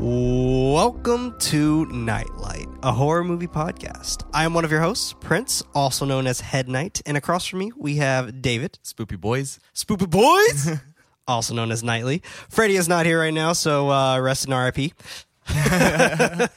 Welcome 0.00 1.36
to 1.40 1.84
Nightlight, 1.86 2.68
a 2.84 2.92
horror 2.92 3.24
movie 3.24 3.48
podcast. 3.48 4.24
I 4.32 4.44
am 4.44 4.54
one 4.54 4.64
of 4.64 4.70
your 4.70 4.80
hosts, 4.80 5.12
Prince, 5.18 5.60
also 5.74 6.04
known 6.04 6.28
as 6.28 6.40
Head 6.40 6.68
Knight, 6.68 7.02
and 7.04 7.16
across 7.16 7.44
from 7.46 7.58
me 7.58 7.72
we 7.76 7.96
have 7.96 8.40
David, 8.40 8.78
Spoopy 8.84 9.20
boys. 9.20 9.58
Spoopy 9.74 10.08
Boys, 10.08 10.78
also 11.26 11.52
known 11.52 11.72
as 11.72 11.82
Nightly. 11.82 12.22
Freddy 12.48 12.76
is 12.76 12.86
not 12.86 13.06
here 13.06 13.18
right 13.18 13.34
now, 13.34 13.52
so 13.52 13.90
uh, 13.90 14.20
rest 14.20 14.46
in 14.46 14.54
RIP. 14.54 14.92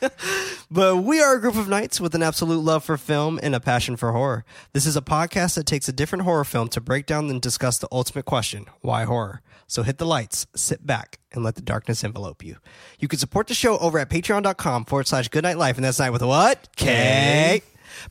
but 0.70 0.98
we 0.98 1.20
are 1.20 1.36
a 1.36 1.42
group 1.42 1.55
of 1.55 1.68
knights 1.68 2.00
with 2.00 2.14
an 2.14 2.21
absolute 2.21 2.60
love 2.60 2.84
for 2.84 2.96
film 2.96 3.39
and 3.42 3.55
a 3.55 3.60
passion 3.60 3.96
for 3.96 4.12
horror. 4.12 4.46
This 4.73 4.86
is 4.86 4.96
a 4.96 5.02
podcast 5.02 5.55
that 5.55 5.66
takes 5.66 5.89
a 5.89 5.94
different 5.94 6.26
horror 6.26 6.44
film 6.44 6.68
to 6.70 6.79
break 6.79 7.07
down 7.07 7.28
and 7.32 7.42
discuss 7.42 7.79
the 7.79 7.87
ultimate 7.92 8.26
question 8.26 8.68
why 8.82 9.06
horror? 9.06 9.42
So 9.71 9.84
hit 9.84 10.00
the 10.00 10.06
lights, 10.06 10.48
sit 10.54 10.86
back, 10.86 11.20
and 11.32 11.46
let 11.46 11.56
the 11.56 11.61
darkness 11.61 12.04
envelope 12.04 12.43
you. 12.43 12.57
You 13.00 13.07
can 13.07 13.20
support 13.20 13.48
the 13.48 13.54
show 13.54 13.78
over 13.78 14.00
at 14.00 14.10
patreon.com 14.10 14.84
forward 14.84 15.07
slash 15.07 15.29
goodknight 15.29 15.56
life, 15.56 15.78
and 15.78 15.86
that's 15.86 15.98
night 15.98 16.10
with 16.10 16.24
what? 16.24 16.68
K. 16.75 17.62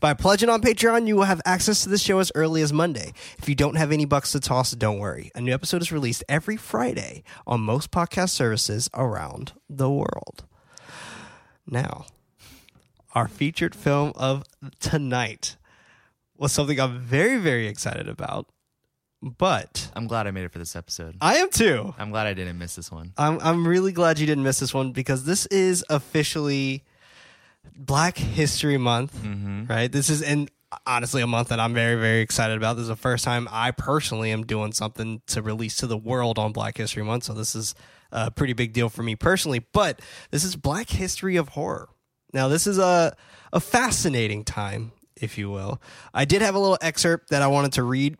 By 0.00 0.14
pledging 0.14 0.48
on 0.48 0.62
Patreon, 0.62 1.06
you 1.06 1.16
will 1.16 1.24
have 1.24 1.42
access 1.44 1.82
to 1.82 1.90
the 1.90 1.98
show 1.98 2.18
as 2.18 2.32
early 2.34 2.62
as 2.62 2.72
Monday. 2.72 3.12
If 3.36 3.46
you 3.46 3.54
don't 3.54 3.74
have 3.74 3.92
any 3.92 4.06
bucks 4.06 4.32
to 4.32 4.40
toss, 4.40 4.70
don't 4.70 5.00
worry. 5.00 5.30
A 5.34 5.42
new 5.42 5.52
episode 5.52 5.82
is 5.82 5.92
released 5.92 6.24
every 6.30 6.56
Friday 6.56 7.24
on 7.46 7.60
most 7.60 7.90
podcast 7.90 8.30
services 8.30 8.88
around 8.94 9.52
the 9.68 9.90
world. 9.90 10.44
Now, 11.66 12.06
our 13.14 13.28
featured 13.28 13.74
film 13.74 14.14
of 14.16 14.44
tonight 14.80 15.58
was 16.38 16.52
something 16.52 16.80
I'm 16.80 17.00
very, 17.00 17.36
very 17.36 17.66
excited 17.66 18.08
about. 18.08 18.46
But 19.22 19.90
I'm 19.94 20.06
glad 20.06 20.26
I 20.26 20.30
made 20.30 20.44
it 20.44 20.52
for 20.52 20.58
this 20.58 20.74
episode. 20.74 21.16
I 21.20 21.36
am 21.36 21.50
too. 21.50 21.94
I'm 21.98 22.10
glad 22.10 22.26
I 22.26 22.32
didn't 22.32 22.58
miss 22.58 22.76
this 22.76 22.90
one. 22.90 23.12
I'm 23.18 23.38
I'm 23.40 23.68
really 23.68 23.92
glad 23.92 24.18
you 24.18 24.26
didn't 24.26 24.44
miss 24.44 24.60
this 24.60 24.72
one 24.72 24.92
because 24.92 25.24
this 25.24 25.44
is 25.46 25.84
officially 25.90 26.84
Black 27.76 28.16
History 28.16 28.78
Month, 28.78 29.14
mm-hmm. 29.16 29.66
right? 29.66 29.92
This 29.92 30.08
is 30.08 30.22
and 30.22 30.50
honestly 30.86 31.20
a 31.20 31.26
month 31.26 31.48
that 31.48 31.60
I'm 31.60 31.74
very 31.74 31.96
very 31.96 32.20
excited 32.20 32.56
about. 32.56 32.76
This 32.76 32.84
is 32.84 32.88
the 32.88 32.96
first 32.96 33.24
time 33.24 33.46
I 33.50 33.72
personally 33.72 34.30
am 34.30 34.46
doing 34.46 34.72
something 34.72 35.20
to 35.26 35.42
release 35.42 35.76
to 35.76 35.86
the 35.86 35.98
world 35.98 36.38
on 36.38 36.52
Black 36.52 36.78
History 36.78 37.02
Month, 37.02 37.24
so 37.24 37.34
this 37.34 37.54
is 37.54 37.74
a 38.12 38.30
pretty 38.30 38.54
big 38.54 38.72
deal 38.72 38.88
for 38.88 39.02
me 39.02 39.16
personally. 39.16 39.66
But 39.72 40.00
this 40.30 40.44
is 40.44 40.56
Black 40.56 40.88
History 40.88 41.36
of 41.36 41.50
Horror. 41.50 41.90
Now 42.32 42.48
this 42.48 42.66
is 42.66 42.78
a 42.78 43.14
a 43.52 43.60
fascinating 43.60 44.44
time, 44.44 44.92
if 45.14 45.36
you 45.36 45.50
will. 45.50 45.82
I 46.14 46.24
did 46.24 46.40
have 46.40 46.54
a 46.54 46.58
little 46.58 46.78
excerpt 46.80 47.28
that 47.30 47.42
I 47.42 47.48
wanted 47.48 47.74
to 47.74 47.82
read 47.82 48.16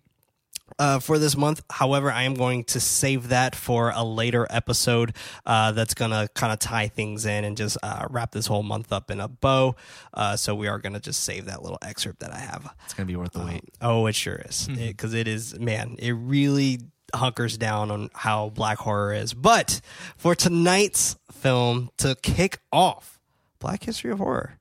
uh, 0.79 0.99
for 0.99 1.19
this 1.19 1.37
month. 1.37 1.63
However, 1.71 2.11
I 2.11 2.23
am 2.23 2.35
going 2.35 2.65
to 2.65 2.81
save 2.81 3.29
that 3.29 3.55
for 3.55 3.91
a 3.95 4.05
later 4.05 4.47
episode 4.51 5.17
uh, 5.47 5.73
that's 5.73 5.95
going 5.95 6.11
to 6.11 6.29
kind 6.35 6.53
of 6.53 6.59
tie 6.59 6.89
things 6.89 7.27
in 7.27 7.45
and 7.45 7.57
just 7.57 7.77
uh, 7.83 8.07
wrap 8.11 8.33
this 8.33 8.47
whole 8.47 8.63
month 8.63 8.93
up 8.93 9.11
in 9.11 9.21
a 9.21 9.29
bow. 9.29 9.77
Uh, 10.15 10.37
so 10.37 10.55
we 10.55 10.69
are 10.69 10.79
going 10.79 10.93
to 10.95 11.01
just 11.01 11.23
save 11.23 11.47
that 11.47 11.63
little 11.63 11.79
excerpt 11.83 12.21
that 12.21 12.33
I 12.33 12.39
have. 12.39 12.73
It's 12.85 12.95
gonna 12.95 13.07
be 13.07 13.17
worth 13.17 13.33
the 13.33 13.41
wait. 13.45 13.65
Oh, 13.81 14.07
it 14.07 14.15
sure 14.15 14.37
is. 14.37 14.69
Because 14.69 15.15
it 15.15 15.29
is, 15.29 15.59
man, 15.59 15.97
it 15.99 16.13
really 16.13 16.81
hunkers 17.15 17.59
down 17.59 17.91
on 17.91 18.11
how 18.15 18.51
black 18.51 18.79
horror 18.79 19.13
is. 19.13 19.35
But 19.35 19.81
for 20.17 20.35
tonight's 20.35 21.17
film 21.33 21.91
to 21.99 22.17
kick 22.23 22.61
off 22.73 23.19
Black 23.59 23.85
History 23.85 24.11
of 24.11 24.19
Horror 24.19 24.59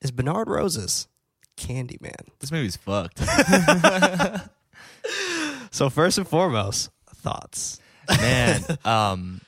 is 0.00 0.10
Bernard 0.10 0.48
Rose's 0.48 1.08
Candyman. 1.56 2.28
This 2.40 2.50
movie's 2.52 2.76
fucked. 2.76 3.18
So, 5.70 5.90
first 5.90 6.18
and 6.18 6.28
foremost, 6.28 6.90
thoughts. 7.16 7.80
Man, 8.08 8.62
um 8.84 9.40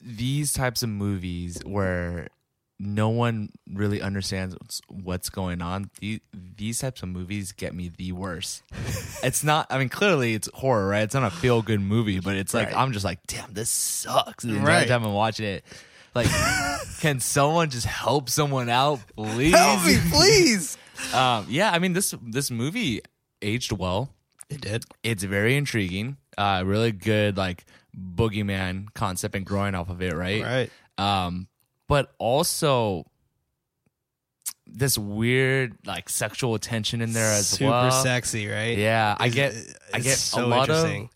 these 0.00 0.52
types 0.52 0.82
of 0.82 0.88
movies 0.88 1.60
where 1.64 2.28
no 2.78 3.08
one 3.08 3.50
really 3.72 4.00
understands 4.00 4.54
what's, 4.54 4.80
what's 4.88 5.30
going 5.30 5.60
on. 5.60 5.90
These, 6.00 6.20
these 6.32 6.78
types 6.78 7.02
of 7.02 7.08
movies 7.08 7.50
get 7.50 7.74
me 7.74 7.90
the 7.96 8.12
worst. 8.12 8.62
it's 9.24 9.42
not. 9.42 9.66
I 9.70 9.78
mean, 9.78 9.88
clearly 9.88 10.34
it's 10.34 10.48
horror, 10.54 10.86
right? 10.86 11.02
It's 11.02 11.14
not 11.14 11.24
a 11.24 11.30
feel 11.34 11.60
good 11.60 11.80
movie, 11.80 12.20
but 12.20 12.36
it's 12.36 12.54
like 12.54 12.68
Right. 12.68 12.76
I'm 12.76 12.92
just 12.92 13.04
like, 13.04 13.18
damn, 13.26 13.52
this 13.52 13.68
sucks. 13.70 14.44
The 14.44 14.50
entire 14.50 14.64
Right. 14.64 14.88
time 14.88 15.04
I'm 15.04 15.12
watching 15.12 15.46
it, 15.46 15.64
like, 16.14 16.28
can 17.00 17.18
someone 17.18 17.70
just 17.70 17.86
help 17.86 18.30
someone 18.30 18.68
out, 18.68 19.00
please? 19.16 19.54
Help 19.56 19.84
me, 19.84 19.98
please. 20.12 20.78
Um, 21.12 21.46
yeah, 21.48 21.72
I 21.72 21.80
mean 21.80 21.92
this 21.94 22.14
this 22.22 22.50
movie 22.52 23.02
aged 23.42 23.72
well. 23.72 24.10
It 24.50 24.60
did. 24.62 24.84
It's 25.02 25.22
very 25.24 25.56
intriguing. 25.56 26.16
Uh, 26.36 26.62
really 26.64 26.92
good 26.92 27.36
like 27.36 27.64
boogeyman 27.96 28.86
concept 28.94 29.34
and 29.34 29.44
growing 29.44 29.74
off 29.74 29.90
of 29.90 30.00
it, 30.02 30.14
right? 30.14 30.42
Right. 30.42 30.70
Um, 30.96 31.48
but 31.88 32.12
also 32.18 33.04
this 34.66 34.98
weird 34.98 35.76
like 35.86 36.08
sexual 36.08 36.58
tension 36.58 37.00
in 37.00 37.12
there 37.12 37.32
as 37.32 37.46
Super 37.48 37.70
well. 37.70 37.90
sexy, 37.90 38.46
right? 38.48 38.76
Yeah, 38.76 39.16
I 39.18 39.28
get 39.28 39.54
I 39.92 40.00
get 40.00 40.18
so 40.18 40.44
a 40.44 40.46
lot 40.46 40.68
of 40.70 41.08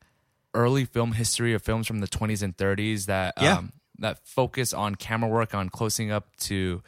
early 0.55 0.85
film 0.85 1.13
history 1.13 1.55
of 1.55 1.63
films 1.63 1.87
from 1.87 2.01
the 2.01 2.09
20s 2.09 2.43
and 2.43 2.57
30s 2.57 3.07
that 3.07 3.35
Yeah. 3.41 3.59
um, 3.59 3.73
that 3.99 4.19
focus 4.27 4.73
on 4.73 4.95
camera 4.97 5.31
work 5.31 5.55
on 5.55 5.69
closing 5.69 6.11
up 6.11 6.35
to 6.37 6.83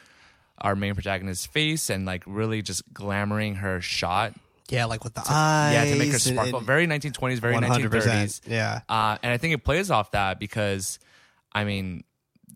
our 0.59 0.75
main 0.75 0.93
protagonist's 0.95 1.45
face 1.45 1.89
and 1.89 2.05
like 2.05 2.23
really 2.25 2.61
just 2.61 2.93
glamoring 2.93 3.57
her 3.57 3.79
shot 3.81 4.33
Yeah, 4.69 4.85
like 4.85 5.03
with 5.03 5.13
the 5.13 5.21
eyes. 5.27 5.73
yeah, 5.73 5.85
to 5.93 5.95
make 5.99 6.11
her 6.11 6.19
sparkle. 6.19 6.57
and- 6.57 6.65
very 6.67 6.87
1920s, 6.87 7.37
very 7.39 7.55
100%. 7.55 7.89
1930s. 7.89 8.41
Yeah. 8.47 8.81
Uh, 8.89 9.17
and 9.21 9.31
I 9.31 9.37
think 9.37 9.53
it 9.53 9.63
plays 9.63 9.91
off 9.91 10.11
that 10.11 10.39
because, 10.39 10.97
I 11.53 11.63
mean, 11.65 12.03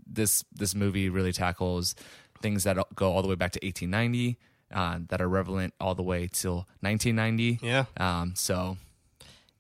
this 0.08 0.44
this 0.54 0.74
movie 0.74 1.10
really 1.10 1.32
tackles 1.32 1.94
things 2.42 2.64
that 2.64 2.78
go 2.96 3.12
all 3.14 3.22
the 3.22 3.28
way 3.28 3.36
back 3.36 3.52
to 3.52 3.60
1890, 3.62 4.38
uh, 4.74 5.00
that 5.10 5.22
are 5.22 5.30
relevant 5.30 5.74
all 5.80 5.94
the 5.94 6.02
way 6.04 6.28
till 6.32 6.68
1990. 6.82 7.60
Yeah. 7.62 7.86
Um, 7.98 8.34
so 8.36 8.78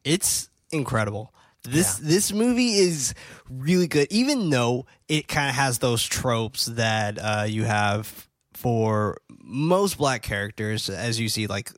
It's 0.03 0.49
incredible. 0.71 1.33
This 1.63 1.97
this 1.97 2.31
movie 2.31 2.71
is 2.75 3.13
really 3.49 3.87
good, 3.87 4.07
even 4.11 4.49
though 4.49 4.85
it 5.09 5.27
kind 5.27 5.49
of 5.49 5.55
has 5.55 5.79
those 5.79 6.03
tropes 6.05 6.65
that 6.65 7.19
uh, 7.19 7.45
you 7.47 7.65
have 7.65 8.27
for 8.53 9.17
most 9.43 9.97
black 9.97 10.21
characters, 10.21 10.89
as 10.89 11.19
you 11.19 11.27
see, 11.29 11.47
like 11.47 11.71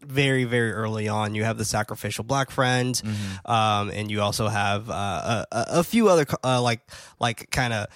very 0.00 0.44
very 0.44 0.72
early 0.72 1.08
on. 1.08 1.34
You 1.34 1.44
have 1.44 1.58
the 1.58 1.64
sacrificial 1.64 2.24
black 2.24 2.50
friend, 2.50 3.00
um, 3.44 3.90
and 3.90 4.10
you 4.10 4.20
also 4.20 4.48
have 4.48 4.88
uh, 4.90 4.92
a, 4.92 5.46
a 5.52 5.66
a 5.80 5.84
few 5.84 6.08
other 6.08 6.26
uh, 6.44 6.60
like 6.62 6.80
like 7.18 7.50
kind 7.50 7.72
of. 7.72 7.86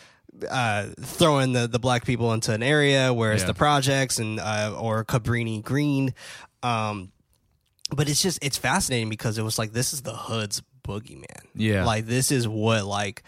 Uh, 0.51 0.89
throwing 0.99 1.53
the, 1.53 1.69
the 1.69 1.79
black 1.79 2.05
people 2.07 2.33
into 2.33 2.53
an 2.53 2.63
area, 2.63 3.13
whereas 3.13 3.43
Yeah. 3.43 3.49
the 3.49 3.55
projects 3.55 4.19
and 4.19 4.41
uh, 4.41 4.75
or 4.77 5.05
Cabrini 5.05 5.63
Green, 5.63 6.15
um, 6.63 7.13
but 7.95 8.09
it's 8.09 8.23
just 8.23 8.39
it's 8.43 8.57
fascinating 8.57 9.11
because 9.11 9.37
it 9.39 9.43
was 9.43 9.59
like 9.59 9.73
this 9.73 9.93
is 9.93 10.01
the 10.03 10.15
hood's 10.15 10.63
boogeyman. 10.83 11.27
Yeah. 11.55 11.85
like 11.85 12.07
this 12.07 12.33
is 12.33 12.49
what 12.49 12.87
like 12.87 13.23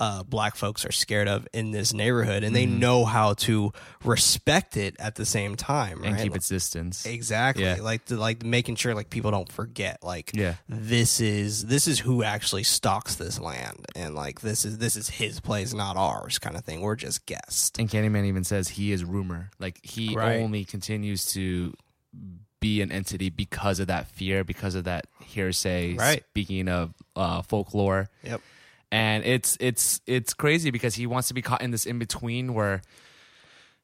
uh, 0.00 0.22
black 0.24 0.56
folks 0.56 0.84
are 0.84 0.90
scared 0.92 1.28
of 1.28 1.46
in 1.52 1.70
this 1.70 1.92
neighborhood, 1.92 2.42
and 2.44 2.54
they 2.54 2.66
Mm-hmm. 2.66 2.78
know 2.80 3.04
how 3.04 3.34
to 3.34 3.72
respect 4.04 4.76
it 4.76 4.96
at 4.98 5.14
the 5.14 5.24
same 5.24 5.54
time, 5.56 6.00
right? 6.00 6.10
and 6.10 6.18
keep 6.18 6.34
its 6.34 6.48
distance. 6.48 7.06
Exactly, 7.06 7.64
Yeah. 7.64 7.76
like 7.80 8.04
the, 8.06 8.16
like 8.16 8.44
making 8.44 8.76
sure 8.76 8.94
like 8.94 9.10
people 9.10 9.30
don't 9.30 9.50
forget, 9.50 10.02
like 10.02 10.32
Yeah. 10.34 10.54
this 10.68 11.20
is 11.20 11.66
this 11.66 11.86
is 11.86 12.00
who 12.00 12.22
actually 12.22 12.64
stalks 12.64 13.14
this 13.16 13.38
land, 13.38 13.86
and 13.94 14.14
like 14.14 14.40
this 14.40 14.64
is 14.64 14.78
this 14.78 14.96
is 14.96 15.08
his 15.08 15.40
place, 15.40 15.72
not 15.72 15.96
ours, 15.96 16.38
kind 16.38 16.56
of 16.56 16.64
thing. 16.64 16.80
We're 16.80 16.96
just 16.96 17.24
guests. 17.26 17.72
And 17.78 17.88
Candyman 17.88 18.24
even 18.26 18.44
says 18.44 18.68
he 18.70 18.92
is 18.92 19.04
rumor. 19.04 19.50
Like 19.58 19.78
he 19.84 20.14
Right. 20.16 20.40
only 20.40 20.64
continues 20.64 21.26
to 21.32 21.74
be 22.60 22.80
an 22.80 22.90
entity 22.90 23.28
because 23.30 23.78
of 23.78 23.88
that 23.88 24.08
fear, 24.08 24.42
because 24.42 24.74
of 24.74 24.84
that 24.84 25.06
hearsay. 25.22 25.94
Right. 25.94 26.24
Speaking 26.30 26.68
of 26.68 26.94
uh, 27.14 27.42
folklore, 27.42 28.08
Yep. 28.22 28.40
And 28.94 29.24
it's 29.24 29.56
it's 29.60 30.00
it's 30.06 30.32
crazy 30.34 30.70
because 30.70 30.94
he 30.94 31.06
wants 31.06 31.28
to 31.28 31.34
be 31.34 31.42
caught 31.42 31.62
in 31.62 31.70
this 31.72 31.84
in 31.86 31.98
between 31.98 32.54
where 32.54 32.80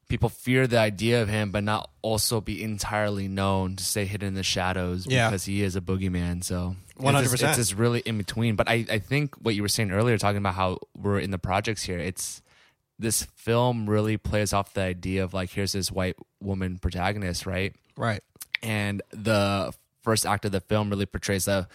people 0.09 0.29
fear 0.29 0.67
the 0.67 0.79
idea 0.79 1.23
of 1.23 1.29
him, 1.29 1.51
but 1.53 1.62
not 1.62 1.89
also 2.03 2.41
be 2.41 2.62
entirely 2.62 3.29
known 3.29 3.77
to 3.77 3.85
stay 3.85 4.05
hidden 4.05 4.29
in 4.29 4.35
the 4.35 4.43
shadows 4.43 5.07
Yeah. 5.07 5.29
because 5.29 5.45
he 5.45 5.62
is 5.62 5.77
a 5.77 5.81
boogeyman. 5.81 6.43
So. 6.43 6.75
100%. 6.99 7.23
just- 7.31 7.43
It's 7.43 7.57
just 7.57 7.75
really 7.75 8.01
in 8.01 8.19
between. 8.19 8.57
But 8.57 8.69
I, 8.69 8.85
I 8.91 8.99
think 8.99 9.35
what 9.37 9.55
you 9.55 9.62
were 9.62 9.69
saying 9.69 9.91
earlier, 9.93 10.19
talking 10.19 10.39
about 10.39 10.55
how 10.55 10.79
we're 10.97 11.19
in 11.21 11.31
the 11.31 11.39
projects 11.39 11.83
here, 11.85 11.99
it's 11.99 12.43
this 12.99 13.23
film 13.37 13.89
really 13.89 14.17
plays 14.19 14.53
off 14.53 14.75
the 14.75 14.83
idea 14.83 15.23
of 15.25 15.33
like 15.33 15.51
here's 15.51 15.73
this 15.73 15.91
white 15.93 16.17
woman 16.43 16.79
protagonist, 16.79 17.47
right? 17.47 17.75
Right. 17.97 18.23
And 18.62 19.01
the 19.12 19.73
first 20.03 20.27
act 20.27 20.45
of 20.45 20.53
the 20.53 20.61
film 20.61 20.91
really 20.91 21.07
portrays 21.07 21.47
a 21.49 21.69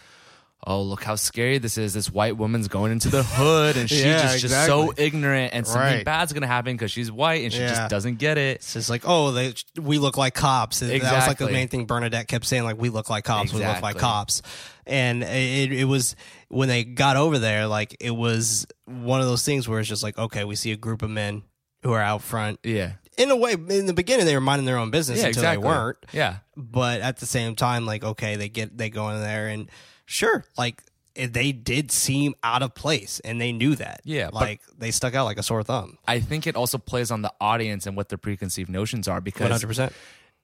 oh 0.68 0.82
look 0.82 1.04
how 1.04 1.16
scary 1.16 1.58
this 1.58 1.78
is. 1.78 1.94
This 1.94 2.12
white 2.12 2.38
woman's 2.38 2.68
going 2.68 2.92
into 2.92 3.10
the 3.10 3.24
hood, 3.24 3.78
and 3.78 3.90
she's 3.90 4.04
Yeah, 4.04 4.22
just, 4.24 4.40
just 4.40 4.66
so 4.66 4.94
ignorant, 4.98 5.54
and 5.54 5.66
something 5.66 5.82
Right. 5.98 6.06
bad's 6.06 6.34
gonna 6.34 6.48
happen 6.48 6.74
because 6.76 6.92
she's 6.92 7.12
white 7.12 7.44
and 7.44 7.54
she 7.54 7.60
Yeah. 7.60 7.70
just 7.76 7.90
doesn't 7.90 8.16
get 8.20 8.38
it. 8.38 8.58
It's 8.58 8.74
just 8.74 8.90
like, 8.90 9.04
oh, 9.06 9.32
they, 9.32 9.54
we 9.80 9.98
look 9.98 10.18
like 10.18 10.34
cops. 10.34 10.80
That 10.80 10.92
was 11.02 11.28
like 11.28 11.38
the 11.38 11.50
main 11.50 11.68
thing 11.68 11.86
Bernadette 11.86 12.28
kept 12.28 12.46
saying, 12.46 12.64
like, 12.64 12.78
we 12.80 12.90
look 12.90 13.10
like 13.10 13.24
cops, 13.24 13.54
we 13.54 13.64
look 13.66 13.82
like 13.82 13.98
cops. 13.98 14.42
And 14.88 15.24
it, 15.24 15.72
it 15.72 15.86
was 15.86 16.16
when 16.50 16.68
they 16.70 16.84
got 16.84 17.18
over 17.18 17.40
there, 17.40 17.66
like, 17.68 17.98
it 18.00 18.12
was 18.12 18.68
one 18.86 19.20
of 19.20 19.26
those 19.28 19.44
things 19.44 19.68
where 19.68 19.80
it's 19.80 19.90
just 19.90 20.04
like, 20.04 20.18
okay, 20.18 20.44
we 20.44 20.56
see 20.56 20.72
a 20.72 20.78
group 20.78 21.02
of 21.02 21.10
men 21.10 21.42
who 21.84 21.92
are 21.92 22.02
out 22.02 22.22
front. 22.22 22.60
Yeah, 22.64 22.94
In 23.18 23.32
a 23.32 23.36
way, 23.36 23.54
in 23.54 23.88
the 23.88 23.94
beginning, 23.94 24.26
they 24.28 24.36
were 24.36 24.42
minding 24.42 24.66
their 24.66 24.78
own 24.78 24.92
business 24.92 25.20
yeah, 25.22 25.28
until 25.28 25.42
exactly. 25.42 25.62
they 25.64 25.68
weren't. 25.68 25.98
Yeah, 26.12 26.36
But 26.56 27.02
at 27.02 27.18
the 27.18 27.26
same 27.26 27.56
time, 27.56 27.86
like, 27.88 28.04
okay, 28.04 28.36
they 28.36 28.50
get, 28.50 28.78
they 28.78 28.90
go 28.92 29.10
in 29.10 29.22
there 29.22 29.48
and 29.48 29.70
sure, 30.06 30.46
like, 30.58 30.82
they 31.16 31.52
did 31.54 31.92
seem 31.92 32.36
out 32.44 32.62
of 32.62 32.76
place 32.76 33.22
and 33.22 33.40
they 33.40 33.54
knew 33.54 33.76
that. 33.76 34.02
Yeah, 34.04 34.30
Like, 34.34 34.60
they 34.78 34.92
stuck 34.92 35.16
out 35.16 35.24
like 35.26 35.38
a 35.38 35.44
sore 35.44 35.64
thumb. 35.64 35.98
I 36.08 36.20
think 36.20 36.46
it 36.46 36.56
also 36.58 36.78
plays 36.78 37.10
on 37.12 37.22
the 37.22 37.32
audience 37.40 37.88
and 37.88 37.96
what 37.96 38.10
their 38.10 38.18
preconceived 38.18 38.70
notions 38.70 39.08
are 39.08 39.22
because 39.22 39.64
100%. 39.64 39.94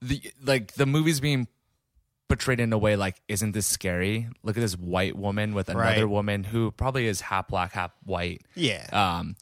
the 0.01 0.21
like 0.43 0.73
the 0.75 0.85
movie's 0.85 1.19
being 1.19 1.47
portrayed 2.29 2.61
in 2.61 2.71
a 2.71 2.77
way 2.77 2.95
like 2.95 3.21
isn't 3.27 3.51
this 3.51 3.67
scary 3.67 4.29
look 4.41 4.55
at 4.55 4.61
this 4.61 4.77
white 4.77 5.17
woman 5.17 5.53
with 5.53 5.67
another 5.67 5.83
Right. 5.83 6.09
woman 6.09 6.45
who 6.45 6.71
probably 6.71 7.05
is 7.07 7.19
half 7.19 7.49
black 7.49 7.73
half 7.73 7.91
white 8.05 8.41
Yeah. 8.55 8.87
um 8.93 9.35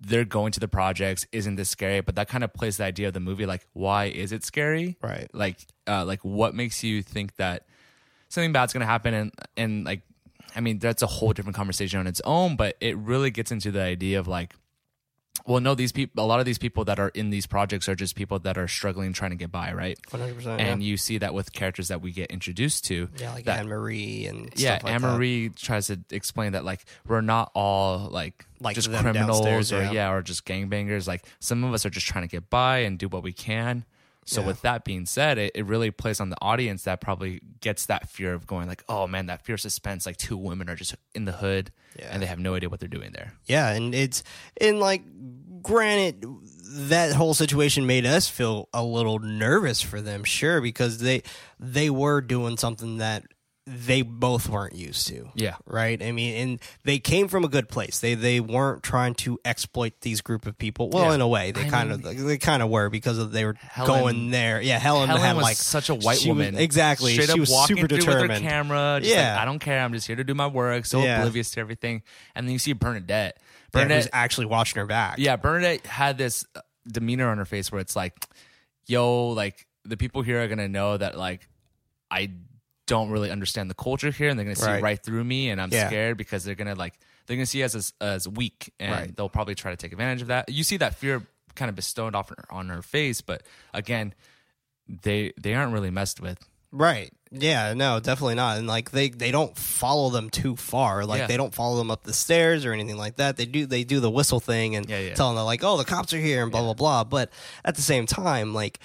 they're 0.00 0.24
going 0.24 0.52
to 0.52 0.60
the 0.60 0.68
projects 0.68 1.26
isn't 1.32 1.56
this 1.56 1.68
scary 1.68 2.00
but 2.00 2.14
that 2.14 2.28
kind 2.28 2.44
of 2.44 2.54
plays 2.54 2.76
the 2.76 2.84
idea 2.84 3.08
of 3.08 3.14
the 3.14 3.18
movie 3.20 3.44
like 3.44 3.66
why 3.72 4.04
is 4.04 4.30
it 4.30 4.44
scary 4.44 4.96
Right. 5.02 5.28
like 5.34 5.56
uh 5.88 6.04
like 6.04 6.20
what 6.24 6.54
makes 6.54 6.84
you 6.84 7.02
think 7.02 7.34
that 7.36 7.66
something 8.32 8.52
bad's 8.52 8.72
gonna 8.72 8.86
happen 8.86 9.12
and 9.12 9.32
and 9.56 9.84
like 9.84 10.02
i 10.56 10.60
mean 10.60 10.78
that's 10.78 11.02
a 11.02 11.06
whole 11.06 11.32
different 11.32 11.54
conversation 11.56 12.00
on 12.00 12.06
its 12.06 12.20
own 12.24 12.56
but 12.56 12.76
it 12.80 12.96
really 12.96 13.30
gets 13.30 13.52
into 13.52 13.70
the 13.70 13.82
idea 13.82 14.18
of 14.18 14.26
like 14.26 14.54
well 15.46 15.60
no 15.60 15.74
these 15.74 15.92
people 15.92 16.24
a 16.24 16.26
lot 16.26 16.40
of 16.40 16.46
these 16.46 16.58
people 16.58 16.84
that 16.84 16.98
are 16.98 17.08
in 17.10 17.30
these 17.30 17.46
projects 17.46 17.88
are 17.88 17.94
just 17.94 18.14
people 18.14 18.38
that 18.38 18.56
are 18.56 18.68
struggling 18.68 19.12
trying 19.12 19.30
to 19.30 19.36
get 19.36 19.50
by 19.50 19.72
right 19.72 19.98
100%. 20.10 20.46
and 20.58 20.82
yeah. 20.82 20.88
you 20.88 20.96
see 20.96 21.18
that 21.18 21.34
with 21.34 21.52
characters 21.52 21.88
that 21.88 22.00
we 22.00 22.10
get 22.12 22.30
introduced 22.30 22.84
to 22.86 23.08
Yeah, 23.18 23.32
like 23.32 23.44
that 23.44 23.60
Anne 23.60 23.68
Marie 23.68 24.26
and 24.26 24.50
yeah, 24.56 24.76
stuff 24.76 24.84
like 24.84 24.94
Anne 24.94 25.02
that. 25.02 25.16
Marie 25.16 25.48
tries 25.50 25.88
to 25.88 26.00
explain 26.10 26.52
that 26.52 26.64
like 26.64 26.84
we're 27.06 27.20
not 27.22 27.50
all 27.54 28.08
like 28.10 28.46
Like 28.60 28.76
just 28.76 28.90
criminals 28.92 29.72
or 29.72 29.82
yeah. 29.82 29.90
yeah. 29.92 30.12
or 30.12 30.22
just 30.22 30.44
gangbangers. 30.44 31.08
Like 31.08 31.24
some 31.40 31.64
of 31.64 31.74
us 31.74 31.84
are 31.84 31.90
just 31.90 32.06
trying 32.06 32.22
to 32.24 32.28
get 32.28 32.48
by 32.48 32.78
and 32.78 32.98
do 32.98 33.08
what 33.08 33.22
we 33.22 33.32
can. 33.32 33.84
So 34.24 34.40
Yeah. 34.40 34.46
with 34.48 34.62
that 34.62 34.84
being 34.84 35.04
said, 35.06 35.36
it, 35.38 35.52
it 35.54 35.66
really 35.66 35.90
plays 35.90 36.20
on 36.20 36.30
the 36.30 36.36
audience 36.40 36.84
that 36.84 37.00
probably 37.00 37.40
gets 37.60 37.86
that 37.86 38.08
fear 38.08 38.34
of 38.34 38.46
going 38.46 38.68
like, 38.68 38.84
oh 38.88 39.06
man, 39.08 39.26
that 39.26 39.44
fear 39.44 39.56
suspense. 39.56 40.06
Like 40.06 40.16
two 40.16 40.36
women 40.36 40.68
are 40.70 40.76
just 40.76 40.94
in 41.14 41.24
the 41.24 41.32
hood 41.32 41.72
Yeah. 41.98 42.08
and 42.12 42.22
they 42.22 42.26
have 42.26 42.38
no 42.38 42.54
idea 42.54 42.68
what 42.68 42.78
they're 42.80 42.88
doing 42.88 43.12
there. 43.12 43.32
Yeah, 43.46 43.70
and 43.70 43.94
it's 43.94 44.22
and 44.60 44.78
like 44.80 45.02
granted 45.62 46.24
that 46.88 47.12
whole 47.14 47.34
situation 47.34 47.86
made 47.86 48.06
us 48.06 48.28
feel 48.28 48.68
a 48.72 48.82
little 48.84 49.18
nervous 49.18 49.80
for 49.82 50.00
them, 50.00 50.24
sure, 50.24 50.60
because 50.60 50.98
they 50.98 51.22
they 51.58 51.90
were 51.90 52.20
doing 52.20 52.56
something 52.56 52.98
that 52.98 53.24
they 53.64 54.02
both 54.02 54.48
weren't 54.48 54.74
used 54.74 55.06
to. 55.06 55.30
Yeah. 55.36 55.54
Right? 55.66 56.02
I 56.02 56.10
mean, 56.10 56.34
and 56.34 56.60
they 56.82 56.98
came 56.98 57.28
from 57.28 57.44
a 57.44 57.48
good 57.48 57.68
place. 57.68 58.00
They 58.00 58.14
they 58.14 58.40
weren't 58.40 58.82
trying 58.82 59.14
to 59.16 59.38
exploit 59.44 59.92
these 60.00 60.20
group 60.20 60.46
of 60.46 60.58
people. 60.58 60.90
Well, 60.90 61.04
Yeah. 61.04 61.14
in 61.14 61.20
a 61.20 61.28
way, 61.28 61.52
they 61.52 61.66
I 61.66 61.68
kind 61.68 61.92
of 61.92 62.02
they 62.02 62.38
kind 62.38 62.60
of 62.62 62.70
were 62.70 62.88
because 62.90 63.18
of 63.18 63.30
they 63.30 63.44
were 63.44 63.54
Helen- 63.60 64.00
going 64.00 64.30
there. 64.32 64.60
Yeah, 64.60 64.80
Helen, 64.80 65.06
Helen 65.08 65.22
had 65.22 65.36
was 65.36 65.44
like 65.44 65.56
such 65.56 65.90
a 65.90 65.94
white 65.94 66.18
she 66.18 66.28
was- 66.30 66.38
woman. 66.38 66.56
exactly. 66.56 67.12
Straight 67.12 67.26
she 67.26 67.32
up 67.34 67.38
was 67.38 67.50
walking 67.50 67.76
super 67.76 67.88
through 67.88 67.98
determined. 67.98 68.28
with 68.30 68.42
her 68.42 68.48
camera. 68.48 68.98
Just 69.00 69.14
Yeah. 69.14 69.32
like, 69.34 69.42
I 69.42 69.44
don't 69.44 69.58
care. 69.60 69.80
I'm 69.80 69.92
just 69.92 70.08
here 70.08 70.16
to 70.16 70.24
do 70.24 70.34
my 70.34 70.48
work. 70.48 70.84
So 70.84 71.00
Yeah. 71.04 71.18
oblivious 71.20 71.52
to 71.52 71.60
everything. 71.60 72.02
And 72.34 72.46
then 72.48 72.52
you 72.52 72.58
see 72.58 72.72
Bernadette. 72.72 73.36
Yeah, 73.38 73.80
who's 73.80 73.88
Bernadette 73.88 74.10
actually 74.12 74.46
watching 74.46 74.80
her 74.80 74.86
back. 74.86 75.18
Yeah, 75.18 75.36
Bernadette 75.36 75.86
had 75.86 76.18
this 76.18 76.44
uh, 76.56 76.60
demeanor 76.90 77.28
on 77.30 77.38
her 77.38 77.44
face 77.44 77.70
where 77.70 77.80
it's 77.80 77.94
like, 77.94 78.26
yo, 78.86 79.28
like 79.28 79.68
the 79.84 79.96
people 79.96 80.22
here 80.22 80.42
are 80.42 80.48
gonna 80.48 80.68
know 80.68 80.96
that 80.96 81.16
like 81.16 81.48
I 82.10 82.30
don't 82.94 83.10
really 83.10 83.30
understand 83.30 83.70
the 83.70 83.74
culture 83.74 84.10
here, 84.10 84.28
and 84.28 84.38
they're 84.38 84.44
gonna 84.44 84.54
see 84.56 84.66
Right. 84.66 84.82
right, 84.82 85.02
through 85.02 85.24
me, 85.24 85.48
and 85.50 85.60
I'm 85.60 85.70
Yeah. 85.72 85.88
scared 85.88 86.16
because 86.18 86.44
they're 86.44 86.54
gonna 86.62 86.74
like 86.74 86.94
they're 87.26 87.36
gonna 87.36 87.46
see 87.46 87.62
us 87.64 87.74
as 87.74 87.92
as 88.00 88.28
weak, 88.28 88.72
and 88.78 88.92
Right. 88.92 89.16
they'll 89.16 89.30
probably 89.30 89.54
try 89.54 89.70
to 89.70 89.76
take 89.76 89.92
advantage 89.92 90.20
of 90.22 90.28
that. 90.28 90.48
You 90.50 90.62
see 90.64 90.76
that 90.78 90.94
fear 90.96 91.26
kind 91.54 91.68
of 91.70 91.74
bestowed 91.74 92.14
off 92.14 92.30
on 92.50 92.68
her 92.68 92.82
face, 92.82 93.20
but 93.22 93.42
again, 93.72 94.14
they 94.88 95.32
they 95.40 95.54
aren't 95.54 95.72
really 95.72 95.90
messed 95.90 96.20
with. 96.20 96.38
Right. 96.74 97.12
Yeah, 97.30 97.72
no, 97.74 98.00
definitely 98.00 98.34
not. 98.34 98.58
And 98.58 98.66
like 98.66 98.90
they 98.90 99.08
they 99.10 99.30
don't 99.30 99.56
follow 99.56 100.10
them 100.10 100.28
too 100.30 100.56
far. 100.56 101.04
Like 101.06 101.20
Yeah. 101.20 101.26
they 101.28 101.36
don't 101.36 101.54
follow 101.54 101.76
them 101.78 101.90
up 101.90 102.02
the 102.04 102.12
stairs 102.12 102.64
or 102.66 102.72
anything 102.72 102.96
like 102.98 103.16
that. 103.16 103.36
They 103.36 103.46
do 103.46 103.64
they 103.66 103.84
do 103.84 104.00
the 104.00 104.10
whistle 104.10 104.40
thing 104.40 104.76
and 104.76 104.88
Yeah, 104.88 104.98
yeah. 105.00 105.14
tell 105.14 105.34
them 105.34 105.42
like, 105.44 105.62
oh, 105.64 105.76
the 105.78 105.84
cops 105.84 106.12
are 106.12 106.18
here 106.18 106.42
and 106.42 106.50
blah 106.52 106.62
blah 106.62 106.74
blah. 106.74 107.04
But 107.04 107.30
at 107.64 107.74
the 107.76 107.82
same 107.82 108.06
time, 108.06 108.52
like 108.54 108.78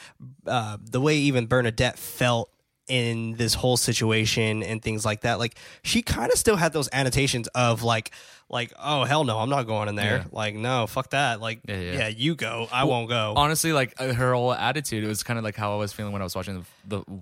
uh, 0.46 0.78
the 0.82 1.02
way 1.02 1.18
even 1.18 1.46
Bernadette 1.48 1.98
felt 1.98 2.50
in 2.88 3.34
this 3.34 3.54
whole 3.54 3.78
situation 3.78 4.64
and 4.64 4.82
things 4.82 5.06
like 5.06 5.22
that, 5.22 5.40
like 5.40 5.56
she 5.84 6.02
kind 6.02 6.32
of 6.32 6.38
still 6.38 6.56
had 6.56 6.74
those 6.74 6.90
annotations 6.94 7.48
of 7.50 7.84
like 7.84 8.12
like 8.50 8.72
oh 8.80 9.04
hell 9.04 9.24
no, 9.24 9.40
I'm 9.40 9.50
not 9.50 9.64
going 9.64 9.90
in 9.90 9.96
there. 9.96 10.18
Yeah. 10.18 10.24
Like 10.32 10.56
no, 10.56 10.88
fuck 10.88 11.10
that. 11.12 11.42
Like 11.42 11.62
Yeah, 11.68 11.80
yeah, 11.80 11.92
yeah. 11.94 12.08
you 12.08 12.36
go, 12.36 12.68
I 12.72 12.86
won't 12.86 13.10
go. 13.10 13.34
Honestly, 13.36 13.74
like 13.74 13.94
uh, 14.00 14.14
her 14.14 14.34
whole 14.34 14.54
attitude, 14.54 15.04
it 15.04 15.08
was 15.08 15.24
kind 15.24 15.38
of 15.38 15.44
like 15.44 15.56
how 15.56 15.74
I 15.74 15.78
was 15.78 15.92
feeling 15.94 16.14
when 16.14 16.22
I 16.22 16.26
was 16.26 16.36
watching 16.36 16.66
the 16.88 16.98
the, 17.04 17.20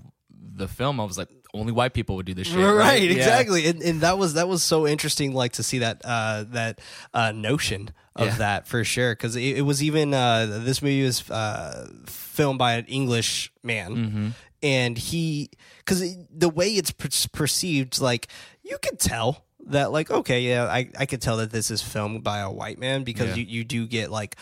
the 0.58 0.68
film. 0.68 1.00
I 1.00 1.04
was 1.04 1.18
like, 1.18 1.30
only 1.54 1.72
white 1.72 1.94
people 1.94 2.16
would 2.18 2.26
do 2.26 2.34
this 2.34 2.48
shit, 2.48 2.58
right, 2.58 2.74
right? 2.76 3.02
Yeah. 3.02 3.12
exactly 3.12 3.66
and, 3.66 3.82
and 3.82 4.02
that 4.02 4.18
was 4.18 4.34
that 4.34 4.48
was 4.50 4.62
so 4.62 4.86
interesting 4.86 5.34
like 5.34 5.54
to 5.54 5.64
see 5.64 5.80
that 5.80 6.02
uh 6.04 6.44
that 6.50 6.80
uh 7.14 7.32
notion 7.32 7.92
of 8.14 8.28
Yeah. 8.28 8.36
that 8.40 8.68
for 8.68 8.84
sure 8.84 9.14
because 9.16 9.38
it, 9.38 9.58
it 9.60 9.62
was 9.62 9.82
even 9.82 10.14
uh 10.14 10.46
this 10.64 10.82
movie 10.82 11.04
was 11.04 11.30
uh 11.32 11.90
filmed 12.08 12.60
by 12.60 12.74
an 12.74 12.86
english 12.88 13.54
man 13.64 13.96
Mm-hmm. 13.96 14.28
And 14.66 14.98
he 14.98 15.50
because 15.78 16.04
the 16.36 16.50
way 16.50 16.70
it's 16.70 16.92
per- 16.92 17.08
perceived 17.32 18.02
like 18.02 18.28
you 18.64 18.78
could 18.82 19.00
tell 19.00 19.46
that 19.68 19.92
like 19.92 20.10
okay 20.12 20.42
yeah 20.42 20.66
i 20.66 20.90
i 20.98 21.06
could 21.06 21.22
tell 21.22 21.38
that 21.38 21.52
this 21.52 21.70
is 21.72 21.82
filmed 21.82 22.24
by 22.24 22.40
a 22.40 22.50
white 22.52 22.80
man 22.80 23.04
because 23.04 23.30
Yeah. 23.30 23.36
you, 23.36 23.44
you 23.60 23.64
do 23.64 23.86
get 23.88 24.10
like 24.12 24.36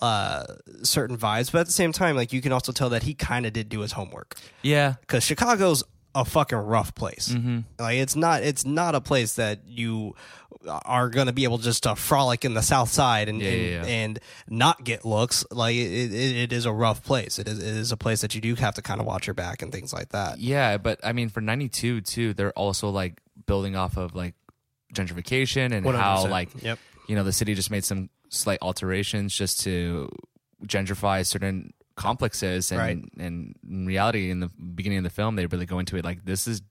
uh 0.00 0.44
certain 0.82 1.16
vibes 1.16 1.50
but 1.52 1.60
at 1.60 1.66
the 1.66 1.72
same 1.72 1.92
time 1.92 2.16
like 2.16 2.32
you 2.32 2.40
can 2.42 2.52
also 2.52 2.72
tell 2.72 2.90
that 2.90 3.02
he 3.04 3.14
kind 3.14 3.46
of 3.46 3.52
did 3.52 3.68
do 3.68 3.80
his 3.80 3.92
homework 3.92 4.36
Yeah, 4.62 4.94
because 5.00 5.22
Chicago's 5.24 5.84
a 6.14 6.24
fucking 6.24 6.58
rough 6.58 6.94
place. 6.94 7.28
Mm-hmm. 7.30 7.60
Like 7.78 7.96
it's 7.98 8.16
not 8.16 8.42
it's 8.42 8.64
not 8.66 8.94
a 8.94 9.00
place 9.00 9.34
that 9.34 9.60
you 9.66 10.14
are 10.66 11.08
going 11.08 11.26
to 11.26 11.32
be 11.32 11.42
able 11.44 11.58
just 11.58 11.82
to 11.82 11.96
frolic 11.96 12.44
in 12.44 12.54
the 12.54 12.62
South 12.62 12.88
Side 12.90 13.28
and 13.28 13.40
Yeah, 13.40 13.50
and, 13.50 13.60
yeah, 13.62 13.70
yeah. 13.70 13.84
and 13.86 14.20
not 14.48 14.84
get 14.84 15.04
looks. 15.04 15.44
Like 15.50 15.74
it, 15.74 16.12
it, 16.12 16.36
it 16.36 16.52
is 16.52 16.66
a 16.66 16.72
rough 16.72 17.02
place. 17.02 17.38
It 17.38 17.48
is 17.48 17.58
it 17.58 17.64
is 17.76 17.90
a 17.92 17.96
place 17.96 18.20
that 18.20 18.34
you 18.34 18.40
do 18.40 18.54
have 18.56 18.74
to 18.74 18.82
kind 18.82 19.00
of 19.00 19.06
watch 19.06 19.26
your 19.26 19.34
back 19.34 19.62
and 19.62 19.72
things 19.72 19.92
like 19.92 20.10
that. 20.10 20.38
Yeah, 20.38 20.76
but 20.78 21.00
I 21.02 21.12
mean, 21.12 21.28
for 21.30 21.40
'92 21.40 22.02
too, 22.02 22.34
they're 22.34 22.52
also 22.52 22.90
like 22.90 23.20
building 23.46 23.74
off 23.74 23.96
of 23.96 24.14
like 24.14 24.34
gentrification 24.94 25.72
and 25.72 25.86
how 25.86 26.24
100%. 26.26 26.30
like 26.30 26.48
Yep. 26.62 26.78
you 27.08 27.16
know 27.16 27.24
the 27.24 27.32
city 27.32 27.54
just 27.54 27.70
made 27.70 27.84
some 27.84 28.10
slight 28.28 28.58
alterations 28.62 29.34
just 29.34 29.60
to 29.60 30.10
gentrify 30.66 31.24
certain 31.26 31.72
complexes 32.02 32.72
and 32.72 32.80
Right. 32.80 32.98
and 33.26 33.54
in 33.68 33.86
reality 33.86 34.30
in 34.30 34.40
the 34.40 34.48
beginning 34.74 34.98
of 34.98 35.04
the 35.04 35.10
film 35.10 35.36
they 35.36 35.46
really 35.46 35.66
go 35.66 35.78
into 35.78 35.96
it 35.96 36.04
like 36.04 36.24
this 36.24 36.46
is 36.46 36.62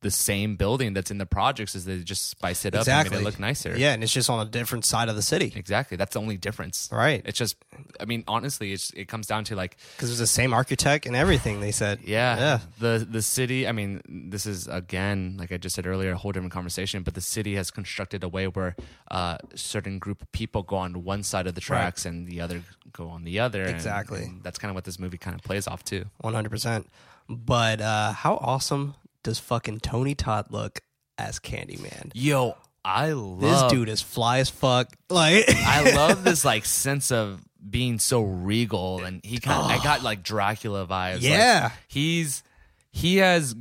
the 0.00 0.10
same 0.10 0.54
building 0.56 0.92
that's 0.94 1.10
in 1.10 1.18
the 1.18 1.26
projects 1.26 1.74
as 1.74 1.84
they 1.84 1.98
just 1.98 2.30
spice 2.30 2.64
it 2.64 2.68
up 2.74 2.80
and 2.80 2.82
Exactly. 2.82 3.16
made 3.16 3.22
it 3.22 3.24
look 3.24 3.40
nicer. 3.40 3.76
Yeah, 3.76 3.92
and 3.94 4.02
it's 4.04 4.12
just 4.12 4.30
on 4.30 4.46
a 4.46 4.48
different 4.48 4.84
side 4.84 5.08
of 5.08 5.16
the 5.16 5.22
city. 5.22 5.52
Exactly. 5.56 5.96
That's 5.96 6.12
the 6.14 6.20
only 6.20 6.36
difference. 6.36 6.88
Right. 6.92 7.20
It's 7.24 7.36
just 7.38 7.56
I 8.00 8.04
mean, 8.04 8.22
honestly, 8.28 8.72
it's 8.72 8.90
it 8.92 9.08
comes 9.08 9.26
down 9.26 9.42
to 9.44 9.56
like 9.56 9.76
Because 9.96 10.10
it's 10.10 10.20
the 10.20 10.26
same 10.26 10.52
architect 10.54 11.04
and 11.06 11.16
everything. 11.16 11.60
They 11.60 11.72
said. 11.72 11.98
Yeah. 12.06 12.36
Yeah. 12.38 12.58
The 12.78 13.06
the 13.10 13.22
city, 13.22 13.66
I 13.66 13.72
mean, 13.72 14.00
this 14.30 14.46
is 14.46 14.68
again, 14.68 15.36
like 15.38 15.50
I 15.52 15.56
just 15.56 15.74
said 15.74 15.86
earlier, 15.86 16.12
a 16.12 16.16
whole 16.16 16.32
different 16.32 16.52
conversation, 16.52 17.02
but 17.02 17.14
the 17.14 17.20
city 17.20 17.56
has 17.56 17.70
constructed 17.70 18.22
a 18.22 18.28
way 18.28 18.46
where 18.46 18.76
uh 19.10 19.38
certain 19.54 19.98
group 19.98 20.22
of 20.22 20.30
people 20.32 20.62
go 20.62 20.76
on 20.76 21.02
one 21.04 21.22
side 21.24 21.46
of 21.46 21.54
the 21.54 21.60
tracks 21.60 22.06
and 22.06 22.28
the 22.28 22.40
other 22.40 22.62
go 22.92 23.08
on 23.08 23.24
the 23.24 23.40
other. 23.40 23.62
and- 23.62 23.74
Exactly. 23.74 24.22
and 24.24 24.42
that's 24.44 24.58
kind 24.58 24.70
of 24.70 24.74
what 24.76 24.84
this 24.84 24.98
movie 24.98 25.18
kind 25.18 25.34
of 25.34 25.42
plays 25.42 25.66
off 25.66 25.82
too. 25.82 26.04
One 26.20 26.34
hundred 26.34 26.50
percent. 26.50 26.88
But 27.28 27.80
uh, 27.80 28.12
how 28.12 28.36
awesome 28.36 28.94
does 29.28 29.38
fucking 29.38 29.80
Tony 29.80 30.14
Todd 30.14 30.46
look 30.50 30.80
as 31.18 31.38
Candyman? 31.38 32.10
Yo, 32.14 32.56
I 32.84 33.12
love 33.12 33.40
This 33.40 33.62
dude 33.70 33.88
is 33.88 34.00
fly 34.02 34.38
as 34.38 34.48
fuck. 34.50 34.88
Like 35.10 35.44
I 35.48 35.92
love 35.94 36.24
this 36.24 36.44
like 36.46 36.64
sense 36.64 37.12
of 37.12 37.42
being 37.68 37.98
so 37.98 38.22
regal 38.22 39.04
and 39.04 39.20
he 39.24 39.38
kind 39.38 39.60
of 39.60 39.66
I 39.70 39.82
got 39.84 40.02
like 40.02 40.22
Dracula 40.22 40.86
vibes. 40.86 41.14
Like, 41.14 41.22
Yeah. 41.24 41.70
he's 41.88 42.42
he 42.90 43.16
has 43.18 43.54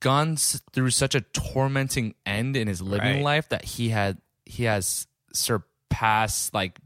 gone 0.00 0.36
through 0.72 0.90
such 0.90 1.14
a 1.14 1.20
tormenting 1.20 2.14
end 2.26 2.56
in 2.56 2.66
his 2.68 2.80
living 2.80 3.16
Right. 3.16 3.22
life 3.22 3.48
that 3.50 3.64
he 3.64 3.90
had 3.90 4.18
he 4.46 4.64
has 4.64 5.06
surpassed 5.32 6.54
like 6.54 6.78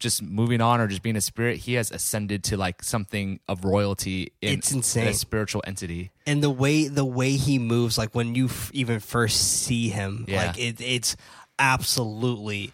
just 0.00 0.22
moving 0.22 0.60
on 0.60 0.80
or 0.80 0.88
just 0.88 1.02
being 1.02 1.14
a 1.16 1.20
spirit. 1.20 1.58
He 1.58 1.74
has 1.74 1.92
ascended 1.92 2.42
to 2.44 2.56
like 2.56 2.82
something 2.82 3.38
of 3.46 3.64
royalty. 3.64 4.32
In 4.42 4.58
It's 4.58 4.72
insane. 4.72 5.06
A 5.08 5.14
spiritual 5.14 5.62
entity. 5.66 6.10
and 6.26 6.42
the 6.42 6.50
way 6.50 6.88
the 6.88 7.04
way 7.04 7.32
he 7.32 7.58
moves 7.60 7.96
like 7.96 8.14
when 8.14 8.34
you 8.34 8.46
f- 8.46 8.70
even 8.74 8.98
first 8.98 9.62
see 9.62 9.88
him 9.90 10.24
Yeah. 10.26 10.46
like 10.46 10.58
it, 10.58 10.80
it's 10.80 11.16
absolutely 11.58 12.72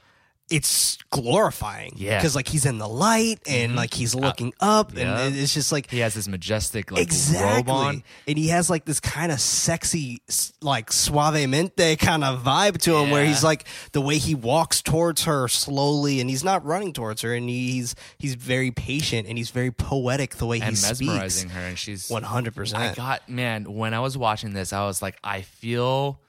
it's 0.48 0.96
glorifying 1.10 1.92
Yeah. 1.96 2.18
because 2.18 2.36
like 2.36 2.46
he's 2.46 2.66
in 2.66 2.78
the 2.78 2.88
light 2.88 3.40
and 3.48 3.70
mm-hmm. 3.70 3.78
like 3.78 3.92
he's 3.92 4.14
uh, 4.14 4.18
looking 4.18 4.52
up 4.60 4.90
and 4.96 5.34
it- 5.34 5.40
it's 5.40 5.52
just 5.54 5.72
like 5.72 5.90
He 5.90 5.98
has 6.00 6.14
this 6.14 6.28
majestic 6.28 6.92
like 6.92 7.10
robe 7.34 7.68
on. 7.68 8.04
and 8.28 8.38
he 8.38 8.48
has 8.48 8.70
like 8.70 8.84
this 8.84 9.00
kind 9.00 9.32
of 9.32 9.40
sexy 9.40 10.22
like 10.62 10.90
suavemente 10.90 11.98
kind 11.98 12.22
of 12.22 12.42
vibe 12.44 12.78
to 12.82 12.94
him 12.96 13.10
where 13.10 13.24
he's 13.24 13.42
like 13.42 13.66
the 13.92 14.00
way 14.00 14.18
he 14.18 14.34
walks 14.36 14.82
towards 14.82 15.24
her 15.24 15.48
slowly 15.48 16.20
and 16.20 16.30
he's 16.30 16.44
not 16.44 16.64
running 16.64 16.92
towards 16.92 17.22
her 17.22 17.34
and 17.34 17.48
he's 17.48 17.94
he's 18.18 18.34
very 18.36 18.70
patient 18.70 19.26
and 19.28 19.36
he's 19.38 19.50
very 19.50 19.70
poetic 19.72 20.36
the 20.36 20.46
way 20.46 20.60
and 20.60 20.70
he 20.70 20.76
speaks. 20.76 21.00
mesmerizing 21.00 21.48
her, 21.50 21.60
and 21.60 21.78
she's 21.78 22.08
100% 22.08 22.74
I 22.74 22.94
got 22.94 23.28
man 23.28 23.64
when 23.72 23.94
I 23.94 24.00
was 24.00 24.16
watching 24.16 24.52
this, 24.52 24.72
I 24.72 24.84
was 24.86 25.02
like, 25.02 25.18
I 25.24 25.40
feel 25.42 26.20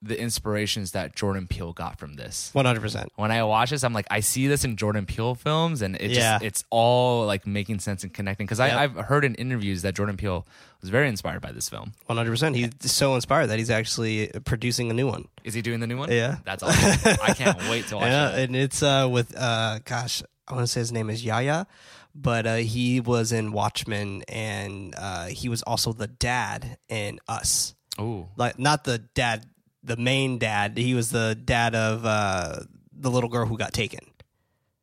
the 0.00 0.20
inspirations 0.20 0.92
that 0.92 1.16
Jordan 1.16 1.48
Peele 1.48 1.72
got 1.72 1.98
from 1.98 2.14
this. 2.14 2.52
100% 2.54 3.08
When 3.16 3.32
I 3.32 3.42
watch 3.42 3.70
this, 3.70 3.82
I'm 3.82 3.92
like, 3.92 4.06
I 4.10 4.20
see 4.20 4.46
this 4.46 4.62
in 4.64 4.76
Jordan 4.76 5.06
Peele 5.06 5.34
films, 5.34 5.82
and 5.82 5.96
it 5.96 6.12
Yeah. 6.12 6.34
just 6.34 6.44
it's 6.44 6.64
all 6.70 7.26
like 7.26 7.46
making 7.48 7.80
sense 7.80 8.04
and 8.04 8.14
connecting. 8.14 8.46
Because 8.46 8.60
Yep. 8.60 8.78
I've 8.78 8.94
heard 9.06 9.24
in 9.24 9.34
interviews 9.34 9.82
that 9.82 9.96
Jordan 9.96 10.16
Peele 10.16 10.46
was 10.80 10.90
very 10.90 11.08
inspired 11.08 11.42
by 11.42 11.50
this 11.50 11.68
film. 11.68 11.94
One 12.06 12.16
hundred 12.16 12.30
percent. 12.30 12.54
He's 12.54 12.70
so 12.92 13.16
inspired 13.16 13.48
that 13.48 13.58
he's 13.58 13.70
actually 13.70 14.30
producing 14.44 14.88
a 14.88 14.94
new 14.94 15.08
one. 15.08 15.26
Is 15.42 15.54
he 15.54 15.62
doing 15.62 15.80
the 15.80 15.88
new 15.88 15.96
one? 15.98 16.12
Yeah. 16.12 16.36
that's 16.44 16.62
awesome. 16.62 17.16
I 17.20 17.34
can't 17.34 17.58
wait 17.70 17.88
to 17.88 17.96
watch 17.96 18.04
Yeah, 18.04 18.28
that. 18.30 18.38
and 18.38 18.54
it's 18.54 18.82
uh 18.84 19.08
with 19.10 19.36
uh 19.36 19.80
gosh, 19.84 20.22
I 20.46 20.54
want 20.54 20.62
to 20.62 20.68
say 20.72 20.78
his 20.78 20.92
name 20.92 21.10
is 21.10 21.24
Yahya, 21.24 21.66
but 22.14 22.46
uh, 22.46 22.54
he 22.56 23.00
was 23.00 23.32
in 23.32 23.50
Watchmen, 23.52 24.22
and 24.28 24.94
uh, 24.96 25.26
he 25.26 25.48
was 25.48 25.62
also 25.62 25.92
the 25.92 26.06
dad 26.06 26.78
in 26.88 27.18
Us. 27.28 27.74
Oh, 27.98 28.28
Like 28.36 28.58
not 28.60 28.84
the 28.84 28.98
dad, 28.98 29.44
the 29.88 29.96
main 29.96 30.38
dad. 30.38 30.78
He 30.78 30.94
was 30.94 31.10
the 31.10 31.34
dad 31.34 31.74
of 31.74 32.04
uh, 32.06 32.60
the 32.92 33.10
little 33.10 33.28
girl 33.28 33.46
who 33.46 33.56
got 33.58 33.72
taken 33.72 34.00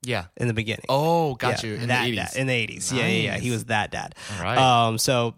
yeah. 0.04 0.26
in 0.38 0.48
the 0.48 0.54
beginning. 0.54 0.86
Oh, 0.90 1.36
got 1.36 1.64
Yeah, 1.64 1.70
you 1.70 1.76
in 1.76 1.88
that 1.88 2.06
the 2.06 2.16
dad- 2.16 2.24
eighties. 2.26 2.36
in 2.36 2.48
the 2.48 2.54
eighties. 2.54 2.92
Yeah, 2.94 3.08
yeah, 3.08 3.24
yeah. 3.34 3.38
He 3.38 3.52
was 3.52 3.66
that 3.66 3.92
dad. 3.92 4.16
All 4.38 4.44
right. 4.44 4.58
Um, 4.58 4.98
so 4.98 5.36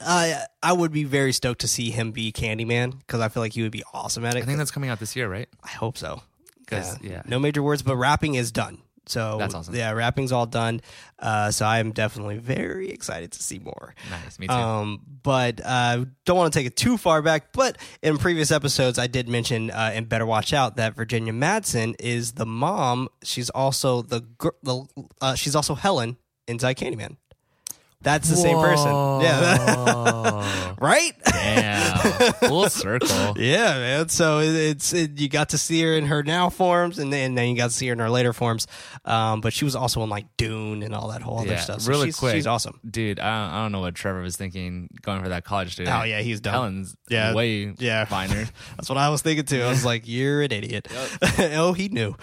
I 0.00 0.44
I 0.62 0.72
would 0.72 0.92
be 0.92 1.04
very 1.04 1.32
stoked 1.32 1.62
to 1.62 1.68
see 1.68 1.90
him 1.90 2.12
be 2.12 2.30
Candyman 2.32 2.98
because 3.00 3.20
I 3.20 3.28
feel 3.28 3.42
like 3.42 3.54
he 3.54 3.62
would 3.62 3.72
be 3.72 3.82
awesome 3.94 4.24
at 4.24 4.36
it. 4.36 4.42
I 4.42 4.46
think 4.46 4.58
that's 4.58 4.70
coming 4.70 4.90
out 4.90 5.00
this 5.00 5.16
year, 5.16 5.28
right? 5.28 5.48
I 5.64 5.68
hope 5.70 5.96
so. 5.98 6.22
'Cause, 6.66 7.00
yeah. 7.00 7.22
no 7.26 7.38
major 7.38 7.62
words, 7.62 7.82
but 7.82 7.96
rapping 7.96 8.34
is 8.34 8.50
done. 8.50 8.78
So 9.06 9.36
That's 9.38 9.54
awesome. 9.54 9.74
Yeah, 9.74 9.92
wrapping's 9.92 10.32
all 10.32 10.46
done. 10.46 10.80
Uh, 11.18 11.50
so 11.50 11.64
I 11.64 11.78
am 11.78 11.92
definitely 11.92 12.38
very 12.38 12.90
excited 12.90 13.32
to 13.32 13.42
see 13.42 13.58
more. 13.58 13.94
Nice. 14.10 14.38
Me 14.38 14.48
too. 14.48 14.52
Um, 14.52 15.00
but 15.22 15.60
uh, 15.64 16.04
don't 16.24 16.36
want 16.36 16.52
to 16.52 16.58
take 16.58 16.66
it 16.66 16.76
too 16.76 16.96
far 16.96 17.22
back. 17.22 17.52
But 17.52 17.78
in 18.02 18.18
previous 18.18 18.50
episodes, 18.50 18.98
I 18.98 19.06
did 19.06 19.28
mention 19.28 19.70
uh, 19.70 19.92
and 19.94 20.08
better 20.08 20.26
watch 20.26 20.52
out 20.52 20.76
that 20.76 20.94
Virginia 20.94 21.32
Madsen 21.32 21.94
is 22.00 22.32
the 22.32 22.46
mom. 22.46 23.08
She's 23.22 23.48
also 23.50 24.02
the, 24.02 24.22
the 24.62 24.86
uh, 25.20 25.34
she's 25.34 25.54
also 25.54 25.74
Helen 25.74 26.16
inside 26.48 26.76
Candyman. 26.76 27.16
That's 28.06 28.28
the 28.30 28.36
same 28.36 28.56
person. 28.60 28.92
Yeah. 29.20 30.52
Right? 30.78 31.12
Damn. 31.24 32.32
Full 32.34 32.68
circle. 32.68 33.34
Yeah, 33.38 33.78
man. 33.78 34.08
So 34.10 34.40
it, 34.40 34.54
it's 34.54 34.92
it, 34.92 35.18
you 35.18 35.28
got 35.30 35.48
to 35.50 35.58
see 35.58 35.80
her 35.82 35.94
in 35.94 36.04
her 36.06 36.22
now 36.22 36.50
forms, 36.50 36.98
and 36.98 37.10
then, 37.10 37.30
and 37.30 37.38
then 37.38 37.48
you 37.48 37.56
got 37.56 37.70
to 37.70 37.74
see 37.74 37.86
her 37.86 37.94
in 37.94 37.98
her 37.98 38.10
later 38.10 38.34
forms. 38.34 38.66
Um, 39.06 39.40
but 39.40 39.54
she 39.54 39.64
was 39.64 39.74
also 39.74 40.02
in 40.02 40.10
like 40.10 40.26
Dune 40.36 40.82
and 40.82 40.94
all 40.94 41.08
that 41.08 41.22
whole 41.22 41.38
other 41.38 41.48
Yeah, 41.48 41.60
stuff. 41.60 41.80
So 41.80 41.90
really 41.90 42.08
she's, 42.08 42.16
quick. 42.18 42.34
she's 42.34 42.46
awesome. 42.46 42.78
Dude, 42.88 43.18
I 43.18 43.24
don't, 43.46 43.54
I 43.54 43.62
don't 43.62 43.72
know 43.72 43.80
what 43.80 43.94
Trevor 43.94 44.20
was 44.20 44.36
thinking 44.36 44.90
going 45.00 45.22
for 45.22 45.30
that 45.30 45.44
college 45.44 45.72
student. 45.72 45.96
Oh 45.96 46.02
yeah, 46.04 46.20
he's 46.20 46.40
done. 46.42 46.52
Helen's 46.54 46.94
Yeah, 47.08 47.32
way 47.34 47.72
yeah. 47.78 48.04
finer. 48.16 48.44
That's 48.76 48.90
what 48.90 48.98
I 48.98 49.08
was 49.08 49.22
thinking 49.22 49.46
too. 49.46 49.62
I 49.62 49.68
was 49.70 49.84
like, 49.84 50.02
"You're 50.06 50.42
an 50.42 50.52
idiot." 50.52 50.88
oh, 51.38 51.72
he 51.72 51.88
knew. 51.88 52.14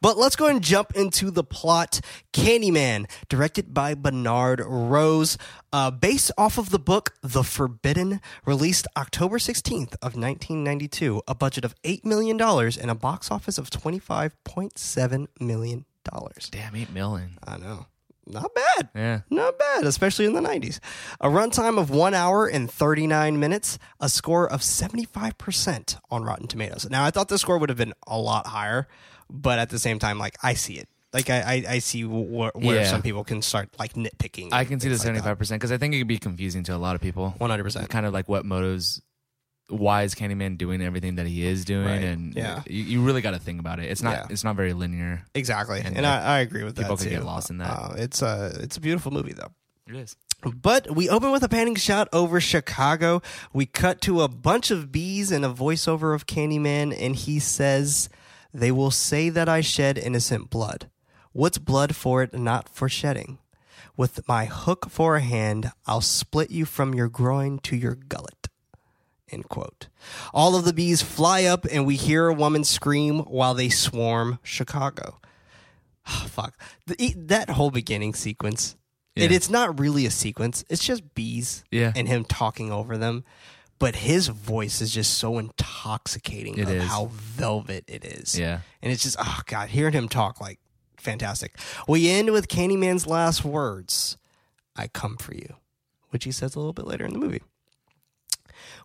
but 0.00 0.18
let's 0.18 0.34
go 0.34 0.48
and 0.48 0.60
jump 0.60 0.96
into 0.96 1.30
the 1.30 1.44
plot. 1.44 2.00
Candyman, 2.32 3.08
directed 3.28 3.72
by 3.72 3.94
Bernard 3.94 4.60
Rose, 4.74 5.38
uh, 5.72 5.90
based 5.90 6.32
off 6.36 6.58
of 6.58 6.70
the 6.70 6.78
book 6.78 7.14
The 7.22 7.44
Forbidden, 7.44 8.20
released 8.44 8.86
October 8.96 9.38
16th 9.38 9.94
of 10.02 10.16
1992. 10.16 11.22
A 11.28 11.34
budget 11.34 11.64
of 11.64 11.74
eight 11.84 12.04
million 12.04 12.36
dollars 12.36 12.76
and 12.76 12.90
a 12.90 12.94
box 12.94 13.30
office 13.30 13.56
of 13.56 13.70
25.7 13.70 15.26
million 15.40 15.84
dollars. 16.04 16.48
Damn, 16.50 16.74
eight 16.76 16.92
million. 16.92 17.38
I 17.46 17.56
know, 17.56 17.86
not 18.26 18.54
bad. 18.54 18.88
Yeah. 18.94 19.20
Not 19.30 19.58
bad, 19.58 19.84
especially 19.84 20.26
in 20.26 20.32
the 20.34 20.40
90s. 20.40 20.80
A 21.20 21.28
runtime 21.28 21.78
of 21.78 21.90
one 21.90 22.14
hour 22.14 22.46
and 22.46 22.70
39 22.70 23.38
minutes, 23.38 23.78
a 24.00 24.08
score 24.08 24.50
of 24.50 24.60
75% 24.60 25.98
on 26.10 26.24
Rotten 26.24 26.46
Tomatoes. 26.48 26.88
Now, 26.90 27.04
I 27.04 27.10
thought 27.10 27.28
the 27.28 27.38
score 27.38 27.58
would 27.58 27.68
have 27.68 27.78
been 27.78 27.94
a 28.06 28.18
lot 28.18 28.48
higher, 28.48 28.88
but 29.30 29.58
at 29.58 29.70
the 29.70 29.78
same 29.78 29.98
time, 29.98 30.18
like, 30.18 30.36
I 30.42 30.54
see 30.54 30.74
it. 30.74 30.88
Like, 31.14 31.30
I, 31.30 31.40
I, 31.40 31.64
I 31.74 31.78
see 31.78 32.02
wh- 32.02 32.28
where 32.30 32.50
Yeah. 32.56 32.84
some 32.90 33.00
people 33.00 33.24
can 33.24 33.40
start, 33.40 33.70
like, 33.78 33.94
nitpicking. 33.94 34.52
I 34.52 34.64
can 34.66 34.80
see 34.80 34.88
the 34.90 34.98
seventy 34.98 35.22
five 35.22 35.38
percent 35.38 35.60
because 35.60 35.72
I 35.72 35.78
think 35.78 35.94
it 35.94 35.98
could 35.98 36.08
be 36.08 36.18
confusing 36.18 36.64
to 36.64 36.74
a 36.74 36.76
lot 36.76 36.94
of 36.96 37.00
people. 37.00 37.34
100%. 37.40 37.88
Kind 37.88 38.04
of 38.04 38.12
like 38.12 38.28
what 38.28 38.44
motives. 38.44 39.00
Why 39.70 40.02
is 40.02 40.14
Candyman 40.14 40.58
doing 40.58 40.82
everything 40.82 41.14
that 41.14 41.26
he 41.26 41.46
is 41.46 41.64
doing? 41.64 41.86
Right. 41.86 42.02
And 42.04 42.34
Yeah. 42.34 42.62
you, 42.66 42.82
you 42.84 43.02
really 43.02 43.22
got 43.22 43.30
to 43.30 43.38
think 43.38 43.60
about 43.60 43.78
it. 43.80 43.84
It's 43.90 44.02
not. 44.02 44.12
Yeah. 44.12 44.26
It's 44.28 44.44
not 44.44 44.56
very 44.56 44.74
linear. 44.74 45.22
Exactly. 45.34 45.80
And, 45.82 45.96
And, 45.96 46.04
I, 46.04 46.36
I 46.36 46.38
agree 46.40 46.64
with 46.64 46.74
that. 46.76 46.82
people 46.82 46.98
can 46.98 47.08
get 47.08 47.24
lost 47.24 47.48
in 47.48 47.58
that. 47.58 47.70
Uh, 47.70 47.94
it's, 47.96 48.20
a, 48.20 48.52
it's 48.60 48.76
a 48.76 48.80
beautiful 48.80 49.10
movie, 49.10 49.32
though. 49.32 49.52
It 49.88 49.96
is. 49.96 50.16
But 50.42 50.94
we 50.94 51.08
open 51.08 51.30
with 51.30 51.42
a 51.44 51.48
panning 51.48 51.76
shot 51.76 52.08
over 52.12 52.40
Chicago. 52.40 53.22
We 53.54 53.64
cut 53.66 54.00
to 54.02 54.20
a 54.20 54.28
bunch 54.28 54.70
of 54.70 54.92
bees 54.92 55.30
and 55.30 55.44
a 55.44 55.48
voiceover 55.48 56.14
of 56.14 56.26
Candyman, 56.26 56.94
and 56.98 57.16
he 57.16 57.38
says, 57.38 58.10
They 58.52 58.70
will 58.72 58.90
say 58.90 59.30
that 59.30 59.48
I 59.48 59.62
shed 59.62 59.96
innocent 59.96 60.50
blood. 60.50 60.90
What's 61.34 61.58
blood 61.58 61.94
for 61.96 62.22
it, 62.22 62.32
not 62.32 62.68
for 62.68 62.88
shedding? 62.88 63.38
With 63.96 64.26
my 64.28 64.46
hook 64.46 64.86
for 64.88 65.16
a 65.16 65.20
hand, 65.20 65.72
I'll 65.86 66.00
split 66.00 66.50
you 66.50 66.64
from 66.64 66.94
your 66.94 67.08
groin 67.08 67.58
to 67.64 67.76
your 67.76 67.96
gullet. 67.96 68.48
End 69.30 69.48
quote. 69.48 69.88
All 70.32 70.54
of 70.54 70.64
the 70.64 70.72
bees 70.72 71.02
fly 71.02 71.42
up, 71.44 71.64
and 71.70 71.84
we 71.84 71.96
hear 71.96 72.28
a 72.28 72.34
woman 72.34 72.62
scream 72.62 73.18
while 73.20 73.52
they 73.54 73.68
swarm 73.68 74.38
Chicago. 74.44 75.20
fuck. 76.04 76.56
The, 76.86 77.14
that 77.16 77.50
whole 77.50 77.72
beginning 77.72 78.14
sequence. 78.14 78.76
And 79.16 79.30
Yeah. 79.30 79.36
it's 79.36 79.50
not 79.50 79.78
really 79.80 80.06
a 80.06 80.10
sequence. 80.12 80.64
It's 80.70 80.84
just 80.84 81.14
bees 81.16 81.64
Yeah. 81.72 81.92
and 81.96 82.06
him 82.06 82.24
talking 82.24 82.70
over 82.70 82.96
them. 82.96 83.24
But 83.80 83.96
his 83.96 84.28
voice 84.28 84.80
is 84.80 84.92
just 84.92 85.14
so 85.18 85.36
intoxicating 85.38 86.58
It 86.58 86.62
of 86.62 86.68
is. 86.70 86.84
how 86.84 87.06
velvet 87.12 87.84
it 87.88 88.04
is. 88.04 88.38
Yeah. 88.38 88.60
And 88.82 88.92
it's 88.92 89.02
just, 89.02 89.16
oh 89.18 89.40
God, 89.46 89.68
hearing 89.70 89.94
him 89.94 90.08
talk, 90.08 90.40
like, 90.40 90.58
fantastic. 91.04 91.56
We 91.86 92.08
end 92.10 92.30
with 92.30 92.48
Candyman's 92.48 93.06
last 93.06 93.44
words 93.44 94.16
I 94.74 94.88
come 94.88 95.16
for 95.16 95.34
you, 95.34 95.56
which 96.10 96.24
he 96.24 96.32
says 96.32 96.54
a 96.54 96.58
little 96.58 96.72
bit 96.72 96.86
later 96.86 97.04
in 97.04 97.12
the 97.12 97.18
movie. 97.18 97.42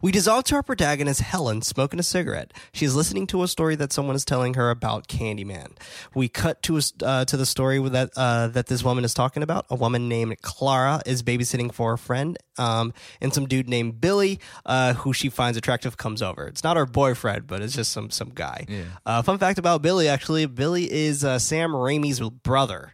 We 0.01 0.11
dissolve 0.11 0.45
to 0.45 0.55
our 0.55 0.63
protagonist, 0.63 1.19
Helen, 1.21 1.61
smoking 1.61 1.99
a 1.99 2.03
cigarette. 2.03 2.53
She 2.71 2.85
is 2.85 2.95
listening 2.95 3.27
to 3.27 3.43
a 3.43 3.47
story 3.47 3.75
that 3.75 3.91
someone 3.91 4.15
is 4.15 4.23
telling 4.23 4.53
her 4.53 4.69
about 4.69 5.07
Candyman. 5.07 5.77
We 6.15 6.29
cut 6.29 6.61
to 6.63 6.77
a, 6.77 6.81
uh, 7.03 7.25
to 7.25 7.35
the 7.35 7.45
story 7.45 7.79
that 7.89 8.11
uh, 8.15 8.47
that 8.47 8.67
this 8.67 8.83
woman 8.83 9.03
is 9.03 9.13
talking 9.13 9.43
about. 9.43 9.65
A 9.69 9.75
woman 9.75 10.07
named 10.07 10.41
Clara 10.41 11.01
is 11.05 11.21
babysitting 11.21 11.73
for 11.73 11.93
a 11.93 11.97
friend, 11.97 12.37
um, 12.57 12.93
and 13.19 13.33
some 13.33 13.45
dude 13.45 13.67
named 13.67 13.99
Billy, 13.99 14.39
uh, 14.65 14.93
who 14.93 15.11
she 15.11 15.29
finds 15.29 15.57
attractive, 15.57 15.97
comes 15.97 16.21
over. 16.21 16.47
It's 16.47 16.63
not 16.63 16.77
her 16.77 16.85
boyfriend, 16.85 17.47
but 17.47 17.61
it's 17.61 17.75
just 17.75 17.91
some 17.91 18.09
some 18.09 18.29
guy. 18.29 18.65
Yeah. 18.69 18.83
Uh, 19.05 19.21
fun 19.21 19.37
fact 19.37 19.59
about 19.59 19.81
Billy, 19.81 20.07
actually, 20.07 20.45
Billy 20.45 20.89
is 20.89 21.25
uh, 21.25 21.39
Sam 21.39 21.71
Raimi's 21.71 22.21
brother. 22.21 22.93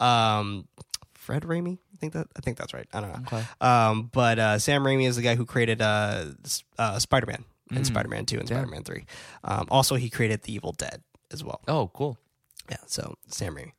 Um, 0.00 0.68
Fred 1.26 1.42
Raimi, 1.42 1.78
I 1.96 1.98
think 1.98 2.12
that 2.12 2.26
I 2.36 2.40
think 2.40 2.58
that's 2.58 2.74
right. 2.74 2.86
I 2.92 3.00
don't 3.00 3.10
know. 3.10 3.22
Okay. 3.38 3.44
Um, 3.62 4.10
but 4.12 4.38
uh, 4.38 4.58
Sam 4.58 4.82
Raimi 4.84 5.06
is 5.08 5.16
the 5.16 5.22
guy 5.22 5.34
who 5.34 5.46
created 5.46 5.80
uh, 5.80 6.26
uh, 6.78 6.98
Spider 6.98 7.26
Man 7.26 7.44
and 7.70 7.80
Mm. 7.84 7.86
Spider 7.86 8.08
Man 8.10 8.26
Two 8.26 8.38
and 8.38 8.48
Yeah. 8.50 8.56
Spider 8.58 8.70
Man 8.70 8.84
Three. 8.84 9.06
Um, 9.42 9.66
also, 9.70 9.94
he 9.94 10.10
created 10.10 10.42
The 10.42 10.52
Evil 10.52 10.72
Dead 10.72 11.02
as 11.32 11.42
well. 11.42 11.62
Oh, 11.66 11.90
cool. 11.94 12.18
Yeah, 12.70 12.76
so 12.86 13.16
Sam 13.28 13.54
Raimi. 13.56 13.72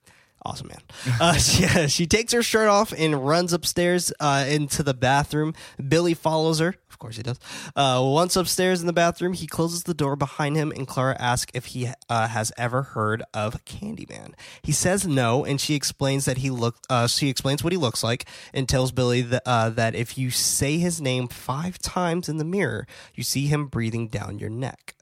Awesome 0.43 0.67
man. 0.67 0.81
Uh, 1.19 1.33
she, 1.37 1.87
she 1.87 2.07
takes 2.07 2.31
her 2.33 2.43
shirt 2.43 2.67
off 2.67 2.93
and 2.97 3.25
runs 3.25 3.53
upstairs 3.53 4.13
uh, 4.19 4.45
into 4.47 4.83
the 4.83 4.93
bathroom. 4.93 5.53
Billy 5.87 6.13
follows 6.13 6.59
her. 6.59 6.75
Of 6.89 6.99
course 6.99 7.17
he 7.17 7.23
does. 7.23 7.39
Uh, 7.75 8.01
once 8.03 8.35
upstairs 8.35 8.81
in 8.81 8.87
the 8.87 8.93
bathroom, 8.93 9.33
he 9.33 9.45
closes 9.45 9.83
the 9.83 9.93
door 9.93 10.15
behind 10.15 10.55
him, 10.55 10.71
and 10.71 10.87
Clara 10.87 11.15
asks 11.19 11.51
if 11.53 11.67
he 11.67 11.89
uh, 12.09 12.27
has 12.27 12.51
ever 12.57 12.81
heard 12.81 13.23
of 13.33 13.63
Candyman. 13.65 14.33
He 14.63 14.71
says 14.71 15.05
no, 15.05 15.45
and 15.45 15.61
she 15.61 15.75
explains 15.75 16.25
that 16.25 16.37
he 16.37 16.49
look. 16.49 16.77
Uh, 16.89 17.07
she 17.07 17.29
explains 17.29 17.63
what 17.63 17.73
he 17.73 17.77
looks 17.77 18.03
like 18.03 18.25
and 18.53 18.67
tells 18.67 18.91
Billy 18.91 19.21
that, 19.21 19.43
uh, 19.45 19.69
that 19.71 19.95
if 19.95 20.17
you 20.17 20.31
say 20.31 20.77
his 20.77 20.99
name 20.99 21.27
five 21.27 21.77
times 21.77 22.29
in 22.29 22.37
the 22.37 22.45
mirror, 22.45 22.87
you 23.13 23.23
see 23.23 23.47
him 23.47 23.67
breathing 23.67 24.07
down 24.07 24.39
your 24.39 24.49
neck. 24.49 24.95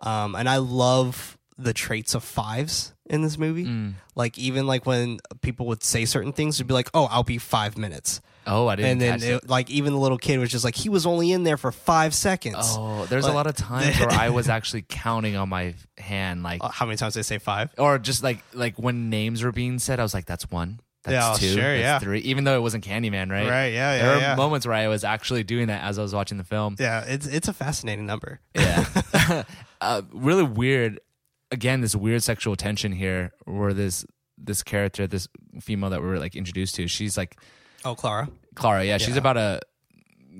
Um, 0.00 0.34
and 0.34 0.48
I 0.48 0.56
love 0.56 1.38
the 1.56 1.74
traits 1.74 2.14
of 2.14 2.24
fives 2.24 2.94
in 3.10 3.20
this 3.22 3.36
movie. 3.36 3.66
Mm. 3.66 3.94
Like 4.14 4.38
even 4.38 4.66
like 4.66 4.86
when 4.86 5.18
people 5.42 5.66
would 5.66 5.82
say 5.82 6.04
certain 6.06 6.32
things, 6.32 6.56
it'd 6.56 6.66
be 6.68 6.72
like, 6.74 6.88
"Oh, 6.94 7.06
I'll 7.10 7.22
be 7.24 7.36
five 7.38 7.76
minutes," 7.76 8.20
Oh, 8.46 8.66
I 8.68 8.76
didn't. 8.76 8.90
and 8.90 9.00
then 9.00 9.22
it, 9.22 9.48
like 9.48 9.68
even 9.68 9.92
the 9.92 9.98
little 9.98 10.16
kid 10.18 10.38
was 10.38 10.50
just 10.50 10.64
like, 10.64 10.76
"He 10.76 10.88
was 10.88 11.04
only 11.06 11.32
in 11.32 11.42
there 11.42 11.56
for 11.56 11.72
five 11.72 12.14
seconds." 12.14 12.56
Oh, 12.60 13.06
there's 13.06 13.26
a 13.26 13.32
lot 13.32 13.46
of 13.46 13.56
times 13.56 13.96
where 14.00 14.10
I 14.10 14.30
was 14.30 14.48
actually 14.48 14.84
counting 14.88 15.36
on 15.36 15.48
my 15.48 15.74
hand, 15.98 16.42
like, 16.42 16.62
Uh, 16.64 16.68
How 16.70 16.86
many 16.86 16.96
times 16.96 17.14
did 17.14 17.20
they 17.20 17.24
say 17.24 17.38
five? 17.38 17.70
or 17.76 17.98
just 17.98 18.22
like 18.22 18.38
like 18.54 18.78
when 18.78 19.10
names 19.10 19.42
were 19.42 19.52
being 19.52 19.78
said, 19.78 20.00
I 20.00 20.02
was 20.02 20.14
like, 20.14 20.26
"That's 20.26 20.50
one, 20.50 20.80
that's 21.04 21.12
Yeah, 21.42 21.48
two, 21.48 21.54
sure, 21.54 21.72
that's 21.72 21.80
yeah. 21.80 21.98
three." 21.98 22.20
Even 22.20 22.44
though 22.44 22.56
it 22.56 22.62
wasn't 22.62 22.84
Candyman, 22.84 23.30
right? 23.30 23.48
Right, 23.48 23.72
yeah, 23.72 23.96
yeah 23.96 23.98
There 24.02 24.14
were 24.16 24.20
yeah. 24.20 24.34
moments 24.36 24.66
where 24.66 24.76
I 24.76 24.88
was 24.88 25.02
actually 25.04 25.42
doing 25.44 25.66
that 25.68 25.82
as 25.82 25.98
I 25.98 26.02
was 26.02 26.14
watching 26.14 26.38
the 26.38 26.44
film. 26.44 26.76
Yeah, 26.78 27.04
it's 27.06 27.26
it's 27.26 27.48
a 27.48 27.52
fascinating 27.52 28.06
number. 28.06 28.40
Yeah. 28.54 28.84
uh, 29.80 30.02
really 30.12 30.44
weird. 30.44 31.00
Again, 31.52 31.80
this 31.80 31.94
weird 31.96 32.22
sexual 32.22 32.54
tension 32.56 32.92
here, 32.92 33.32
where 33.44 33.72
this 33.74 34.04
this 34.38 34.62
character, 34.62 35.06
this 35.06 35.28
female 35.60 35.90
that 35.90 36.00
we're 36.00 36.18
like 36.18 36.34
introduced 36.36 36.74
to, 36.76 36.86
she's 36.88 37.16
like 37.16 37.38
Oh, 37.84 37.94
Clara. 37.94 38.28
Clara. 38.54 38.84
Yeah, 38.84 38.98
she's 38.98 39.16
about 39.16 39.34
to 39.34 39.60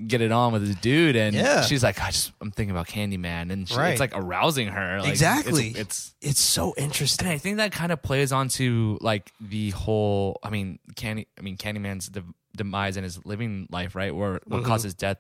get 0.07 0.21
it 0.21 0.31
on 0.31 0.53
with 0.53 0.67
this 0.67 0.77
dude, 0.77 1.17
and 1.17 1.35
Yeah. 1.35 1.63
she's 1.63 1.83
like, 1.83 2.01
I 2.01 2.11
just 2.11 2.33
I'm 2.41 2.51
thinking 2.51 2.71
about 2.71 2.87
Candyman, 2.87 3.51
and 3.51 3.69
she, 3.69 3.75
Right. 3.77 3.91
it's 3.91 4.01
like 4.01 4.17
arousing 4.17 4.69
her. 4.69 5.01
Like, 5.01 5.09
Exactly. 5.11 5.69
It's, 5.71 5.79
it's 5.79 6.15
It's 6.23 6.41
so 6.41 6.75
interesting. 6.77 7.27
and 7.27 7.35
I 7.35 7.39
think 7.39 7.57
that 7.59 7.73
kind 7.73 7.91
of 7.93 8.03
plays 8.03 8.31
onto 8.33 8.99
like 9.01 9.33
the 9.41 9.71
whole. 9.71 10.39
I 10.43 10.51
mean, 10.51 10.79
Candy. 10.97 11.27
I 11.39 11.43
mean, 11.43 11.57
Candyman's 11.57 12.09
de- 12.09 12.23
demise 12.57 12.97
in 12.97 13.05
his 13.05 13.25
living 13.27 13.67
life, 13.71 13.95
right? 13.95 14.15
Where 14.15 14.41
what 14.47 14.63
Mhm. 14.63 14.65
caused 14.65 14.85
his 14.85 14.95
death. 14.95 15.19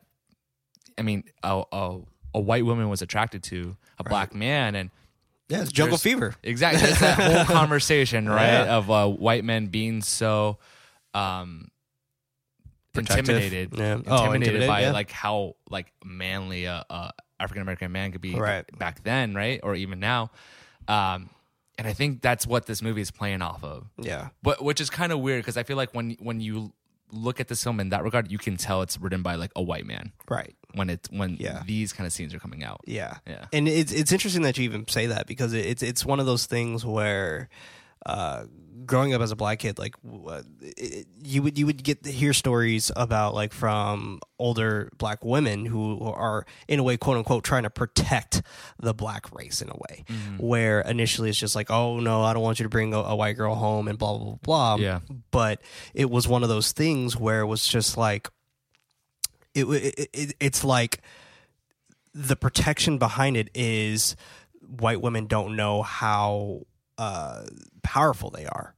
I 0.98 1.02
mean, 1.02 1.24
a, 1.42 1.62
a 1.72 1.98
a 2.34 2.40
white 2.40 2.64
woman 2.64 2.88
was 2.88 3.02
attracted 3.02 3.42
to 3.44 3.76
a 3.98 4.04
black 4.04 4.34
man, 4.34 4.74
and 4.76 4.90
Yeah, 5.50 5.62
it's 5.62 5.72
Jungle 5.72 5.98
There's- 5.98 6.02
Fever. 6.02 6.34
exactly 6.42 6.88
it's 6.88 7.00
that 7.00 7.18
whole 7.18 7.44
conversation, 7.56 8.28
right, 8.28 8.46
Yeah. 8.64 8.76
of 8.76 8.90
uh, 8.90 9.08
white 9.08 9.44
men 9.44 9.66
being 9.66 10.00
so 10.02 10.58
um 11.12 11.68
Protective. 12.92 13.28
intimidated, 13.28 13.70
Yeah. 13.78 13.84
Oh, 13.84 13.94
intimidated, 13.96 14.32
intimidated, 14.34 14.68
by 14.68 14.80
yeah. 14.82 14.92
like 14.92 15.10
how 15.12 15.54
like 15.68 15.92
manly 16.04 16.64
a, 16.64 16.84
a 16.90 17.12
African 17.38 17.62
American 17.62 17.92
man 17.92 18.10
could 18.12 18.20
be 18.20 18.34
Right. 18.34 18.64
back 18.78 19.02
then, 19.04 19.34
right, 19.34 19.60
or 19.62 19.74
even 19.76 20.00
now. 20.00 20.30
Um, 20.88 21.30
and 21.78 21.86
I 21.86 21.92
think 21.92 22.20
that's 22.20 22.46
what 22.46 22.66
this 22.66 22.82
movie 22.82 23.00
is 23.00 23.10
playing 23.10 23.42
off 23.42 23.62
of 23.64 23.86
Yeah. 23.96 24.28
but 24.42 24.62
which 24.62 24.80
is 24.80 24.90
kind 24.90 25.12
of 25.12 25.20
weird 25.20 25.40
because 25.42 25.56
I 25.56 25.62
feel 25.62 25.76
like 25.76 25.94
when 25.94 26.16
when 26.20 26.40
you 26.40 26.72
look 27.12 27.38
at 27.40 27.48
this 27.48 27.62
film 27.62 27.80
in 27.80 27.88
that 27.90 28.02
regard, 28.04 28.30
you 28.30 28.38
can 28.38 28.56
tell 28.56 28.82
it's 28.82 28.98
written 28.98 29.22
by 29.22 29.36
like 29.36 29.52
a 29.56 29.62
white 29.62 29.86
man 29.86 30.12
Right. 30.28 30.54
When 30.74 30.90
it 30.90 31.08
when 31.10 31.36
Yeah. 31.38 31.62
these 31.66 31.92
kind 31.92 32.06
of 32.06 32.12
scenes 32.12 32.34
are 32.34 32.38
coming 32.40 32.62
out. 32.64 32.80
Yeah. 32.86 33.18
Yeah. 33.26 33.46
And 33.52 33.68
it's 33.68 33.92
it's 33.92 34.12
interesting 34.12 34.42
that 34.42 34.56
you 34.58 34.64
even 34.64 34.86
say 34.88 35.06
that 35.06 35.26
because 35.26 35.52
it's 35.52 35.82
it's 35.82 36.04
one 36.04 36.20
of 36.20 36.26
those 36.26 36.46
things 36.46 36.84
where 36.84 37.48
uh, 38.06 38.44
growing 38.86 39.12
up 39.12 39.20
as 39.20 39.30
a 39.30 39.36
black 39.36 39.58
kid, 39.58 39.78
like 39.78 39.94
uh, 40.26 40.40
it, 40.62 41.06
you 41.22 41.42
would 41.42 41.58
you 41.58 41.66
would 41.66 41.82
get 41.84 42.02
to 42.04 42.10
hear 42.10 42.32
stories 42.32 42.90
about 42.96 43.34
like 43.34 43.52
from 43.52 44.20
older 44.38 44.90
black 44.96 45.22
women 45.22 45.66
who 45.66 46.00
are 46.00 46.46
in 46.66 46.78
a 46.78 46.82
way 46.82 46.96
quote 46.96 47.18
unquote 47.18 47.44
trying 47.44 47.64
to 47.64 47.70
protect 47.70 48.40
the 48.78 48.94
black 48.94 49.30
race 49.34 49.60
in 49.60 49.68
a 49.68 49.76
way 49.76 50.04
where 50.38 50.80
initially 50.80 51.28
it's 51.28 51.38
just 51.38 51.54
like 51.54 51.70
oh 51.70 52.00
no 52.00 52.22
I 52.22 52.32
don't 52.32 52.42
want 52.42 52.58
you 52.58 52.62
to 52.64 52.70
bring 52.70 52.94
a, 52.94 52.98
a 53.00 53.14
white 53.14 53.36
girl 53.36 53.54
home 53.54 53.86
and 53.86 53.98
blah 53.98 54.16
blah 54.16 54.24
blah 54.24 54.36
blah 54.42 54.76
Yeah. 54.76 55.00
but 55.30 55.60
it 55.92 56.10
was 56.10 56.26
one 56.26 56.42
of 56.42 56.48
those 56.48 56.72
things 56.72 57.18
where 57.18 57.40
it 57.40 57.46
was 57.46 57.68
just 57.68 57.98
like 57.98 58.30
it, 59.54 59.64
it, 59.64 60.08
it 60.12 60.34
it's 60.40 60.64
like 60.64 61.00
the 62.14 62.36
protection 62.36 62.98
behind 62.98 63.36
it 63.36 63.50
is 63.54 64.16
white 64.78 65.00
women 65.00 65.26
don't 65.26 65.56
know 65.56 65.82
how 65.82 66.62
uh, 66.98 67.44
powerful 67.82 68.30
they 68.30 68.46
are 68.46 68.74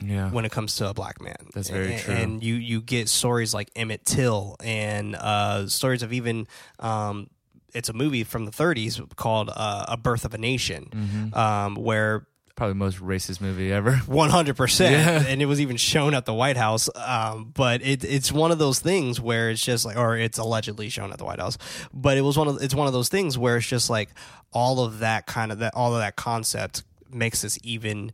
Yeah. 0.00 0.30
when 0.30 0.44
it 0.44 0.52
comes 0.52 0.76
to 0.76 0.88
a 0.88 0.94
black 0.94 1.20
man. 1.20 1.36
That's 1.54 1.68
very 1.70 1.92
and, 1.94 2.00
true. 2.02 2.14
And 2.14 2.42
you 2.42 2.54
you 2.54 2.80
get 2.80 3.08
stories 3.08 3.52
like 3.54 3.70
Emmett 3.76 4.04
Till 4.04 4.56
and 4.62 5.14
uh, 5.16 5.66
stories 5.68 6.02
of 6.02 6.12
even 6.12 6.46
um, 6.78 7.28
it's 7.74 7.88
a 7.88 7.92
movie 7.92 8.24
from 8.24 8.44
the 8.46 8.50
30s 8.52 9.14
called 9.16 9.50
uh, 9.54 9.84
A 9.88 9.96
Birth 9.96 10.24
of 10.24 10.32
a 10.34 10.38
Nation, 10.38 10.88
Mm-hmm. 10.92 11.34
um, 11.38 11.74
where 11.74 12.26
Probably 12.56 12.72
the 12.72 12.78
most 12.78 13.00
racist 13.00 13.42
movie 13.42 13.70
ever. 13.70 13.96
one 14.06 14.30
hundred 14.30 14.56
percent, 14.56 15.26
and 15.28 15.42
it 15.42 15.46
was 15.46 15.60
even 15.60 15.76
shown 15.76 16.14
at 16.14 16.24
the 16.24 16.32
White 16.32 16.56
House. 16.56 16.88
Um, 16.94 17.52
but 17.54 17.82
it, 17.82 18.02
it's 18.02 18.32
one 18.32 18.50
of 18.50 18.58
those 18.58 18.80
things 18.80 19.20
where 19.20 19.50
it's 19.50 19.62
just 19.62 19.84
like, 19.84 19.98
or 19.98 20.16
it's 20.16 20.38
allegedly 20.38 20.88
shown 20.88 21.12
at 21.12 21.18
the 21.18 21.24
White 21.26 21.38
House. 21.38 21.58
But 21.92 22.16
it 22.16 22.22
was 22.22 22.38
one 22.38 22.48
of 22.48 22.62
it's 22.62 22.74
one 22.74 22.86
of 22.86 22.94
those 22.94 23.10
things 23.10 23.36
where 23.36 23.58
it's 23.58 23.66
just 23.66 23.90
like 23.90 24.08
all 24.52 24.80
of 24.80 25.00
that 25.00 25.26
kind 25.26 25.52
of 25.52 25.58
that 25.58 25.74
all 25.74 25.92
of 25.94 26.00
that 26.00 26.16
concept 26.16 26.82
makes 27.12 27.44
us 27.44 27.58
even 27.62 28.12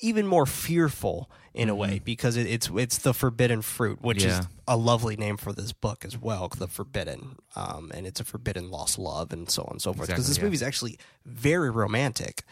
even 0.00 0.26
more 0.26 0.46
fearful 0.46 1.30
in 1.54 1.68
a 1.68 1.74
way 1.74 2.00
because 2.04 2.36
it, 2.36 2.46
it's 2.46 2.70
it's 2.76 2.98
the 2.98 3.12
forbidden 3.12 3.62
fruit, 3.62 4.00
which 4.00 4.18
Mm-hmm. 4.18 4.28
Yeah. 4.28 4.38
is 4.40 4.46
a 4.68 4.76
lovely 4.76 5.16
name 5.16 5.36
for 5.36 5.52
this 5.52 5.72
book 5.72 6.04
as 6.04 6.16
well, 6.16 6.48
the 6.56 6.68
forbidden, 6.68 7.36
um, 7.56 7.90
and 7.94 8.06
it's 8.06 8.20
a 8.20 8.24
forbidden 8.24 8.70
lost 8.70 8.98
love 8.98 9.32
and 9.32 9.50
so 9.50 9.62
on 9.62 9.72
and 9.72 9.82
so 9.82 9.92
forth. 9.92 10.06
Because 10.08 10.28
Exactly, 10.28 10.30
this 10.30 10.38
yeah. 10.38 10.44
movie 10.44 10.54
is 10.54 10.62
actually 10.62 10.98
very 11.26 11.70
romantic, 11.70 12.42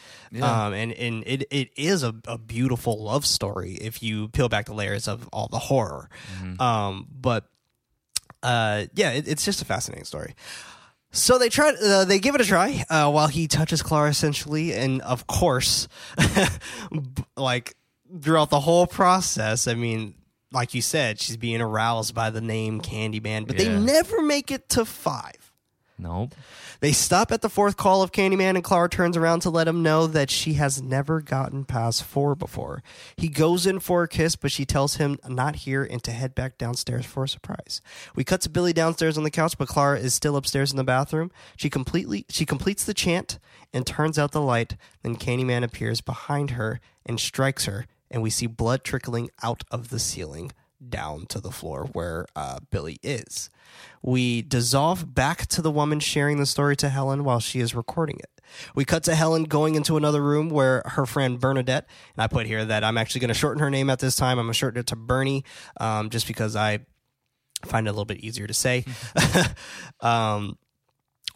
um, 0.43 0.73
and 0.73 0.93
and 0.95 1.23
it, 1.27 1.47
it 1.53 1.71
is 1.77 2.03
a, 2.03 2.15
a 2.27 2.37
beautiful 2.39 3.01
love 3.03 3.25
story 3.27 3.75
if 3.75 4.03
you 4.03 4.29
peel 4.29 4.49
back 4.49 4.67
the 4.67 4.75
layers 4.75 5.07
of 5.07 5.29
all 5.33 5.47
the 5.49 5.59
horror. 5.59 6.09
Mm-hmm. 6.43 6.61
Um, 6.61 7.07
but 7.11 7.45
uh, 8.43 8.87
yeah, 8.95 9.11
it, 9.13 9.29
it's 9.29 9.45
just 9.45 9.63
a 9.63 9.65
fascinating 9.65 10.05
story. 10.05 10.35
So 11.17 11.39
they 11.39 11.49
try. 11.49 11.71
Uh, 11.71 12.05
they 12.05 12.19
give 12.19 12.35
it 12.35 12.41
a 12.41 12.45
try 12.45 12.85
uh, 12.91 13.11
while 13.11 13.29
he 13.29 13.49
touches 13.49 13.83
Clara, 13.83 14.11
essentially, 14.11 14.75
and 14.75 15.01
of 15.03 15.27
course, 15.27 15.89
like 17.37 17.75
throughout 18.21 18.51
the 18.51 18.61
whole 18.61 18.87
process, 18.87 19.67
I 19.67 19.75
mean, 19.75 20.15
like 20.53 20.75
you 20.75 20.83
said, 20.83 21.21
she's 21.21 21.37
being 21.37 21.61
aroused 21.61 22.15
by 22.15 22.31
the 22.31 22.41
name 22.41 22.81
Candyman, 22.81 23.47
but 23.47 23.57
they 23.57 23.69
never 23.69 24.23
make 24.23 24.51
it 24.51 24.69
to 24.71 24.85
five. 24.85 25.53
Nope. 25.99 26.35
They 26.81 26.93
stop 26.93 27.33
at 27.33 27.43
the 27.43 27.49
fourth 27.49 27.77
call 27.77 28.03
of 28.03 28.13
Candyman, 28.13 28.55
and 28.55 28.65
Clara 28.65 28.89
turns 28.89 29.17
around 29.17 29.41
to 29.41 29.51
let 29.51 29.69
him 29.69 29.83
know 29.83 30.07
that 30.07 30.31
she 30.31 30.55
has 30.55 30.83
never 30.83 31.21
gotten 31.21 31.65
past 31.65 32.05
four 32.05 32.35
before. 32.35 32.83
He 33.17 33.29
goes 33.29 33.67
in 33.67 33.81
for 33.81 34.03
a 34.03 34.09
kiss, 34.09 34.37
but 34.37 34.53
she 34.53 34.65
tells 34.65 34.97
him 34.97 35.19
not 35.29 35.57
here 35.57 35.85
and 35.85 36.03
to 36.05 36.11
head 36.11 36.35
back 36.35 36.59
downstairs 36.59 37.07
for 37.07 37.25
a 37.25 37.29
surprise. 37.29 37.81
We 38.15 38.25
cut 38.25 38.41
to 38.43 38.51
Billy 38.51 38.73
downstairs 38.73 39.17
on 39.17 39.25
the 39.25 39.31
couch, 39.31 39.57
but 39.59 39.69
Clara 39.69 39.99
is 39.99 40.15
still 40.15 40.37
upstairs 40.37 40.71
in 40.71 40.77
the 40.77 40.85
bathroom. 40.85 41.31
She 41.57 41.71
completely 41.71 42.27
she 42.29 42.45
completes 42.47 42.85
the 42.85 42.95
chant 42.95 43.39
and 43.73 43.87
turns 43.87 44.19
out 44.19 44.33
the 44.33 44.41
light. 44.41 44.77
Then 45.03 45.17
Candyman 45.17 45.65
appears 45.65 46.01
behind 46.01 46.51
her 46.51 46.81
and 47.05 47.19
strikes 47.19 47.65
her, 47.65 47.87
and 48.11 48.23
we 48.23 48.31
see 48.31 48.47
blood 48.47 48.85
trickling 48.85 49.31
out 49.43 49.65
of 49.71 49.89
the 49.89 49.99
ceiling 49.99 50.53
down 50.87 51.27
to 51.27 51.41
the 51.41 51.51
floor 51.51 51.85
where 51.93 52.27
uh, 52.35 52.61
Billy 52.71 52.99
is. 53.03 53.51
We 54.07 54.43
dissolve 54.43 55.15
back 55.15 55.47
to 55.49 55.61
the 55.61 55.71
woman 55.71 56.01
sharing 56.01 56.39
the 56.39 56.47
story 56.47 56.77
to 56.77 56.89
Helen 56.89 57.25
while 57.25 57.41
she 57.41 57.61
is 57.61 57.75
recording 57.75 58.19
it. 58.21 58.31
We 58.75 58.85
cut 58.85 59.03
to 59.05 59.15
Helen 59.17 59.45
going 59.45 59.75
into 59.75 59.97
another 59.97 60.23
room 60.23 60.49
where 60.49 60.83
her 60.87 61.05
friend 61.05 61.41
Bernadette, 61.41 61.89
and 62.17 62.23
I 62.23 62.29
put 62.29 62.47
here 62.47 62.65
that 62.65 62.85
I'm 62.85 62.97
actually 62.97 63.23
going 63.23 63.29
to 63.29 63.35
shorten 63.35 63.61
her 63.61 63.69
name 63.69 63.91
at 63.91 63.99
this 63.99 64.15
time. 64.15 64.39
I'm 64.39 64.47
going 64.47 64.53
to 64.53 64.59
shorten 64.59 64.81
it 64.81 64.87
to 64.87 64.97
Bernie 64.97 65.45
um, 65.81 66.09
just 66.09 66.29
because 66.29 66.55
I 66.55 66.87
find 67.65 67.89
it 67.89 67.91
a 67.91 67.93
little 67.93 68.05
bit 68.05 68.21
easier 68.21 68.47
to 68.47 68.55
say. 68.55 68.85
um, 70.01 70.57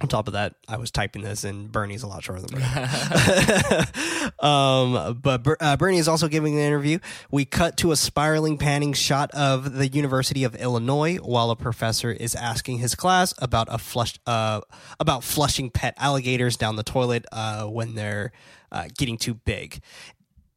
on 0.01 0.09
top 0.09 0.29
of 0.29 0.33
that, 0.33 0.55
I 0.67 0.79
was 0.79 0.91
typing 0.91 1.23
this, 1.23 1.45
and 1.45 1.71
Bernie's 1.71 2.03
a 2.03 2.07
lot 2.07 2.25
shorter 2.25 2.41
than 2.41 2.59
Bernie. 2.59 2.65
um, 4.41 5.21
but 5.21 5.47
uh, 5.61 5.77
Bernie 5.77 5.99
is 5.99 6.09
also 6.09 6.27
giving 6.27 6.55
an 6.55 6.61
interview. 6.61 6.99
We 7.31 7.45
cut 7.45 7.77
to 7.79 7.93
a 7.93 7.97
spiraling, 7.97 8.57
panning 8.57 8.95
shot 8.95 9.31
of 9.33 9.75
the 9.75 9.89
University 9.89 10.43
of 10.45 10.55
Illinois 10.55 11.17
while 11.17 11.51
a 11.51 11.57
professor 11.57 12.11
is 12.11 12.35
asking 12.35 12.79
his 12.79 12.95
class 12.95 13.35
about 13.39 13.69
a 13.71 13.77
flush 13.77 14.19
uh, 14.27 14.63
about 14.99 15.23
flushing 15.23 15.69
pet 15.69 15.95
alligators 15.99 16.57
down 16.57 16.77
the 16.77 16.83
toilet 16.83 17.27
uh, 17.31 17.67
when 17.67 17.95
they're 17.95 18.33
uh, 18.73 18.89
getting 18.97 19.19
too 19.19 19.35
big. 19.35 19.81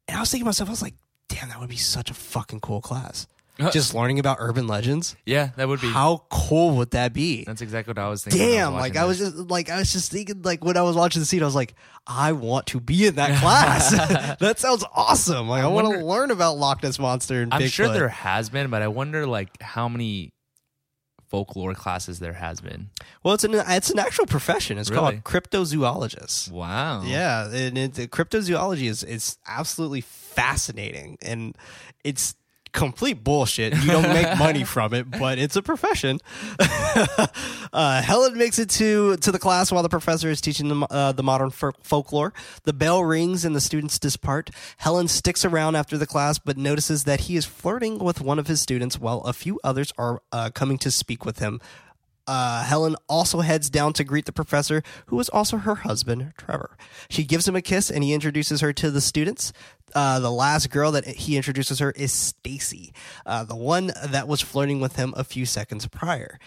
And 0.08 0.16
I 0.16 0.20
was 0.20 0.30
thinking 0.30 0.44
to 0.44 0.48
myself, 0.48 0.70
I 0.70 0.72
was 0.72 0.82
like, 0.82 0.94
"Damn, 1.28 1.50
that 1.50 1.60
would 1.60 1.68
be 1.68 1.76
such 1.76 2.10
a 2.10 2.14
fucking 2.14 2.60
cool 2.60 2.80
class." 2.80 3.26
Just 3.70 3.94
learning 3.94 4.18
about 4.18 4.38
urban 4.40 4.66
legends. 4.66 5.14
Yeah, 5.24 5.50
that 5.56 5.68
would 5.68 5.80
be. 5.80 5.86
How 5.88 6.24
cool 6.28 6.76
would 6.78 6.90
that 6.90 7.12
be? 7.12 7.44
That's 7.44 7.62
exactly 7.62 7.92
what 7.92 7.98
I 7.98 8.08
was 8.08 8.24
thinking. 8.24 8.40
when 8.42 8.48
I 8.50 8.54
Damn, 8.56 8.72
was 8.74 8.80
like 8.80 8.96
I 8.96 9.04
was 9.04 9.18
just 9.18 9.36
like 9.36 9.70
I 9.70 9.78
was 9.78 9.92
just 9.92 10.10
thinking 10.10 10.42
like 10.42 10.64
when 10.64 10.76
I 10.76 10.82
was 10.82 10.96
watching 10.96 11.20
the 11.20 11.26
scene, 11.26 11.40
I 11.42 11.46
was 11.46 11.54
like, 11.54 11.74
I 12.06 12.32
want 12.32 12.66
to 12.68 12.80
be 12.80 13.06
in 13.06 13.14
that 13.14 13.38
class. 13.40 13.90
that 14.40 14.58
sounds 14.58 14.84
awesome. 14.92 15.48
Like 15.48 15.62
I, 15.62 15.68
want 15.68 15.86
to 15.92 16.04
learn 16.04 16.32
about 16.32 16.56
Loch 16.58 16.82
Ness 16.82 16.98
monster 16.98 17.42
and 17.42 17.54
I'm 17.54 17.60
Bigfoot. 17.62 17.72
sure 17.72 17.88
there 17.90 18.08
has 18.08 18.48
been, 18.50 18.70
but 18.70 18.82
I 18.82 18.88
wonder 18.88 19.24
like 19.24 19.62
how 19.62 19.88
many 19.88 20.32
folklore 21.28 21.74
classes 21.74 22.18
there 22.20 22.32
has 22.34 22.60
been. 22.60 22.90
well, 23.22 23.34
it's 23.34 23.44
an 23.44 23.54
it's 23.54 23.90
an 23.90 23.98
actual 24.00 24.26
profession. 24.26 24.78
It's 24.78 24.90
Really? 24.90 25.20
called 25.20 25.24
cryptozoologist. 25.24 26.50
Wow. 26.50 27.02
Yeah, 27.04 27.48
and 27.52 27.78
it, 27.78 27.94
cryptozoology 28.10 28.88
is 28.88 29.04
is 29.04 29.38
absolutely 29.46 30.00
fascinating, 30.00 31.18
and 31.22 31.56
it's 32.02 32.34
complete 32.74 33.24
bullshit. 33.24 33.74
You 33.74 33.90
don't 33.90 34.12
make 34.12 34.36
money 34.36 34.64
from 34.74 34.92
it, 34.92 35.10
but 35.10 35.38
it's 35.38 35.56
a 35.56 35.62
profession. 35.62 36.20
uh, 37.72 38.02
Helen 38.02 38.36
makes 38.36 38.58
it 38.58 38.68
to 38.70 39.16
to 39.16 39.32
the 39.32 39.38
class 39.38 39.72
while 39.72 39.82
the 39.82 39.88
professor 39.88 40.28
is 40.28 40.42
teaching 40.42 40.68
the 40.68 40.86
uh, 40.90 41.12
the 41.12 41.22
modern 41.22 41.48
f- 41.48 41.74
folklore. 41.82 42.34
The 42.64 42.74
bell 42.74 43.02
rings 43.02 43.44
and 43.46 43.56
the 43.56 43.60
students 43.60 43.98
depart. 43.98 44.50
Helen 44.76 45.08
sticks 45.08 45.44
around 45.44 45.76
after 45.76 45.96
the 45.96 46.06
class, 46.06 46.38
but 46.38 46.58
notices 46.58 47.04
that 47.04 47.20
he 47.20 47.36
is 47.36 47.46
flirting 47.46 47.98
with 47.98 48.20
one 48.20 48.38
of 48.38 48.48
his 48.48 48.60
students 48.60 48.98
while 48.98 49.20
a 49.20 49.32
few 49.32 49.58
others 49.64 49.92
are 49.96 50.20
uh, 50.32 50.50
coming 50.52 50.76
to 50.78 50.90
speak 50.90 51.24
with 51.24 51.38
him 51.38 51.60
uh, 52.26 52.62
Helen 52.64 52.96
also 53.08 53.40
heads 53.40 53.68
down 53.70 53.92
to 53.94 54.04
greet 54.04 54.24
the 54.26 54.32
professor, 54.32 54.82
who 55.06 55.18
is 55.20 55.28
also 55.28 55.58
her 55.58 55.74
husband, 55.76 56.32
Trevor. 56.38 56.76
She 57.08 57.24
gives 57.24 57.46
him 57.46 57.56
a 57.56 57.62
kiss 57.62 57.90
and 57.90 58.02
he 58.02 58.12
introduces 58.14 58.60
her 58.60 58.72
to 58.74 58.90
the 58.90 59.00
students. 59.00 59.52
Uh, 59.94 60.18
the 60.18 60.30
last 60.30 60.70
girl 60.70 60.90
that 60.92 61.06
he 61.06 61.36
introduces 61.36 61.78
her 61.78 61.92
is 61.92 62.12
Stacy, 62.12 62.92
uh, 63.26 63.44
the 63.44 63.54
one 63.54 63.92
that 64.04 64.26
was 64.26 64.40
flirting 64.40 64.80
with 64.80 64.96
him 64.96 65.14
a 65.16 65.22
few 65.22 65.46
seconds 65.46 65.86
prior. 65.86 66.38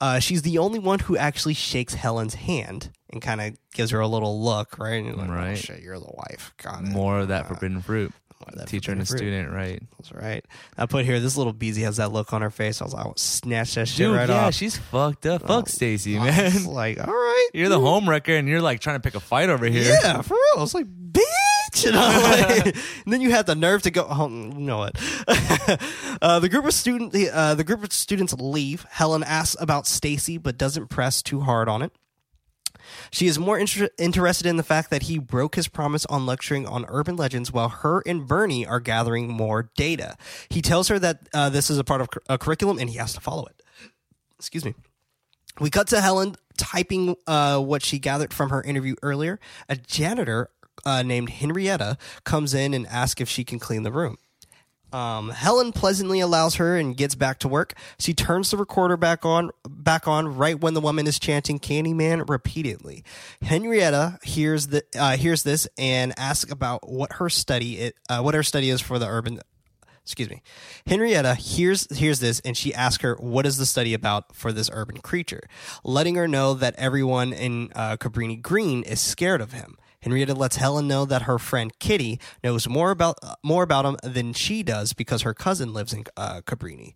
Uh, 0.00 0.18
she's 0.20 0.42
the 0.42 0.56
only 0.58 0.78
one 0.78 1.00
who 1.00 1.16
actually 1.16 1.52
shakes 1.54 1.94
Helen's 1.94 2.34
hand 2.34 2.90
and 3.10 3.20
kind 3.20 3.40
of 3.42 3.56
gives 3.74 3.90
her 3.90 4.00
a 4.00 4.08
little 4.08 4.42
look, 4.42 4.78
right? 4.78 5.04
Like, 5.04 5.28
Right. 5.28 5.52
Oh, 5.52 5.54
shit, 5.56 5.82
you're 5.82 5.98
the 5.98 6.12
wife. 6.14 6.54
Got 6.62 6.84
it. 6.84 6.88
More 6.88 7.20
of 7.20 7.28
that 7.28 7.46
forbidden 7.46 7.82
fruit. 7.82 8.12
That 8.56 8.68
Teacher 8.68 8.92
and 8.92 9.00
a 9.00 9.06
fruit. 9.06 9.18
student, 9.18 9.50
right? 9.52 9.82
That's 9.98 10.12
right. 10.12 10.44
I 10.76 10.84
put 10.86 11.04
here 11.06 11.18
this 11.18 11.36
little 11.36 11.52
Beezy 11.54 11.82
has 11.82 11.96
that 11.96 12.12
look 12.12 12.32
on 12.34 12.42
her 12.42 12.50
face. 12.50 12.80
I 12.82 12.84
was 12.84 12.92
like, 12.92 13.04
I 13.04 13.08
will 13.08 13.16
snatch 13.16 13.74
that 13.76 13.88
shit 13.88 14.06
Dude, 14.06 14.16
right 14.16 14.28
yeah, 14.28 14.46
off. 14.46 14.54
she's 14.54 14.76
fucked 14.76 15.24
up. 15.26 15.42
Oh, 15.44 15.46
Fuck 15.46 15.68
Stacy, 15.70 16.18
man. 16.18 16.64
like, 16.66 16.98
all 16.98 17.12
right, 17.12 17.48
You're 17.54 17.70
the 17.70 17.80
home 17.80 18.08
wrecker, 18.08 18.34
and 18.34 18.46
you're 18.46 18.60
like 18.60 18.80
trying 18.80 18.96
to 18.96 19.00
pick 19.00 19.14
a 19.14 19.20
fight 19.20 19.48
over 19.48 19.64
here. 19.66 19.98
Yeah, 20.02 20.20
for 20.22 20.34
real. 20.34 20.58
I 20.58 20.60
was 20.60 20.74
like, 20.74 20.86
bitch. 20.86 21.86
And, 21.86 21.96
I'm 21.96 22.22
like- 22.22 22.66
and 22.66 22.76
then 23.12 23.20
you 23.22 23.30
had 23.30 23.46
the 23.46 23.54
nerve 23.54 23.82
to 23.82 23.90
go. 23.90 24.06
Oh, 24.08 24.28
you 24.28 24.52
know 24.60 24.78
what? 24.78 24.94
uh, 26.22 26.38
the 26.40 26.48
group 26.48 26.64
of 26.66 26.74
student, 26.74 27.12
the, 27.12 27.30
uh, 27.30 27.54
the 27.54 27.64
group 27.64 27.82
of 27.82 27.92
students 27.92 28.34
leave. 28.34 28.84
Helen 28.90 29.22
asks 29.24 29.56
about 29.60 29.86
Stacy, 29.86 30.38
but 30.38 30.58
doesn't 30.58 30.88
press 30.88 31.22
too 31.22 31.40
hard 31.40 31.68
on 31.68 31.82
it. 31.82 31.92
She 33.10 33.26
is 33.26 33.38
more 33.38 33.58
inter- 33.58 33.90
interested 33.98 34.46
in 34.46 34.56
the 34.56 34.62
fact 34.62 34.90
that 34.90 35.04
he 35.04 35.18
broke 35.18 35.54
his 35.54 35.68
promise 35.68 36.06
on 36.06 36.26
lecturing 36.26 36.66
on 36.66 36.84
urban 36.88 37.16
legends 37.16 37.52
while 37.52 37.68
her 37.68 38.02
and 38.06 38.26
Bernie 38.26 38.66
are 38.66 38.80
gathering 38.80 39.28
more 39.28 39.70
data. 39.76 40.16
He 40.48 40.62
tells 40.62 40.88
her 40.88 40.98
that 40.98 41.28
uh, 41.32 41.50
this 41.50 41.70
is 41.70 41.78
a 41.78 41.84
part 41.84 42.00
of 42.00 42.08
a 42.28 42.38
curriculum 42.38 42.78
and 42.78 42.90
he 42.90 42.96
has 42.96 43.12
to 43.14 43.20
follow 43.20 43.46
it. 43.46 43.62
Excuse 44.38 44.64
me. 44.64 44.74
We 45.60 45.70
cut 45.70 45.86
to 45.88 46.00
Helen 46.00 46.34
typing 46.56 47.16
uh, 47.26 47.60
what 47.60 47.82
she 47.82 47.98
gathered 47.98 48.32
from 48.34 48.50
her 48.50 48.62
interview 48.62 48.96
earlier. 49.02 49.38
A 49.68 49.76
janitor 49.76 50.50
uh, 50.84 51.02
named 51.02 51.30
Henrietta 51.30 51.96
comes 52.24 52.54
in 52.54 52.74
and 52.74 52.86
asks 52.88 53.20
if 53.20 53.28
she 53.28 53.44
can 53.44 53.58
clean 53.58 53.82
the 53.82 53.92
room. 53.92 54.18
Um, 54.94 55.30
Helen 55.30 55.72
pleasantly 55.72 56.20
allows 56.20 56.54
her 56.54 56.76
and 56.76 56.96
gets 56.96 57.16
back 57.16 57.40
to 57.40 57.48
work. 57.48 57.74
She 57.98 58.14
turns 58.14 58.52
the 58.52 58.56
recorder 58.56 58.96
back 58.96 59.24
on, 59.24 59.50
back 59.68 60.06
on 60.06 60.36
right 60.36 60.58
when 60.58 60.74
the 60.74 60.80
woman 60.80 61.08
is 61.08 61.18
chanting 61.18 61.58
"Candyman" 61.58 62.28
repeatedly. 62.28 63.02
Henrietta 63.42 64.20
hears 64.22 64.68
the 64.68 64.84
uh, 64.96 65.16
hears 65.16 65.42
this 65.42 65.66
and 65.76 66.16
asks 66.16 66.52
about 66.52 66.88
what 66.88 67.14
her 67.14 67.28
study 67.28 67.78
it, 67.78 67.96
uh, 68.08 68.20
what 68.20 68.34
her 68.34 68.44
study 68.44 68.70
is 68.70 68.80
for 68.80 69.00
the 69.00 69.06
urban 69.08 69.40
excuse 70.04 70.30
me. 70.30 70.42
Henrietta 70.86 71.34
hears 71.34 71.88
hears 71.90 72.20
this 72.20 72.38
and 72.44 72.56
she 72.56 72.72
asks 72.72 73.02
her 73.02 73.16
what 73.16 73.46
is 73.46 73.56
the 73.56 73.66
study 73.66 73.94
about 73.94 74.36
for 74.36 74.52
this 74.52 74.70
urban 74.72 74.98
creature, 74.98 75.48
letting 75.82 76.14
her 76.14 76.28
know 76.28 76.54
that 76.54 76.72
everyone 76.78 77.32
in 77.32 77.72
uh, 77.74 77.96
Cabrini 77.96 78.40
Green 78.40 78.84
is 78.84 79.00
scared 79.00 79.40
of 79.40 79.50
him. 79.50 79.76
Henrietta 80.04 80.34
lets 80.34 80.56
Helen 80.56 80.86
know 80.86 81.06
that 81.06 81.22
her 81.22 81.38
friend 81.38 81.72
Kitty 81.78 82.20
knows 82.42 82.68
more 82.68 82.90
about 82.90 83.18
uh, 83.22 83.36
more 83.42 83.62
about 83.62 83.86
him 83.86 83.96
than 84.02 84.34
she 84.34 84.62
does 84.62 84.92
because 84.92 85.22
her 85.22 85.32
cousin 85.32 85.72
lives 85.72 85.94
in 85.94 86.04
uh, 86.16 86.42
Cabrini. 86.42 86.94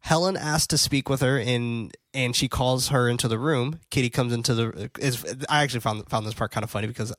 Helen 0.00 0.36
asks 0.36 0.66
to 0.68 0.78
speak 0.78 1.08
with 1.08 1.22
her 1.22 1.38
and 1.38 1.96
and 2.12 2.36
she 2.36 2.48
calls 2.48 2.88
her 2.88 3.08
into 3.08 3.28
the 3.28 3.38
room. 3.38 3.80
Kitty 3.90 4.10
comes 4.10 4.32
into 4.32 4.54
the 4.54 4.90
is 4.98 5.24
I 5.48 5.62
actually 5.62 5.80
found 5.80 6.06
found 6.10 6.26
this 6.26 6.34
part 6.34 6.50
kind 6.50 6.62
of 6.62 6.70
funny 6.70 6.86
because 6.86 7.14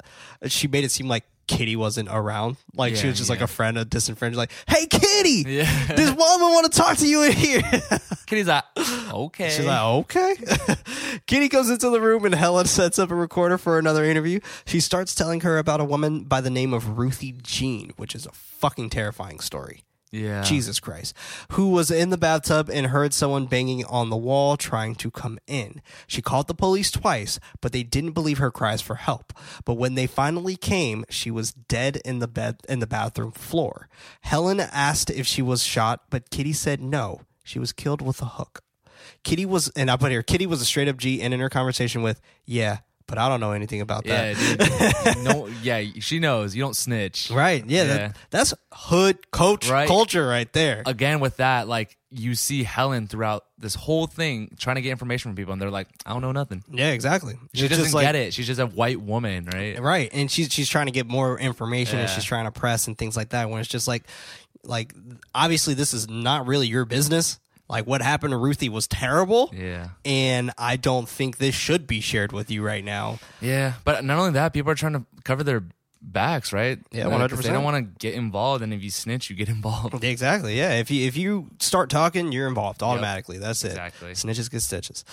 she 0.45 0.67
made 0.67 0.83
it 0.83 0.91
seem 0.91 1.07
like 1.07 1.25
Kitty 1.51 1.75
wasn't 1.75 2.09
around. 2.09 2.57
Like 2.75 2.95
she 2.95 3.07
was 3.07 3.17
just 3.17 3.29
like 3.29 3.41
a 3.41 3.47
friend, 3.47 3.77
a 3.77 3.85
distant 3.85 4.17
friend. 4.17 4.33
She's 4.33 4.37
like, 4.37 4.51
"Hey, 4.67 4.85
Kitty, 4.87 5.43
Yeah. 5.47 5.87
this 5.95 6.09
woman 6.09 6.49
want 6.53 6.71
to 6.71 6.77
talk 6.77 6.97
to 6.97 7.07
you 7.07 7.23
in 7.23 7.33
here." 7.33 7.61
Kitty's 8.25 8.47
like, 8.47 8.63
okay. 9.11 9.49
She's 9.49 9.65
like, 9.65 9.81
okay. 9.81 10.35
Kitty 11.27 11.49
goes 11.49 11.69
into 11.69 11.89
the 11.89 11.99
room 11.99 12.23
and 12.23 12.33
Helen 12.33 12.65
sets 12.65 12.97
up 12.97 13.11
a 13.11 13.15
recorder 13.15 13.57
for 13.57 13.77
another 13.77 14.05
interview. 14.05 14.39
She 14.65 14.79
starts 14.79 15.13
telling 15.13 15.41
her 15.41 15.57
about 15.57 15.81
a 15.81 15.85
woman 15.85 16.23
by 16.23 16.39
the 16.39 16.49
name 16.49 16.73
of 16.73 16.97
Ruthie 16.97 17.33
Jean, 17.43 17.91
which 17.97 18.15
is 18.15 18.25
a 18.25 18.31
fucking 18.31 18.89
terrifying 18.89 19.41
story. 19.41 19.83
Yeah. 20.11 20.43
Jesus 20.43 20.79
Christ, 20.79 21.15
who 21.51 21.69
was 21.69 21.89
in 21.89 22.09
the 22.09 22.17
bathtub 22.17 22.69
and 22.69 22.87
heard 22.87 23.13
someone 23.13 23.45
banging 23.45 23.85
on 23.85 24.09
the 24.09 24.17
wall 24.17 24.57
trying 24.57 24.95
to 24.95 25.09
come 25.09 25.39
in. 25.47 25.81
She 26.07 26.21
called 26.21 26.47
the 26.47 26.53
police 26.53 26.91
twice, 26.91 27.39
but 27.61 27.71
they 27.71 27.83
didn't 27.83 28.11
believe 28.11 28.37
her 28.37 28.51
cries 28.51 28.81
for 28.81 28.95
help. 28.95 29.33
But 29.65 29.75
when 29.75 29.95
they 29.95 30.07
finally 30.07 30.55
came, 30.55 31.05
she 31.09 31.31
was 31.31 31.53
dead 31.53 32.01
in 32.03 32.19
the 32.19 32.27
bed 32.27 32.57
in 32.67 32.79
the 32.79 32.87
bathroom 32.87 33.31
floor. 33.31 33.87
Helen 34.21 34.59
asked 34.59 35.09
if 35.09 35.25
she 35.25 35.41
was 35.41 35.63
shot, 35.63 36.01
but 36.09 36.29
Kitty 36.29 36.53
said 36.53 36.81
no. 36.81 37.21
She 37.43 37.59
was 37.59 37.71
killed 37.71 38.01
with 38.01 38.21
a 38.21 38.25
hook. 38.25 38.61
Kitty 39.23 39.45
was, 39.45 39.69
and 39.69 39.89
I 39.89 39.97
put 39.97 40.11
here, 40.11 40.23
Kitty 40.23 40.45
was 40.45 40.61
a 40.61 40.65
straight 40.65 40.87
up 40.87 40.97
G, 40.97 41.21
and 41.21 41.33
in 41.33 41.39
her 41.39 41.49
conversation 41.49 42.01
with, 42.01 42.21
yeah, 42.45 42.79
but 43.11 43.19
I 43.19 43.29
don't 43.29 43.39
know 43.39 43.51
anything 43.51 43.81
about 43.81 44.05
that. 44.05 44.35
Yeah, 44.35 45.13
dude. 45.13 45.23
no, 45.23 45.47
yeah, 45.61 45.83
she 45.99 46.17
knows. 46.19 46.55
You 46.55 46.63
don't 46.63 46.75
snitch. 46.75 47.29
Right. 47.29 47.63
Yeah. 47.67 47.83
Yeah. 47.83 47.97
That, 47.97 48.17
that's 48.31 48.53
hood 48.73 49.29
coach 49.31 49.69
Right. 49.69 49.87
culture 49.87 50.25
right 50.25 50.51
there. 50.53 50.81
Again, 50.87 51.19
with 51.19 51.37
that, 51.37 51.67
like 51.67 51.97
you 52.09 52.33
see 52.35 52.63
Helen 52.63 53.07
throughout 53.07 53.45
this 53.57 53.75
whole 53.75 54.07
thing 54.07 54.49
trying 54.57 54.77
to 54.77 54.81
get 54.81 54.91
information 54.91 55.29
from 55.31 55.35
people, 55.35 55.53
and 55.53 55.61
they're 55.61 55.69
like, 55.69 55.87
I 56.05 56.13
don't 56.13 56.21
know 56.21 56.31
nothing. 56.31 56.63
yeah, 56.71 56.89
exactly. 56.91 57.35
She 57.53 57.65
It's 57.65 57.77
doesn't 57.77 57.93
like- 57.93 58.05
get 58.05 58.15
it. 58.15 58.33
She's 58.33 58.47
just 58.47 58.59
a 58.59 58.65
white 58.67 58.99
woman, 59.01 59.45
right? 59.45 59.79
Right. 59.79 60.09
And 60.13 60.31
she's 60.31 60.51
she's 60.51 60.67
trying 60.69 60.87
to 60.87 60.91
get 60.91 61.07
more 61.07 61.37
information 61.39 61.99
and 61.99 62.09
she's 62.09 62.23
trying 62.23 62.45
to 62.45 62.51
press 62.51 62.87
and 62.87 62.97
things 62.97 63.15
like 63.17 63.29
that 63.29 63.49
when 63.49 63.59
it's 63.59 63.69
just 63.69 63.87
like 63.87 64.03
like 64.63 64.93
obviously 65.33 65.73
this 65.73 65.93
is 65.93 66.07
not 66.09 66.47
really 66.47 66.67
your 66.67 66.85
business. 66.85 67.39
Like 67.71 67.87
what 67.87 68.01
happened 68.01 68.31
to 68.31 68.37
Ruthie 68.37 68.69
was 68.69 68.87
terrible. 68.87 69.49
Yeah. 69.57 69.89
And 70.05 70.51
I 70.57 70.75
don't 70.75 71.07
think 71.09 71.37
this 71.37 71.55
should 71.55 71.87
be 71.87 72.01
shared 72.01 72.31
with 72.31 72.51
you 72.51 72.63
right 72.63 72.83
now. 72.83 73.19
Yeah, 73.39 73.73
but 73.85 74.03
not 74.05 74.19
only 74.19 74.31
that, 74.33 74.53
people 74.53 74.71
are 74.71 74.75
trying 74.75 74.93
to 74.93 75.05
cover 75.23 75.43
their 75.43 75.63
backs, 76.03 76.51
right? 76.51 76.79
Yeah, 76.91 77.07
Like, 77.07 77.31
if 77.31 77.37
They 77.39 77.49
100%. 77.49 77.53
don't 77.53 77.63
want 77.63 77.77
to 77.77 77.99
get 77.99 78.15
involved, 78.15 78.63
and 78.63 78.73
if 78.73 78.83
you 78.83 78.89
snitch, 78.89 79.29
you 79.29 79.35
get 79.35 79.47
involved. 79.57 80.03
Exactly. 80.03 80.57
Yeah. 80.57 80.73
If 80.73 80.91
you 80.91 81.07
if 81.07 81.15
you 81.15 81.47
start 81.59 81.89
talking, 81.89 82.31
you're 82.31 82.47
involved 82.47 82.83
automatically. 82.83 83.37
That's 83.37 83.63
it. 83.63 83.69
Exactly. 83.69 84.11
Snitches 84.13 84.49
get 84.51 84.61
stitches. 84.63 85.05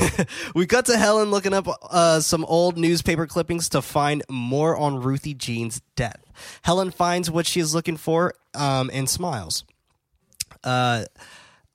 we 0.54 0.66
cut 0.66 0.86
to 0.86 0.96
Helen 0.96 1.30
looking 1.30 1.52
up 1.54 1.66
uh, 1.90 2.20
some 2.20 2.44
old 2.44 2.76
newspaper 2.78 3.26
clippings 3.26 3.68
to 3.70 3.82
find 3.82 4.22
more 4.30 4.76
on 4.76 5.00
Ruthie 5.02 5.34
Jean's 5.34 5.80
death. 5.96 6.22
Helen 6.62 6.90
finds 6.90 7.30
what 7.30 7.46
she 7.46 7.58
is 7.60 7.74
looking 7.74 7.96
for 7.96 8.34
um, 8.54 8.90
and 8.92 9.08
smiles. 9.10 9.64
Uh, 10.62 11.04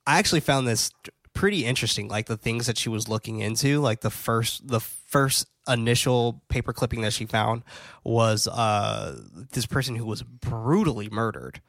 I 0.09 0.17
actually 0.17 0.39
found 0.39 0.67
this 0.67 0.89
pretty 1.35 1.65
interesting. 1.65 2.07
Like 2.07 2.25
the 2.25 2.35
things 2.35 2.65
that 2.65 2.79
she 2.79 2.89
was 2.89 3.07
looking 3.07 3.41
into, 3.41 3.79
like 3.79 4.01
the 4.01 4.09
first 4.09 4.67
the 4.67 4.79
first 4.79 5.47
initial 5.67 6.41
paper 6.49 6.73
clipping 6.73 7.01
that 7.01 7.13
she 7.13 7.27
found 7.27 7.61
was 8.03 8.47
uh, 8.47 9.21
this 9.51 9.67
person 9.67 9.95
who 9.95 10.07
was 10.07 10.23
brutally 10.23 11.09
murdered, 11.09 11.61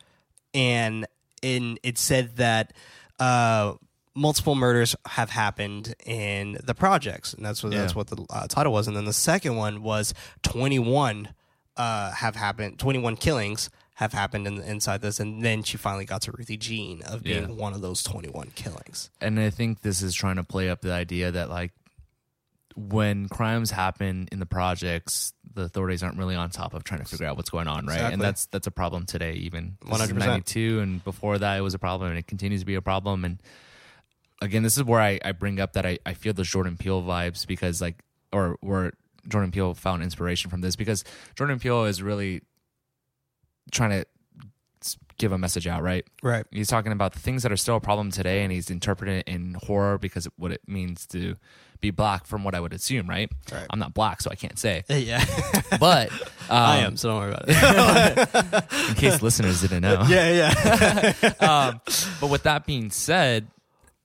and 0.54 1.06
in 1.42 1.76
it 1.82 1.98
said 1.98 2.36
that 2.36 2.72
uh, 3.18 3.74
multiple 4.14 4.54
murders 4.54 4.96
have 5.06 5.28
happened 5.28 5.94
in 6.06 6.56
the 6.64 6.74
projects, 6.74 7.34
and 7.34 7.44
that's 7.44 7.62
what 7.62 7.72
that's 7.72 7.94
what 7.94 8.06
the 8.06 8.24
uh, 8.30 8.46
title 8.46 8.72
was. 8.72 8.88
And 8.88 8.96
then 8.96 9.04
the 9.04 9.12
second 9.12 9.56
one 9.56 9.82
was 9.82 10.14
twenty 10.42 10.78
one 10.78 11.28
uh, 11.76 12.12
have 12.12 12.36
happened, 12.36 12.78
twenty 12.78 13.00
one 13.00 13.16
killings 13.16 13.68
have 14.00 14.12
happened 14.12 14.46
in, 14.46 14.58
inside 14.62 15.00
this, 15.02 15.20
and 15.20 15.42
then 15.44 15.62
she 15.62 15.76
finally 15.76 16.04
got 16.06 16.22
to 16.22 16.32
Ruthie 16.32 16.56
Jean 16.56 17.02
of 17.02 17.22
being 17.22 17.42
Yeah. 17.48 17.54
one 17.54 17.72
of 17.74 17.80
those 17.82 18.02
twenty 18.02 18.28
one 18.28 18.50
killings. 18.54 19.10
and 19.20 19.38
I 19.38 19.50
think 19.50 19.82
this 19.82 20.02
is 20.02 20.14
trying 20.14 20.36
to 20.36 20.42
play 20.44 20.68
up 20.68 20.80
the 20.80 20.92
idea 20.92 21.30
that 21.30 21.48
like 21.50 21.72
when 22.76 23.28
crimes 23.28 23.70
happen 23.72 24.28
in 24.32 24.38
the 24.38 24.46
projects, 24.46 25.32
the 25.54 25.62
authorities 25.62 26.02
aren't 26.02 26.16
really 26.16 26.36
on 26.36 26.50
top 26.50 26.72
of 26.72 26.84
trying 26.84 27.00
to 27.00 27.06
figure 27.06 27.26
out 27.26 27.36
what's 27.36 27.50
going 27.50 27.66
on, 27.66 27.84
right? 27.86 27.94
Exactly. 27.94 28.12
And 28.14 28.22
that's 28.22 28.46
that's 28.46 28.66
a 28.66 28.70
problem 28.70 29.06
today. 29.06 29.34
Even 29.34 29.76
is 29.84 29.90
100%. 29.90 30.14
ninety 30.14 30.42
two, 30.42 30.80
and 30.80 31.02
before 31.04 31.38
that, 31.38 31.58
it 31.58 31.60
was 31.62 31.74
a 31.74 31.78
problem, 31.78 32.10
and 32.10 32.18
it 32.18 32.26
continues 32.26 32.60
to 32.60 32.66
be 32.66 32.76
a 32.76 32.82
problem. 32.82 33.24
And 33.24 33.42
again, 34.40 34.62
this 34.62 34.76
is 34.76 34.84
where 34.84 35.00
I, 35.00 35.18
I 35.24 35.32
bring 35.32 35.60
up 35.60 35.74
that 35.74 35.84
I, 35.84 35.98
I 36.06 36.14
feel 36.14 36.32
the 36.32 36.44
Jordan 36.44 36.76
Peele 36.76 37.02
vibes 37.02 37.46
because 37.46 37.80
like, 37.82 38.02
or 38.32 38.56
where 38.60 38.92
Jordan 39.28 39.50
Peele 39.50 39.74
found 39.74 40.02
inspiration 40.02 40.50
from 40.50 40.60
this 40.62 40.76
because 40.76 41.04
Jordan 41.36 41.58
Peele 41.58 41.84
is 41.84 42.02
really 42.02 42.40
trying 43.70 43.90
to 43.90 44.06
give 45.18 45.32
a 45.32 45.38
message 45.38 45.66
out, 45.66 45.82
right? 45.82 46.04
Right. 46.22 46.46
He's 46.50 46.68
talking 46.68 46.92
about 46.92 47.12
the 47.12 47.18
things 47.18 47.42
that 47.42 47.52
are 47.52 47.56
still 47.56 47.76
a 47.76 47.80
problem 47.80 48.10
today, 48.10 48.42
and 48.42 48.50
he's 48.50 48.70
interpreting 48.70 49.16
it 49.16 49.28
in 49.28 49.54
horror 49.62 49.98
because 49.98 50.26
of 50.26 50.32
what 50.36 50.50
it 50.50 50.62
means 50.66 51.06
to 51.08 51.36
be 51.80 51.90
black, 51.90 52.26
from 52.26 52.42
what 52.42 52.54
I 52.54 52.60
would 52.60 52.72
assume, 52.72 53.08
right? 53.08 53.30
Right. 53.52 53.66
I'm 53.70 53.78
not 53.78 53.94
black, 53.94 54.20
so 54.22 54.30
I 54.30 54.34
can't 54.34 54.58
say. 54.58 54.84
Yeah, 54.88 55.24
But 55.78 56.10
um, 56.12 56.18
I 56.50 56.78
am. 56.78 56.96
So 56.96 57.10
don't 57.10 57.18
worry 57.18 57.32
about 57.32 57.44
it. 57.48 58.72
in 58.88 58.94
case 58.96 59.22
listeners 59.22 59.60
didn't 59.60 59.82
know. 59.82 60.04
yeah, 60.08 61.14
yeah. 61.22 61.28
um, 61.40 61.80
but 62.20 62.28
with 62.30 62.42
that 62.44 62.66
being 62.66 62.90
said, 62.90 63.46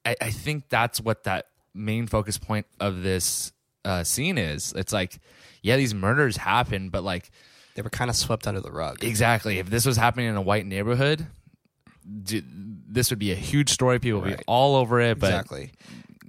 I, 0.06 0.16
I 0.22 0.32
think 0.32 0.70
that's 0.70 1.02
what 1.02 1.24
that 1.24 1.48
main 1.74 2.08
focus 2.08 2.38
point 2.38 2.66
of 2.80 3.04
this 3.04 3.52
uh, 3.84 4.04
scene 4.04 4.38
is. 4.38 4.74
It's 4.76 4.94
like, 4.94 5.20
yeah, 5.62 5.78
these 5.78 5.94
murders 5.94 6.38
happen, 6.38 6.90
but 6.90 7.04
like, 7.04 7.32
they 7.76 7.82
were 7.82 7.90
kind 7.90 8.10
of 8.10 8.16
swept 8.16 8.48
under 8.48 8.62
the 8.62 8.72
rug. 8.72 9.04
exactly, 9.04 9.60
if 9.60 9.70
this 9.70 9.86
was 9.86 9.96
happening 9.98 10.28
in 10.28 10.36
a 10.36 10.42
white 10.42 10.66
neighborhood, 10.66 11.28
d- 12.24 12.44
this 12.48 13.10
would 13.10 13.20
be 13.20 13.32
a 13.32 13.36
huge 13.36 13.70
story. 13.70 14.00
People 14.00 14.22
would 14.22 14.30
Right. 14.30 14.38
be 14.40 14.44
all 14.48 14.76
over 14.76 15.00
it, 15.02 15.20
but 15.20 15.28
exactly. 15.28 15.72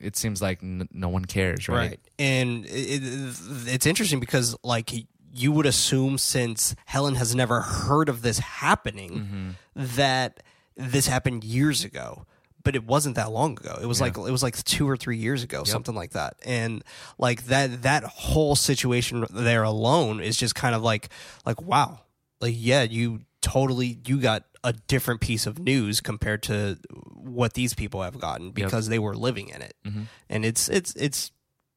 it 0.01 0.17
seems 0.17 0.43
like 0.43 0.63
n- 0.63 0.89
no 0.93 1.09
one 1.09 1.25
cares, 1.25 1.69
right? 1.69 1.91
Right. 1.91 2.01
And 2.19 2.65
it, 2.67 2.69
it, 2.71 3.35
it's 3.67 3.87
interesting 3.87 4.21
because, 4.21 4.57
like, 4.63 4.91
you 5.33 5.53
would 5.53 5.67
assume 5.67 6.17
since 6.19 6.75
Helen 6.87 7.15
has 7.17 7.35
never 7.35 7.61
heard 7.61 8.09
of 8.09 8.23
this 8.23 8.39
happening, 8.39 9.11
mm-hmm. 9.11 9.51
that 9.97 10.43
this 10.77 11.07
happened 11.07 11.45
years 11.45 11.85
ago. 11.85 12.27
But 12.67 12.75
it 12.75 12.85
wasn't 12.85 13.15
that 13.15 13.31
long 13.31 13.53
ago. 13.53 13.79
It 13.81 13.87
was 13.87 14.01
like 14.01 14.19
it 14.19 14.33
was 14.33 14.43
like 14.43 14.57
two 14.65 14.91
or 14.91 14.97
three 14.97 15.19
years 15.19 15.45
ago, 15.45 15.63
something 15.63 15.95
like 15.95 16.11
that. 16.11 16.35
And 16.45 16.83
like 17.17 17.45
that 17.45 17.83
that 17.83 18.03
whole 18.03 18.57
situation 18.57 19.25
there 19.31 19.63
alone 19.63 20.21
is 20.21 20.37
just 20.37 20.57
kind 20.57 20.75
of 20.75 20.83
like 20.83 21.09
like 21.45 21.63
wow, 21.63 22.01
like 22.41 22.55
yeah, 22.57 22.83
you 22.83 23.21
totally 23.41 24.01
you 24.05 24.19
got 24.19 24.43
a 24.65 24.73
different 24.73 25.21
piece 25.21 25.47
of 25.47 25.61
news 25.61 26.01
compared 26.01 26.43
to 26.43 26.77
what 27.15 27.55
these 27.55 27.73
people 27.73 28.03
have 28.03 28.19
gotten 28.19 28.51
because 28.51 28.89
they 28.89 28.99
were 28.99 29.15
living 29.15 29.49
in 29.49 29.63
it. 29.63 29.75
Mm-hmm. 29.87 30.03
And 30.29 30.45
it's 30.45 30.69
it's 30.69 30.93
it's 30.97 31.31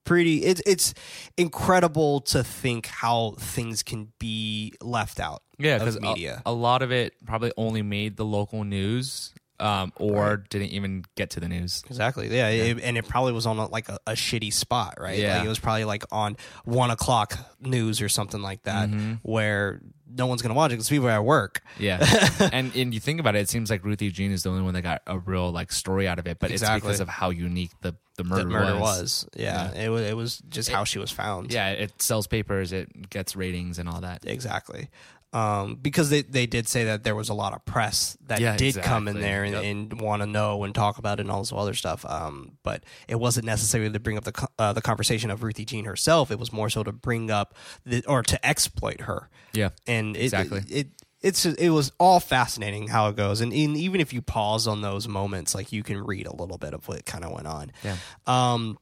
pretty 0.10 0.44
it's 0.44 0.62
it's 0.66 0.96
incredible 1.38 2.22
to 2.22 2.44
think 2.44 2.88
how 2.88 3.36
things 3.38 3.84
can 3.84 4.12
be 4.18 4.74
left 4.82 5.20
out 5.20 5.44
Yeah, 5.60 5.78
because 5.78 6.02
media 6.02 6.42
a, 6.48 6.50
a 6.50 6.52
lot 6.52 6.82
of 6.82 6.92
it 6.92 7.14
probably 7.28 7.52
only 7.58 7.84
made 7.84 8.18
the 8.18 8.26
local 8.26 8.64
news, 8.64 9.36
um, 9.60 9.92
or 9.98 10.38
didn't 10.50 10.70
even 10.70 11.04
get 11.16 11.32
to 11.32 11.40
the 11.40 11.48
news. 11.48 11.84
exactly. 11.88 12.28
Yeah, 12.36 12.48
It, 12.50 12.80
and 12.82 12.98
it 12.98 13.08
probably 13.08 13.34
was 13.34 13.46
on 13.46 13.58
a, 13.60 13.68
like 13.68 13.90
a, 13.90 14.00
a 14.08 14.12
shitty 14.14 14.54
spot 14.54 14.96
right? 15.00 15.18
Yeah. 15.20 15.38
like 15.38 15.46
it 15.46 15.50
was 15.50 15.60
probably 15.60 15.86
like 15.86 16.04
on 16.12 16.38
one 16.66 16.92
o'clock 16.92 17.38
news 17.62 18.02
or 18.02 18.10
something 18.10 18.42
like 18.42 18.64
that 18.64 18.90
Mm-hmm. 18.90 19.14
where 19.24 19.82
no 20.12 20.26
one's 20.26 20.42
gonna 20.42 20.56
watch 20.56 20.72
it 20.72 20.76
because 20.76 20.90
people 20.90 21.08
are 21.08 21.12
at 21.12 21.24
work. 21.24 21.62
Yeah, 21.78 22.00
and 22.52 22.76
and 22.76 22.94
you 22.96 23.00
think 23.00 23.20
about 23.20 23.36
it, 23.36 23.42
it 23.42 23.50
seems 23.50 23.70
like 23.70 23.86
Ruthie 23.86 24.10
Jean 24.10 24.32
is 24.32 24.42
the 24.42 24.50
only 24.50 24.64
one 24.64 24.74
that 24.74 24.82
got 24.82 25.04
a 25.06 25.20
real 25.20 25.52
like 25.52 25.72
story 25.72 26.08
out 26.08 26.18
of 26.18 26.26
it, 26.26 26.40
but 26.40 26.50
it's 26.50 26.68
because 26.68 27.00
of 27.00 27.08
how 27.08 27.30
unique 27.30 27.70
the 27.82 27.96
the 28.18 28.24
murder, 28.24 28.44
the 28.44 28.50
murder 28.50 28.80
was. 28.80 29.00
was, 29.02 29.30
yeah, 29.38 29.72
It, 29.76 29.88
was, 29.90 30.02
it 30.02 30.18
was 30.18 30.40
just 30.50 30.70
how 30.70 30.84
she 30.84 30.98
was 31.00 31.12
found. 31.12 31.54
Yeah, 31.54 31.70
it 31.70 32.02
sells 32.02 32.26
papers, 32.28 32.74
it 32.74 33.10
gets 33.12 33.36
ratings 33.36 33.78
and 33.80 33.88
all 33.88 34.02
that. 34.02 34.26
exactly 34.26 34.90
um, 35.34 35.76
because 35.76 36.10
they, 36.10 36.22
they 36.24 36.46
did 36.48 36.68
say 36.68 36.86
that 36.86 37.04
there 37.04 37.16
was 37.16 37.30
a 37.30 37.34
lot 37.34 37.54
of 37.54 37.64
press 37.66 38.18
that 38.28 38.40
Yeah, 38.40 38.58
did 38.58 38.76
come 38.82 39.08
in 39.08 39.20
there 39.22 39.44
and, 39.44 39.54
Yep. 39.54 39.64
and 39.64 40.02
want 40.02 40.22
to 40.22 40.26
know 40.26 40.64
and 40.64 40.74
talk 40.74 40.98
about 40.98 41.20
it 41.20 41.24
and 41.24 41.32
all 41.32 41.42
this 41.42 41.54
other 41.54 41.74
stuff. 41.76 42.04
Um, 42.06 42.58
but 42.64 42.84
it 43.08 43.20
wasn't 43.20 43.46
necessarily 43.46 43.92
to 43.92 44.00
bring 44.00 44.18
up 44.18 44.24
the 44.24 44.48
uh, 44.58 44.74
the 44.74 44.82
conversation 44.82 45.30
of 45.32 45.44
Ruthie 45.44 45.66
Jean 45.66 45.86
herself. 45.86 46.32
It 46.32 46.40
was 46.40 46.52
more 46.52 46.70
so 46.70 46.84
to 46.84 46.92
bring 46.92 47.30
up 47.32 47.56
the, 47.86 48.04
or 48.08 48.24
to 48.24 48.44
exploit 48.46 49.02
her. 49.02 49.30
Yeah, 49.54 49.70
And 49.88 50.16
it, 50.18 50.24
Exactly. 50.24 50.62
it, 50.70 50.88
it's 51.22 51.46
it 51.46 51.70
was 51.70 51.92
all 52.00 52.20
fascinating 52.22 52.88
how 52.88 53.10
it 53.10 53.16
goes, 53.18 53.42
and, 53.42 53.52
and 53.52 53.76
even 53.76 54.00
if 54.00 54.14
you 54.14 54.22
pause 54.22 54.68
on 54.68 54.82
those 54.82 55.06
moments, 55.08 55.54
like 55.54 55.74
you 55.74 55.84
can 55.84 56.02
read 56.02 56.26
a 56.28 56.34
little 56.34 56.58
bit 56.58 56.74
of 56.74 56.88
what 56.88 57.06
kind 57.06 57.26
of 57.26 57.32
went 57.34 57.46
on. 57.46 57.72
Yeah. 57.84 57.98
Um, 58.26 58.78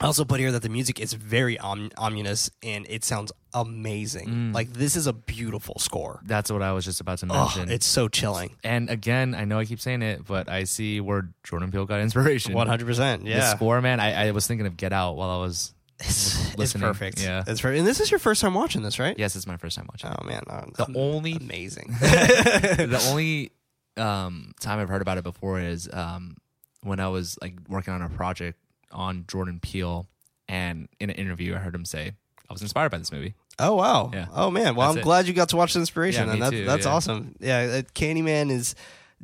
I 0.00 0.04
also 0.06 0.24
put 0.26 0.40
here 0.40 0.52
that 0.52 0.60
the 0.62 0.68
music 0.68 1.00
is 1.00 1.14
very 1.14 1.58
om- 1.58 1.90
ominous 1.96 2.50
and 2.62 2.86
it 2.90 3.02
sounds 3.04 3.32
amazing. 3.54 4.52
Like 4.52 4.72
this 4.74 4.94
is 4.94 5.06
a 5.06 5.12
beautiful 5.12 5.78
score. 5.78 6.20
that's 6.26 6.50
what 6.52 6.60
I 6.62 6.72
was 6.72 6.84
just 6.84 7.00
about 7.00 7.18
to 7.20 7.26
Oh, 7.30 7.44
mention. 7.44 7.70
it's 7.70 7.86
so 7.86 8.06
chilling. 8.08 8.56
and 8.62 8.90
again, 8.90 9.34
I 9.34 9.44
know 9.46 9.58
I 9.58 9.64
keep 9.64 9.80
saying 9.80 10.02
it, 10.02 10.26
but 10.26 10.48
I 10.50 10.64
see 10.64 11.00
where 11.00 11.30
Jordan 11.44 11.70
Peele 11.70 11.86
got 11.86 12.00
inspiration. 12.00 12.52
One 12.52 12.66
hundred 12.66 12.86
percent. 12.86 13.24
The 13.24 13.30
Yeah, 13.30 13.54
score, 13.54 13.80
man. 13.80 13.98
I, 14.00 14.28
I 14.28 14.30
was 14.32 14.46
thinking 14.46 14.66
of 14.66 14.76
Get 14.76 14.92
Out 14.92 15.16
while 15.16 15.30
I 15.30 15.38
was. 15.38 15.72
it's, 16.00 16.46
it's 16.50 16.58
listening. 16.58 16.82
perfect. 16.88 17.22
Yeah. 17.22 17.44
it's 17.46 17.62
perfect. 17.62 17.78
And 17.78 17.86
this 17.86 18.00
is 18.00 18.10
your 18.10 18.20
first 18.20 18.42
time 18.42 18.52
watching 18.52 18.82
this, 18.82 18.98
right? 18.98 19.18
Yes, 19.18 19.34
it's 19.34 19.46
my 19.46 19.56
first 19.56 19.76
time 19.78 19.86
watching. 19.90 20.10
Oh 20.10 20.24
man, 20.26 20.42
The 20.76 20.92
only 20.94 21.32
amazing. 21.32 21.88
the 22.00 23.02
only 23.08 23.52
um, 23.96 24.52
time 24.60 24.78
I've 24.78 24.90
heard 24.90 25.00
about 25.02 25.16
it 25.16 25.24
before 25.24 25.58
is 25.58 25.88
um, 25.90 26.36
when 26.82 27.00
I 27.00 27.08
was 27.08 27.38
like 27.40 27.54
working 27.68 27.94
on 27.94 28.02
a 28.02 28.10
project 28.10 28.58
on 28.96 29.24
Jordan 29.28 29.60
Peele, 29.60 30.08
and 30.48 30.88
in 30.98 31.10
an 31.10 31.16
interview, 31.16 31.54
I 31.54 31.58
heard 31.58 31.74
him 31.74 31.84
say, 31.84 32.12
"I 32.48 32.52
was 32.52 32.62
inspired 32.62 32.90
by 32.90 32.98
this 32.98 33.12
movie." 33.12 33.34
Oh 33.58 33.74
wow. 33.76 34.10
Yeah. 34.12 34.26
Oh 34.34 34.50
man. 34.50 34.74
Well, 34.74 34.88
That's 34.88 34.96
I'm 34.96 35.00
it. 35.00 35.04
glad 35.04 35.26
you 35.28 35.34
got 35.34 35.50
to 35.50 35.56
watch 35.56 35.74
the 35.74 35.80
inspiration, 35.80 36.26
Yeah, 36.26 36.32
and 36.32 36.42
that, 36.42 36.50
too, 36.50 36.64
that's 36.64 36.84
yeah. 36.86 36.92
awesome. 36.92 37.36
Yeah, 37.40 37.58
uh, 37.58 37.82
Candyman 37.94 38.50
is 38.50 38.74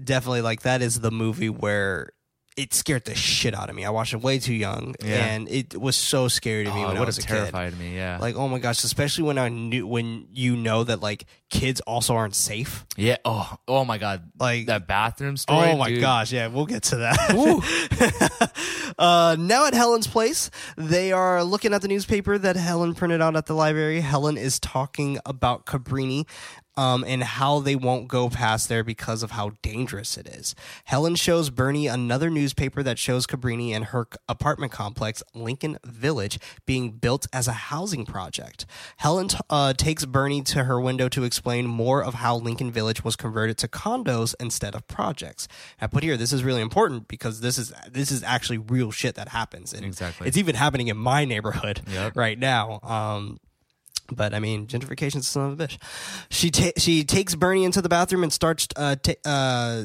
definitely 0.02 0.42
like 0.42 0.62
that. 0.62 0.80
Is 0.82 1.00
the 1.00 1.10
movie 1.10 1.50
where 1.50 2.10
it 2.56 2.74
scared 2.74 3.04
the 3.06 3.14
shit 3.14 3.54
out 3.54 3.70
of 3.70 3.74
me. 3.76 3.84
I 3.84 3.90
watched 3.90 4.12
it 4.14 4.20
way 4.22 4.38
too 4.38 4.52
young, 4.54 4.94
Yeah. 5.02 5.14
and 5.26 5.48
it 5.48 5.74
was 5.80 5.96
so 5.96 6.28
scary 6.28 6.64
to 6.64 6.74
me 6.74 6.82
Oh, 6.84 6.88
when 6.88 6.96
it 6.96 7.00
I 7.00 7.04
was 7.04 7.18
a 7.18 7.22
kid. 7.22 7.28
terrified 7.28 7.78
me. 7.78 7.96
Yeah, 7.96 8.18
Like, 8.20 8.36
oh 8.36 8.46
my 8.48 8.58
gosh, 8.58 8.84
especially 8.84 9.24
when 9.24 9.38
I 9.38 9.48
knew 9.48 9.86
when 9.86 10.26
you 10.32 10.56
know 10.56 10.84
that 10.84 11.00
like 11.00 11.24
kids 11.50 11.80
also 11.82 12.14
aren't 12.14 12.34
safe. 12.34 12.84
yeah. 12.96 13.16
Oh, 13.24 13.56
oh 13.68 13.84
my 13.84 13.98
god, 13.98 14.30
Like 14.38 14.66
that 14.66 14.86
bathroom 14.86 15.36
story. 15.36 15.70
Oh 15.70 15.76
my 15.78 15.88
dude. 15.88 16.00
gosh, 16.00 16.32
yeah, 16.32 16.48
we'll 16.48 16.66
get 16.66 16.82
to 16.84 16.96
that. 16.96 18.92
uh, 18.98 19.36
now 19.38 19.66
at 19.66 19.74
Helen's 19.74 20.06
place, 20.06 20.50
they 20.76 21.12
are 21.12 21.42
looking 21.44 21.72
at 21.74 21.82
the 21.82 21.88
newspaper 21.88 22.38
that 22.38 22.56
Helen 22.56 22.94
printed 22.94 23.20
out 23.22 23.36
at 23.36 23.46
the 23.46 23.54
library. 23.54 24.00
Helen 24.00 24.36
is 24.36 24.58
talking 24.60 25.18
about 25.26 25.66
Cabrini 25.66 26.26
um, 26.76 27.04
and 27.06 27.22
how 27.22 27.60
they 27.60 27.76
won't 27.76 28.08
go 28.08 28.28
past 28.30 28.68
there 28.68 28.82
because 28.84 29.22
of 29.22 29.32
how 29.32 29.52
dangerous 29.62 30.16
it 30.16 30.26
is. 30.26 30.54
Helen 30.84 31.14
shows 31.14 31.50
Bernie 31.50 31.86
another 31.86 32.30
newspaper 32.30 32.82
that 32.82 32.98
shows 32.98 33.26
Cabrini 33.26 33.70
and 33.70 33.86
her 33.86 34.06
apartment 34.28 34.72
complex, 34.72 35.22
Lincoln 35.34 35.78
Village, 35.84 36.38
being 36.66 36.92
built 36.92 37.26
as 37.32 37.46
a 37.48 37.52
housing 37.52 38.04
project. 38.06 38.64
Helen 38.98 39.28
t- 39.28 39.38
uh, 39.50 39.72
takes 39.74 40.04
Bernie 40.04 40.42
to 40.42 40.64
her 40.64 40.80
window 40.80 41.08
to 41.10 41.24
explain 41.24 41.66
more 41.66 42.02
of 42.02 42.14
how 42.14 42.36
Lincoln 42.36 42.70
Village 42.72 43.04
was 43.04 43.16
converted 43.16 43.58
to 43.58 43.68
condos 43.68 44.34
instead 44.40 44.74
of 44.74 44.86
projects. 44.88 45.48
I 45.80 45.86
put 45.86 46.02
here 46.02 46.16
this 46.16 46.32
is 46.32 46.42
really 46.44 46.62
important 46.62 47.08
because 47.08 47.40
this 47.40 47.58
is 47.58 47.72
this 47.90 48.10
is 48.10 48.22
actually 48.22 48.58
real 48.58 48.90
shit 48.90 49.14
that 49.16 49.28
happens, 49.28 49.72
and 49.72 49.84
Exactly. 49.84 50.26
it's 50.28 50.36
even 50.36 50.54
happening 50.54 50.88
in 50.88 50.96
my 50.96 51.24
neighborhood 51.24 51.82
Yep. 51.88 52.12
right 52.16 52.38
now. 52.38 52.80
Um, 52.82 53.38
but 54.10 54.34
I 54.34 54.38
mean, 54.38 54.66
gentrification 54.66 55.16
is 55.16 55.28
son 55.28 55.52
of 55.52 55.60
a 55.60 55.66
bitch. 55.66 55.78
She 56.30 56.50
ta- 56.50 56.72
she 56.76 57.04
takes 57.04 57.34
Bernie 57.34 57.64
into 57.64 57.82
the 57.82 57.88
bathroom 57.88 58.22
and 58.22 58.32
starts 58.32 58.66
uh, 58.76 58.96
ta- 58.96 59.12
uh, 59.24 59.84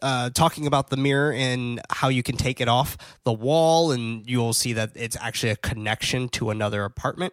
uh, 0.00 0.30
talking 0.30 0.66
about 0.66 0.90
the 0.90 0.96
mirror 0.96 1.32
and 1.32 1.80
how 1.90 2.08
you 2.08 2.22
can 2.22 2.36
take 2.36 2.60
it 2.60 2.68
off 2.68 2.96
the 3.24 3.32
wall, 3.32 3.92
and 3.92 4.28
you'll 4.28 4.52
see 4.54 4.72
that 4.72 4.90
it's 4.94 5.16
actually 5.20 5.50
a 5.50 5.56
connection 5.56 6.28
to 6.30 6.50
another 6.50 6.84
apartment. 6.84 7.32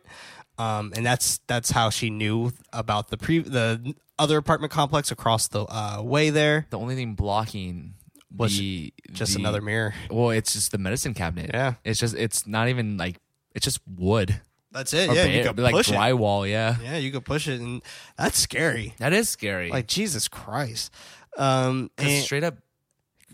Um, 0.57 0.91
and 0.95 1.05
that's 1.05 1.39
that's 1.47 1.71
how 1.71 1.89
she 1.89 2.09
knew 2.09 2.51
about 2.73 3.09
the 3.09 3.17
pre 3.17 3.39
the 3.39 3.95
other 4.19 4.37
apartment 4.37 4.73
complex 4.73 5.09
across 5.11 5.47
the 5.47 5.63
uh, 5.65 6.01
way 6.03 6.29
there. 6.29 6.67
The 6.69 6.77
only 6.77 6.95
thing 6.95 7.15
blocking 7.15 7.93
Was 8.35 8.57
the 8.57 8.93
Just 9.13 9.33
the- 9.33 9.39
another 9.39 9.61
mirror. 9.61 9.93
Well, 10.11 10.31
it's 10.31 10.53
just 10.53 10.71
the 10.71 10.77
medicine 10.77 11.13
cabinet. 11.13 11.51
Yeah. 11.53 11.75
it's 11.85 11.99
just 11.99 12.13
it's 12.15 12.45
not 12.45 12.67
even 12.67 12.97
like 12.97 13.17
it's 13.55 13.63
just 13.63 13.79
wood 13.87 14.41
That's 14.71 14.93
it. 14.93 15.09
or 15.09 15.15
yeah, 15.15 15.25
ba- 15.25 15.31
you 15.31 15.43
could 15.43 15.59
like 15.59 15.73
push 15.73 15.89
it. 15.89 15.95
drywall. 15.95 16.49
Yeah, 16.49 16.75
Yeah, 16.83 16.97
you 16.97 17.11
could 17.11 17.25
push 17.25 17.47
it, 17.47 17.59
and 17.59 17.81
that's 18.17 18.37
scary. 18.37 18.93
that 18.99 19.13
is 19.13 19.27
scary. 19.29 19.69
Like 19.69 19.87
Jesus 19.87 20.27
Christ. 20.27 20.91
Um, 21.37 21.89
and- 21.97 22.23
straight 22.23 22.43
up, 22.43 22.55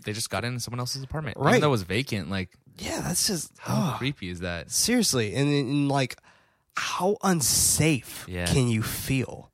they 0.04 0.12
just 0.12 0.30
got 0.30 0.44
into 0.44 0.60
someone 0.60 0.80
else's 0.80 1.02
apartment. 1.02 1.36
Right. 1.38 1.50
Even 1.52 1.60
though 1.62 1.68
it 1.68 1.70
was 1.70 1.82
vacant. 1.82 2.30
Like, 2.30 2.50
yeah, 2.78 3.00
that's 3.00 3.26
just 3.26 3.52
how 3.58 3.92
oh. 3.94 3.98
creepy 3.98 4.28
is 4.30 4.40
that? 4.40 4.70
seriously 4.70 5.34
and, 5.34 5.48
and 5.48 5.88
like 5.88 6.16
how 6.76 7.16
unsafe 7.22 8.24
Yeah. 8.28 8.46
can 8.46 8.68
you 8.68 8.82
feel 8.82 9.50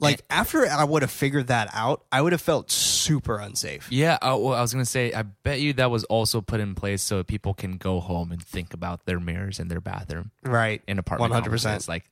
like 0.00 0.22
after 0.28 0.66
i 0.66 0.82
would 0.82 1.02
have 1.02 1.10
figured 1.10 1.46
that 1.46 1.68
out 1.72 2.04
i 2.10 2.20
would 2.20 2.32
have 2.32 2.40
felt 2.40 2.70
super 2.70 3.38
unsafe 3.38 3.86
Yeah, 3.92 4.14
uh, 4.22 4.36
well, 4.38 4.54
I 4.54 4.60
was 4.60 4.72
gonna 4.72 4.84
say, 4.84 5.12
I 5.12 5.22
bet 5.22 5.60
you 5.60 5.72
that 5.74 5.90
was 5.90 6.04
also 6.04 6.40
put 6.40 6.60
in 6.60 6.74
place 6.74 7.02
so 7.02 7.22
people 7.22 7.54
can 7.54 7.76
go 7.76 8.00
home 8.00 8.32
and 8.32 8.42
think 8.42 8.74
about 8.74 9.06
their 9.06 9.20
mirrors 9.20 9.60
in 9.60 9.68
their 9.68 9.80
bathroom 9.80 10.30
right 10.42 10.82
in 10.88 10.98
apartment 10.98 11.32
100%. 11.32 11.34
complexes. 11.42 11.88
Like, 11.88 12.04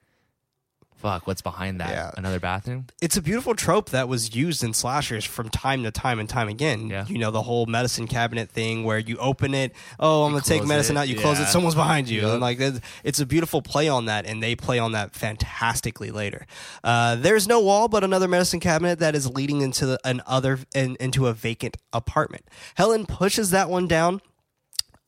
fuck, 1.03 1.27
what's 1.27 1.43
behind 1.43 1.81
that? 1.81 1.91
Yeah. 1.91 2.11
Another 2.17 2.41
bathroom? 2.41 2.87
it's 3.03 3.17
a 3.17 3.23
beautiful 3.23 3.55
trope 3.55 3.91
that 3.91 4.09
was 4.09 4.35
used 4.35 4.63
in 4.65 4.73
slashers 4.73 5.25
from 5.25 5.49
time 5.51 5.83
to 5.83 5.91
time 5.91 6.19
and 6.19 6.29
time 6.29 6.49
again. 6.49 6.89
Yeah. 6.89 7.05
You 7.09 7.19
know, 7.19 7.31
the 7.31 7.43
whole 7.43 7.67
medicine 7.67 8.07
cabinet 8.07 8.49
thing 8.51 8.85
where 8.85 8.99
you 8.99 9.17
open 9.19 9.53
it, 9.55 9.73
oh, 9.99 10.23
I'm 10.25 10.31
going 10.31 10.43
to 10.43 10.49
take 10.49 10.65
medicine 10.65 10.97
it, 10.97 11.01
out, 11.01 11.09
you 11.09 11.17
close 11.19 11.41
it, 11.41 11.47
someone's 11.49 11.75
behind 11.75 12.09
you. 12.09 12.23
Yep. 12.23 12.31
And 12.31 12.41
like, 12.41 12.61
it's- 12.61 12.81
it's 13.05 13.21
a 13.21 13.27
beautiful 13.27 13.61
play 13.63 13.89
on 13.89 14.07
that, 14.07 14.25
and 14.27 14.43
they 14.43 14.55
play 14.55 14.79
on 14.79 14.93
that 14.93 15.13
fantastically 15.15 16.11
later. 16.11 16.47
Uh, 16.85 17.17
there's 17.17 17.47
no 17.49 17.61
wall, 17.61 17.89
but 17.89 18.05
another 18.05 18.29
medicine 18.29 18.61
cabinet 18.61 19.01
that 19.01 19.15
is 19.15 19.29
leading 19.29 19.61
into 19.61 19.85
the, 19.87 19.99
an 20.05 20.23
other, 20.27 20.61
in, 20.75 20.97
into 21.01 21.27
a 21.27 21.33
vacant 21.33 21.77
apartment. 21.93 22.45
Helen 22.77 23.07
pushes 23.07 23.51
that 23.51 23.69
one 23.69 23.87
down 23.89 24.21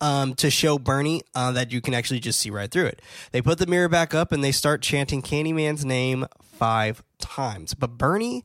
um, 0.04 0.34
to 0.34 0.50
show 0.50 0.78
Bernie 0.78 1.22
uh, 1.34 1.52
that 1.52 1.72
you 1.72 1.80
can 1.80 1.94
actually 1.94 2.20
just 2.20 2.38
see 2.38 2.50
right 2.50 2.70
through 2.70 2.84
it. 2.84 3.00
They 3.32 3.40
put 3.40 3.56
the 3.56 3.66
mirror 3.66 3.88
back 3.88 4.12
up 4.12 4.32
and 4.32 4.44
they 4.44 4.52
start 4.52 4.82
chanting 4.82 5.22
Candyman's 5.22 5.82
name 5.82 6.26
five 6.42 7.02
times. 7.18 7.72
But 7.72 7.96
Bernie 7.96 8.44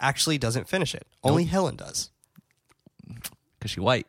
actually 0.00 0.38
doesn't 0.38 0.66
finish 0.66 0.94
it. 0.94 1.06
Only 1.22 1.44
Helen 1.44 1.76
does. 1.76 2.10
Because 3.58 3.70
she 3.70 3.80
white. 3.80 4.06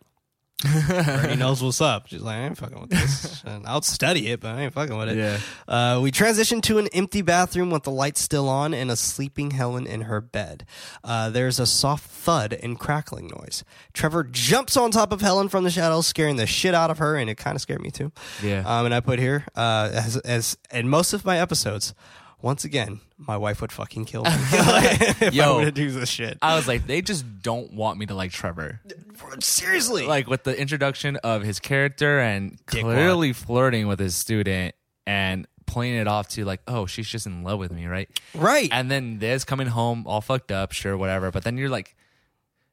Bernie 0.63 1.35
knows 1.35 1.61
what's 1.61 1.81
up. 1.81 2.07
She's 2.07 2.21
like, 2.21 2.37
I 2.37 2.45
ain't 2.45 2.57
fucking 2.57 2.79
with 2.79 2.89
this. 2.89 3.33
And 3.45 3.67
I'll 3.67 3.83
study 3.83 4.29
it, 4.29 4.39
but 4.39 4.55
I 4.55 4.61
ain't 4.63 4.73
fucking 4.73 4.97
with 4.97 5.09
it. 5.09 5.17
Yeah. 5.17 5.37
Uh, 5.67 5.99
we 6.01 6.09
transition 6.09 6.61
to 6.61 6.79
an 6.79 6.87
empty 6.93 7.21
bathroom 7.21 7.69
with 7.69 7.83
the 7.83 7.91
lights 7.91 8.21
still 8.21 8.49
on 8.49 8.73
and 8.73 8.89
a 8.89 8.95
sleeping 8.95 9.51
Helen 9.51 9.85
in 9.85 10.01
her 10.01 10.19
bed. 10.19 10.65
Uh, 11.03 11.29
there's 11.29 11.59
a 11.59 11.67
soft 11.67 12.09
thud 12.09 12.53
and 12.53 12.79
crackling 12.79 13.27
noise. 13.27 13.63
Trevor 13.93 14.23
jumps 14.23 14.75
on 14.77 14.89
top 14.89 15.11
of 15.11 15.21
Helen 15.21 15.47
from 15.47 15.63
the 15.63 15.69
shadows, 15.69 16.07
scaring 16.07 16.37
the 16.37 16.47
shit 16.47 16.73
out 16.73 16.89
of 16.89 16.97
her, 16.97 17.15
and 17.15 17.29
it 17.29 17.35
kind 17.35 17.55
of 17.55 17.61
scared 17.61 17.81
me 17.81 17.91
too. 17.91 18.11
Yeah. 18.41 18.63
Um, 18.65 18.85
and 18.85 18.95
I 18.95 18.99
put 18.99 19.19
here, 19.19 19.45
uh, 19.55 19.91
as, 19.93 20.17
as 20.17 20.57
in 20.71 20.89
most 20.89 21.13
of 21.13 21.23
my 21.23 21.37
episodes, 21.37 21.93
once 22.45 22.63
again, 22.63 22.99
my 23.17 23.36
wife 23.36 23.60
would 23.60 23.71
fucking 23.71 24.05
kill 24.05 24.23
me 24.23 24.29
if 24.31 25.39
I 25.39 25.51
were 25.55 25.65
to 25.65 25.71
do 25.71 25.89
this 25.89 26.08
shit. 26.10 26.38
I 26.43 26.55
was 26.55 26.67
like, 26.67 26.86
they 26.86 27.01
just 27.01 27.41
don't 27.41 27.73
want 27.73 27.97
me 27.97 28.05
to 28.05 28.13
like 28.13 28.29
Trevor. 28.29 28.81
Seriously, 29.39 30.05
Like 30.05 30.27
with 30.27 30.43
the 30.43 30.55
introduction 30.55 31.15
of 31.17 31.41
his 31.41 31.60
character 31.60 32.19
and 32.19 32.63
Dickwad. 32.67 32.81
clearly 32.81 33.34
flirting 33.34 33.88
with 33.88 33.97
his 33.99 34.15
student 34.15 34.75
and 35.08 35.47
playing 35.65 35.95
it 35.95 36.08
off 36.08 36.27
to 36.29 36.45
like, 36.45 36.62
oh, 36.67 36.86
she's 36.86 37.08
just 37.08 37.25
in 37.25 37.41
love 37.43 37.58
with 37.58 37.71
me, 37.71 37.88
right? 37.88 38.08
right? 38.36 38.69
And 38.71 38.91
then 38.91 39.17
this 39.17 39.43
coming 39.43 39.65
home 39.65 40.03
all 40.05 40.21
fucked 40.21 40.51
up, 40.51 40.71
sure, 40.71 40.95
whatever. 40.95 41.31
But 41.31 41.45
then 41.45 41.58
you're 41.58 41.69
like, 41.69 41.95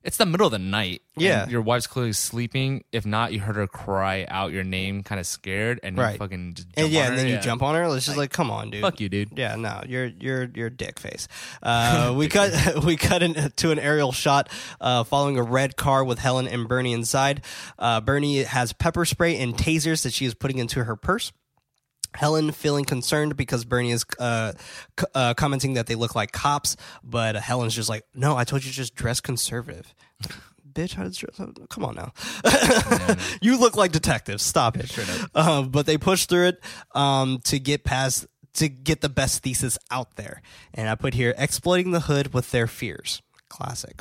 it's 0.04 0.16
the 0.16 0.26
middle 0.26 0.46
of 0.46 0.52
the 0.52 0.58
night. 0.58 1.02
and 1.14 1.22
Yeah. 1.24 1.46
your 1.48 1.60
wife's 1.60 1.86
clearly 1.86 2.12
sleeping. 2.14 2.84
If 2.92 3.04
not, 3.04 3.32
you 3.32 3.40
heard 3.40 3.56
her 3.56 3.66
cry 3.66 4.24
out 4.28 4.52
your 4.52 4.64
name, 4.64 5.02
kind 5.02 5.18
of 5.20 5.26
scared, 5.26 5.78
and 5.82 5.96
you 5.96 6.02
Right. 6.02 6.18
fucking 6.18 6.54
just 6.54 6.68
and 6.76 6.88
yeah, 6.90 7.00
on 7.00 7.06
and 7.06 7.14
her. 7.16 7.22
then 7.22 7.28
you 7.32 7.38
jump 7.40 7.62
on 7.62 7.74
her. 7.74 7.84
It's 7.96 8.06
just 8.06 8.16
like, 8.16 8.30
come 8.30 8.50
on, 8.50 8.70
dude. 8.70 8.80
Fuck 8.80 9.00
you, 9.00 9.08
dude. 9.08 9.30
Yeah, 9.36 9.56
no, 9.56 9.82
you're 9.86 10.06
you're 10.06 10.48
you're 10.54 10.70
dick 10.70 10.98
face. 10.98 11.28
Uh, 11.62 12.14
we 12.16 12.28
cut 12.28 12.52
we 12.84 12.96
cut 12.96 13.22
into 13.22 13.70
an 13.70 13.78
aerial 13.78 14.12
shot 14.12 14.48
uh, 14.80 15.04
following 15.04 15.38
a 15.38 15.42
red 15.42 15.76
car 15.76 16.02
with 16.04 16.18
Helen 16.18 16.48
and 16.48 16.66
Bernie 16.68 16.92
inside. 16.94 17.42
Uh, 17.78 18.00
Bernie 18.00 18.42
has 18.44 18.72
pepper 18.72 19.04
spray 19.04 19.38
and 19.38 19.54
tasers 19.54 20.02
that 20.04 20.12
she 20.12 20.24
is 20.24 20.34
putting 20.34 20.58
into 20.58 20.84
her 20.84 20.96
purse. 20.96 21.32
Helen 22.14 22.52
feeling 22.52 22.84
concerned 22.84 23.36
because 23.36 23.64
Bernie 23.64 23.92
is 23.92 24.04
uh, 24.18 24.52
c- 24.98 25.06
uh, 25.14 25.34
commenting 25.34 25.74
that 25.74 25.86
they 25.86 25.94
look 25.94 26.14
like 26.14 26.32
cops, 26.32 26.76
but 27.02 27.36
Helen's 27.36 27.74
just 27.74 27.88
like, 27.88 28.04
"No, 28.14 28.36
I 28.36 28.44
told 28.44 28.64
you 28.64 28.70
to 28.70 28.76
just 28.76 28.94
dress 28.94 29.20
conservative." 29.20 29.94
Bitch, 30.72 30.94
how 30.94 31.02
does 31.02 31.16
dress? 31.16 31.38
Come 31.68 31.84
on 31.84 31.94
now. 31.94 32.12
you 33.42 33.58
look 33.58 33.76
like 33.76 33.92
detectives. 33.92 34.42
Stop 34.42 34.78
it. 34.78 34.96
Um, 35.34 35.68
but 35.68 35.84
they 35.84 35.98
push 35.98 36.24
through 36.26 36.46
it 36.46 36.60
um, 36.94 37.40
to 37.44 37.58
get 37.58 37.84
past 37.84 38.26
to 38.54 38.68
get 38.68 39.00
the 39.00 39.08
best 39.08 39.42
thesis 39.42 39.78
out 39.90 40.16
there. 40.16 40.42
And 40.74 40.88
I 40.88 40.94
put 40.94 41.14
here 41.14 41.34
exploiting 41.36 41.92
the 41.92 42.00
hood 42.00 42.34
with 42.34 42.50
their 42.50 42.66
fears. 42.66 43.22
Classic. 43.48 44.00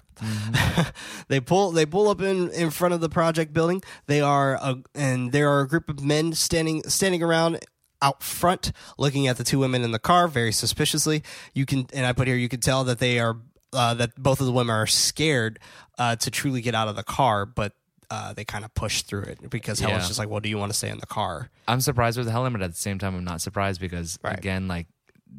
they 1.28 1.42
pull 1.42 1.72
they 1.72 1.86
pull 1.86 2.08
up 2.08 2.22
in 2.22 2.50
in 2.52 2.70
front 2.70 2.94
of 2.94 3.02
the 3.02 3.10
project 3.10 3.52
building. 3.52 3.82
They 4.06 4.22
are 4.22 4.54
a, 4.56 4.78
and 4.96 5.34
there 5.34 5.50
are 5.50 5.60
a 5.60 5.68
group 5.68 5.90
of 5.90 6.02
men 6.02 6.32
standing 6.34 6.84
standing 6.88 7.22
around 7.22 7.60
out 8.02 8.24
front 8.24 8.72
looking 8.98 9.28
at 9.28 9.38
the 9.38 9.44
two 9.44 9.60
women 9.60 9.84
in 9.84 9.92
the 9.92 10.00
car 10.00 10.28
very 10.28 10.52
suspiciously. 10.52 11.24
You 11.54 11.66
can 11.66 11.88
and 11.94 12.06
I 12.06 12.14
put 12.14 12.28
here 12.28 12.36
you 12.38 12.50
can 12.50 12.60
tell 12.60 12.84
that 12.86 13.00
they 13.00 13.20
are 13.20 13.38
uh, 13.74 13.94
that 13.96 14.16
both 14.16 14.40
of 14.42 14.46
the 14.48 14.52
women 14.52 14.76
are 14.76 14.88
scared 14.88 15.60
uh, 15.98 16.16
to 16.18 16.30
truly 16.32 16.62
get 16.62 16.76
out 16.76 16.88
of 16.88 16.96
the 16.96 17.04
car, 17.04 17.46
but 17.46 17.74
uh, 18.10 18.34
they 18.34 18.44
kind 18.44 18.66
of 18.66 18.74
push 18.74 19.04
through 19.04 19.22
it 19.24 19.50
because 19.50 19.80
Helen's 19.80 20.04
Yeah. 20.04 20.08
just 20.08 20.20
like, 20.20 20.28
"Well, 20.30 20.42
do 20.42 20.50
you 20.50 20.58
want 20.58 20.72
to 20.72 20.78
stay 20.78 20.90
in 20.90 20.98
the 20.98 21.06
car?" 21.06 21.50
I'm 21.68 21.80
surprised 21.80 22.18
with 22.18 22.28
Helen, 22.28 22.52
but 22.52 22.62
at 22.62 22.72
the 22.72 22.78
same 22.78 23.00
time, 23.00 23.16
I'm 23.16 23.24
not 23.24 23.40
surprised 23.42 23.80
because 23.80 24.20
Right. 24.22 24.38
again, 24.38 24.68
like, 24.68 24.88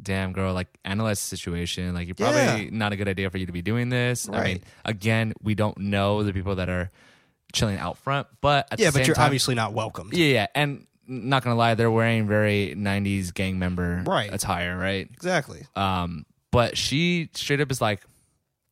damn 0.03 0.33
girl, 0.33 0.55
like 0.55 0.69
analyze 0.83 1.21
the 1.21 1.27
situation. 1.37 1.93
Like, 1.93 2.07
you're 2.09 2.15
probably 2.15 2.65
Yeah. 2.65 2.71
not 2.73 2.93
a 2.95 2.97
good 2.97 3.09
idea 3.09 3.29
for 3.29 3.37
you 3.37 3.45
to 3.45 3.53
be 3.53 3.61
doing 3.61 3.91
this. 3.91 4.27
I 4.33 4.43
mean, 4.45 4.65
again, 4.87 5.35
we 5.43 5.55
don't 5.55 5.77
know 5.77 6.23
the 6.23 6.33
people 6.33 6.55
that 6.55 6.71
are 6.71 6.91
chilling 7.53 7.77
out 7.77 7.99
front, 7.99 8.29
but 8.41 8.69
at 8.73 8.81
Yeah, 8.81 8.91
but 8.91 9.07
you're 9.07 9.15
time, 9.17 9.27
obviously 9.27 9.55
not 9.55 9.75
welcomed. 9.75 10.15
yeah, 10.15 10.27
yeah, 10.27 10.47
and 10.55 10.87
not 11.13 11.45
gonna 11.45 11.57
lie, 11.57 11.75
they're 11.75 11.91
wearing 11.91 12.27
very 12.27 12.75
'90s 12.77 13.33
gang 13.35 13.59
member 13.59 14.03
Right. 14.07 14.33
attire, 14.33 14.77
right? 14.79 15.09
Exactly. 15.13 15.63
Um, 15.77 16.27
but 16.51 16.77
she 16.77 17.29
straight 17.35 17.61
up 17.61 17.71
is 17.71 17.81
like, 17.81 18.01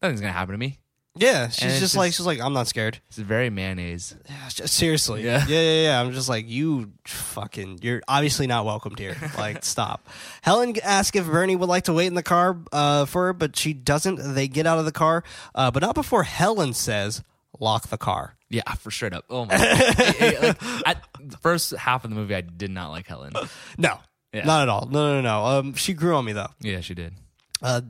nothing's 0.02 0.20
gonna 0.20 0.32
happen 0.32 0.52
to 0.52 0.58
me. 0.58 0.78
Yeah, 1.16 1.48
she's 1.48 1.80
just, 1.80 1.96
like 1.96 2.08
just- 2.10 2.18
she's 2.18 2.26
like, 2.26 2.40
"I'm 2.40 2.52
not 2.52 2.68
scared." 2.68 3.00
It's 3.08 3.18
very 3.18 3.50
mayonnaise. 3.50 4.14
Yeah, 4.28 4.48
just- 4.48 4.72
seriously. 4.74 5.24
Yeah. 5.24 5.44
yeah, 5.48 5.60
yeah, 5.60 5.82
yeah. 5.82 6.00
I'm 6.00 6.12
just 6.12 6.28
like, 6.28 6.48
you 6.48 6.92
fucking, 7.04 7.80
you're 7.82 8.00
obviously 8.06 8.46
not 8.46 8.64
welcomed 8.64 8.98
here. 8.98 9.16
Like, 9.36 9.64
stop. 9.64 10.08
Helen 10.42 10.76
asks 10.84 11.16
if 11.16 11.26
Bernie 11.26 11.56
would 11.56 11.68
like 11.68 11.84
to 11.84 11.92
wait 11.92 12.06
in 12.06 12.14
the 12.14 12.22
car 12.22 12.56
uh, 12.72 13.06
for 13.06 13.26
her, 13.26 13.32
but 13.32 13.56
she 13.56 13.72
doesn't. 13.72 14.34
They 14.34 14.46
get 14.46 14.66
out 14.66 14.78
of 14.78 14.84
the 14.84 14.92
car, 14.92 15.24
uh, 15.54 15.70
but 15.72 15.82
not 15.82 15.96
before 15.96 16.22
Helen 16.22 16.74
says, 16.74 17.22
"Lock 17.58 17.88
the 17.88 17.98
car." 17.98 18.36
Yeah, 18.50 18.62
for 18.74 18.90
straight 18.90 19.12
up. 19.12 19.24
Oh 19.30 19.44
my! 19.46 19.56
God. 19.56 19.66
It- 19.98 20.20
it- 20.20 20.42
like, 20.42 20.62
at 20.86 21.04
the 21.24 21.36
first 21.38 21.70
half 21.72 22.04
of 22.04 22.10
the 22.10 22.16
movie, 22.16 22.34
I 22.34 22.40
did 22.40 22.70
not 22.70 22.90
like 22.90 23.06
Helen. 23.06 23.32
No, 23.78 23.98
Yeah. 24.32 24.44
not 24.44 24.62
at 24.62 24.68
all. 24.68 24.88
No, 24.90 25.14
no, 25.14 25.20
no. 25.20 25.44
Um, 25.58 25.74
she 25.74 25.94
grew 25.94 26.16
on 26.16 26.24
me 26.24 26.32
though. 26.32 26.48
Yeah, 26.60 26.80
she 26.80 26.94
did. 26.94 27.14
Uh, 27.62 27.82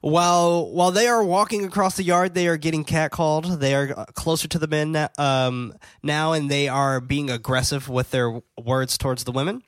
while 0.00 0.70
while 0.70 0.90
they 0.90 1.06
are 1.08 1.22
walking 1.24 1.64
across 1.64 1.96
the 1.96 2.02
yard, 2.02 2.34
they 2.34 2.46
are 2.48 2.56
getting 2.56 2.84
catcalled. 2.84 3.58
They 3.60 3.74
are 3.74 3.92
uh, 3.96 4.04
closer 4.14 4.46
to 4.48 4.58
the 4.58 4.66
men 4.66 5.08
um, 5.18 5.74
now, 6.02 6.32
and 6.32 6.50
they 6.50 6.68
are 6.68 7.00
being 7.00 7.30
aggressive 7.30 7.88
with 7.88 8.10
their 8.10 8.40
words 8.62 8.98
towards 8.98 9.24
the 9.24 9.32
women. 9.32 9.62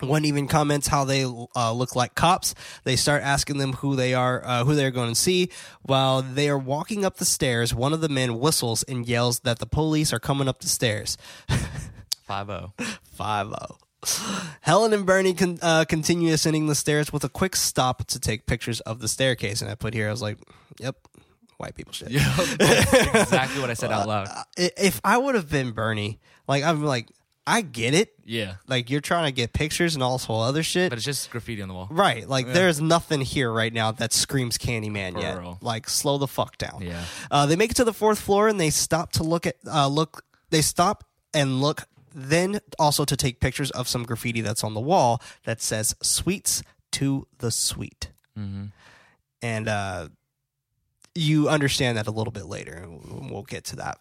One 0.00 0.24
even 0.24 0.48
comments 0.48 0.88
how 0.88 1.04
they 1.04 1.24
uh, 1.24 1.72
look 1.72 1.94
like 1.94 2.14
cops. 2.14 2.54
They 2.84 2.96
start 2.96 3.22
asking 3.22 3.58
them 3.58 3.74
who 3.74 3.96
they 3.96 4.14
are, 4.14 4.44
uh, 4.44 4.64
who 4.64 4.74
they're 4.74 4.90
going 4.90 5.10
to 5.10 5.14
see. 5.14 5.50
While 5.82 6.22
they 6.22 6.48
are 6.48 6.58
walking 6.58 7.04
up 7.04 7.16
the 7.16 7.24
stairs, 7.24 7.74
one 7.74 7.92
of 7.92 8.00
the 8.00 8.08
men 8.08 8.38
whistles 8.38 8.82
and 8.84 9.06
yells 9.06 9.40
that 9.40 9.58
the 9.58 9.66
police 9.66 10.12
are 10.12 10.18
coming 10.18 10.48
up 10.48 10.60
the 10.60 10.68
stairs. 10.68 11.16
Five 12.24 12.50
oh. 12.50 12.72
zero. 12.78 12.96
Five 13.04 13.46
zero. 13.48 13.78
Helen 14.60 14.92
and 14.92 15.06
Bernie 15.06 15.34
con- 15.34 15.58
uh, 15.62 15.84
continue 15.84 16.32
ascending 16.32 16.66
the 16.66 16.74
stairs 16.74 17.12
with 17.12 17.24
a 17.24 17.28
quick 17.28 17.56
stop 17.56 18.06
to 18.08 18.20
take 18.20 18.46
pictures 18.46 18.80
of 18.80 19.00
the 19.00 19.08
staircase. 19.08 19.62
And 19.62 19.70
I 19.70 19.74
put 19.74 19.94
here, 19.94 20.08
I 20.08 20.10
was 20.10 20.22
like, 20.22 20.38
"Yep, 20.78 20.96
white 21.56 21.74
people 21.74 21.92
shit." 21.92 22.10
Yeah, 22.10 22.34
exactly 23.14 23.60
what 23.60 23.70
I 23.70 23.74
said 23.74 23.92
out 23.92 24.06
loud. 24.08 24.28
If 24.56 25.00
I 25.04 25.16
would 25.16 25.34
have 25.34 25.48
been 25.48 25.72
Bernie, 25.72 26.20
like 26.46 26.64
I'm 26.64 26.84
like, 26.84 27.08
I 27.46 27.60
get 27.60 27.92
it. 27.94 28.14
Yeah, 28.24 28.54
Like 28.66 28.88
you're 28.88 29.02
trying 29.02 29.26
to 29.26 29.32
get 29.32 29.52
pictures 29.52 29.94
and 29.94 30.02
all 30.02 30.16
this 30.16 30.24
whole 30.24 30.40
other 30.40 30.62
shit. 30.62 30.88
but 30.90 30.96
it's 30.96 31.04
just 31.04 31.30
graffiti 31.30 31.60
on 31.60 31.68
the 31.68 31.74
wall. 31.74 31.88
Right, 31.90 32.26
like 32.26 32.46
there's 32.52 32.80
nothing 32.80 33.20
here 33.20 33.52
right 33.52 33.72
now 33.72 33.92
that 33.92 34.14
screams 34.14 34.56
Candyman 34.56 35.12
For 35.12 35.20
yet. 35.20 35.38
real. 35.38 35.58
Like, 35.60 35.88
slow 35.90 36.16
the 36.16 36.26
fuck 36.26 36.56
down. 36.56 36.80
Yeah. 36.80 37.04
Uh, 37.30 37.44
they 37.44 37.56
make 37.56 37.72
it 37.72 37.74
to 37.74 37.84
the 37.84 37.92
fourth 37.92 38.18
floor 38.18 38.48
and 38.48 38.58
they 38.58 38.70
stop 38.70 39.12
to 39.12 39.22
look 39.22 39.46
at 39.46 39.56
uh, 39.66 39.88
look. 39.88 40.24
They 40.48 40.62
stop 40.62 41.04
and 41.34 41.60
look, 41.60 41.82
then 42.14 42.60
also 42.78 43.04
to 43.04 43.16
take 43.16 43.40
pictures 43.40 43.70
of 43.72 43.88
some 43.88 44.04
graffiti 44.04 44.40
that's 44.40 44.64
on 44.64 44.72
the 44.72 44.80
wall 44.80 45.20
that 45.44 45.60
says 45.60 45.94
"Sweets 46.02 46.62
to 46.92 47.26
the 47.38 47.50
Sweet," 47.50 48.08
Mm-hmm. 48.38 48.66
and 49.42 49.68
uh, 49.68 50.08
you 51.14 51.48
understand 51.48 51.98
that 51.98 52.06
a 52.06 52.10
little 52.10 52.32
bit 52.32 52.46
later. 52.46 52.86
We'll 52.88 53.42
get 53.42 53.64
to 53.64 53.76
that. 53.76 53.98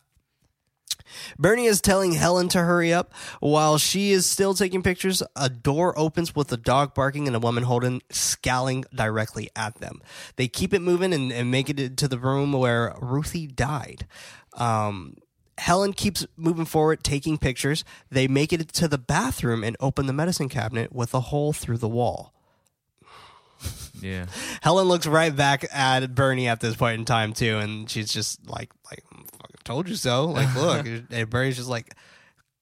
Bernie 1.38 1.66
is 1.66 1.82
telling 1.82 2.14
Helen 2.14 2.50
to 2.50 2.60
hurry 2.60 2.94
up. 2.94 3.14
While 3.40 3.78
she 3.78 4.12
is 4.12 4.26
still 4.26 4.54
taking 4.54 4.84
pictures, 4.84 5.24
a 5.36 5.50
door 5.50 5.98
opens 5.98 6.36
with 6.36 6.52
a 6.52 6.58
dog 6.58 6.94
barking 6.94 7.28
and 7.28 7.36
a 7.36 7.40
woman 7.40 7.64
holding 7.64 8.02
scowling 8.10 8.86
directly 8.94 9.50
at 9.56 9.76
them. 9.76 10.02
They 10.36 10.48
keep 10.48 10.74
it 10.74 10.82
moving 10.82 11.14
and, 11.14 11.32
and 11.32 11.52
make 11.52 11.70
it 11.70 11.98
to 11.98 12.08
the 12.08 12.20
room 12.20 12.54
where 12.54 12.96
Ruthie 13.02 13.48
died. 13.48 14.08
Um, 14.58 15.18
Helen 15.58 15.94
keeps 15.94 16.26
moving 16.36 16.66
forward, 16.66 17.04
taking 17.04 17.38
pictures. 17.38 17.84
They 18.10 18.28
make 18.28 18.52
it 18.52 18.68
to 18.74 18.88
the 18.88 18.98
bathroom 18.98 19.64
and 19.64 19.78
open 19.80 20.08
the 20.08 20.14
medicine 20.14 20.50
cabinet 20.50 20.94
with 20.94 21.14
a 21.14 21.20
hole 21.20 21.54
through 21.54 21.78
the 21.78 21.88
wall. 21.88 22.34
Yeah, 24.02 24.26
Helen 24.62 24.88
looks 24.88 25.08
right 25.08 25.36
back 25.36 25.66
at 25.72 26.16
Bernie 26.16 26.48
at 26.48 26.60
this 26.60 26.76
point 26.76 27.00
in 27.00 27.06
time 27.06 27.34
too, 27.34 27.60
and 27.60 27.90
she's 27.90 28.12
just 28.12 28.46
like, 28.50 28.72
like, 28.90 29.04
told 29.64 29.90
you 29.90 29.96
so. 29.96 30.26
Like, 30.26 30.54
look, 30.56 30.86
and 31.12 31.30
Bernie's 31.30 31.58
just 31.58 31.70
like, 31.70 31.96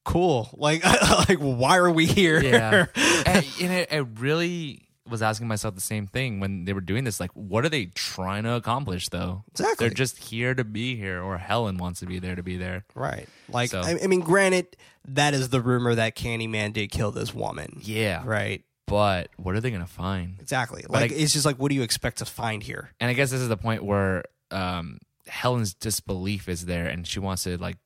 cool. 0.05 0.49
Like, 0.57 0.83
like, 1.29 1.39
why 1.39 1.77
are 1.77 1.91
we 1.91 2.05
here? 2.05 2.41
yeah, 2.41 2.85
and, 2.95 3.45
and 3.61 3.71
it, 3.71 3.91
it 3.91 4.07
really 4.19 4.87
was 5.09 5.21
asking 5.21 5.47
myself 5.47 5.75
the 5.75 5.81
same 5.81 6.07
thing 6.07 6.39
when 6.39 6.63
they 6.65 6.73
were 6.73 6.79
doing 6.81 7.03
this. 7.03 7.19
Like, 7.19 7.31
what 7.33 7.65
are 7.65 7.69
they 7.69 7.87
trying 7.87 8.43
to 8.43 8.53
accomplish, 8.53 9.09
though? 9.09 9.43
Exactly. 9.51 9.87
They're 9.87 9.93
just 9.95 10.17
here 10.19 10.53
to 10.53 10.63
be 10.63 10.95
here, 10.95 11.21
or 11.21 11.37
Helen 11.37 11.77
wants 11.77 11.99
to 12.01 12.05
be 12.05 12.19
there 12.19 12.35
to 12.35 12.43
be 12.43 12.55
there. 12.57 12.85
Right. 12.95 13.27
Like, 13.49 13.71
So- 13.71 13.81
I, 13.81 13.97
I 14.03 14.07
mean, 14.07 14.21
granted, 14.21 14.77
that 15.09 15.33
is 15.33 15.49
the 15.49 15.59
rumor 15.59 15.95
that 15.95 16.15
Candyman 16.15 16.71
did 16.73 16.91
kill 16.91 17.11
this 17.11 17.33
woman. 17.33 17.79
Yeah. 17.81 18.21
Right. 18.25 18.63
But 18.87 19.29
what 19.37 19.55
are 19.55 19.59
they 19.59 19.69
going 19.71 19.81
to 19.81 19.87
find? 19.91 20.35
Exactly. 20.39 20.83
Like, 20.87 21.11
I- 21.11 21.15
it's 21.15 21.33
just 21.33 21.45
like, 21.45 21.57
what 21.57 21.69
do 21.69 21.75
you 21.75 21.81
expect 21.83 22.19
to 22.19 22.25
find 22.25 22.61
here? 22.63 22.91
And 22.99 23.09
I 23.09 23.13
guess 23.13 23.31
this 23.31 23.41
is 23.41 23.49
the 23.49 23.57
point 23.57 23.83
where 23.83 24.23
um, 24.51 24.99
Helen's 25.27 25.73
disbelief 25.73 26.47
is 26.49 26.65
there, 26.65 26.87
and 26.87 27.05
she 27.07 27.19
wants 27.19 27.43
to 27.43 27.57
like 27.57 27.77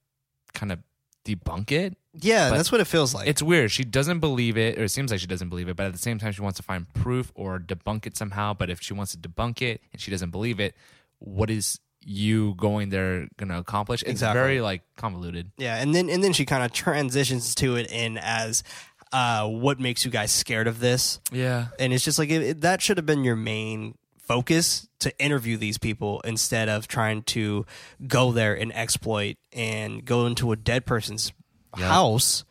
kind 0.54 0.72
of 0.72 0.80
debunk 1.26 1.72
it. 1.72 1.98
Yeah, 2.14 2.50
that's 2.52 2.72
what 2.72 2.80
it 2.82 2.86
feels 2.86 3.14
like. 3.14 3.28
It's 3.28 3.42
weird. 3.42 3.72
She 3.72 3.84
doesn't 3.84 4.20
believe 4.20 4.58
it, 4.58 4.78
or 4.80 4.84
it 4.86 4.90
seems 4.90 5.12
like 5.12 5.20
she 5.20 5.28
doesn't 5.28 5.50
believe 5.50 5.68
it, 5.68 5.76
but 5.76 5.86
at 5.88 5.92
the 5.92 6.00
same 6.00 6.18
time, 6.18 6.32
she 6.32 6.42
wants 6.42 6.58
to 6.58 6.64
find 6.64 6.92
proof 6.94 7.32
or 7.36 7.60
debunk 7.60 8.06
it 8.06 8.16
somehow. 8.16 8.54
But 8.54 8.70
if 8.70 8.82
she 8.82 8.94
wants 8.94 9.12
to 9.14 9.18
debunk 9.18 9.62
it 9.62 9.82
and 9.92 10.02
she 10.02 10.12
doesn't 10.12 10.30
believe 10.30 10.60
it, 10.60 10.76
what 11.20 11.50
is 11.50 11.80
you 12.08 12.54
going 12.56 12.90
there 12.90 13.28
going 13.38 13.50
to 13.50 13.58
accomplish? 13.58 14.02
It's 14.04 14.12
Exactly. 14.12 14.40
very 14.40 14.62
like 14.62 14.84
convoluted. 14.96 15.52
Yeah, 15.58 15.76
and 15.82 15.94
then 15.94 16.10
and 16.10 16.24
then 16.24 16.32
she 16.32 16.46
kind 16.46 16.64
of 16.64 16.72
transitions 16.72 17.54
to 17.56 17.76
it 17.76 17.92
in 17.92 18.18
as 18.18 18.64
uh, 19.12 19.48
what 19.48 19.80
makes 19.80 20.06
you 20.06 20.12
guys 20.12 20.32
scared 20.32 20.68
of 20.68 20.80
this, 20.80 21.20
Yeah. 21.32 21.68
and 21.80 21.92
it's 21.94 22.04
just 22.04 22.20
like 22.20 22.30
it, 22.30 22.42
it- 22.44 22.62
that 22.62 22.82
should 22.82 22.98
have 22.98 23.06
been 23.06 23.24
your 23.24 23.36
main 23.36 23.98
focus 24.20 24.88
to 25.06 25.18
interview 25.20 25.58
these 25.58 25.78
people 25.78 26.20
instead 26.22 26.68
of 26.70 26.88
trying 26.88 27.24
to 27.24 27.66
go 28.06 28.32
there 28.32 28.54
and 28.54 28.76
exploit 28.76 29.38
and 29.54 30.04
go 30.06 30.26
into 30.28 30.52
a 30.52 30.56
dead 30.56 30.86
person's 30.86 31.32
Yeah. 31.78 31.88
house 31.88 32.44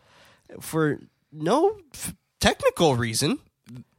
for 0.60 0.98
no 1.32 1.76
f- 1.94 2.14
technical 2.40 2.96
reason 2.96 3.38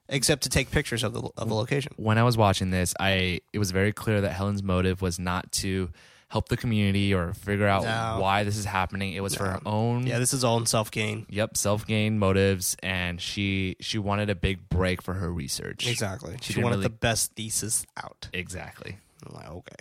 except 0.07 0.43
to 0.43 0.49
take 0.49 0.69
pictures 0.71 1.03
of 1.03 1.13
the 1.13 1.21
of 1.37 1.49
the 1.49 1.55
location. 1.55 1.91
When 1.97 2.17
I 2.17 2.23
was 2.23 2.37
watching 2.37 2.69
this, 2.71 2.93
I 2.99 3.39
it 3.53 3.59
was 3.59 3.71
very 3.71 3.91
clear 3.91 4.21
that 4.21 4.31
Helen's 4.33 4.61
motive 4.63 5.01
was 5.01 5.17
not 5.19 5.51
to 5.53 5.89
help 6.29 6.49
the 6.49 6.57
community 6.57 7.13
or 7.13 7.33
figure 7.33 7.67
out 7.67 7.83
No. 7.83 8.21
why 8.21 8.43
this 8.43 8.57
is 8.57 8.65
happening. 8.65 9.13
It 9.13 9.21
was 9.21 9.35
for 9.35 9.45
her 9.45 9.59
own 9.65 10.07
Yeah, 10.07 10.19
this 10.19 10.33
is 10.33 10.43
all 10.43 10.57
in 10.57 10.65
self 10.65 10.91
gain. 10.91 11.25
Yep, 11.29 11.55
self 11.57 11.85
gain 11.87 12.17
motives, 12.19 12.75
and 12.83 13.21
she 13.21 13.75
she 13.79 13.97
wanted 13.97 14.29
a 14.29 14.35
big 14.35 14.67
break 14.69 15.01
for 15.01 15.13
her 15.13 15.31
research. 15.31 15.87
Exactly. 15.87 16.35
She, 16.41 16.53
didn't 16.53 16.63
wanted 16.63 16.75
really- 16.77 16.83
the 16.85 16.89
best 16.91 17.33
thesis 17.35 17.85
out. 17.97 18.29
Exactly. 18.33 18.97
I'm 19.25 19.33
like, 19.33 19.49
okay. 19.49 19.75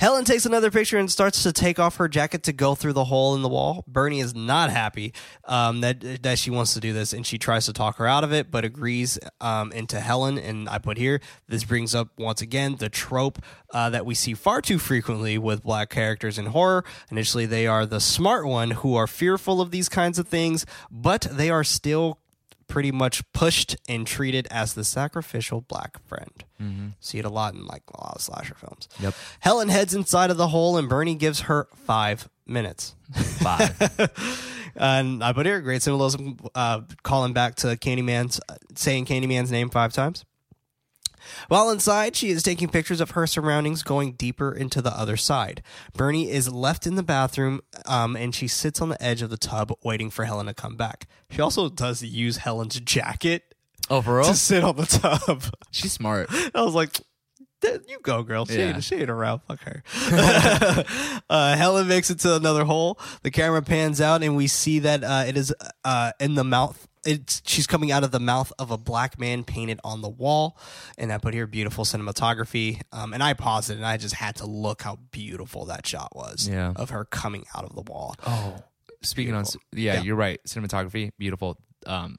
Helen 0.00 0.24
takes 0.24 0.46
another 0.46 0.70
picture 0.70 0.96
and 0.96 1.10
starts 1.10 1.42
to 1.42 1.52
take 1.52 1.78
off 1.78 1.96
her 1.96 2.08
jacket 2.08 2.44
to 2.44 2.54
go 2.54 2.74
through 2.74 2.94
the 2.94 3.04
hole 3.04 3.34
in 3.34 3.42
the 3.42 3.50
wall. 3.50 3.84
Bernie 3.86 4.20
is 4.20 4.34
not 4.34 4.70
happy 4.70 5.12
um, 5.44 5.82
that 5.82 6.22
that 6.22 6.38
she 6.38 6.50
wants 6.50 6.72
to 6.72 6.80
do 6.80 6.94
this, 6.94 7.12
and 7.12 7.26
she 7.26 7.36
tries 7.36 7.66
to 7.66 7.74
talk 7.74 7.98
her 7.98 8.06
out 8.06 8.24
of 8.24 8.32
it, 8.32 8.50
but 8.50 8.64
agrees 8.64 9.18
um, 9.42 9.72
into 9.72 10.00
Helen. 10.00 10.38
And 10.38 10.70
I 10.70 10.78
put 10.78 10.96
here 10.96 11.20
this 11.48 11.64
brings 11.64 11.94
up 11.94 12.08
once 12.16 12.40
again 12.40 12.76
the 12.76 12.88
trope 12.88 13.40
uh, 13.74 13.90
that 13.90 14.06
we 14.06 14.14
see 14.14 14.32
far 14.32 14.62
too 14.62 14.78
frequently 14.78 15.36
with 15.36 15.62
black 15.62 15.90
characters 15.90 16.38
in 16.38 16.46
horror. 16.46 16.82
Initially, 17.10 17.44
they 17.44 17.66
are 17.66 17.84
the 17.84 18.00
smart 18.00 18.46
one 18.46 18.70
who 18.70 18.94
are 18.94 19.06
fearful 19.06 19.60
of 19.60 19.70
these 19.70 19.90
kinds 19.90 20.18
of 20.18 20.26
things, 20.26 20.64
but 20.90 21.26
they 21.30 21.50
are 21.50 21.62
still 21.62 22.18
pretty 22.70 22.92
much 22.92 23.22
pushed 23.32 23.76
and 23.88 24.06
treated 24.06 24.46
as 24.50 24.72
the 24.74 24.84
sacrificial 24.84 25.60
black 25.60 26.02
friend. 26.06 26.44
See 27.00 27.18
it 27.18 27.24
a 27.24 27.28
lot 27.28 27.52
in 27.54 27.66
like 27.66 27.82
a 27.92 28.00
lot 28.00 28.14
of 28.14 28.22
slasher 28.22 28.54
films. 28.54 28.88
Yep. 29.00 29.14
Helen 29.40 29.68
heads 29.68 29.92
inside 29.94 30.30
of 30.30 30.36
the 30.36 30.48
hole, 30.48 30.78
and 30.78 30.88
Bernie 30.88 31.14
gives 31.16 31.40
her 31.40 31.68
five 31.74 32.28
minutes. 32.46 32.94
Five. 33.42 34.40
and 34.76 35.22
I 35.24 35.32
put 35.32 35.46
here 35.46 35.56
a 35.56 35.62
great 35.62 35.82
symbolism, 35.82 36.38
uh, 36.54 36.82
calling 37.02 37.32
back 37.32 37.56
to 37.56 37.68
Candyman's, 37.76 38.40
uh, 38.48 38.56
saying 38.74 39.06
Candyman's 39.06 39.50
name 39.50 39.68
five 39.70 39.92
times. 39.92 40.24
While 41.48 41.70
inside, 41.70 42.16
she 42.16 42.30
is 42.30 42.42
taking 42.42 42.68
pictures 42.68 43.00
of 43.00 43.10
her 43.12 43.26
surroundings, 43.26 43.82
going 43.82 44.12
deeper 44.12 44.52
into 44.52 44.80
the 44.82 44.90
other 44.90 45.16
side. 45.16 45.62
Bernie 45.94 46.30
is 46.30 46.52
left 46.52 46.86
in 46.86 46.94
the 46.96 47.02
bathroom, 47.02 47.60
um, 47.86 48.16
and 48.16 48.34
she 48.34 48.48
sits 48.48 48.80
on 48.80 48.88
the 48.88 49.02
edge 49.02 49.22
of 49.22 49.30
the 49.30 49.36
tub, 49.36 49.72
waiting 49.84 50.10
for 50.10 50.24
Helen 50.24 50.46
to 50.46 50.54
come 50.54 50.76
back. 50.76 51.06
She 51.30 51.40
also 51.40 51.68
does 51.68 52.02
use 52.02 52.38
Helen's 52.38 52.78
jacket 52.80 53.54
oh, 53.88 54.00
for 54.02 54.16
real? 54.18 54.24
to 54.26 54.34
sit 54.34 54.64
on 54.64 54.76
the 54.76 54.86
tub. 54.86 55.42
She's 55.70 55.92
smart. 55.92 56.28
I 56.54 56.62
was 56.62 56.74
like, 56.74 57.00
you 57.62 57.98
go, 58.02 58.22
girl. 58.22 58.46
She, 58.46 58.54
Yeah. 58.58 58.74
ain't, 58.74 58.84
she 58.84 58.96
ain't 58.96 59.10
around. 59.10 59.40
Fuck 59.40 59.60
her. 59.64 59.82
uh, 61.28 61.56
Helen 61.56 61.88
makes 61.88 62.08
it 62.10 62.18
to 62.20 62.34
another 62.36 62.64
hole. 62.64 62.98
The 63.22 63.30
camera 63.30 63.62
pans 63.62 64.00
out, 64.00 64.22
and 64.22 64.34
we 64.34 64.46
see 64.46 64.78
that 64.80 65.04
uh, 65.04 65.24
it 65.26 65.36
is 65.36 65.54
uh, 65.84 66.12
in 66.18 66.34
the 66.34 66.44
mouth. 66.44 66.88
It's, 67.04 67.40
she's 67.46 67.66
coming 67.66 67.90
out 67.90 68.04
of 68.04 68.10
the 68.10 68.20
mouth 68.20 68.52
of 68.58 68.70
a 68.70 68.76
black 68.76 69.18
man 69.18 69.42
painted 69.44 69.80
on 69.84 70.02
the 70.02 70.08
wall. 70.08 70.58
And 70.98 71.12
I 71.12 71.18
put 71.18 71.32
here 71.34 71.46
beautiful 71.46 71.84
cinematography. 71.84 72.82
Um, 72.92 73.14
and 73.14 73.22
I 73.22 73.32
paused 73.34 73.70
it, 73.70 73.76
and 73.76 73.86
I 73.86 73.96
just 73.96 74.14
had 74.14 74.36
to 74.36 74.46
look 74.46 74.82
how 74.82 74.96
beautiful 75.10 75.64
that 75.66 75.86
shot 75.86 76.14
was 76.14 76.48
Yeah. 76.48 76.72
of 76.76 76.90
her 76.90 77.04
coming 77.04 77.44
out 77.56 77.64
of 77.64 77.74
the 77.74 77.82
wall. 77.82 78.16
Oh, 78.26 78.56
speaking 79.02 79.34
on, 79.34 79.44
yeah, 79.72 79.94
Yeah. 79.94 80.02
you're 80.02 80.16
right. 80.16 80.40
Cinematography, 80.46 81.12
beautiful. 81.18 81.56
Um, 81.86 82.18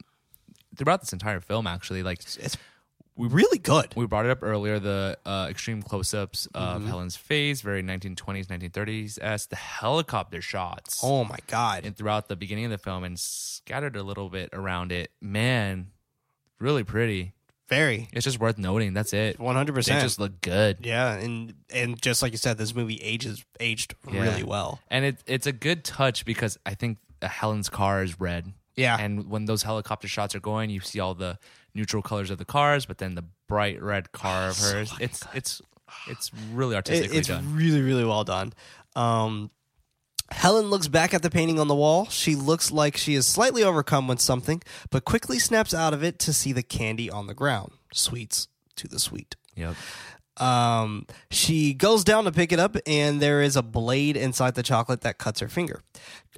throughout 0.76 1.00
this 1.00 1.12
entire 1.12 1.40
film, 1.40 1.66
actually, 1.68 2.02
like 2.02 2.18
It's 2.20 2.56
really 3.16 3.58
good. 3.58 3.92
we 3.96 4.06
brought 4.06 4.24
it 4.24 4.30
up 4.30 4.42
earlier, 4.42 4.78
the 4.78 5.18
uh, 5.26 5.46
extreme 5.50 5.82
close-ups 5.82 6.46
of 6.54 6.80
Mm-hmm. 6.80 6.88
Helen's 6.88 7.16
face, 7.16 7.60
very 7.60 7.82
1920s, 7.82 8.46
1930s 8.46 9.18
s. 9.20 9.46
The 9.46 9.56
helicopter 9.56 10.40
shots, 10.40 11.00
Oh 11.02 11.24
my 11.24 11.38
God. 11.46 11.84
and 11.84 11.96
throughout 11.96 12.28
the 12.28 12.36
beginning 12.36 12.64
of 12.66 12.70
the 12.70 12.78
film, 12.78 13.04
and 13.04 13.18
scattered 13.18 13.96
a 13.96 14.02
little 14.02 14.28
bit 14.28 14.50
around 14.52 14.92
it. 14.92 15.10
Man, 15.20 15.88
really 16.58 16.84
pretty. 16.84 17.32
Very. 17.68 18.08
It's 18.12 18.24
just 18.24 18.38
worth 18.38 18.58
noting. 18.58 18.92
That's 18.92 19.12
it. 19.14 19.38
100%. 19.38 19.74
They 19.86 20.00
just 20.00 20.18
look 20.18 20.40
good. 20.42 20.78
Yeah, 20.82 21.14
and 21.14 21.54
and 21.72 22.00
just 22.02 22.20
like 22.22 22.32
you 22.32 22.38
said, 22.38 22.58
this 22.58 22.74
movie 22.74 22.96
ages 22.96 23.44
aged 23.60 23.94
Yeah. 24.10 24.20
really 24.22 24.42
well. 24.42 24.80
And 24.90 25.04
it, 25.06 25.22
it's 25.26 25.46
a 25.46 25.52
good 25.52 25.82
touch 25.84 26.24
because 26.26 26.58
I 26.66 26.74
think 26.74 26.98
uh, 27.22 27.28
Helen's 27.28 27.70
car 27.70 28.02
is 28.02 28.20
red. 28.20 28.52
Yeah. 28.76 28.98
And 28.98 29.30
when 29.30 29.46
those 29.46 29.62
helicopter 29.62 30.06
shots 30.08 30.34
are 30.34 30.40
going, 30.40 30.68
you 30.70 30.80
see 30.80 31.00
all 31.00 31.14
the 31.14 31.38
neutral 31.74 32.02
colors 32.02 32.30
of 32.30 32.38
the 32.38 32.44
cars, 32.44 32.86
but 32.86 32.98
then 32.98 33.14
the 33.14 33.24
bright 33.48 33.82
red 33.82 34.12
car 34.12 34.48
of 34.48 34.58
hers. 34.58 34.92
it's 35.00 35.22
it's 35.34 35.62
it's 36.08 36.30
really 36.52 36.74
It- 36.74 36.76
artistically 36.76 37.18
it's 37.18 37.28
done. 37.28 37.54
really 37.56 37.80
really 37.82 38.04
well 38.04 38.24
done. 38.24 38.52
Um, 38.96 39.50
Helen 40.30 40.66
looks 40.70 40.88
back 40.88 41.12
at 41.12 41.22
the 41.22 41.28
painting 41.30 41.60
on 41.60 41.68
the 41.68 41.74
wall. 41.74 42.06
She 42.06 42.34
looks 42.36 42.70
like 42.72 42.96
she 42.96 43.14
is 43.14 43.26
slightly 43.26 43.62
overcome 43.62 44.08
with 44.08 44.18
something, 44.20 44.62
but 44.90 45.04
quickly 45.04 45.38
snaps 45.38 45.74
out 45.74 45.92
of 45.92 46.02
it 46.02 46.18
to 46.20 46.32
see 46.32 46.52
the 46.52 46.62
candy 46.62 47.10
on 47.10 47.26
the 47.26 47.34
ground. 47.34 47.72
Sweets 47.92 48.48
to 48.76 48.88
the 48.88 48.98
sweet. 48.98 49.36
Yep. 49.56 49.74
Um, 50.38 51.06
she 51.30 51.74
goes 51.74 52.04
down 52.04 52.24
to 52.24 52.32
pick 52.32 52.52
it 52.52 52.58
up, 52.58 52.76
and 52.86 53.20
there 53.20 53.42
is 53.42 53.56
a 53.56 53.62
blade 53.62 54.16
inside 54.16 54.54
the 54.54 54.62
chocolate 54.62 55.02
that 55.02 55.18
cuts 55.18 55.40
her 55.40 55.48
finger. 55.48 55.82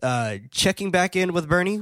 Uh, 0.02 0.38
checking 0.50 0.90
back 0.90 1.14
in 1.14 1.32
with 1.32 1.48
Bernie, 1.48 1.80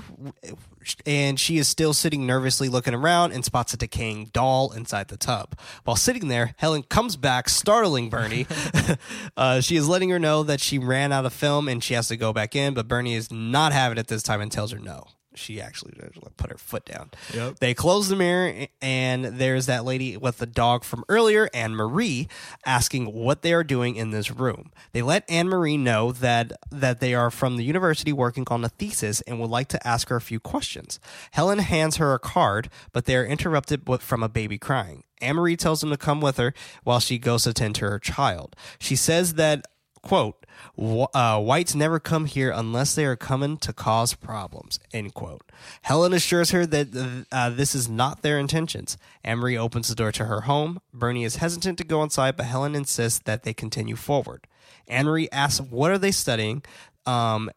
and 1.06 1.40
she 1.40 1.58
is 1.58 1.68
still 1.68 1.94
sitting 1.94 2.26
nervously 2.26 2.68
looking 2.68 2.94
around 2.94 3.32
and 3.32 3.44
spots 3.44 3.72
a 3.72 3.76
decaying 3.76 4.26
doll 4.26 4.72
inside 4.72 5.08
the 5.08 5.16
tub. 5.16 5.58
While 5.84 5.96
sitting 5.96 6.28
there, 6.28 6.54
Helen 6.58 6.82
comes 6.82 7.16
back, 7.16 7.48
startling 7.48 8.10
Bernie. 8.10 8.46
uh, 9.36 9.60
she 9.60 9.76
is 9.76 9.88
letting 9.88 10.10
her 10.10 10.18
know 10.18 10.42
that 10.42 10.60
she 10.60 10.78
ran 10.78 11.12
out 11.12 11.24
of 11.24 11.32
film 11.32 11.68
and 11.68 11.82
she 11.82 11.94
has 11.94 12.08
to 12.08 12.16
go 12.16 12.32
back 12.32 12.54
in, 12.54 12.74
but 12.74 12.88
Bernie 12.88 13.14
is 13.14 13.30
not 13.32 13.72
having 13.72 13.98
it 13.98 14.08
this 14.08 14.22
time 14.22 14.40
and 14.40 14.52
tells 14.52 14.72
her 14.72 14.78
no. 14.78 15.06
She 15.34 15.60
actually 15.60 15.94
put 16.36 16.50
her 16.50 16.58
foot 16.58 16.84
down. 16.84 17.10
Yep. 17.34 17.58
They 17.60 17.74
close 17.74 18.08
the 18.08 18.16
mirror, 18.16 18.66
and 18.80 19.24
there's 19.24 19.66
that 19.66 19.84
lady 19.84 20.16
with 20.16 20.38
the 20.38 20.46
dog 20.46 20.84
from 20.84 21.04
earlier, 21.08 21.48
Anne 21.54 21.74
Marie, 21.74 22.28
asking 22.64 23.12
what 23.12 23.42
they 23.42 23.52
are 23.52 23.64
doing 23.64 23.96
in 23.96 24.10
this 24.10 24.30
room. 24.30 24.72
They 24.92 25.02
let 25.02 25.28
Anne 25.30 25.48
Marie 25.48 25.76
know 25.76 26.12
that 26.12 26.52
that 26.70 27.00
they 27.00 27.14
are 27.14 27.30
from 27.30 27.56
the 27.56 27.64
university 27.64 28.12
working 28.12 28.44
on 28.48 28.64
a 28.64 28.68
thesis 28.68 29.20
and 29.22 29.40
would 29.40 29.50
like 29.50 29.68
to 29.68 29.86
ask 29.86 30.08
her 30.08 30.16
a 30.16 30.20
few 30.20 30.40
questions. 30.40 31.00
Helen 31.32 31.60
hands 31.60 31.96
her 31.96 32.14
a 32.14 32.18
card, 32.18 32.68
but 32.92 33.06
they 33.06 33.16
are 33.16 33.24
interrupted 33.24 33.82
from 34.00 34.22
a 34.22 34.28
baby 34.28 34.58
crying. 34.58 35.04
Anne 35.22 35.36
Marie 35.36 35.56
tells 35.56 35.80
them 35.80 35.90
to 35.90 35.96
come 35.96 36.20
with 36.20 36.36
her 36.36 36.52
while 36.82 37.00
she 37.00 37.18
goes 37.18 37.44
to 37.44 37.52
tend 37.52 37.76
to 37.76 37.88
her 37.88 37.98
child. 37.98 38.56
She 38.78 38.96
says 38.96 39.34
that 39.34 39.66
quote 40.02 40.44
"Wh- 40.78 41.10
uh, 41.14 41.40
whites 41.40 41.74
never 41.74 41.98
come 41.98 42.26
here 42.26 42.50
unless 42.50 42.94
they 42.94 43.04
are 43.04 43.16
coming 43.16 43.56
to 43.58 43.72
cause 43.72 44.14
problems 44.14 44.78
end 44.92 45.14
quote. 45.14 45.50
Helen 45.82 46.12
assures 46.12 46.50
her 46.50 46.66
that 46.66 47.26
uh, 47.32 47.50
this 47.50 47.74
is 47.74 47.88
not 47.88 48.22
their 48.22 48.38
intentions. 48.38 48.96
Anne 49.24 49.38
Marie 49.38 49.56
opens 49.56 49.88
the 49.88 49.94
door 49.94 50.12
to 50.12 50.26
her 50.26 50.42
home. 50.42 50.80
Bernie 50.92 51.24
is 51.24 51.36
hesitant 51.36 51.78
to 51.78 51.84
go 51.84 52.02
inside 52.02 52.36
but 52.36 52.46
helen 52.46 52.74
insists 52.74 53.20
that 53.20 53.44
they 53.44 53.54
continue 53.54 53.96
forward. 53.96 54.46
Anne-Marie 54.88 55.28
asks 55.30 55.60
what 55.60 55.90
are 55.90 55.98
they 55.98 56.10
studying? 56.10 56.62
Um, 57.06 57.50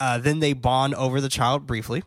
uh, 0.00 0.18
then 0.18 0.40
they 0.40 0.52
bond 0.52 0.94
over 0.94 1.20
the 1.20 1.28
child 1.28 1.66
briefly 1.66 2.02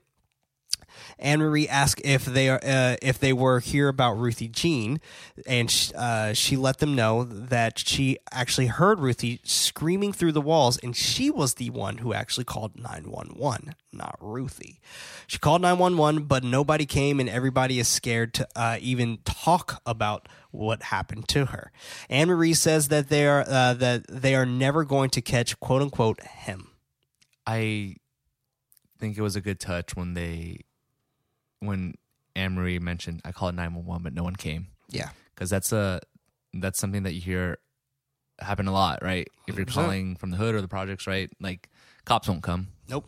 Anne 1.19 1.39
Marie 1.39 1.67
asked 1.67 2.01
if 2.03 2.25
they 2.25 2.49
are 2.49 2.59
uh, 2.63 2.95
if 3.01 3.19
they 3.19 3.33
were 3.33 3.59
here 3.59 3.87
about 3.87 4.13
Ruthie 4.13 4.47
Jean, 4.47 4.99
and 5.45 5.69
sh- 5.69 5.91
uh, 5.95 6.33
she 6.33 6.55
let 6.55 6.79
them 6.79 6.95
know 6.95 7.23
that 7.23 7.79
she 7.79 8.17
actually 8.31 8.67
heard 8.67 8.99
Ruthie 8.99 9.39
screaming 9.43 10.13
through 10.13 10.31
the 10.31 10.41
walls, 10.41 10.77
and 10.79 10.95
she 10.95 11.29
was 11.29 11.55
the 11.55 11.69
one 11.69 11.99
who 11.99 12.13
actually 12.13 12.45
called 12.45 12.79
nine 12.79 13.09
one 13.09 13.33
one, 13.35 13.75
not 13.91 14.17
Ruthie. 14.19 14.79
She 15.27 15.39
called 15.39 15.61
nine 15.61 15.77
one 15.77 15.97
one, 15.97 16.23
but 16.23 16.43
nobody 16.43 16.85
came, 16.85 17.19
and 17.19 17.29
everybody 17.29 17.79
is 17.79 17.87
scared 17.87 18.33
to 18.35 18.47
uh, 18.55 18.77
even 18.81 19.19
talk 19.25 19.81
about 19.85 20.27
what 20.51 20.83
happened 20.83 21.27
to 21.29 21.45
her. 21.45 21.71
Anne 22.09 22.27
Marie 22.27 22.53
says 22.53 22.89
that 22.89 23.09
they 23.09 23.25
are 23.27 23.43
uh, 23.47 23.73
that 23.73 24.05
they 24.07 24.35
are 24.35 24.45
never 24.45 24.83
going 24.83 25.09
to 25.11 25.21
catch 25.21 25.59
quote 25.59 25.81
unquote 25.81 26.21
him. 26.21 26.69
I 27.45 27.95
think 28.99 29.17
it 29.17 29.21
was 29.21 29.35
a 29.35 29.41
good 29.41 29.59
touch 29.59 29.95
when 29.95 30.13
they 30.13 30.59
when 31.65 31.95
Anne 32.35 32.53
Marie 32.55 32.79
mentioned 32.79 33.21
I 33.25 33.31
called 33.31 33.55
nine 33.55 33.73
one 33.73 33.85
one, 33.85 34.03
but 34.03 34.13
no 34.13 34.23
one 34.23 34.35
came 34.35 34.67
Yeah, 34.89 35.09
because 35.33 35.49
that's 35.49 35.71
a 35.71 36.01
that's 36.53 36.79
something 36.79 37.03
that 37.03 37.13
you 37.13 37.21
hear 37.21 37.57
happen 38.39 38.67
a 38.67 38.71
lot, 38.71 38.99
right? 39.03 39.27
If 39.47 39.55
you're 39.57 39.65
100%. 39.65 39.73
calling 39.73 40.15
from 40.15 40.31
the 40.31 40.37
hood 40.37 40.55
or 40.55 40.61
the 40.61 40.67
projects, 40.67 41.05
right? 41.07 41.29
Like 41.39 41.69
cops 42.05 42.27
won't 42.27 42.43
come, 42.43 42.67
nope. 42.89 43.05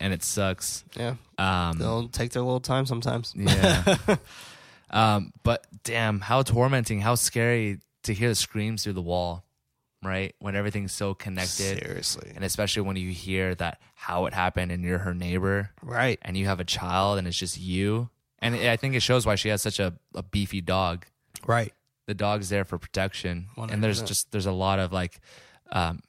and 0.00 0.12
it 0.12 0.22
sucks. 0.22 0.84
Yeah, 0.96 1.14
Um, 1.38 1.78
they'll 1.78 2.08
take 2.08 2.32
their 2.32 2.42
little 2.42 2.60
time 2.60 2.86
sometimes. 2.86 3.34
Yeah. 3.36 3.96
um, 4.90 5.32
but 5.42 5.66
damn, 5.84 6.20
how 6.20 6.42
tormenting, 6.42 7.00
how 7.00 7.14
scary 7.14 7.80
to 8.04 8.14
hear 8.14 8.28
the 8.28 8.34
screams 8.34 8.84
through 8.84 8.94
the 8.94 9.02
wall, 9.02 9.44
right? 10.02 10.34
When 10.38 10.54
everything's 10.56 10.92
so 10.92 11.14
connected. 11.14 11.78
Seriously, 11.82 12.32
And 12.34 12.44
especially 12.44 12.82
when 12.82 12.96
you 12.96 13.10
hear 13.10 13.54
that 13.56 13.80
how 14.00 14.26
it 14.26 14.32
happened 14.32 14.70
and 14.70 14.84
you're 14.84 14.98
her 14.98 15.12
neighbor 15.12 15.70
right? 15.82 16.20
and 16.22 16.36
you 16.36 16.46
have 16.46 16.60
a 16.60 16.64
child 16.64 17.18
and 17.18 17.26
it's 17.26 17.36
just 17.36 17.58
you. 17.58 18.08
And 18.38 18.54
I 18.54 18.76
think 18.76 18.94
it 18.94 19.00
shows 19.00 19.26
why 19.26 19.34
she 19.34 19.48
has 19.48 19.60
such 19.60 19.80
a, 19.80 19.92
a 20.14 20.22
beefy 20.22 20.60
dog. 20.60 21.04
Right. 21.44 21.72
The 22.06 22.14
dog's 22.14 22.48
there 22.48 22.64
for 22.64 22.78
protection. 22.78 23.48
And 23.56 23.82
there's 23.82 24.00
just 24.00 24.30
there's 24.30 24.46
a 24.46 24.52
lot 24.52 24.78
of 24.78 24.92
like 24.92 25.18
um, 25.72 26.00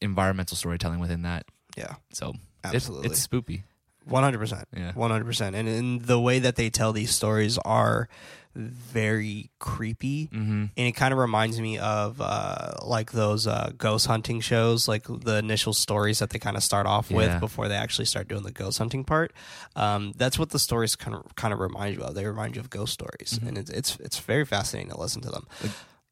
environmental 0.00 0.56
storytelling 0.56 1.00
within 1.00 1.22
that. 1.22 1.46
Yeah. 1.76 1.96
So 2.12 2.34
Absolutely. 2.62 3.08
it's, 3.08 3.18
it's 3.18 3.26
spoopy. 3.26 3.64
One 4.04 4.22
hundred 4.22 4.38
percent. 4.38 4.68
Yeah. 4.74 4.92
One 4.92 5.10
hundred 5.10 5.24
percent. 5.24 5.56
And 5.56 5.68
in 5.68 5.98
the 5.98 6.20
way 6.20 6.38
that 6.38 6.54
they 6.54 6.70
tell 6.70 6.92
these 6.92 7.10
stories 7.10 7.58
are 7.64 8.08
very 8.56 9.50
creepy, 9.58 10.28
Mm-hmm. 10.32 10.64
and 10.76 10.86
it 10.88 10.92
kind 10.92 11.12
of 11.12 11.18
reminds 11.18 11.60
me 11.60 11.78
of 11.78 12.20
uh, 12.20 12.72
like 12.82 13.12
those 13.12 13.46
uh, 13.46 13.70
ghost 13.76 14.06
hunting 14.06 14.40
shows, 14.40 14.88
like 14.88 15.04
the 15.08 15.36
initial 15.36 15.72
stories 15.74 16.18
that 16.20 16.30
they 16.30 16.38
kind 16.38 16.56
of 16.56 16.62
start 16.62 16.86
off 16.86 17.10
with 17.10 17.26
Yeah. 17.28 17.38
before 17.38 17.68
they 17.68 17.74
actually 17.76 18.06
start 18.06 18.28
doing 18.28 18.42
the 18.42 18.50
ghost 18.52 18.78
hunting 18.78 19.04
part. 19.04 19.32
Um, 19.76 20.12
that's 20.16 20.38
what 20.38 20.50
the 20.50 20.58
stories 20.58 20.96
kind 20.96 21.14
of 21.16 21.34
kind 21.36 21.52
of 21.52 21.60
remind 21.60 21.96
you 21.96 22.02
of. 22.02 22.14
They 22.14 22.24
remind 22.26 22.56
you 22.56 22.60
of 22.60 22.70
ghost 22.70 22.92
stories, 22.94 23.34
Mm-hmm. 23.38 23.46
and 23.48 23.58
it's, 23.58 23.70
it's 23.70 23.96
it's 24.00 24.18
very 24.18 24.44
fascinating 24.46 24.90
to 24.90 24.98
listen 24.98 25.20
to 25.22 25.30
them. 25.30 25.46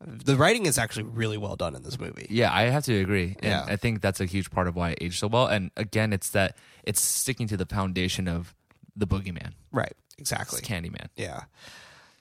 The 0.07 0.37
writing 0.37 0.67
is 0.67 0.77
actually 0.77 1.05
really 1.05 1.39
well 1.39 1.57
done 1.57 1.75
in 1.75 1.83
this 1.83 1.99
movie. 1.99 2.27
Yeah, 2.29 2.53
I 2.53 2.63
have 2.65 2.85
to 2.85 2.95
agree. 3.01 3.37
And 3.41 3.51
Yeah. 3.53 3.65
I 3.67 3.77
think 3.77 4.03
that's 4.03 4.21
a 4.21 4.27
huge 4.27 4.51
part 4.51 4.69
of 4.69 4.77
why 4.77 4.91
it 4.91 4.99
aged 5.01 5.19
so 5.19 5.29
well. 5.29 5.47
And 5.47 5.71
again, 5.79 6.13
it's 6.13 6.29
that 6.31 6.59
it's 6.83 7.01
sticking 7.01 7.47
to 7.49 7.57
the 7.57 7.65
foundation 7.65 8.29
of 8.29 8.55
the 8.95 9.07
boogeyman. 9.07 9.53
Right. 9.73 9.95
It's 10.19 10.31
Exactly. 10.31 10.61
Candyman. 10.61 11.09
Yeah. 11.17 11.45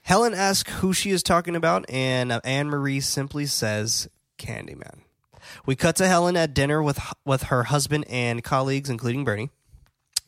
Helen 0.04 0.34
asks 0.34 0.72
who 0.80 0.94
she 0.94 1.12
is 1.12 1.24
talking 1.24 1.56
about, 1.56 1.86
and 1.90 2.32
uh, 2.32 2.42
Anne 2.44 2.68
Marie 2.68 3.00
simply 3.00 3.46
says 3.46 4.10
Candyman. 4.38 5.00
We 5.66 5.76
cut 5.76 5.96
to 5.98 6.08
Helen 6.08 6.38
at 6.38 6.54
dinner 6.54 6.82
with 6.82 7.00
with 7.26 7.44
her 7.44 7.64
husband 7.64 8.06
and 8.10 8.44
colleagues, 8.44 8.90
including 8.90 9.24
Bernie. 9.24 9.50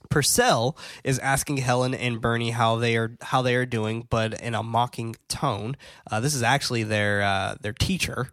Purcell 0.10 0.78
is 1.04 1.20
asking 1.20 1.58
Helen 1.58 1.94
and 1.94 2.22
Bernie 2.22 2.52
how 2.52 2.78
they 2.78 2.96
are 2.96 3.18
how 3.22 3.42
they 3.42 3.56
are 3.56 3.66
doing, 3.66 4.08
but 4.10 4.40
in 4.42 4.56
a 4.56 4.64
mocking 4.64 5.16
tone. 5.28 5.76
Uh, 6.10 6.20
this 6.20 6.36
is 6.36 6.44
actually 6.44 6.84
their 6.84 7.22
uh, 7.22 7.56
their 7.60 7.74
teacher 7.74 8.30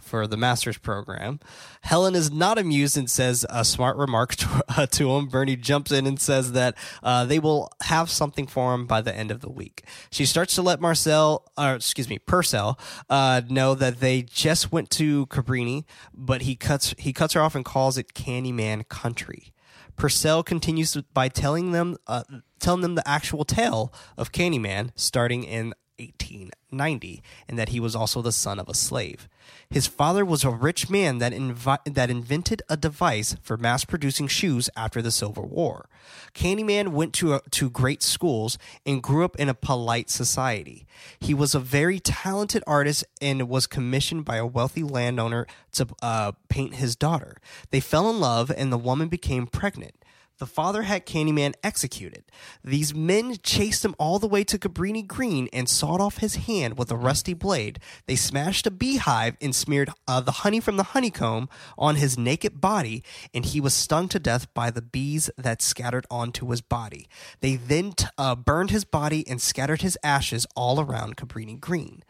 for 0.00 0.26
the 0.26 0.36
master's 0.36 0.78
program. 0.78 1.40
Helen 1.82 2.14
is 2.14 2.30
not 2.30 2.58
amused 2.58 2.96
and 2.96 3.10
says 3.10 3.46
a 3.48 3.64
smart 3.64 3.96
remark 3.96 4.34
to, 4.36 4.64
uh, 4.68 4.86
to 4.86 5.10
him. 5.12 5.26
Bernie 5.26 5.56
jumps 5.56 5.92
in 5.92 6.06
and 6.06 6.20
says 6.20 6.52
that 6.52 6.76
uh, 7.02 7.24
they 7.24 7.38
will 7.38 7.70
have 7.82 8.10
something 8.10 8.46
for 8.46 8.74
him 8.74 8.86
by 8.86 9.00
the 9.00 9.14
end 9.14 9.30
of 9.30 9.40
the 9.40 9.50
week. 9.50 9.84
She 10.10 10.26
starts 10.26 10.54
to 10.56 10.62
let 10.62 10.80
Marcel, 10.80 11.44
or 11.56 11.74
excuse 11.74 12.08
me, 12.08 12.18
Purcell, 12.18 12.78
uh, 13.08 13.42
know 13.48 13.74
that 13.74 14.00
they 14.00 14.22
just 14.22 14.72
went 14.72 14.90
to 14.90 15.26
Cabrini, 15.26 15.84
but 16.14 16.42
he 16.42 16.56
cuts 16.56 16.94
he 16.98 17.12
cuts 17.12 17.34
her 17.34 17.40
off 17.40 17.54
and 17.54 17.64
calls 17.64 17.98
it 17.98 18.14
Candyman 18.14 18.88
Country. 18.88 19.52
Purcell 19.96 20.42
continues 20.42 20.96
by 21.14 21.28
telling 21.28 21.72
them 21.72 21.96
uh, 22.06 22.24
telling 22.60 22.82
them 22.82 22.94
the 22.94 23.08
actual 23.08 23.44
tale 23.44 23.92
of 24.16 24.32
Candyman 24.32 24.90
starting 24.94 25.44
in 25.44 25.74
1890 25.98 27.22
and 27.48 27.58
that 27.58 27.70
he 27.70 27.80
was 27.80 27.96
also 27.96 28.22
the 28.22 28.32
son 28.32 28.58
of 28.58 28.68
a 28.68 28.74
slave. 28.74 29.28
His 29.70 29.86
father 29.86 30.24
was 30.24 30.44
a 30.44 30.50
rich 30.50 30.90
man 30.90 31.18
that 31.18 31.32
invi- 31.32 31.94
that 31.94 32.10
invented 32.10 32.62
a 32.68 32.76
device 32.76 33.36
for 33.42 33.56
mass 33.56 33.84
producing 33.84 34.26
shoes 34.26 34.68
after 34.76 35.00
the 35.00 35.10
Civil 35.10 35.46
War. 35.46 35.88
Candyman 36.34 36.88
went 36.88 37.12
to 37.14 37.34
a, 37.34 37.40
to 37.50 37.70
great 37.70 38.02
schools 38.02 38.58
and 38.84 39.02
grew 39.02 39.24
up 39.24 39.36
in 39.36 39.48
a 39.48 39.54
polite 39.54 40.10
society. 40.10 40.86
He 41.18 41.34
was 41.34 41.54
a 41.54 41.60
very 41.60 41.98
talented 41.98 42.62
artist 42.66 43.04
and 43.20 43.48
was 43.48 43.66
commissioned 43.66 44.24
by 44.24 44.36
a 44.36 44.46
wealthy 44.46 44.82
landowner 44.82 45.46
to 45.72 45.88
uh, 46.02 46.32
paint 46.48 46.74
his 46.74 46.96
daughter. 46.96 47.36
They 47.70 47.80
fell 47.80 48.08
in 48.10 48.20
love 48.20 48.50
and 48.50 48.72
the 48.72 48.78
woman 48.78 49.08
became 49.08 49.46
pregnant. 49.46 49.94
The 50.38 50.46
father 50.46 50.82
had 50.82 51.06
Candyman 51.06 51.54
executed. 51.62 52.24
These 52.62 52.94
men 52.94 53.36
chased 53.42 53.84
him 53.84 53.94
all 53.98 54.18
the 54.18 54.28
way 54.28 54.44
to 54.44 54.58
Cabrini 54.58 55.06
Green 55.06 55.48
and 55.52 55.68
sawed 55.68 56.00
off 56.00 56.18
his 56.18 56.36
hand 56.36 56.76
with 56.76 56.90
a 56.90 56.96
rusty 56.96 57.32
blade. 57.32 57.78
They 58.06 58.16
smashed 58.16 58.66
a 58.66 58.70
beehive 58.70 59.36
and 59.40 59.54
smeared 59.54 59.90
uh, 60.06 60.20
the 60.20 60.32
honey 60.32 60.60
from 60.60 60.76
the 60.76 60.82
honeycomb 60.82 61.48
on 61.78 61.96
his 61.96 62.18
naked 62.18 62.60
body, 62.60 63.02
and 63.32 63.46
he 63.46 63.60
was 63.60 63.72
stung 63.72 64.08
to 64.08 64.18
death 64.18 64.52
by 64.52 64.70
the 64.70 64.82
bees 64.82 65.30
that 65.38 65.62
scattered 65.62 66.06
onto 66.10 66.50
his 66.50 66.60
body. 66.60 67.08
They 67.40 67.56
then 67.56 67.92
t- 67.92 68.06
uh, 68.18 68.34
burned 68.34 68.70
his 68.70 68.84
body 68.84 69.26
and 69.26 69.40
scattered 69.40 69.82
his 69.82 69.96
ashes 70.02 70.46
all 70.54 70.80
around 70.80 71.16
Cabrini 71.16 71.58
Green. 71.58 72.02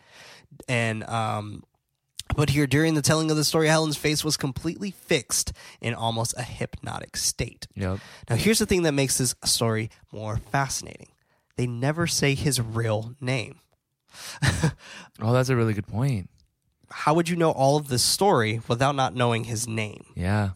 And 0.69 1.05
um, 1.05 1.63
but 2.35 2.51
here, 2.51 2.67
during 2.67 2.95
the 2.95 3.03
telling 3.03 3.31
of 3.31 3.37
the 3.37 3.45
story, 3.45 3.69
Helen's 3.69 3.97
face 3.97 4.25
was 4.25 4.37
completely 4.37 4.91
fixed 4.91 5.53
in 5.81 5.95
almost 5.95 6.35
a 6.37 6.43
hypnotic 6.43 7.17
state. 7.17 7.67
Yep. 7.75 8.01
Now, 8.29 8.37
here's 8.37 8.59
the 8.59 8.67
thing 8.67 8.83
that 8.83 8.93
makes 8.93 9.19
this 9.19 9.35
story 9.45 9.91
more 10.13 10.39
fascinating 10.39 11.09
they 11.57 11.67
never 11.67 12.07
say 12.07 12.35
his 12.35 12.61
real 12.61 13.15
name. 13.21 13.61
Oh, 15.19 15.33
that's 15.33 15.49
a 15.49 15.57
really 15.57 15.73
good 15.73 15.87
point. 15.87 16.29
How 16.91 17.15
would 17.15 17.27
you 17.27 17.37
know 17.37 17.51
all 17.51 17.79
of 17.79 17.89
this 17.89 18.03
story 18.03 18.61
without 18.69 18.95
not 18.95 19.15
knowing 19.15 19.45
his 19.45 19.67
name? 19.67 20.05
Yeah. 20.15 20.51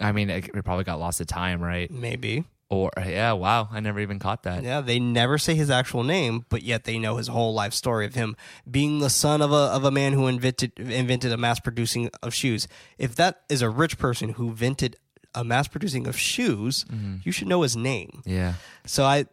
I 0.00 0.12
mean, 0.12 0.30
it, 0.30 0.50
probably 0.64 0.84
got 0.84 0.98
lost 0.98 1.20
of 1.20 1.26
time, 1.26 1.62
right? 1.62 1.90
Maybe. 1.90 2.44
Or 2.70 2.90
yeah, 2.98 3.32
wow, 3.32 3.68
I 3.72 3.80
never 3.80 3.98
even 3.98 4.18
caught 4.18 4.42
that. 4.42 4.62
Yeah, 4.62 4.82
they 4.82 5.00
never 5.00 5.38
say 5.38 5.54
his 5.54 5.70
actual 5.70 6.04
name, 6.04 6.44
but 6.50 6.62
yet 6.62 6.84
they 6.84 6.98
know 6.98 7.16
his 7.16 7.28
whole 7.28 7.54
life 7.54 7.72
story 7.72 8.04
of 8.04 8.14
him 8.14 8.36
being 8.70 8.98
the 8.98 9.08
son 9.08 9.40
of 9.40 9.52
a 9.52 9.54
of 9.54 9.84
a 9.84 9.90
man 9.90 10.12
who 10.12 10.26
invented 10.26 10.78
invented 10.78 11.32
a 11.32 11.38
mass 11.38 11.60
producing 11.60 12.10
of 12.22 12.34
shoes. 12.34 12.68
If 12.98 13.16
that 13.16 13.40
is 13.48 13.62
a 13.62 13.70
rich 13.70 13.96
person 13.96 14.30
who 14.30 14.48
invented 14.48 14.96
a 15.34 15.44
mass 15.44 15.66
producing 15.66 16.06
of 16.06 16.18
shoes, 16.18 16.84
mm-hmm. 16.84 17.16
you 17.22 17.32
should 17.32 17.48
know 17.48 17.62
his 17.62 17.74
name. 17.74 18.22
Yeah. 18.26 18.54
So 18.84 19.04
I 19.04 19.24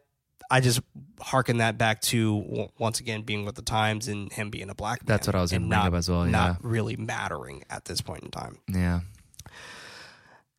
I 0.49 0.61
just 0.61 0.79
harken 1.19 1.57
that 1.57 1.77
back 1.77 2.01
to 2.01 2.69
once 2.77 2.99
again 2.99 3.23
being 3.23 3.45
with 3.45 3.55
the 3.55 3.61
times 3.61 4.07
and 4.07 4.31
him 4.31 4.49
being 4.49 4.69
a 4.69 4.75
black 4.75 5.01
man. 5.01 5.07
That's 5.07 5.27
what 5.27 5.36
I 5.36 5.41
was 5.41 5.51
and 5.51 5.69
gonna 5.69 5.81
bring 5.81 5.93
up 5.93 5.97
as 5.97 6.09
well, 6.09 6.25
Not 6.25 6.63
really 6.63 6.95
mattering 6.95 7.63
at 7.69 7.86
this 7.86 8.01
point 8.01 8.23
in 8.23 8.31
time. 8.31 8.59
Yeah. 8.67 9.01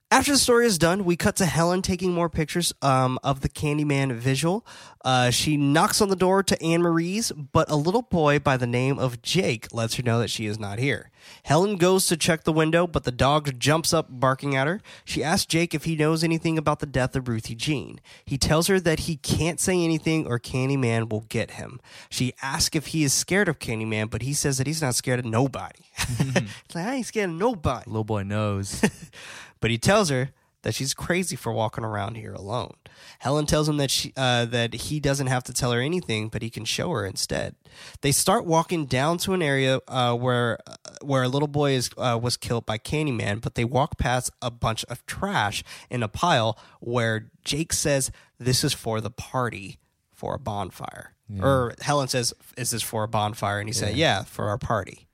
After 0.08 0.30
the 0.30 0.38
story 0.38 0.66
is 0.66 0.78
done, 0.78 1.04
we 1.04 1.16
cut 1.16 1.34
to 1.36 1.46
Helen 1.46 1.82
taking 1.82 2.12
more 2.12 2.28
pictures 2.30 2.72
um, 2.80 3.18
of 3.24 3.40
the 3.40 3.48
Candyman 3.48 4.12
visual. 4.12 4.64
Uh, 5.04 5.30
she 5.30 5.56
knocks 5.56 6.00
on 6.00 6.08
the 6.08 6.16
door 6.16 6.44
to 6.44 6.62
Anne 6.62 6.82
Marie's, 6.82 7.32
but 7.32 7.68
a 7.68 7.74
little 7.74 8.02
boy 8.02 8.38
by 8.38 8.56
the 8.56 8.68
name 8.68 9.00
of 9.00 9.20
Jake 9.20 9.66
lets 9.72 9.96
her 9.96 10.04
know 10.04 10.20
that 10.20 10.30
she 10.30 10.46
is 10.46 10.60
not 10.60 10.78
here. 10.78 11.10
Helen 11.42 11.76
goes 11.76 12.06
to 12.06 12.16
check 12.16 12.44
the 12.44 12.52
window, 12.52 12.86
but 12.86 13.02
the 13.02 13.10
dog 13.10 13.58
jumps 13.58 13.92
up 13.92 14.06
barking 14.08 14.54
at 14.54 14.68
her. 14.68 14.80
She 15.04 15.24
asks 15.24 15.46
Jake 15.46 15.74
if 15.74 15.84
he 15.84 15.96
knows 15.96 16.22
anything 16.22 16.56
about 16.56 16.78
the 16.78 16.86
death 16.86 17.16
of 17.16 17.26
Ruthie 17.26 17.56
Jean. 17.56 18.00
He 18.24 18.38
tells 18.38 18.68
her 18.68 18.78
that 18.80 19.00
he 19.00 19.16
can't 19.16 19.58
say 19.58 19.82
anything 19.82 20.24
or 20.26 20.38
Candyman 20.38 21.10
will 21.10 21.26
get 21.28 21.52
him. 21.52 21.80
She 22.10 22.32
asks 22.42 22.76
if 22.76 22.88
he 22.88 23.02
is 23.02 23.12
scared 23.12 23.48
of 23.48 23.58
Candyman, 23.58 24.08
but 24.08 24.22
he 24.22 24.34
says 24.34 24.58
that 24.58 24.68
he's 24.68 24.82
not 24.82 24.94
scared 24.94 25.18
of 25.18 25.24
nobody. 25.24 25.80
Like, 26.74 26.86
I 26.86 26.94
ain't 26.96 27.06
scared 27.06 27.30
of 27.30 27.36
nobody 27.36 27.88
Little 27.90 28.04
boy 28.04 28.22
knows. 28.22 28.84
but 29.60 29.70
he 29.70 29.78
tells 29.78 30.10
her 30.10 30.30
that 30.62 30.74
she's 30.74 30.94
crazy 30.94 31.36
for 31.36 31.52
walking 31.52 31.84
around 31.84 32.16
here 32.16 32.32
alone. 32.32 32.74
Helen 33.20 33.46
tells 33.46 33.68
him 33.68 33.76
that 33.76 33.90
she 33.90 34.12
uh, 34.16 34.46
that 34.46 34.74
he 34.74 34.98
doesn't 34.98 35.28
have 35.28 35.44
to 35.44 35.52
tell 35.52 35.70
her 35.70 35.80
anything, 35.80 36.28
but 36.28 36.42
he 36.42 36.50
can 36.50 36.64
show 36.64 36.90
her 36.90 37.06
instead. 37.06 37.54
They 38.00 38.10
start 38.10 38.44
walking 38.46 38.86
down 38.86 39.18
to 39.18 39.32
an 39.32 39.42
area 39.42 39.80
uh, 39.86 40.14
where 40.14 40.58
uh, 40.66 40.74
where 41.02 41.22
a 41.22 41.28
little 41.28 41.46
boy 41.46 41.72
is 41.72 41.90
uh, 41.96 42.18
was 42.20 42.36
killed 42.36 42.66
by 42.66 42.78
Candyman, 42.78 43.40
but 43.40 43.54
they 43.54 43.64
walk 43.64 43.96
past 43.96 44.30
a 44.42 44.50
bunch 44.50 44.84
of 44.86 45.06
trash 45.06 45.62
in 45.88 46.02
a 46.02 46.08
pile 46.08 46.58
where 46.80 47.30
Jake 47.44 47.72
says 47.72 48.10
this 48.38 48.64
is 48.64 48.72
for 48.72 49.00
the 49.00 49.10
party 49.10 49.78
for 50.12 50.34
a 50.34 50.38
bonfire. 50.38 51.14
Or 51.44 51.74
Helen 51.80 52.08
says, 52.08 52.34
"Is 52.56 52.70
this 52.70 52.82
for 52.82 53.04
a 53.04 53.08
bonfire?" 53.08 53.60
And 53.60 53.68
he 53.68 53.72
said, 53.72 53.96
"Yeah, 53.96 54.24
for 54.24 54.48
our 54.48 54.58
party." 54.58 55.06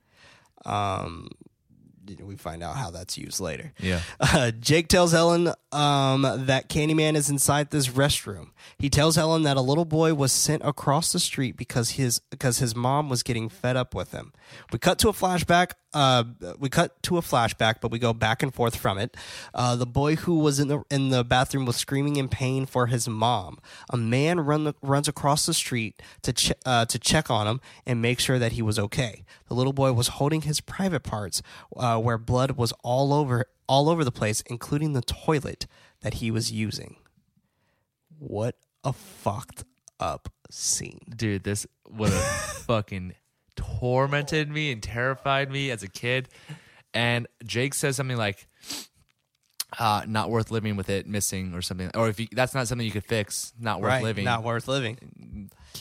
Um, 0.64 1.28
we 2.22 2.36
find 2.36 2.62
out 2.62 2.76
how 2.76 2.90
that's 2.90 3.16
used 3.16 3.40
later. 3.40 3.72
Yeah. 3.78 4.00
Uh, 4.34 4.50
Jake 4.50 4.88
tells 4.88 5.12
Helen 5.12 5.52
um, 5.72 6.22
that 6.22 6.68
Candyman 6.68 7.16
is 7.16 7.28
inside 7.28 7.70
this 7.70 7.88
restroom. 7.88 8.50
He 8.78 8.88
tells 8.88 9.16
Helen 9.16 9.42
that 9.42 9.56
a 9.56 9.60
little 9.60 9.84
boy 9.84 10.14
was 10.14 10.32
sent 10.32 10.62
across 10.64 11.12
the 11.12 11.18
street 11.18 11.56
because 11.56 11.92
his 11.92 12.20
because 12.30 12.58
his 12.58 12.74
mom 12.74 13.08
was 13.10 13.22
getting 13.22 13.48
fed 13.48 13.76
up 13.76 13.94
with 13.94 14.12
him. 14.12 14.32
We 14.72 14.78
cut 14.78 14.98
to 15.00 15.08
a 15.08 15.12
flashback. 15.12 15.72
Uh, 15.92 16.24
we 16.58 16.70
cut 16.70 17.02
to 17.04 17.18
a 17.18 17.20
flashback, 17.20 17.76
but 17.82 17.90
we 17.90 17.98
go 17.98 18.14
back 18.14 18.42
and 18.42 18.54
forth 18.54 18.76
from 18.76 18.96
it. 18.96 19.16
Uh, 19.52 19.76
the 19.76 19.86
boy 19.86 20.16
who 20.16 20.38
was 20.38 20.58
in 20.58 20.68
the 20.68 20.82
in 20.90 21.10
the 21.10 21.24
bathroom 21.24 21.66
was 21.66 21.76
screaming 21.76 22.16
in 22.16 22.28
pain 22.28 22.64
for 22.64 22.86
his 22.86 23.08
mom. 23.08 23.58
A 23.90 23.96
man 23.96 24.40
run 24.40 24.74
runs 24.82 25.08
across 25.08 25.44
the 25.46 25.54
street 25.54 26.00
to 26.22 26.32
ch- 26.32 26.52
uh, 26.64 26.86
to 26.86 26.98
check 26.98 27.30
on 27.30 27.46
him 27.46 27.60
and 27.86 28.00
make 28.00 28.20
sure 28.20 28.38
that 28.38 28.52
he 28.52 28.62
was 28.62 28.78
okay. 28.78 29.24
The 29.52 29.56
little 29.56 29.74
boy 29.74 29.92
was 29.92 30.08
holding 30.08 30.40
his 30.40 30.62
private 30.62 31.02
parts, 31.02 31.42
uh, 31.76 31.98
where 31.98 32.16
blood 32.16 32.52
was 32.52 32.72
all 32.82 33.12
over 33.12 33.44
all 33.68 33.90
over 33.90 34.02
the 34.02 34.10
place, 34.10 34.40
including 34.46 34.94
the 34.94 35.02
toilet 35.02 35.66
that 36.00 36.14
he 36.14 36.30
was 36.30 36.50
using. 36.50 36.96
What 38.18 38.56
a 38.82 38.94
fucked 38.94 39.64
up 40.00 40.30
scene. 40.50 41.00
Dude, 41.14 41.44
this 41.44 41.66
would 41.86 42.08
have 42.08 42.22
fucking 42.66 43.12
tormented 43.54 44.48
me 44.48 44.72
and 44.72 44.82
terrified 44.82 45.50
me 45.50 45.70
as 45.70 45.82
a 45.82 45.88
kid. 45.88 46.30
And 46.94 47.26
Jake 47.44 47.74
says 47.74 47.96
something 47.96 48.16
like, 48.16 48.48
uh, 49.78 50.04
not 50.06 50.30
worth 50.30 50.50
living 50.50 50.76
with 50.76 50.88
it 50.88 51.06
missing 51.06 51.54
or 51.54 51.60
something. 51.60 51.90
Or 51.94 52.08
if 52.08 52.18
you, 52.18 52.28
that's 52.32 52.54
not 52.54 52.68
something 52.68 52.86
you 52.86 52.92
could 52.92 53.04
fix, 53.04 53.52
not 53.60 53.82
worth 53.82 54.02
living. 54.02 54.24
Not 54.24 54.44
worth 54.44 54.66
living. 54.66 54.96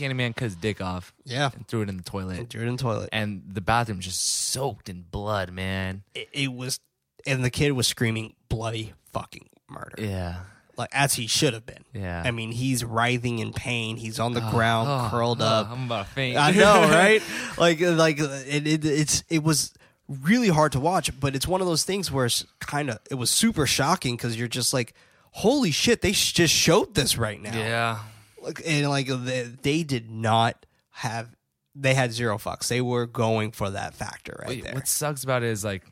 Candyman 0.01 0.35
cut 0.35 0.45
his 0.45 0.55
dick 0.55 0.81
off 0.81 1.13
Yeah. 1.25 1.51
and 1.55 1.67
threw 1.67 1.81
it 1.81 1.89
in 1.89 1.97
the 1.97 2.03
toilet. 2.03 2.49
Drew 2.49 2.63
it 2.63 2.67
in 2.67 2.75
the 2.75 2.81
toilet. 2.81 3.09
And 3.11 3.43
the 3.47 3.61
bathroom 3.61 3.99
just 3.99 4.21
soaked 4.23 4.89
in 4.89 5.03
blood, 5.09 5.51
man. 5.51 6.03
It, 6.15 6.29
it 6.33 6.53
was, 6.53 6.79
and 7.25 7.43
the 7.43 7.49
kid 7.49 7.71
was 7.73 7.87
screaming 7.87 8.33
bloody 8.49 8.93
fucking 9.13 9.49
murder. 9.69 9.95
Yeah. 9.99 10.35
Like, 10.77 10.89
as 10.93 11.13
he 11.13 11.27
should 11.27 11.53
have 11.53 11.65
been. 11.65 11.83
Yeah. 11.93 12.23
I 12.25 12.31
mean, 12.31 12.51
he's 12.51 12.83
writhing 12.83 13.39
in 13.39 13.53
pain. 13.53 13.97
He's 13.97 14.19
on 14.19 14.33
the 14.33 14.41
ah, 14.41 14.51
ground, 14.51 14.89
Oh, 14.89 15.09
curled 15.11 15.41
oh, 15.41 15.45
up. 15.45 15.69
I'm 15.69 15.85
about 15.85 16.07
to 16.07 16.11
faint. 16.13 16.37
I 16.37 16.51
know, 16.51 16.81
right? 16.89 17.21
like, 17.57 17.79
like 17.81 18.19
it, 18.19 18.65
it, 18.65 18.85
it's 18.85 19.23
it 19.29 19.43
was 19.43 19.73
really 20.07 20.47
hard 20.47 20.71
to 20.71 20.79
watch, 20.79 21.17
but 21.19 21.35
it's 21.35 21.47
one 21.47 21.61
of 21.61 21.67
those 21.67 21.83
things 21.83 22.11
where 22.11 22.25
it's 22.25 22.45
kind 22.59 22.89
of 22.89 22.99
it 23.11 23.15
was 23.15 23.29
super 23.29 23.67
shocking 23.67 24.15
because 24.15 24.37
you're 24.39 24.47
just 24.47 24.73
like, 24.73 24.93
holy 25.31 25.71
shit, 25.71 26.01
they 26.01 26.13
sh- 26.13 26.31
just 26.33 26.53
showed 26.53 26.95
this 26.95 27.17
right 27.17 27.39
now. 27.41 27.55
yeah. 27.55 27.99
Like, 28.41 28.61
and 28.65 28.89
like 28.89 29.07
they, 29.07 29.43
they 29.61 29.83
did 29.83 30.09
not 30.09 30.65
have, 30.91 31.29
they 31.75 31.93
had 31.93 32.11
zero 32.11 32.37
fucks. 32.37 32.67
They 32.67 32.81
were 32.81 33.05
going 33.05 33.51
for 33.51 33.69
that 33.69 33.93
factor 33.93 34.35
right 34.39 34.49
Wait, 34.49 34.63
there. 34.63 34.73
What 34.73 34.87
sucks 34.87 35.23
about 35.23 35.43
it 35.43 35.49
is 35.49 35.63
like, 35.63 35.83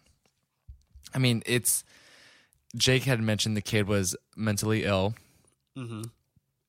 I 1.13 1.19
mean, 1.19 1.41
it's 1.45 1.83
Jake 2.75 3.03
had 3.03 3.19
mentioned 3.21 3.55
the 3.57 3.61
kid 3.61 3.87
was 3.87 4.15
mentally 4.35 4.83
ill, 4.83 5.15
Mm-hmm. 5.77 6.01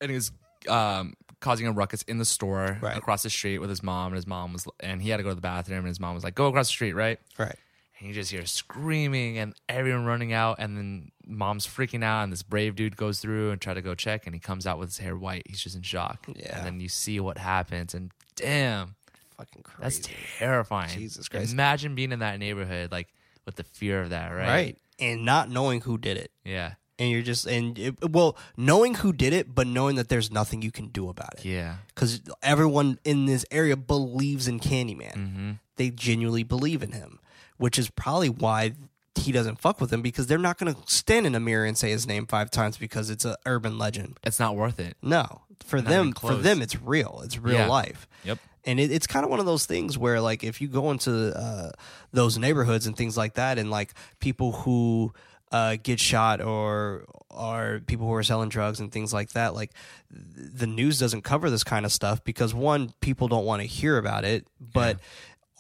and 0.00 0.10
he 0.10 0.14
was 0.14 0.30
um, 0.68 1.14
causing 1.40 1.66
a 1.66 1.72
ruckus 1.72 2.02
in 2.02 2.18
the 2.18 2.24
store 2.24 2.78
Right. 2.80 2.96
across 2.96 3.22
the 3.22 3.30
street 3.30 3.58
with 3.58 3.68
his 3.70 3.82
mom, 3.82 4.08
and 4.08 4.16
his 4.16 4.26
mom 4.26 4.52
was, 4.52 4.66
and 4.78 5.02
he 5.02 5.08
had 5.10 5.16
to 5.16 5.22
go 5.22 5.30
to 5.30 5.34
the 5.34 5.40
bathroom, 5.40 5.78
and 5.80 5.88
his 5.88 5.98
mom 5.98 6.14
was 6.14 6.22
like, 6.22 6.34
"Go 6.34 6.46
across 6.46 6.68
the 6.68 6.72
street, 6.72 6.92
right?" 6.92 7.18
Right. 7.38 7.56
And 8.00 8.08
you 8.08 8.14
just 8.14 8.30
hear 8.30 8.44
screaming 8.46 9.38
and 9.38 9.54
everyone 9.68 10.06
running 10.06 10.32
out, 10.32 10.56
and 10.58 10.76
then 10.76 11.10
mom's 11.26 11.66
freaking 11.66 12.02
out, 12.02 12.22
and 12.24 12.32
this 12.32 12.42
brave 12.42 12.74
dude 12.74 12.96
goes 12.96 13.20
through 13.20 13.50
and 13.50 13.60
try 13.60 13.74
to 13.74 13.82
go 13.82 13.94
check, 13.94 14.24
and 14.26 14.34
he 14.34 14.40
comes 14.40 14.66
out 14.66 14.78
with 14.78 14.88
his 14.88 14.98
hair 14.98 15.16
white. 15.16 15.42
He's 15.46 15.60
just 15.60 15.76
in 15.76 15.82
shock. 15.82 16.26
Yeah. 16.34 16.56
And 16.58 16.66
then 16.66 16.80
you 16.80 16.88
see 16.88 17.20
what 17.20 17.36
happens, 17.38 17.92
and 17.94 18.10
damn, 18.36 18.94
Fucking 19.36 19.62
crazy. 19.62 19.82
that's 19.82 20.08
terrifying. 20.38 20.90
Jesus 20.90 21.28
Christ. 21.28 21.52
Imagine 21.52 21.94
being 21.94 22.10
in 22.12 22.18
that 22.20 22.38
neighborhood, 22.38 22.90
like 22.90 23.08
with 23.46 23.56
the 23.56 23.64
fear 23.64 24.00
of 24.00 24.10
that, 24.10 24.30
right? 24.30 24.48
right. 24.48 24.78
And 24.98 25.24
not 25.24 25.48
knowing 25.50 25.80
who 25.82 25.96
did 25.98 26.16
it. 26.16 26.30
Yeah. 26.44 26.74
And 26.98 27.10
you're 27.10 27.22
just, 27.22 27.46
and 27.46 27.78
it, 27.78 28.10
well, 28.10 28.36
knowing 28.58 28.94
who 28.96 29.14
did 29.14 29.32
it, 29.32 29.54
but 29.54 29.66
knowing 29.66 29.96
that 29.96 30.10
there's 30.10 30.30
nothing 30.30 30.60
you 30.60 30.70
can 30.70 30.88
do 30.88 31.08
about 31.08 31.38
it. 31.38 31.44
Yeah. 31.46 31.76
because 31.94 32.20
everyone 32.42 32.98
in 33.04 33.24
this 33.24 33.46
area 33.50 33.74
believes 33.78 34.46
in 34.46 34.60
Candyman. 34.60 35.14
Mm-hmm. 35.14 35.50
They 35.76 35.88
genuinely 35.88 36.42
believe 36.42 36.82
in 36.82 36.92
him, 36.92 37.18
which 37.60 37.78
is 37.78 37.90
probably 37.90 38.28
why 38.28 38.72
he 39.16 39.32
doesn't 39.32 39.60
fuck 39.60 39.80
with 39.80 39.92
him 39.92 40.00
because 40.02 40.26
they're 40.28 40.38
not 40.38 40.56
going 40.58 40.72
to 40.74 40.80
stand 40.92 41.26
in 41.26 41.34
a 41.34 41.40
mirror 41.40 41.66
and 41.66 41.76
say 41.76 41.90
his 41.90 42.06
name 42.06 42.26
five 42.26 42.50
times 42.50 42.78
because 42.78 43.10
it's 43.10 43.24
an 43.24 43.34
urban 43.44 43.76
legend. 43.76 44.16
It's 44.24 44.40
not 44.40 44.56
worth 44.56 44.80
it. 44.80 44.96
No, 45.02 45.42
for 45.64 45.76
Not 45.76 45.86
them, 45.90 46.00
even 46.08 46.12
for 46.14 46.20
close. 46.20 46.42
them, 46.42 46.62
it's 46.62 46.80
real. 46.80 47.20
It's 47.24 47.36
real 47.38 47.56
Yeah. 47.56 47.66
life. 47.66 48.08
Yep. 48.24 48.38
And 48.64 48.80
it, 48.80 48.90
it's 48.90 49.06
kind 49.06 49.24
of 49.24 49.30
one 49.30 49.40
of 49.40 49.46
those 49.46 49.66
things 49.66 49.98
where, 49.98 50.20
like, 50.20 50.42
if 50.44 50.60
you 50.60 50.68
go 50.68 50.90
into 50.90 51.36
uh, 51.38 51.72
those 52.12 52.38
neighborhoods 52.38 52.86
and 52.86 52.96
things 52.96 53.16
like 53.16 53.34
that, 53.34 53.58
and 53.58 53.70
like 53.70 53.92
people 54.20 54.52
who 54.52 55.12
uh, 55.52 55.76
get 55.82 55.98
shot 56.00 56.40
or 56.40 57.04
are 57.30 57.80
people 57.80 58.06
who 58.06 58.14
are 58.14 58.22
selling 58.22 58.48
drugs 58.48 58.80
and 58.80 58.92
things 58.92 59.12
like 59.12 59.30
that, 59.32 59.54
like 59.54 59.70
th- 60.12 60.50
the 60.54 60.66
news 60.66 60.98
doesn't 60.98 61.22
cover 61.22 61.48
this 61.50 61.64
kind 61.64 61.84
of 61.86 61.92
stuff 61.92 62.22
because 62.24 62.54
one, 62.54 62.92
people 63.00 63.28
don't 63.28 63.44
want 63.44 63.60
to 63.62 63.66
hear 63.68 63.98
about 63.98 64.24
it, 64.24 64.46
but 64.60 64.98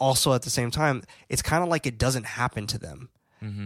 also 0.00 0.32
at 0.32 0.42
the 0.42 0.50
same 0.50 0.70
time, 0.70 1.02
it's 1.28 1.42
kind 1.42 1.62
of 1.62 1.68
like 1.68 1.86
it 1.86 1.98
doesn't 1.98 2.24
happen 2.26 2.66
to 2.68 2.78
them, 2.78 3.10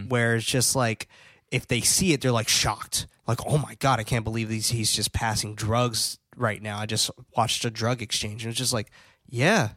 where 0.07 0.35
it's 0.35 0.45
just 0.45 0.75
like 0.75 1.07
if 1.51 1.67
they 1.67 1.81
see 1.81 2.13
it, 2.13 2.21
they're 2.21 2.31
like 2.31 2.47
shocked, 2.49 3.07
like, 3.27 3.39
oh 3.47 3.57
my 3.57 3.75
god, 3.75 3.99
I 3.99 4.03
can't 4.03 4.23
believe 4.23 4.49
he's 4.49 4.69
he's 4.69 4.91
just 4.91 5.13
passing 5.13 5.55
drugs 5.55 6.19
right 6.35 6.61
now. 6.61 6.77
I 6.79 6.85
just 6.85 7.09
watched 7.35 7.65
a 7.65 7.69
drug 7.71 8.01
exchange, 8.01 8.43
and 8.43 8.51
it's 8.51 8.57
just 8.59 8.73
like, 8.73 8.91
yeah, 9.27 9.69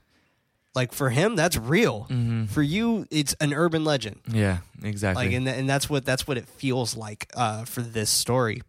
like 0.75 0.93
for 0.93 1.11
him, 1.11 1.35
that's 1.37 1.57
real. 1.57 2.07
For 2.49 2.63
you, 2.63 3.07
it's 3.11 3.35
an 3.41 3.53
urban 3.55 3.85
legend. 3.85 4.21
Yeah. 4.31 4.59
Exactly. 4.83 5.27
Like, 5.27 5.35
and 5.35 5.47
th- 5.47 5.59
and 5.59 5.69
that's 5.69 5.89
what 5.91 6.05
that's 6.05 6.27
what 6.29 6.37
it 6.37 6.47
feels 6.49 6.97
like 6.97 7.29
uh, 7.35 7.65
for 7.65 7.81
this 7.83 8.11
story. 8.11 8.63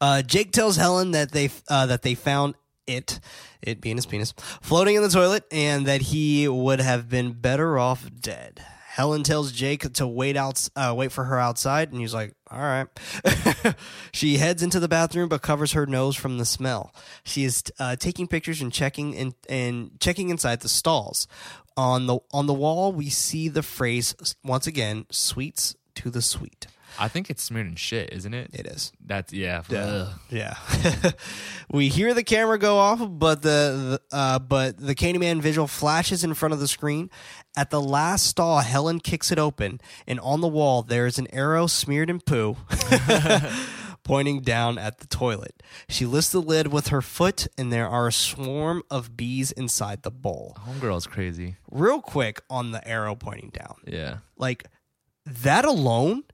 Uh, 0.00 0.22
Jake 0.22 0.52
tells 0.52 0.76
Helen 0.76 1.12
that 1.12 1.30
they 1.32 1.50
uh, 1.68 1.86
that 1.86 2.02
they 2.02 2.14
found 2.14 2.54
it, 2.86 3.20
it 3.62 3.80
being 3.80 3.96
his 3.96 4.06
penis, 4.06 4.34
floating 4.60 4.96
in 4.96 5.02
the 5.02 5.08
toilet, 5.08 5.44
and 5.50 5.86
that 5.86 6.02
he 6.02 6.48
would 6.48 6.80
have 6.80 7.08
been 7.08 7.32
better 7.32 7.78
off 7.78 8.10
dead. 8.20 8.62
Helen 8.92 9.22
tells 9.22 9.52
Jake 9.52 9.90
to 9.94 10.06
wait 10.06 10.36
out, 10.36 10.68
uh, 10.76 10.92
wait 10.94 11.12
for 11.12 11.24
her 11.24 11.38
outside, 11.38 11.92
and 11.92 12.00
he's 12.02 12.12
like, 12.12 12.34
"All 12.50 12.60
right." 12.60 12.86
she 14.12 14.36
heads 14.36 14.62
into 14.62 14.78
the 14.78 14.88
bathroom, 14.88 15.30
but 15.30 15.40
covers 15.40 15.72
her 15.72 15.86
nose 15.86 16.14
from 16.14 16.36
the 16.36 16.44
smell. 16.44 16.94
She 17.24 17.44
is 17.44 17.62
uh, 17.78 17.96
taking 17.96 18.26
pictures 18.26 18.60
and 18.60 18.70
checking 18.70 19.14
in, 19.14 19.34
and 19.48 19.98
checking 19.98 20.28
inside 20.28 20.60
the 20.60 20.68
stalls. 20.68 21.26
On 21.74 22.06
the 22.06 22.18
on 22.32 22.46
the 22.46 22.52
wall, 22.52 22.92
we 22.92 23.08
see 23.08 23.48
the 23.48 23.62
phrase 23.62 24.14
once 24.44 24.66
again: 24.66 25.06
"Sweets 25.10 25.74
to 25.94 26.10
the 26.10 26.20
sweet." 26.20 26.66
I 26.98 27.08
think 27.08 27.30
it's 27.30 27.42
smeared 27.42 27.66
in 27.66 27.76
shit, 27.76 28.12
isn't 28.12 28.34
it? 28.34 28.50
It 28.52 28.66
is. 28.66 28.92
That's 29.04 29.32
yeah. 29.32 29.62
Yeah. 29.68 29.84
ugh. 29.84 30.08
Yeah. 30.30 30.54
we 31.70 31.88
hear 31.88 32.14
the 32.14 32.22
camera 32.24 32.58
go 32.58 32.78
off, 32.78 33.00
but 33.10 33.42
the, 33.42 34.00
the 34.10 34.16
uh, 34.16 34.38
but 34.38 34.76
the 34.78 34.94
Candyman 34.94 35.40
visual 35.40 35.66
flashes 35.66 36.24
in 36.24 36.34
front 36.34 36.52
of 36.54 36.60
the 36.60 36.68
screen. 36.68 37.10
At 37.56 37.70
the 37.70 37.80
last 37.80 38.26
stall, 38.26 38.60
Helen 38.60 39.00
kicks 39.00 39.30
it 39.30 39.38
open, 39.38 39.80
and 40.06 40.18
on 40.20 40.40
the 40.40 40.48
wall 40.48 40.82
there 40.82 41.06
is 41.06 41.18
an 41.18 41.26
arrow 41.34 41.66
smeared 41.66 42.08
in 42.08 42.20
poo, 42.20 42.56
pointing 44.04 44.40
down 44.40 44.78
at 44.78 44.98
the 44.98 45.06
toilet. 45.06 45.62
She 45.88 46.06
lifts 46.06 46.30
the 46.32 46.40
lid 46.40 46.68
with 46.72 46.88
her 46.88 47.02
foot, 47.02 47.46
and 47.58 47.72
there 47.72 47.88
are 47.88 48.08
a 48.08 48.12
swarm 48.12 48.82
of 48.90 49.16
bees 49.16 49.52
inside 49.52 50.02
the 50.02 50.10
bowl. 50.10 50.56
Homegirl's 50.66 51.06
crazy. 51.06 51.56
Real 51.70 52.00
quick 52.00 52.40
on 52.50 52.70
the 52.72 52.86
arrow 52.86 53.14
pointing 53.14 53.50
down, 53.50 53.76
Yeah. 53.86 54.18
like 54.36 54.64
that 55.26 55.64
alone 55.64 56.24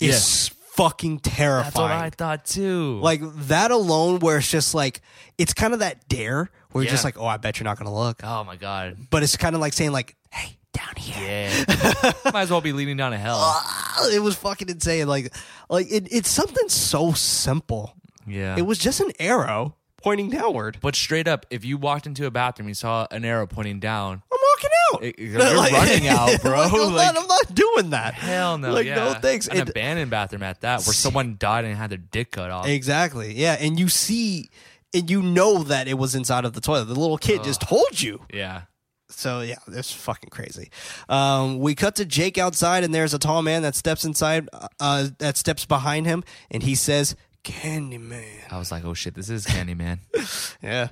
is 0.00 0.08
Yes. 0.08 0.50
fucking 0.76 1.20
terrifying. 1.20 1.64
That's 1.64 1.76
what 1.76 1.90
I 1.90 2.10
thought 2.10 2.44
too. 2.44 3.00
Like 3.00 3.20
that 3.48 3.70
alone, 3.70 4.20
where 4.20 4.38
it's 4.38 4.50
just 4.50 4.74
like 4.74 5.00
it's 5.38 5.54
kind 5.54 5.72
of 5.72 5.80
that 5.80 6.08
dare 6.08 6.50
where 6.72 6.84
you're 6.84 6.90
just 6.90 7.04
Yeah. 7.04 7.08
like, 7.08 7.18
oh, 7.18 7.26
I 7.26 7.36
bet 7.38 7.58
you're 7.58 7.64
not 7.64 7.78
gonna 7.78 7.94
look, 7.94 8.20
oh 8.24 8.44
my 8.44 8.56
god. 8.56 8.96
but 9.10 9.22
it's 9.22 9.36
kind 9.36 9.54
of 9.54 9.60
like 9.60 9.72
saying 9.72 9.92
like, 9.92 10.16
hey, 10.30 10.56
down 10.72 10.94
here. 10.96 11.48
Yeah. 11.48 12.12
Might 12.32 12.42
as 12.42 12.50
well 12.50 12.60
be 12.60 12.72
leading 12.72 12.96
down 12.98 13.12
a 13.14 13.18
hell. 13.18 13.38
Ah, 13.40 14.08
It 14.12 14.20
was 14.20 14.34
fucking 14.36 14.68
insane. 14.68 15.06
Like, 15.08 15.32
like 15.70 15.86
it, 15.90 16.08
it's 16.10 16.28
something 16.28 16.68
so 16.68 17.12
simple. 17.12 17.94
Yeah. 18.26 18.56
It 18.58 18.62
was 18.66 18.78
just 18.78 19.00
an 19.00 19.12
arrow 19.18 19.75
pointing 20.02 20.30
downward. 20.30 20.78
but 20.80 20.94
straight 20.94 21.26
up, 21.28 21.46
if 21.50 21.64
you 21.64 21.76
walked 21.78 22.06
into 22.06 22.26
a 22.26 22.30
bathroom, 22.30 22.68
you 22.68 22.74
saw 22.74 23.06
an 23.10 23.24
arrow 23.24 23.46
pointing 23.46 23.80
down. 23.80 24.22
I'm 24.32 24.38
walking 24.54 24.70
out. 24.92 25.04
It- 25.04 25.18
you're 25.18 25.38
running 25.40 26.08
out, 26.08 26.40
bro. 26.42 26.58
Like, 26.60 26.72
I'm, 26.72 26.92
Like- 26.94 27.14
not, 27.14 27.22
I'm 27.22 27.26
not 27.28 27.54
doing 27.54 27.90
that. 27.90 28.14
Hell 28.14 28.58
no. 28.58 28.72
Like, 28.72 28.86
yeah. 28.86 28.94
no 28.96 29.14
thanks. 29.14 29.48
An 29.48 29.58
And- 29.58 29.68
abandoned 29.68 30.10
bathroom 30.10 30.42
at 30.42 30.60
that, 30.60 30.82
where 30.84 30.94
someone 30.94 31.36
died 31.38 31.64
and 31.64 31.76
had 31.76 31.90
their 31.90 31.98
dick 31.98 32.32
cut 32.32 32.50
off. 32.50 32.66
Exactly. 32.68 33.34
Yeah, 33.34 33.56
and 33.58 33.78
you 33.78 33.88
see, 33.88 34.48
and 34.94 35.10
you 35.10 35.22
know 35.22 35.62
that 35.64 35.88
it 35.88 35.94
was 35.94 36.14
inside 36.14 36.44
of 36.44 36.52
the 36.52 36.60
toilet. 36.60 36.84
The 36.86 36.94
little 36.94 37.18
kid 37.18 37.42
just 37.44 37.60
told 37.62 38.00
you. 38.00 38.20
yeah. 38.32 38.62
So 39.08 39.40
yeah, 39.40 39.54
that's 39.68 39.92
fucking 39.92 40.30
crazy. 40.30 40.68
Um, 41.08 41.60
we 41.60 41.76
cut 41.76 41.94
to 41.96 42.04
Jake 42.04 42.38
outside, 42.38 42.82
and 42.82 42.92
there's 42.92 43.14
a 43.14 43.20
tall 43.20 43.40
man 43.40 43.62
that 43.62 43.76
steps 43.76 44.04
inside, 44.04 44.48
uh, 44.80 45.08
that 45.18 45.36
steps 45.36 45.64
behind 45.64 46.06
him, 46.06 46.24
and 46.50 46.60
he 46.64 46.74
says, 46.74 47.14
Candyman. 47.46 48.50
I 48.50 48.58
was 48.58 48.72
like, 48.72 48.84
oh 48.84 48.94
shit, 48.94 49.14
this 49.14 49.30
is 49.30 49.46
Candyman. 49.46 49.98
Yeah. 50.62 50.88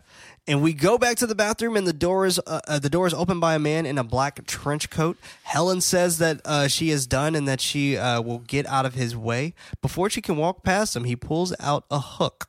And 0.46 0.62
we 0.62 0.74
go 0.74 0.98
back 0.98 1.16
to 1.18 1.26
the 1.26 1.34
bathroom, 1.34 1.74
and 1.76 1.86
the 1.86 1.92
door 1.94 2.26
is 2.26 2.38
uh, 2.38 2.60
uh, 2.68 2.78
the 2.78 2.90
door 2.90 3.06
is 3.06 3.14
opened 3.14 3.40
by 3.40 3.54
a 3.54 3.58
man 3.58 3.86
in 3.86 3.96
a 3.96 4.04
black 4.04 4.46
trench 4.46 4.90
coat. 4.90 5.16
Helen 5.42 5.80
says 5.80 6.18
that 6.18 6.42
uh, 6.44 6.68
she 6.68 6.90
is 6.90 7.06
done 7.06 7.34
and 7.34 7.48
that 7.48 7.62
she 7.62 7.96
uh, 7.96 8.20
will 8.20 8.40
get 8.40 8.66
out 8.66 8.84
of 8.84 8.92
his 8.94 9.16
way. 9.16 9.54
Before 9.80 10.10
she 10.10 10.20
can 10.20 10.36
walk 10.36 10.62
past 10.62 10.94
him, 10.94 11.04
he 11.04 11.16
pulls 11.16 11.54
out 11.60 11.86
a 11.90 11.98
hook. 11.98 12.48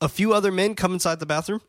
A 0.00 0.08
few 0.08 0.32
other 0.32 0.52
men 0.52 0.76
come 0.76 0.92
inside 0.92 1.18
the 1.18 1.26
bathroom. 1.26 1.60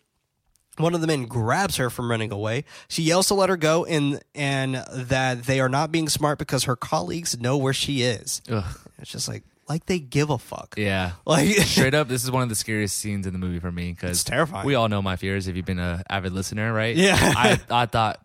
One 0.77 0.93
of 0.93 1.01
the 1.01 1.07
men 1.07 1.25
grabs 1.25 1.77
her 1.77 1.89
from 1.89 2.09
running 2.09 2.31
away. 2.31 2.63
She 2.87 3.01
yells 3.01 3.27
to 3.27 3.33
let 3.33 3.49
her 3.49 3.57
go, 3.57 3.85
and 3.85 4.21
and 4.35 4.75
that 4.93 5.43
they 5.43 5.59
are 5.59 5.69
not 5.69 5.91
being 5.91 6.09
smart 6.09 6.37
because 6.37 6.65
her 6.65 6.75
colleagues 6.75 7.39
know 7.39 7.57
where 7.57 7.73
she 7.73 8.03
is. 8.03 8.41
Ugh. 8.49 8.63
It's 8.99 9.11
just 9.11 9.27
like 9.27 9.43
like 9.69 9.85
they 9.85 9.99
give 9.99 10.29
a 10.29 10.37
fuck. 10.37 10.75
Yeah. 10.77 11.11
Like 11.25 11.47
Straight 11.57 11.93
up, 11.93 12.07
this 12.07 12.23
is 12.23 12.31
one 12.31 12.43
of 12.43 12.49
the 12.49 12.55
scariest 12.55 12.97
scenes 12.97 13.25
in 13.27 13.33
the 13.33 13.39
movie 13.39 13.59
for 13.59 13.71
me 13.71 13.91
because 13.91 14.11
It's 14.11 14.23
terrifying. 14.23 14.65
We 14.65 14.75
all 14.75 14.89
know 14.89 15.01
my 15.01 15.15
fears. 15.15 15.47
If 15.47 15.55
you've 15.55 15.65
been 15.65 15.79
an 15.79 16.03
avid 16.09 16.33
listener, 16.33 16.73
right? 16.73 16.95
Yeah. 16.95 17.17
I 17.19 17.59
I 17.69 17.85
thought 17.85 18.19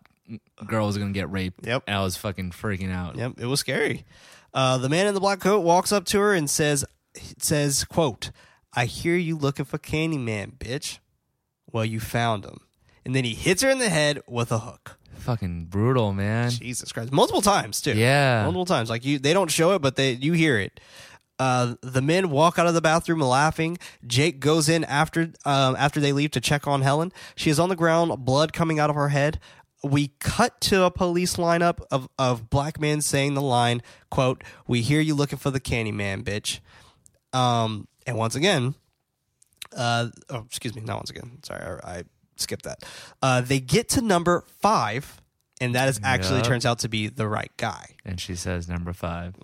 girl 0.65 0.87
was 0.87 0.97
gonna 0.97 1.11
get 1.11 1.31
raped. 1.31 1.65
Yep. 1.65 1.83
And 1.87 1.95
I 1.95 2.03
was 2.03 2.17
fucking 2.17 2.51
freaking 2.51 2.91
out. 2.91 3.15
Yep, 3.15 3.39
it 3.39 3.45
was 3.45 3.59
scary. 3.59 4.05
Uh, 4.53 4.77
the 4.77 4.89
man 4.89 5.07
in 5.07 5.13
the 5.13 5.19
black 5.19 5.39
coat 5.39 5.59
walks 5.59 5.91
up 5.91 6.05
to 6.05 6.19
her 6.19 6.33
and 6.33 6.49
says, 6.49 6.83
"says 7.37 7.83
quote 7.85 8.31
I 8.73 8.85
hear 8.85 9.15
you 9.15 9.37
looking 9.37 9.65
for 9.65 9.77
Candyman, 9.77 10.57
bitch. 10.57 10.99
Well, 11.71 11.85
you 11.85 11.99
found 11.99 12.43
him." 12.45 12.59
And 13.05 13.15
then 13.15 13.23
he 13.23 13.33
hits 13.35 13.61
her 13.61 13.69
in 13.69 13.79
the 13.79 13.89
head 13.89 14.21
with 14.27 14.51
a 14.51 14.59
hook. 14.59 14.97
Fucking 15.19 15.65
brutal, 15.65 16.11
man. 16.13 16.49
Jesus 16.51 16.91
Christ, 16.91 17.11
multiple 17.11 17.41
times 17.41 17.81
too. 17.81 17.93
Yeah. 17.93 18.43
multiple 18.43 18.65
times. 18.65 18.89
Like 18.89 19.05
you, 19.05 19.19
they 19.19 19.33
don't 19.33 19.49
show 19.51 19.73
it, 19.75 19.79
but 19.81 19.95
they 19.95 20.11
you 20.11 20.33
hear 20.33 20.57
it. 20.59 20.79
Uh, 21.39 21.75
the 21.81 22.01
men 22.01 22.29
walk 22.29 22.57
out 22.57 22.67
of 22.67 22.73
the 22.73 22.81
bathroom 22.81 23.19
laughing. 23.19 23.77
Jake 24.05 24.39
goes 24.39 24.69
in 24.69 24.83
after 24.85 25.33
um, 25.45 25.75
after 25.77 25.99
they 25.99 26.11
leave 26.11 26.31
to 26.31 26.41
check 26.41 26.67
on 26.67 26.81
Helen. 26.81 27.11
She 27.35 27.49
is 27.49 27.59
on 27.59 27.69
the 27.69 27.75
ground, 27.75 28.25
blood 28.25 28.53
coming 28.53 28.79
out 28.79 28.89
of 28.89 28.95
her 28.95 29.09
head. 29.09 29.39
We 29.83 30.13
cut 30.19 30.59
to 30.61 30.85
a 30.85 30.91
police 30.91 31.35
lineup 31.35 31.81
of, 31.91 32.09
of 32.17 32.49
black 32.49 32.79
men 32.79 33.01
saying 33.01 33.35
the 33.35 33.43
line, 33.43 33.83
quote, 34.09 34.43
We 34.67 34.81
hear 34.81 34.99
you 34.99 35.13
looking 35.13 35.37
for 35.37 35.51
the 35.51 35.59
candy 35.59 35.91
man, 35.91 36.23
bitch. 36.23 36.59
Um, 37.31 37.87
and 38.07 38.17
once 38.17 38.35
again, 38.35 38.73
uh, 39.75 40.07
oh, 40.29 40.43
excuse 40.47 40.75
me, 40.75 40.81
not 40.81 40.95
once 40.97 41.11
again. 41.11 41.39
Sorry, 41.43 41.61
I, 41.61 41.99
I 41.99 42.03
skipped 42.37 42.65
that. 42.65 42.83
Uh, 43.21 43.41
they 43.41 43.59
get 43.59 43.89
to 43.89 44.01
number 44.01 44.43
five, 44.59 45.21
and 45.59 45.73
that 45.75 45.89
is 45.89 45.99
actually 46.03 46.37
Yep. 46.39 46.45
turns 46.47 46.65
out 46.65 46.79
to 46.79 46.89
be 46.89 47.07
the 47.07 47.27
right 47.27 47.51
guy. 47.57 47.95
And 48.05 48.19
she 48.19 48.35
says 48.35 48.67
number 48.69 48.93
five. 48.93 49.35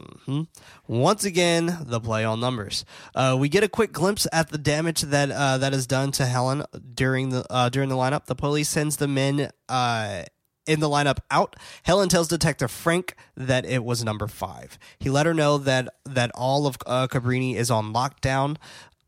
Once 0.88 1.26
again, 1.26 1.78
the 1.82 2.00
play 2.00 2.24
on 2.24 2.40
numbers. 2.40 2.86
Uh, 3.16 3.36
we 3.40 3.50
get 3.50 3.64
a 3.64 3.68
quick 3.70 3.92
glimpse 3.92 4.28
at 4.32 4.50
the 4.50 4.58
damage 4.58 5.02
that 5.02 5.32
uh, 5.32 5.58
that 5.58 5.74
is 5.74 5.88
done 5.88 6.12
to 6.14 6.26
Helen 6.26 6.64
during 6.94 7.30
the 7.30 7.46
uh, 7.50 7.70
during 7.70 7.90
the 7.90 7.96
lineup. 7.96 8.26
The 8.26 8.36
police 8.36 8.70
sends 8.70 8.98
the 8.98 9.08
men 9.08 9.50
uh, 9.70 10.24
in 10.66 10.80
the 10.80 10.90
lineup 10.90 11.18
out. 11.32 11.56
Helen 11.84 12.10
tells 12.10 12.28
Detective 12.28 12.72
Frank 12.72 13.16
that 13.36 13.66
it 13.66 13.84
was 13.84 14.04
number 14.04 14.28
five. 14.28 14.78
He 15.00 15.10
let 15.10 15.26
her 15.26 15.34
know 15.34 15.58
that 15.58 15.90
that 16.06 16.32
all 16.36 16.68
of 16.68 16.78
uh, 16.86 17.08
Cabrini 17.08 17.56
is 17.56 17.70
on 17.72 17.94
lockdown. 17.94 18.58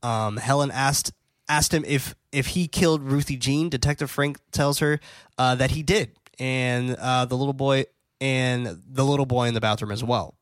Um, 0.04 0.38
Helen 0.38 0.72
asked 0.72 1.14
asked 1.48 1.74
him 1.74 1.84
if 1.88 2.16
if 2.32 2.48
he 2.48 2.68
killed 2.68 3.04
Ruthie 3.04 3.38
Jean. 3.38 3.70
Detective 3.70 4.10
Frank 4.12 4.40
tells 4.52 4.80
her 4.80 5.00
uh, 5.38 5.56
that 5.56 5.72
he 5.72 5.84
did, 5.84 6.12
and 6.40 6.96
uh, 6.96 7.26
the 7.26 7.36
little 7.38 7.54
boy 7.54 7.86
and 8.22 8.82
the 8.90 9.04
little 9.06 9.26
boy 9.26 9.48
in 9.48 9.54
the 9.54 9.62
bathroom 9.62 9.92
as 9.92 10.04
well. 10.04 10.36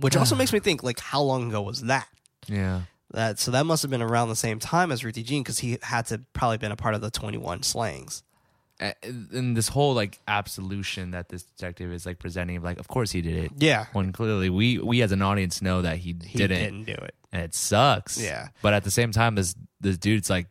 Which 0.00 0.16
also 0.16 0.34
makes 0.36 0.52
me 0.52 0.60
think, 0.60 0.82
like, 0.82 1.00
how 1.00 1.20
long 1.22 1.48
ago 1.48 1.62
was 1.62 1.82
that? 1.82 2.08
Yeah. 2.46 2.82
That 3.12 3.38
so 3.38 3.50
that 3.50 3.66
must 3.66 3.82
have 3.82 3.90
been 3.90 4.00
around 4.02 4.30
the 4.30 4.36
same 4.36 4.58
time 4.58 4.90
as 4.90 5.04
Ruthie 5.04 5.22
Jean 5.22 5.42
because 5.42 5.58
he 5.58 5.78
had 5.82 6.06
to 6.06 6.22
probably 6.32 6.56
been 6.58 6.72
a 6.72 6.76
part 6.76 6.94
of 6.94 7.02
the 7.02 7.10
Twenty 7.10 7.36
One 7.36 7.62
Slangs. 7.62 8.22
A- 8.80 8.94
And 9.04 9.54
this 9.54 9.68
whole 9.68 9.92
like 9.92 10.18
absolution 10.26 11.10
that 11.10 11.28
this 11.28 11.42
detective 11.42 11.92
is 11.92 12.06
like 12.06 12.18
presenting, 12.18 12.62
like, 12.62 12.78
of 12.80 12.88
course 12.88 13.10
he 13.10 13.20
did 13.20 13.34
it. 13.44 13.52
Yeah, 13.58 13.84
When 13.92 14.12
clearly 14.12 14.48
we 14.48 14.78
we 14.78 15.02
as 15.02 15.12
an 15.12 15.20
audience 15.20 15.60
know 15.60 15.82
that 15.82 15.98
he, 15.98 16.16
he 16.24 16.38
didn't, 16.38 16.58
didn't 16.58 16.84
do 16.86 16.92
it. 17.04 17.14
and 17.32 17.42
it 17.42 17.54
sucks. 17.54 18.18
Yeah. 18.18 18.48
But 18.62 18.72
at 18.72 18.82
the 18.84 18.90
same 18.90 19.12
time, 19.12 19.34
this 19.34 19.54
this 19.82 19.98
dude's 19.98 20.30
like 20.30 20.46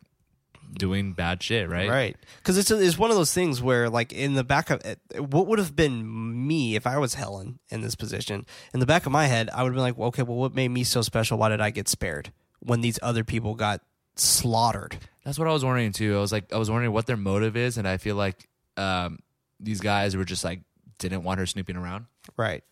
doing 0.73 1.13
bad 1.13 1.41
shit, 1.43 1.69
right? 1.69 1.89
Right. 1.89 2.17
Because 2.37 2.57
it's, 2.57 2.71
it's 2.71 2.97
one 2.97 3.11
of 3.11 3.17
those 3.17 3.33
things 3.33 3.61
where, 3.61 3.89
like, 3.89 4.13
in 4.13 4.33
the 4.35 4.43
back 4.43 4.69
of 4.69 4.81
it, 4.85 4.99
what 5.19 5.47
would 5.47 5.59
have 5.59 5.75
been 5.75 6.47
me 6.47 6.75
if 6.75 6.87
I 6.87 6.97
was 6.97 7.15
Helen 7.15 7.59
in 7.69 7.81
this 7.81 7.95
position? 7.95 8.45
In 8.73 8.79
the 8.79 8.85
back 8.85 9.05
of 9.05 9.11
my 9.11 9.25
head, 9.25 9.49
I 9.53 9.63
would 9.63 9.69
have 9.69 9.75
been 9.75 9.83
like, 9.83 9.97
well, 9.97 10.07
okay, 10.09 10.23
well, 10.23 10.37
what 10.37 10.55
made 10.55 10.69
me 10.69 10.83
so 10.83 11.01
special? 11.01 11.37
Why 11.37 11.49
did 11.49 11.61
I 11.61 11.69
get 11.69 11.87
spared 11.87 12.31
when 12.59 12.81
these 12.81 12.99
other 13.01 13.23
people 13.23 13.55
got 13.55 13.81
slaughtered? 14.15 14.97
That's 15.23 15.37
what 15.37 15.47
I 15.47 15.51
was 15.51 15.63
wondering 15.63 15.91
too. 15.91 16.17
I 16.17 16.21
was 16.21 16.31
like, 16.31 16.51
I 16.53 16.57
was 16.57 16.69
wondering 16.69 16.91
what 16.91 17.05
their 17.05 17.17
motive 17.17 17.55
is, 17.55 17.77
and 17.77 17.87
I 17.87 17.97
feel 17.97 18.15
like 18.15 18.47
um, 18.77 19.19
these 19.59 19.79
guys 19.79 20.15
were 20.15 20.25
just 20.25 20.43
like 20.43 20.61
didn't 20.97 21.23
want 21.23 21.39
her 21.39 21.45
snooping 21.45 21.75
around. 21.75 22.05
Right. 22.37 22.63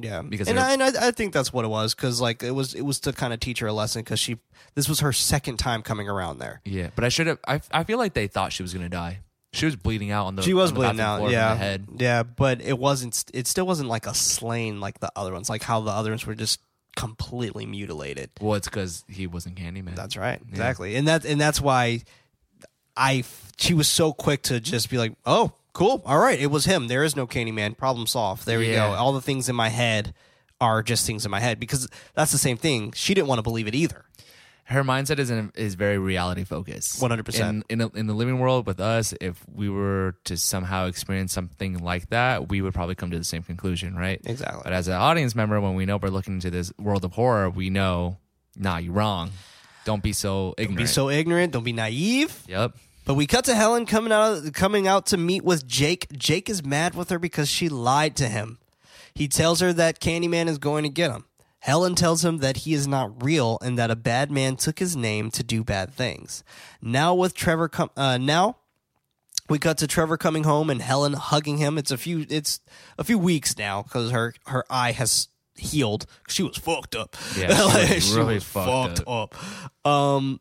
Yeah. 0.00 0.22
Because 0.22 0.48
and, 0.48 0.58
I, 0.58 0.72
and 0.72 0.82
I, 0.82 1.08
I 1.08 1.10
think 1.10 1.32
that's 1.32 1.52
what 1.52 1.64
it 1.64 1.68
was 1.68 1.94
because, 1.94 2.20
like, 2.20 2.42
it 2.42 2.50
was 2.50 2.74
it 2.74 2.82
was 2.82 3.00
to 3.00 3.12
kind 3.12 3.32
of 3.32 3.40
teach 3.40 3.60
her 3.60 3.66
a 3.66 3.72
lesson 3.72 4.02
because 4.02 4.18
she 4.18 4.38
this 4.74 4.88
was 4.88 5.00
her 5.00 5.12
second 5.12 5.58
time 5.58 5.82
coming 5.82 6.08
around 6.08 6.38
there. 6.38 6.60
Yeah, 6.64 6.90
but 6.94 7.04
I 7.04 7.08
should 7.08 7.26
have. 7.26 7.38
I 7.46 7.60
I 7.72 7.84
feel 7.84 7.98
like 7.98 8.14
they 8.14 8.26
thought 8.26 8.52
she 8.52 8.62
was 8.62 8.74
gonna 8.74 8.88
die. 8.88 9.20
She 9.52 9.66
was 9.66 9.76
bleeding 9.76 10.10
out 10.10 10.26
on 10.26 10.34
the. 10.34 10.42
She 10.42 10.52
was 10.52 10.70
on 10.70 10.74
the 10.74 10.80
bleeding 10.80 10.96
bathroom 10.96 11.08
out, 11.08 11.16
floor 11.18 11.28
from 11.28 11.32
yeah, 11.32 11.48
the 11.50 11.58
head. 11.58 11.86
yeah, 11.98 12.22
but 12.24 12.60
it 12.60 12.76
wasn't. 12.76 13.24
It 13.32 13.46
still 13.46 13.66
wasn't 13.66 13.88
like 13.88 14.06
a 14.06 14.14
slain 14.14 14.80
like 14.80 14.98
the 14.98 15.12
other 15.14 15.32
ones, 15.32 15.48
like 15.48 15.62
how 15.62 15.80
the 15.80 15.92
other 15.92 16.10
ones 16.10 16.26
were 16.26 16.34
just 16.34 16.60
completely 16.96 17.64
mutilated. 17.64 18.30
Well, 18.40 18.54
it's 18.54 18.68
because 18.68 19.04
he 19.08 19.28
wasn't 19.28 19.56
Candyman. 19.56 19.94
That's 19.94 20.16
right, 20.16 20.40
exactly, 20.50 20.96
and 20.96 21.06
that 21.06 21.24
and 21.24 21.40
that's 21.40 21.60
why 21.60 22.02
I. 22.96 23.22
She 23.56 23.74
was 23.74 23.86
so 23.86 24.12
quick 24.12 24.42
to 24.44 24.58
just 24.58 24.90
be 24.90 24.98
like, 24.98 25.14
"Oh, 25.24 25.52
cool, 25.74 26.02
all 26.06 26.18
right, 26.18 26.40
it 26.40 26.46
was 26.50 26.64
him. 26.64 26.88
There 26.88 27.04
is 27.04 27.14
no 27.14 27.26
Candyman. 27.26 27.76
Problem 27.76 28.06
solved. 28.06 28.46
There 28.46 28.58
we 28.58 28.70
Yeah. 28.70 28.88
go. 28.88 28.94
All 28.94 29.12
the 29.12 29.20
things 29.20 29.48
in 29.50 29.54
my 29.56 29.68
head 29.68 30.14
are 30.60 30.82
just 30.82 31.04
things 31.06 31.24
in 31.26 31.30
my 31.30 31.40
head 31.40 31.60
because 31.60 31.86
that's 32.14 32.32
the 32.32 32.38
same 32.38 32.56
thing. 32.56 32.92
She 32.92 33.12
didn't 33.12 33.26
want 33.28 33.38
to 33.38 33.42
believe 33.42 33.68
it 33.68 33.74
either. 33.74 34.06
her 34.68 34.82
mindset 34.82 35.18
is 35.18 35.28
in, 35.30 35.52
is 35.54 35.74
very 35.74 35.98
reality 35.98 36.42
focused. 36.42 36.98
100%. 36.98 37.38
In 37.38 37.64
in, 37.68 37.80
a, 37.82 37.88
in 37.88 38.06
the 38.06 38.14
living 38.14 38.38
world 38.38 38.66
with 38.66 38.80
us, 38.80 39.12
if 39.20 39.44
we 39.52 39.68
were 39.68 40.16
to 40.24 40.38
somehow 40.38 40.86
experience 40.86 41.34
something 41.34 41.84
like 41.84 42.08
that, 42.08 42.48
we 42.48 42.62
would 42.62 42.72
probably 42.72 42.94
come 42.94 43.10
to 43.10 43.18
the 43.18 43.24
same 43.24 43.42
conclusion, 43.42 43.94
right? 43.94 44.22
Exactly. 44.24 44.62
But 44.64 44.72
as 44.72 44.88
an 44.88 44.94
audience 44.94 45.34
member, 45.34 45.60
when 45.60 45.74
we 45.74 45.84
know 45.84 45.98
we're 45.98 46.08
looking 46.08 46.34
into 46.34 46.48
this 46.50 46.72
world 46.78 47.04
of 47.04 47.12
horror, 47.12 47.50
we 47.50 47.68
know, 47.68 48.16
nah, 48.56 48.78
you're 48.78 48.94
wrong. 48.94 49.32
Don't 49.84 50.02
be 50.02 50.14
so 50.14 50.54
ignorant. 50.56 50.78
Don't 50.78 50.84
be 50.84 50.86
so 50.90 51.10
ignorant. 51.10 51.52
Don't 51.52 51.64
be 51.64 51.74
naive. 51.74 52.42
Yep. 52.48 52.74
But 53.04 53.14
we 53.14 53.26
cut 53.26 53.44
to 53.46 53.54
Helen 53.54 53.86
coming 53.86 54.12
out 54.12 54.52
coming 54.54 54.88
out 54.88 55.06
to 55.06 55.16
meet 55.16 55.44
with 55.44 55.66
Jake. 55.66 56.06
Jake 56.16 56.48
is 56.48 56.64
mad 56.64 56.94
with 56.94 57.10
her 57.10 57.18
because 57.18 57.48
she 57.50 57.68
lied 57.68 58.16
to 58.16 58.28
him. 58.28 58.58
He 59.14 59.28
tells 59.28 59.60
her 59.60 59.72
that 59.74 60.00
Candyman 60.00 60.48
is 60.48 60.58
going 60.58 60.82
to 60.84 60.88
get 60.88 61.10
him. 61.10 61.26
Helen 61.60 61.94
tells 61.94 62.24
him 62.24 62.38
that 62.38 62.58
he 62.58 62.74
is 62.74 62.86
not 62.86 63.22
real 63.22 63.58
and 63.62 63.78
that 63.78 63.90
a 63.90 63.96
bad 63.96 64.30
man 64.30 64.56
took 64.56 64.78
his 64.78 64.96
name 64.96 65.30
to 65.30 65.42
do 65.42 65.64
bad 65.64 65.94
things. 65.94 66.44
Now 66.82 67.14
with 67.14 67.34
Trevor 67.34 67.68
com- 67.68 67.90
uh, 67.96 68.18
now 68.18 68.56
we 69.48 69.58
cut 69.58 69.78
to 69.78 69.86
Trevor 69.86 70.16
coming 70.18 70.44
home 70.44 70.68
and 70.68 70.82
Helen 70.82 71.14
hugging 71.14 71.58
him. 71.58 71.78
It's 71.78 71.90
a 71.90 71.96
few 71.96 72.26
it's 72.28 72.60
a 72.98 73.04
few 73.04 73.18
weeks 73.18 73.56
now 73.56 73.82
cuz 73.82 74.10
her 74.10 74.34
her 74.46 74.64
eye 74.68 74.92
has 74.92 75.28
healed. 75.56 76.06
She 76.28 76.42
was 76.42 76.56
fucked 76.58 76.94
up. 76.94 77.16
Yeah, 77.36 77.48
she 77.86 77.94
was 77.94 78.12
really 78.16 78.40
fucked 78.40 79.02
up. 79.06 79.34
Um 79.86 80.40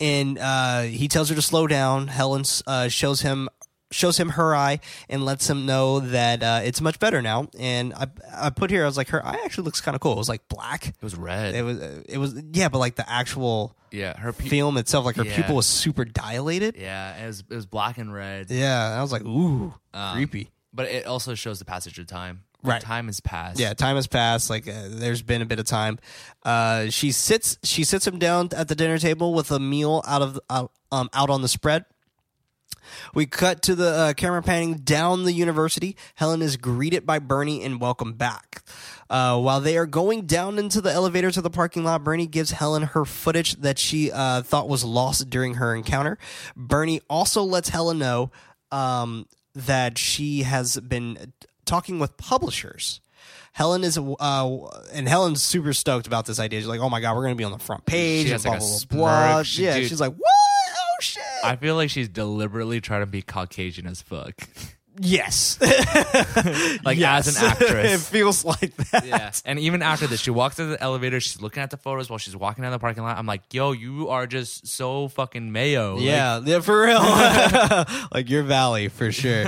and 0.00 0.38
uh, 0.38 0.82
he 0.82 1.08
tells 1.08 1.28
her 1.28 1.34
to 1.34 1.42
slow 1.42 1.66
down. 1.66 2.08
Helen 2.08 2.44
uh, 2.66 2.88
shows 2.88 3.20
him 3.22 3.48
shows 3.90 4.18
him 4.20 4.28
her 4.30 4.54
eye 4.54 4.80
and 5.08 5.24
lets 5.24 5.48
him 5.48 5.64
know 5.64 5.98
that 5.98 6.42
uh, 6.42 6.60
it's 6.62 6.80
much 6.82 6.98
better 6.98 7.22
now. 7.22 7.48
And 7.58 7.94
I 7.94 8.06
I 8.34 8.50
put 8.50 8.70
here 8.70 8.82
I 8.82 8.86
was 8.86 8.96
like 8.98 9.08
her 9.08 9.24
eye 9.24 9.40
actually 9.44 9.64
looks 9.64 9.80
kind 9.80 9.94
of 9.94 10.00
cool. 10.00 10.12
It 10.12 10.18
was 10.18 10.28
like 10.28 10.46
black. 10.48 10.88
It 10.88 11.02
was 11.02 11.16
red. 11.16 11.54
It 11.54 11.62
was 11.62 11.78
it 12.08 12.18
was 12.18 12.40
yeah, 12.52 12.68
but 12.68 12.78
like 12.78 12.96
the 12.96 13.10
actual 13.10 13.74
yeah, 13.90 14.16
her 14.18 14.32
pu- 14.34 14.48
film 14.48 14.76
itself, 14.76 15.06
like 15.06 15.16
her 15.16 15.24
Yeah. 15.24 15.34
pupil 15.36 15.56
was 15.56 15.66
super 15.66 16.04
dilated. 16.04 16.76
Yeah, 16.76 17.16
it 17.22 17.26
was 17.26 17.40
it 17.50 17.54
was 17.54 17.64
black 17.66 17.96
and 17.98 18.12
red. 18.12 18.50
Yeah, 18.50 18.94
I 18.98 19.00
was 19.00 19.10
like 19.12 19.24
ooh 19.24 19.72
Um, 19.94 20.14
creepy. 20.16 20.50
But 20.74 20.86
it 20.88 21.06
also 21.06 21.34
shows 21.34 21.58
the 21.58 21.64
passage 21.64 21.98
of 21.98 22.06
time. 22.06 22.42
Right. 22.62 22.80
Time 22.80 23.06
has 23.06 23.20
passed. 23.20 23.60
Yeah, 23.60 23.72
time 23.74 23.96
has 23.96 24.06
passed. 24.06 24.50
Like 24.50 24.66
uh, 24.66 24.88
there's 24.88 25.22
been 25.22 25.42
a 25.42 25.46
bit 25.46 25.60
of 25.60 25.66
time. 25.66 25.98
Uh, 26.44 26.90
she 26.90 27.12
sits 27.12 27.56
she 27.62 27.84
sits 27.84 28.06
him 28.06 28.18
down 28.18 28.48
at 28.56 28.68
the 28.68 28.74
dinner 28.74 28.98
table 28.98 29.32
with 29.32 29.50
a 29.50 29.60
meal 29.60 30.02
out 30.06 30.22
of 30.22 30.40
out, 30.50 30.72
um 30.90 31.08
out 31.14 31.30
on 31.30 31.42
the 31.42 31.48
spread. 31.48 31.84
We 33.14 33.26
cut 33.26 33.62
to 33.62 33.74
the 33.74 33.88
uh, 33.88 34.12
camera 34.14 34.42
panning 34.42 34.74
down 34.74 35.24
the 35.24 35.32
university. 35.32 35.96
Helen 36.14 36.42
is 36.42 36.56
greeted 36.56 37.06
by 37.06 37.18
Bernie 37.18 37.62
and 37.62 37.80
welcome 37.80 38.14
back. 38.14 38.62
Uh, 39.10 39.38
while 39.38 39.60
they 39.60 39.76
are 39.76 39.86
going 39.86 40.26
down 40.26 40.58
into 40.58 40.80
the 40.80 40.90
elevator 40.90 41.30
to 41.30 41.40
the 41.40 41.50
parking 41.50 41.84
lot, 41.84 42.04
Bernie 42.04 42.26
gives 42.26 42.50
Helen 42.50 42.82
her 42.82 43.04
footage 43.04 43.54
that 43.56 43.78
she 43.78 44.10
uh, 44.10 44.42
thought 44.42 44.68
was 44.68 44.84
lost 44.84 45.30
during 45.30 45.54
her 45.54 45.74
encounter. 45.74 46.18
Bernie 46.56 47.00
also 47.08 47.42
lets 47.42 47.68
Helen 47.68 47.98
know 47.98 48.30
um, 48.70 49.26
that 49.54 49.98
she 49.98 50.42
has 50.42 50.78
been 50.80 51.32
talking 51.68 51.98
with 51.98 52.16
publishers 52.16 53.00
Helen 53.52 53.82
is 53.82 53.98
uh 53.98 54.56
and 54.92 55.08
Helen's 55.08 55.42
super 55.42 55.72
stoked 55.72 56.06
about 56.06 56.26
this 56.26 56.38
idea. 56.38 56.60
She's 56.60 56.68
like, 56.68 56.80
"Oh 56.80 56.88
my 56.88 57.00
god, 57.00 57.16
we're 57.16 57.24
gonna 57.24 57.34
be 57.34 57.42
on 57.44 57.50
the 57.50 57.58
front 57.58 57.84
page." 57.86 58.26
She 58.26 58.32
and 58.32 58.32
has, 58.32 58.46
like, 58.46 58.58
blah, 58.60 58.66
a 58.66 58.86
blah, 58.86 58.96
blah, 58.98 59.32
blah. 59.32 59.42
She- 59.42 59.64
yeah, 59.64 59.78
dude. 59.78 59.88
she's 59.88 60.00
like, 60.00 60.12
"What? 60.12 60.30
Oh 60.76 60.96
shit!" 61.00 61.22
I 61.42 61.56
feel 61.56 61.74
like 61.74 61.90
she's 61.90 62.08
deliberately 62.08 62.80
trying 62.80 63.00
to 63.00 63.06
be 63.06 63.20
Caucasian 63.20 63.86
as 63.86 64.00
fuck. 64.00 64.34
yes, 65.00 65.58
Like 66.84 66.98
Yes. 66.98 67.28
as 67.28 67.36
an 67.42 67.48
actress. 67.50 67.94
it 67.94 68.00
feels 68.10 68.44
like 68.44 68.74
that. 68.90 69.06
Yeah. 69.06 69.32
And 69.44 69.58
even 69.58 69.82
after 69.82 70.06
this, 70.06 70.20
she 70.20 70.30
walks 70.30 70.56
to 70.56 70.64
the 70.66 70.82
elevator. 70.82 71.20
She's 71.20 71.40
looking 71.40 71.62
at 71.62 71.70
the 71.70 71.76
photos 71.76 72.10
while 72.10 72.18
she's 72.18 72.36
walking 72.36 72.62
down 72.62 72.72
the 72.72 72.78
parking 72.78 73.02
lot. 73.02 73.16
I'm 73.18 73.26
like, 73.26 73.42
yo, 73.52 73.72
you 73.72 74.08
are 74.08 74.26
just 74.26 74.66
so 74.66 75.08
fucking 75.08 75.50
mayo. 75.52 75.94
Like, 75.96 76.04
Yeah, 76.04 76.40
yeah, 76.44 76.60
for 76.60 76.82
real. 76.82 76.98
like 78.12 78.28
your 78.28 78.42
valley 78.42 78.88
for 78.88 79.12
sure. 79.12 79.44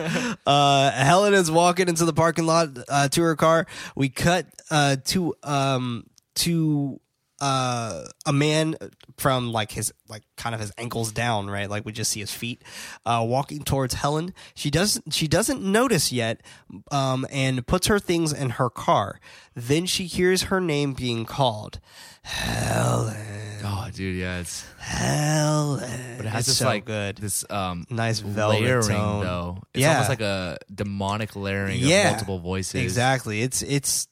Uh, 0.46 0.90
Helen 0.90 1.34
is 1.34 1.50
walking 1.50 1.88
into 1.88 2.04
the 2.04 2.12
parking 2.12 2.46
lot 2.46 2.68
uh, 2.88 3.08
to 3.08 3.22
her 3.22 3.36
car. 3.36 3.66
We 3.94 4.08
cut 4.08 4.46
uh, 4.70 4.96
to 5.06 5.34
um 5.42 6.06
to 6.36 7.00
uh, 7.40 8.04
a 8.26 8.32
man 8.32 8.76
from 9.16 9.52
like 9.52 9.72
his 9.72 9.92
like 10.08 10.22
kind 10.36 10.54
of 10.54 10.60
his 10.60 10.72
ankles 10.78 11.12
down, 11.12 11.48
right? 11.48 11.68
Like 11.70 11.84
we 11.84 11.92
just 11.92 12.10
see 12.10 12.20
his 12.20 12.32
feet 12.32 12.62
uh, 13.06 13.24
walking 13.26 13.62
towards 13.64 13.94
Helen. 13.94 14.34
She 14.54 14.70
doesn't 14.70 15.12
she 15.14 15.26
doesn't 15.28 15.62
notice 15.62 16.12
yet, 16.12 16.42
um, 16.90 17.26
and 17.30 17.66
puts 17.66 17.86
her 17.86 17.98
things 17.98 18.32
in 18.32 18.50
her 18.50 18.70
car. 18.70 19.20
Then 19.54 19.86
she 19.86 20.04
hears 20.06 20.42
her 20.44 20.60
name 20.60 20.92
being 20.92 21.24
called. 21.24 21.80
Helen, 22.22 23.16
Oh, 23.64 23.88
dude, 23.94 24.16
yeah. 24.16 24.40
It's 24.40 24.64
Helen. 24.78 25.80
but 26.16 26.26
it 26.26 26.28
has 26.28 26.40
It's 26.40 26.48
this 26.48 26.58
so 26.58 26.66
like 26.66 26.84
good. 26.84 27.16
this 27.18 27.44
um 27.50 27.86
Nice 27.90 28.20
velvet 28.20 28.60
layering 28.60 28.86
tone. 28.88 29.22
though. 29.24 29.58
It's 29.74 29.82
Yeah. 29.82 29.92
almost 29.92 30.08
like 30.10 30.20
a 30.20 30.58
demonic 30.74 31.34
layering 31.36 31.80
Yeah. 31.80 32.04
of 32.08 32.10
multiple 32.12 32.38
voices. 32.38 32.82
Exactly. 32.82 33.42
It's 33.42 33.62
it's 33.62 34.08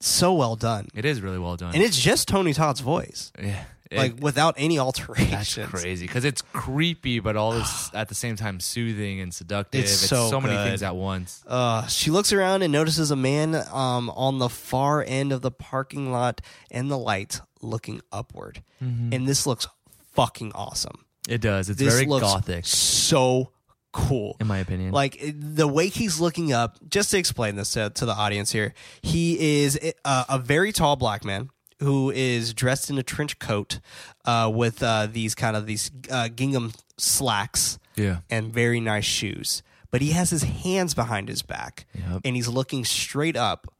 so 0.00 0.34
well 0.34 0.56
done. 0.56 0.88
It 0.94 1.04
is 1.04 1.20
really 1.20 1.38
well 1.38 1.56
done. 1.56 1.74
And 1.74 1.82
it's 1.82 1.98
just 1.98 2.28
Tony 2.28 2.52
Todd's 2.52 2.80
voice. 2.80 3.32
yeah. 3.38 3.64
It- 3.88 3.98
like 3.98 4.14
without 4.20 4.54
any 4.58 4.80
alteration. 4.80 5.30
that's 5.30 5.54
crazy 5.54 6.06
because 6.08 6.24
it's 6.24 6.42
creepy, 6.52 7.20
but 7.20 7.36
all 7.36 7.52
this 7.52 7.88
at 7.94 8.08
the 8.08 8.16
same 8.16 8.34
time 8.34 8.58
soothing 8.58 9.20
and 9.20 9.32
seductive. 9.32 9.82
It's 9.82 9.92
so 9.92 10.40
many 10.40 10.54
good. 10.56 10.64
things 10.70 10.82
at 10.82 10.96
once. 10.96 11.44
Uh, 11.46 11.86
she 11.86 12.10
looks 12.10 12.32
around 12.32 12.62
and 12.62 12.72
notices 12.72 13.12
a 13.12 13.16
man 13.16 13.54
um, 13.54 14.10
on 14.10 14.38
the 14.40 14.48
far 14.48 15.04
end 15.06 15.30
of 15.30 15.40
the 15.40 15.52
parking 15.52 16.10
lot 16.10 16.40
and 16.68 16.90
the 16.90 16.98
lights 16.98 17.40
looking 17.62 18.00
upward. 18.10 18.60
And 18.80 19.26
this 19.26 19.46
looks 19.46 19.68
fucking 20.14 20.50
awesome. 20.56 21.04
It 21.28 21.40
does. 21.40 21.68
It's 21.70 21.78
This 21.78 21.94
very 21.94 22.06
gothic, 22.06 22.66
so 22.66 23.50
cool. 23.96 24.36
in 24.40 24.46
my 24.46 24.58
opinion. 24.58 24.92
Like 24.92 25.18
the 25.34 25.66
way 25.66 25.88
he's 25.88 26.20
looking 26.20 26.52
up, 26.52 26.76
just 26.88 27.10
to 27.12 27.18
explain 27.18 27.56
this 27.56 27.72
to, 27.72 27.90
to 27.90 28.06
the 28.06 28.12
audience 28.12 28.52
here, 28.52 28.74
he 29.02 29.62
is 29.62 29.78
a, 30.04 30.24
a 30.28 30.38
very 30.38 30.72
tall 30.72 30.96
black 30.96 31.24
man 31.24 31.50
who 31.80 32.10
is 32.10 32.54
dressed 32.54 32.88
in 32.90 32.98
a 32.98 33.02
trench 33.02 33.38
coat 33.38 33.80
uh, 34.24 34.50
with 34.52 34.82
uh, 34.82 35.06
these 35.10 35.34
kind 35.34 35.56
of 35.56 35.66
these 35.66 35.90
uh, 36.10 36.28
gingham 36.28 36.72
slacks 36.96 37.78
yeah. 37.96 38.18
and 38.30 38.52
very 38.52 38.80
nice 38.80 39.04
shoes. 39.04 39.62
But 39.90 40.02
he 40.02 40.10
has 40.10 40.30
his 40.30 40.42
hands 40.42 40.94
behind 40.94 41.28
his 41.28 41.42
back 41.42 41.86
Yep. 41.94 42.20
and 42.24 42.36
he's 42.36 42.48
looking 42.48 42.84
straight 42.84 43.36
up. 43.36 43.72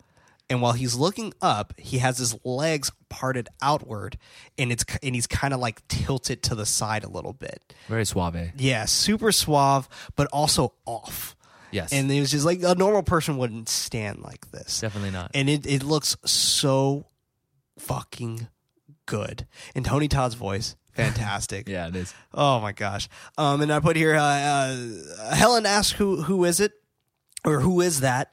And 0.49 0.63
while 0.63 0.73
he's 0.73 0.95
looking 0.95 1.33
up, 1.43 1.75
he 1.77 1.99
has 1.99 2.19
his 2.19 2.37
legs 2.45 2.93
parted 3.09 3.49
outward 3.61 4.17
and 4.57 4.71
it's 4.71 4.85
and 5.03 5.15
he's 5.15 5.27
kind 5.27 5.53
of 5.53 5.59
like 5.61 5.87
tilted 5.89 6.43
to 6.45 6.55
the 6.55 6.67
side 6.67 7.03
a 7.03 7.09
little 7.09 7.33
bit. 7.33 7.75
Very 7.89 8.05
suave. 8.05 8.53
Yeah, 8.57 8.85
super 8.85 9.33
suave, 9.33 9.89
but 10.15 10.29
also 10.33 10.75
off. 10.85 11.35
Yes. 11.73 11.93
And 11.93 12.11
it 12.11 12.21
was 12.21 12.31
just 12.31 12.47
like 12.47 12.63
a 12.63 12.75
normal 12.75 13.03
person 13.03 13.37
wouldn't 13.37 13.69
stand 13.69 14.23
like 14.23 14.51
this. 14.53 14.81
Definitely 14.81 15.11
not. 15.11 15.33
And 15.35 15.51
it, 15.51 15.67
it 15.67 15.83
looks 15.83 16.17
so 16.25 17.07
fucking 17.79 18.49
good. 19.07 19.47
And 19.75 19.85
Tony 19.85 20.09
Todd's 20.09 20.35
voice, 20.35 20.77
fantastic. 20.93 21.69
yeah, 21.69 21.89
it 21.89 21.97
is. 21.97 22.15
Oh 22.33 22.61
my 22.61 22.73
gosh. 22.73 23.09
Um, 23.37 23.61
and 23.63 23.73
I 23.73 23.81
put 23.81 23.97
here, 23.97 24.15
uh, 24.15 24.21
uh, 24.21 25.35
Helen 25.35 25.67
asked 25.67 25.95
who 25.95 26.23
who 26.23 26.45
is 26.45 26.61
it, 26.61 26.73
or 27.45 27.61
who 27.61 27.81
is 27.81 28.01
that? 28.01 28.33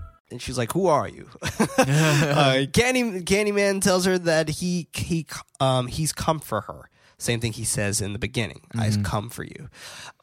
And 0.31 0.41
she's 0.41 0.57
like, 0.57 0.71
"Who 0.73 0.87
are 0.87 1.07
you?" 1.07 1.27
uh, 1.77 2.65
Candy 2.73 3.21
Candyman 3.21 3.81
tells 3.81 4.05
her 4.05 4.17
that 4.17 4.49
he 4.49 4.87
he 4.93 5.25
um 5.59 5.87
he's 5.87 6.11
come 6.13 6.39
for 6.39 6.61
her. 6.61 6.89
Same 7.21 7.39
thing 7.39 7.53
he 7.53 7.65
says 7.65 8.01
in 8.01 8.13
the 8.13 8.19
beginning. 8.19 8.61
I've 8.75 9.03
come 9.03 9.29
for 9.29 9.43
you. 9.43 9.69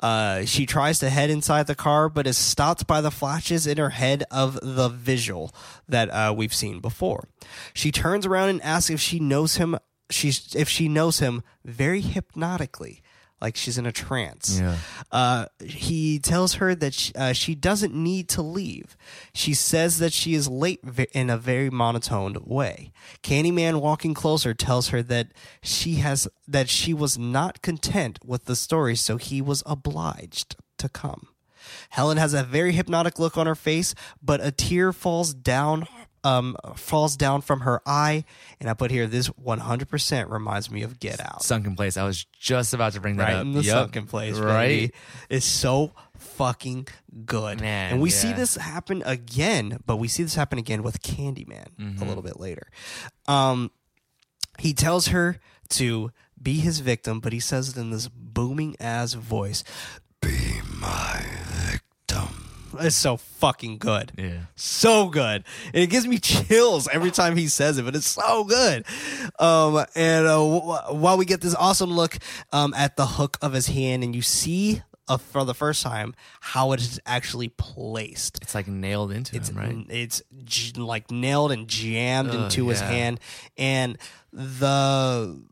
Uh, 0.01 0.45
she 0.45 0.67
tries 0.67 0.99
to 0.99 1.11
head 1.11 1.31
inside 1.31 1.69
the 1.69 1.77
car, 1.77 2.09
but 2.09 2.27
is 2.27 2.37
stopped 2.37 2.89
by 2.89 3.01
the 3.01 3.13
flashes 3.13 3.69
in 3.69 3.79
her 3.79 3.91
head 3.91 4.25
of 4.33 4.59
the 4.61 4.89
visual 4.89 5.55
that 5.89 6.09
uh, 6.11 6.35
we've 6.37 6.53
seen 6.53 6.81
before. 6.81 7.29
She 7.73 7.93
turns 7.93 8.27
around 8.27 8.49
and 8.49 8.61
asks 8.63 8.91
if 8.91 9.01
she 9.01 9.21
knows 9.21 9.57
him. 9.59 9.79
She's 10.11 10.57
if 10.57 10.69
she 10.69 10.89
knows 10.89 11.21
him 11.21 11.45
very 11.65 12.01
hypnotically, 12.01 13.01
like 13.41 13.57
she's 13.57 13.79
in 13.79 13.87
a 13.87 13.93
trance. 13.93 14.59
Yeah. 14.61 14.77
Uh, 15.13 15.47
he 15.63 16.19
tells 16.19 16.55
her 16.55 16.75
that 16.75 16.95
she, 16.95 17.15
uh, 17.15 17.33
she 17.33 17.55
doesn't 17.55 17.95
need 17.95 18.29
to 18.31 18.43
leave. 18.43 18.97
She 19.33 19.55
says 19.55 19.99
that 19.99 20.13
she 20.13 20.35
is 20.35 20.49
late 20.49 20.81
in 21.13 21.31
a 21.31 21.39
very 21.39 21.71
monotone 21.71 22.37
way. 22.45 22.93
Candyman, 23.23 23.81
walking 23.81 24.15
closer, 24.15 24.55
tells 24.55 24.89
her 24.89 25.03
that 25.03 25.33
she 25.63 25.97
has 25.97 26.29
that 26.47 26.69
she 26.69 26.93
was 26.93 27.19
not 27.19 27.63
content 27.63 28.19
with 28.25 28.47
the 28.47 28.57
story, 28.57 28.97
so 28.97 29.17
he 29.17 29.41
was 29.41 29.63
obliged 29.67 30.57
to 30.79 30.89
come. 30.89 31.29
Helen 31.91 32.17
has 32.17 32.35
a 32.35 32.43
very 32.43 32.73
hypnotic 32.73 33.19
look 33.19 33.37
on 33.37 33.47
her 33.47 33.55
face, 33.55 33.95
but 34.23 34.45
a 34.45 34.51
tear 34.51 34.93
falls 34.93 35.35
down 35.35 35.87
um 36.29 36.57
falls 36.77 37.17
down 37.17 37.41
from 37.41 37.61
her 37.61 37.81
eye 37.87 38.25
and 38.61 38.69
I 38.69 38.75
put 38.75 38.91
here 38.91 39.07
this 39.07 39.29
100% 39.29 40.31
reminds 40.31 40.71
me 40.71 40.83
of 40.83 40.99
Get 41.01 41.21
Out 41.21 41.43
Sunken 41.43 41.77
place. 41.77 41.97
I 41.97 42.05
was 42.05 42.25
just 42.39 42.75
about 42.75 42.93
to 42.95 43.01
bring 43.01 43.17
that 43.17 43.25
right 43.25 43.35
up. 43.37 43.43
in 43.43 43.53
the 43.53 43.63
Yep. 43.63 43.73
sunken 43.75 44.07
place, 44.07 44.37
Right. 44.39 44.67
baby. 44.69 44.93
It's 45.31 45.47
so 45.47 45.93
fucking 46.19 46.89
good. 47.25 47.61
Man, 47.61 47.93
and 47.93 48.01
we 48.03 48.11
see 48.11 48.33
this 48.33 48.57
happen 48.57 49.03
again, 49.07 49.79
but 49.87 49.97
we 49.97 50.09
see 50.09 50.23
this 50.23 50.35
happen 50.35 50.59
again 50.59 50.83
with 50.83 51.03
Candyman 51.03 51.69
Mm-hmm. 51.79 52.03
a 52.03 52.07
little 52.07 52.23
bit 52.23 52.39
later. 52.41 52.69
Um, 53.27 53.71
he 54.59 54.73
tells 54.75 55.09
her 55.09 55.39
to 55.71 56.11
be 56.41 56.55
his 56.61 56.81
victim, 56.81 57.21
but 57.21 57.33
he 57.33 57.41
says 57.41 57.69
it 57.71 57.77
in 57.77 57.91
this 57.91 58.09
booming 58.09 58.75
ass 58.81 59.15
voice. 59.15 59.63
Be 60.21 60.61
my 60.81 61.25
victim. 61.47 61.81
It's 62.81 62.97
so 62.97 63.17
fucking 63.17 63.79
good. 63.79 64.13
Yeah. 64.17 64.41
So 64.57 65.09
good. 65.09 65.45
And 65.75 65.83
it 65.83 65.89
gives 65.89 66.07
me 66.07 66.19
chills 66.23 66.89
every 66.89 67.11
time 67.11 67.37
he 67.37 67.49
says 67.49 67.79
it, 67.79 67.85
but 67.85 67.95
it's 67.97 68.07
so 68.09 68.45
good. 68.45 68.85
Um, 69.39 69.85
and 69.95 70.27
uh, 70.27 70.31
w- 70.37 70.99
while 70.99 71.17
we 71.19 71.25
get 71.25 71.41
this 71.41 71.55
awesome 71.55 71.91
look 71.91 72.19
um, 72.53 72.75
at 72.75 72.97
the 72.97 73.07
hook 73.07 73.39
of 73.43 73.53
his 73.53 73.67
hand, 73.69 74.03
and 74.05 74.15
you 74.15 74.23
see 74.23 74.83
uh, 75.09 75.17
for 75.17 75.45
the 75.45 75.55
first 75.55 75.83
time 75.83 76.15
how 76.41 76.73
it 76.73 76.81
is 76.81 77.01
actually 77.07 77.49
placed. 77.49 78.39
It's 78.43 78.55
like 78.55 78.69
nailed 78.69 79.11
into 79.13 79.37
It's 79.37 79.49
him, 79.49 79.57
right? 79.59 79.87
it's 79.89 80.23
j- 80.45 80.79
like 80.81 81.11
nailed 81.11 81.51
and 81.53 81.67
jammed 81.67 82.31
Ugh, 82.31 82.37
into 82.45 82.69
his 82.69 82.81
hand, 82.81 83.19
and 83.57 83.97
the 84.33 85.43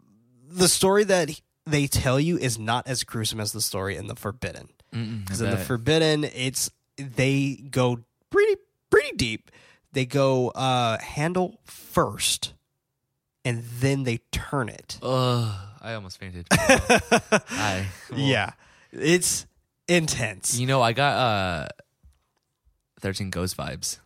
the 0.48 0.68
story 0.68 1.04
that 1.04 1.30
they 1.66 1.86
tell 1.86 2.20
you 2.20 2.38
is 2.38 2.58
not 2.58 2.86
as 2.86 3.02
gruesome 3.02 3.40
as 3.40 3.52
the 3.52 3.60
story 3.60 3.96
in 3.96 4.06
the 4.06 4.14
Forbidden. 4.14 4.68
Because 4.92 5.40
in 5.40 5.50
the. 5.50 5.56
Forbidden, 5.58 6.24
it's 6.24 6.70
they 6.97 7.57
go 7.70 8.01
pretty 8.30 8.57
pretty 8.90 9.16
deep. 9.16 9.51
They 9.92 10.05
go 10.07 10.49
uh, 10.51 10.99
handle 10.99 11.59
first, 11.64 12.53
and 13.44 13.62
then 13.80 14.03
they 14.05 14.18
turn 14.30 14.68
it. 14.68 14.99
Ugh, 15.03 15.55
I 15.80 15.94
almost 15.94 16.18
fainted. 16.18 16.47
I 16.51 17.86
Yeah, 18.14 18.51
it's 18.92 19.47
intense. 19.88 20.59
You 20.59 20.66
know, 20.66 20.82
I 20.82 20.92
got 20.92 21.12
uh, 21.16 21.68
thirteen 23.01 23.30
ghost 23.30 23.57
vibes. 23.57 23.99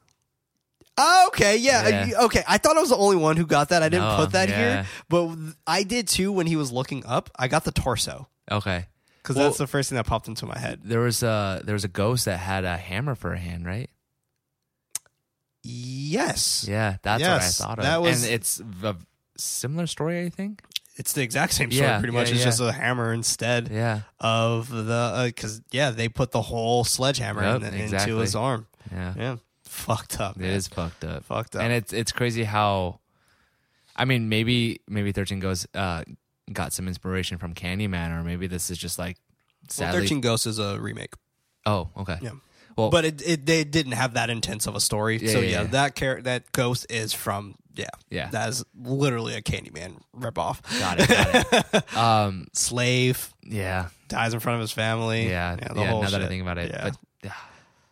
Oh, 1.02 1.24
okay, 1.28 1.56
yeah, 1.56 1.88
Yeah. 1.88 2.18
uh, 2.18 2.24
okay. 2.26 2.42
I 2.46 2.58
thought 2.58 2.76
I 2.76 2.80
was 2.80 2.90
the 2.90 2.96
only 2.96 3.16
one 3.16 3.36
who 3.38 3.46
got 3.46 3.70
that. 3.70 3.82
I 3.82 3.88
didn't 3.88 4.08
No, 4.08 4.16
put 4.16 4.32
that 4.32 4.48
yeah. 4.50 4.58
here, 4.58 4.86
but 5.08 5.34
I 5.66 5.82
did 5.82 6.06
too 6.08 6.30
when 6.30 6.46
he 6.46 6.56
was 6.56 6.70
looking 6.72 7.06
up. 7.06 7.30
I 7.38 7.48
got 7.48 7.64
the 7.64 7.72
torso 7.72 8.28
Okay, 8.50 8.86
because 9.22 9.36
Well- 9.36 9.46
that's 9.46 9.58
the 9.58 9.66
first 9.66 9.88
thing 9.90 9.96
that 9.96 10.06
popped 10.06 10.28
into 10.28 10.46
my 10.46 10.58
head. 10.58 10.80
there 10.84 11.00
was 11.00 11.22
a 11.22 11.60
there 11.64 11.74
was 11.74 11.84
a 11.84 11.88
ghost 11.88 12.24
that 12.24 12.38
had 12.38 12.64
a 12.64 12.76
hammer 12.76 13.14
for 13.14 13.32
a 13.32 13.38
hand, 13.38 13.66
right? 13.66 13.90
Yes. 15.62 16.64
Yeah, 16.68 16.96
that's 17.02 17.20
Yes, 17.20 17.60
what 17.60 17.64
I 17.66 17.68
thought 17.68 17.78
of. 17.80 17.84
that 17.84 18.00
was- 18.02 18.24
and 18.24 18.32
it's 18.32 18.60
a 18.82 18.96
similar 19.36 19.86
story, 19.86 20.24
I 20.24 20.28
think. 20.30 20.62
It's 20.96 21.12
the 21.12 21.22
exact 21.22 21.52
same 21.54 21.70
story, 21.70 21.86
Yeah, 21.86 21.98
pretty 21.98 22.12
much. 22.12 22.28
yeah, 22.28 22.34
it's 22.34 22.40
yeah. 22.40 22.46
just 22.46 22.60
a 22.60 22.72
hammer 22.72 23.12
instead 23.12 23.68
Yeah, 23.70 24.00
of 24.18 24.68
the 24.68 25.22
because 25.26 25.62
yeah, 25.70 25.90
they 25.90 26.08
put 26.08 26.30
the 26.30 26.42
whole 26.42 26.84
sledgehammer 26.84 27.42
Yep, 27.42 27.62
in, 27.72 27.74
into 27.94 28.16
his 28.18 28.34
arm. 28.34 28.66
yeah, 28.90 29.14
Yeah, 29.16 29.36
fucked 29.64 30.20
up. 30.20 30.36
It 30.36 30.42
man. 30.42 30.50
is 30.50 30.68
fucked 30.68 31.04
up. 31.04 31.24
fucked 31.24 31.56
up. 31.56 31.62
and 31.62 31.72
it's 31.72 31.92
it's 31.92 32.12
crazy 32.12 32.44
how. 32.44 33.00
I 33.96 34.04
mean, 34.04 34.28
maybe 34.28 34.80
maybe 34.88 35.12
Thirteen 35.12 35.40
Ghosts 35.40 35.66
uh, 35.74 36.04
got 36.52 36.72
some 36.72 36.88
inspiration 36.88 37.38
from 37.38 37.54
Candyman, 37.54 38.18
or 38.18 38.22
maybe 38.22 38.46
this 38.46 38.70
is 38.70 38.78
just 38.78 38.98
like 38.98 39.16
well. 39.78 39.92
Thirteen 39.92 40.20
Ghosts 40.20 40.46
is 40.46 40.58
a 40.58 40.78
remake. 40.80 41.14
oh, 41.66 41.88
okay. 41.96 42.18
Yeah. 42.20 42.30
Well, 42.76 42.90
but 42.90 43.04
it, 43.04 43.22
it 43.26 43.46
they 43.46 43.64
didn't 43.64 43.92
have 43.92 44.14
that 44.14 44.30
intense 44.30 44.66
of 44.66 44.74
a 44.74 44.80
story. 44.80 45.18
Yeah, 45.18 45.32
so 45.32 45.40
yeah, 45.40 45.48
yeah, 45.48 45.60
yeah. 45.62 45.66
that 45.68 45.96
char- 45.96 46.22
that 46.22 46.50
ghost 46.52 46.86
is 46.88 47.12
from 47.12 47.56
yeah 47.74 47.86
Yeah. 48.08 48.28
that 48.30 48.48
is 48.48 48.64
literally 48.80 49.34
a 49.34 49.42
Candyman 49.42 50.00
ripoff. 50.16 50.60
got 50.78 51.00
it. 51.00 51.08
Got 51.08 51.74
it. 51.74 51.96
um, 51.96 52.46
Slave 52.54 53.34
yeah, 53.42 53.88
dies 54.08 54.32
in 54.34 54.40
front 54.40 54.54
of 54.56 54.60
his 54.62 54.72
family. 54.72 55.28
yeah, 55.28 55.56
yeah. 55.60 55.72
the 55.74 55.84
whole 55.84 56.02
now 56.02 56.10
that 56.10 56.22
I 56.22 56.28
think 56.28 56.42
about 56.42 56.58
it, 56.58 56.70
yeah, 56.70 56.84
but 56.84 56.96
yeah, 57.24 57.32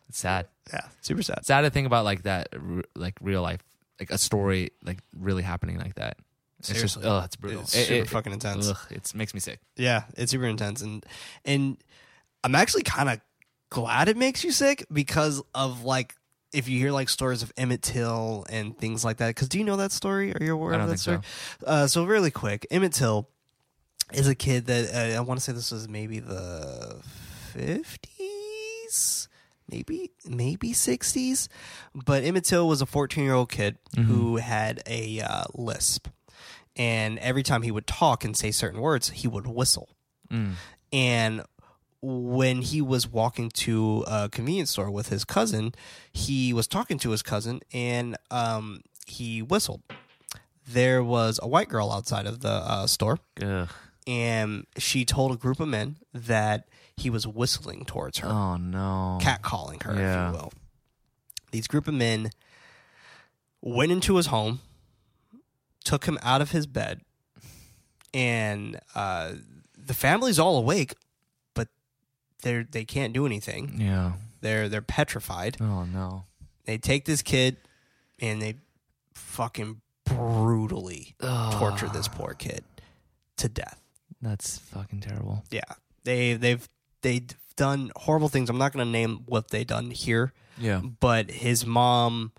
it's 0.08 0.18
sad. 0.18 0.46
yeah, 0.72 0.86
super 1.02 1.22
sad. 1.22 1.44
sad 1.44 1.62
to 1.62 1.70
think 1.70 1.86
about 1.86 2.04
like 2.04 2.22
that 2.22 2.48
r- 2.54 2.84
like 2.94 3.14
real 3.20 3.42
life 3.42 3.60
like 4.00 4.10
a 4.10 4.16
story 4.18 4.70
like 4.84 4.98
really 5.18 5.42
happening 5.42 5.76
like 5.76 5.96
that 5.96 6.16
it's 6.58 6.68
just 6.68 6.78
Seriously. 6.94 7.04
oh 7.06 7.20
it's 7.24 7.36
brutal 7.36 7.60
It's 7.62 7.72
super 7.72 7.94
it- 8.02 8.08
fucking 8.10 8.32
intense. 8.32 8.68
ugh, 8.68 8.78
it 8.90 9.12
makes 9.14 9.32
me 9.34 9.40
sick 9.40 9.60
Yeah, 9.76 10.04
it's 10.16 10.30
super 10.32 10.46
intense, 10.46 10.82
and 10.82 11.04
and 11.44 11.76
I'm 12.44 12.54
actually 12.54 12.82
kind 12.84 13.08
of 13.08 13.20
glad 13.70 14.08
it 14.08 14.16
makes 14.16 14.42
you 14.44 14.50
sick 14.52 14.84
because 14.92 15.42
of 15.54 15.84
like 15.84 16.14
if 16.52 16.66
you 16.68 16.78
hear 16.78 16.90
like 16.92 17.08
stories 17.10 17.42
of 17.42 17.52
Emmett 17.58 17.82
Till 17.82 18.46
and 18.48 18.76
things 18.78 19.04
like 19.04 19.18
that. 19.18 19.28
Because 19.28 19.48
do 19.50 19.58
you 19.58 19.64
know 19.64 19.76
that 19.76 19.92
story? 19.92 20.32
Are 20.34 20.42
you 20.42 20.54
aware 20.54 20.72
of 20.80 20.88
that 20.88 20.98
story? 20.98 21.18
Uh, 21.66 21.86
so 21.86 22.04
really 22.04 22.30
quick, 22.30 22.66
Emmett 22.70 22.92
Till 22.94 23.28
is 24.14 24.26
a 24.26 24.34
kid 24.34 24.64
that 24.66 24.94
uh, 24.94 25.16
I 25.18 25.20
want 25.20 25.38
to 25.38 25.44
say 25.44 25.52
this 25.52 25.70
was 25.70 25.88
maybe 25.88 26.18
the 26.20 27.02
50s. 27.54 29.28
Maybe 29.70 30.12
maybe 30.26 30.72
60s, 30.72 31.48
but 31.94 32.24
Emmett 32.24 32.44
Till 32.44 32.66
was 32.66 32.80
a 32.80 32.86
14 32.86 33.22
year 33.22 33.34
old 33.34 33.50
kid 33.50 33.76
who 33.94 34.36
had 34.36 34.82
a 34.86 35.20
uh, 35.20 35.44
lisp, 35.54 36.08
and 36.78 37.18
every 37.18 37.42
time 37.42 37.62
he 37.62 37.70
would 37.70 37.86
talk 37.86 38.24
and 38.24 38.36
say 38.36 38.50
certain 38.50 38.80
words, 38.80 39.10
he 39.10 39.28
would 39.28 39.46
whistle. 39.46 39.90
And 40.92 41.42
when 42.00 42.62
he 42.62 42.80
was 42.80 43.08
walking 43.08 43.50
to 43.50 44.04
a 44.06 44.28
convenience 44.28 44.70
store 44.70 44.90
with 44.90 45.08
his 45.08 45.24
cousin, 45.24 45.74
he 46.12 46.52
was 46.52 46.66
talking 46.68 46.98
to 47.00 47.10
his 47.10 47.22
cousin 47.22 47.60
and 47.72 48.16
um, 48.30 48.82
he 49.06 49.42
whistled. 49.42 49.82
There 50.66 51.02
was 51.02 51.40
a 51.42 51.48
white 51.48 51.68
girl 51.68 51.90
outside 51.90 52.26
of 52.26 52.40
the 52.40 52.50
uh, 52.50 52.86
store, 52.86 53.18
Ugh. 53.42 53.68
and 54.06 54.66
she 54.76 55.04
told 55.06 55.32
a 55.32 55.36
group 55.36 55.60
of 55.60 55.68
men 55.68 55.96
that 56.12 56.68
he 56.96 57.08
was 57.10 57.26
whistling 57.26 57.84
towards 57.86 58.18
her, 58.18 58.28
oh 58.28 58.56
no 58.58 59.18
catcalling 59.20 59.82
her, 59.84 59.94
Yeah. 59.94 60.28
if 60.28 60.34
you 60.34 60.38
will. 60.40 60.52
These 61.52 61.68
group 61.68 61.88
of 61.88 61.94
men 61.94 62.30
went 63.62 63.90
into 63.92 64.16
his 64.16 64.26
home, 64.26 64.60
took 65.88 66.04
him 66.04 66.18
out 66.22 66.40
of 66.42 66.50
his 66.50 66.66
bed, 66.66 67.00
and 68.14 68.78
uh, 68.94 69.32
the 69.76 69.94
family's 69.94 70.38
all 70.38 70.56
awake, 70.58 70.94
but 71.54 71.68
they're 72.42 72.64
they 72.64 72.84
can't 72.84 73.12
do 73.12 73.26
anything. 73.26 73.76
yeah 73.80 74.12
They're 74.40 74.68
they're 74.68 74.82
petrified. 74.82 75.56
oh 75.60 75.84
no 75.84 76.24
They 76.64 76.78
take 76.78 77.04
this 77.04 77.22
kid 77.22 77.56
and 78.20 78.40
they 78.42 78.54
fucking 79.14 79.80
brutally 80.04 81.14
torture 81.20 81.88
this 81.88 82.08
poor 82.08 82.34
kid 82.34 82.64
to 83.36 83.48
death. 83.48 83.80
that's 84.22 84.58
fucking 84.58 85.00
terrible 85.00 85.44
Yeah, 85.50 85.60
they 86.04 86.34
they've 86.34 86.68
they've 87.02 87.28
done 87.56 87.90
horrible 87.96 88.28
things. 88.28 88.48
I'm 88.50 88.58
not 88.58 88.72
going 88.72 88.84
to 88.86 88.90
name 88.90 89.22
what 89.26 89.50
they 89.50 89.64
done 89.64 89.90
here, 89.90 90.32
yeah 90.58 90.80
but 91.00 91.30
his 91.30 91.64
mom 91.66 92.32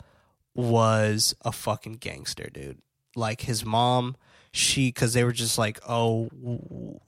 was 0.56 1.36
a 1.46 1.52
fucking 1.52 1.94
gangster, 1.94 2.50
dude. 2.52 2.80
Like 3.16 3.42
his 3.42 3.66
mom, 3.66 4.16
she 4.52 4.90
because 4.90 5.14
they 5.14 5.24
were 5.24 5.32
just 5.32 5.58
like, 5.58 5.80
oh, 5.88 6.30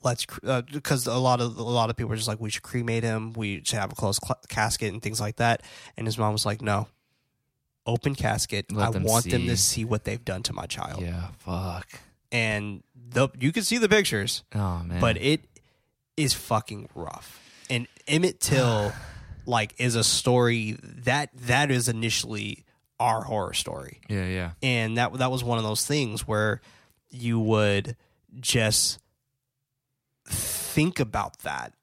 let's 0.04 0.26
because 0.72 1.08
uh, 1.08 1.12
a 1.12 1.20
lot 1.20 1.42
of 1.42 1.58
a 1.58 1.64
lot 1.64 1.90
of 1.90 1.96
people 1.96 2.10
were 2.10 2.16
just 2.16 2.28
like, 2.28 2.40
we 2.40 2.50
should 2.50 2.64
cremate 2.64 3.04
him, 3.04 3.34
we 3.34 3.62
should 3.64 3.80
have 3.80 3.92
a 3.92 3.96
closed 3.96 4.22
cl- 4.24 4.40
casket 4.50 4.94
and 4.94 5.02
things 5.02 5.20
like 5.22 5.38
that. 5.38 5.64
And 5.98 6.06
his 6.08 6.18
mom 6.18 6.34
was 6.34 6.46
like, 6.46 6.62
no, 6.62 6.88
open 7.86 8.16
casket. 8.16 8.72
Let 8.72 8.90
I 8.90 8.92
them 8.92 9.04
want 9.04 9.30
them 9.30 9.44
to 9.48 9.58
see. 9.58 9.82
see 9.82 9.86
what 9.86 10.04
they've 10.04 10.24
done 10.24 10.44
to 10.44 10.54
my 10.54 10.66
child. 10.66 11.02
yeah 11.02 11.28
fuck 11.40 11.88
And 12.32 12.84
the 12.96 13.30
you 13.40 13.52
can 13.52 13.64
see 13.64 13.78
the 13.78 13.90
pictures 13.90 14.44
oh 14.56 14.82
man 14.84 15.02
but 15.02 15.18
it 15.18 15.42
is 16.18 16.34
fucking 16.34 16.90
rough. 16.94 17.40
And 17.70 17.88
Emmett 18.08 18.40
Till, 18.42 18.92
like, 19.46 19.74
is 19.80 19.96
a 19.96 20.04
story 20.04 20.78
that 20.84 21.30
that 21.48 21.72
is 21.72 21.88
initially 21.88 22.66
our 23.02 23.22
horror 23.24 23.54
story, 23.54 24.00
yeah 24.08 24.26
yeah 24.28 24.52
and 24.62 24.98
that 24.98 25.14
that 25.14 25.32
was 25.32 25.44
one 25.44 25.58
of 25.58 25.64
those 25.64 25.86
things 25.86 26.28
where 26.28 26.62
you 27.10 27.40
would 27.40 27.96
just 28.40 29.00
think 30.28 31.00
about 31.00 31.40
that 31.40 31.74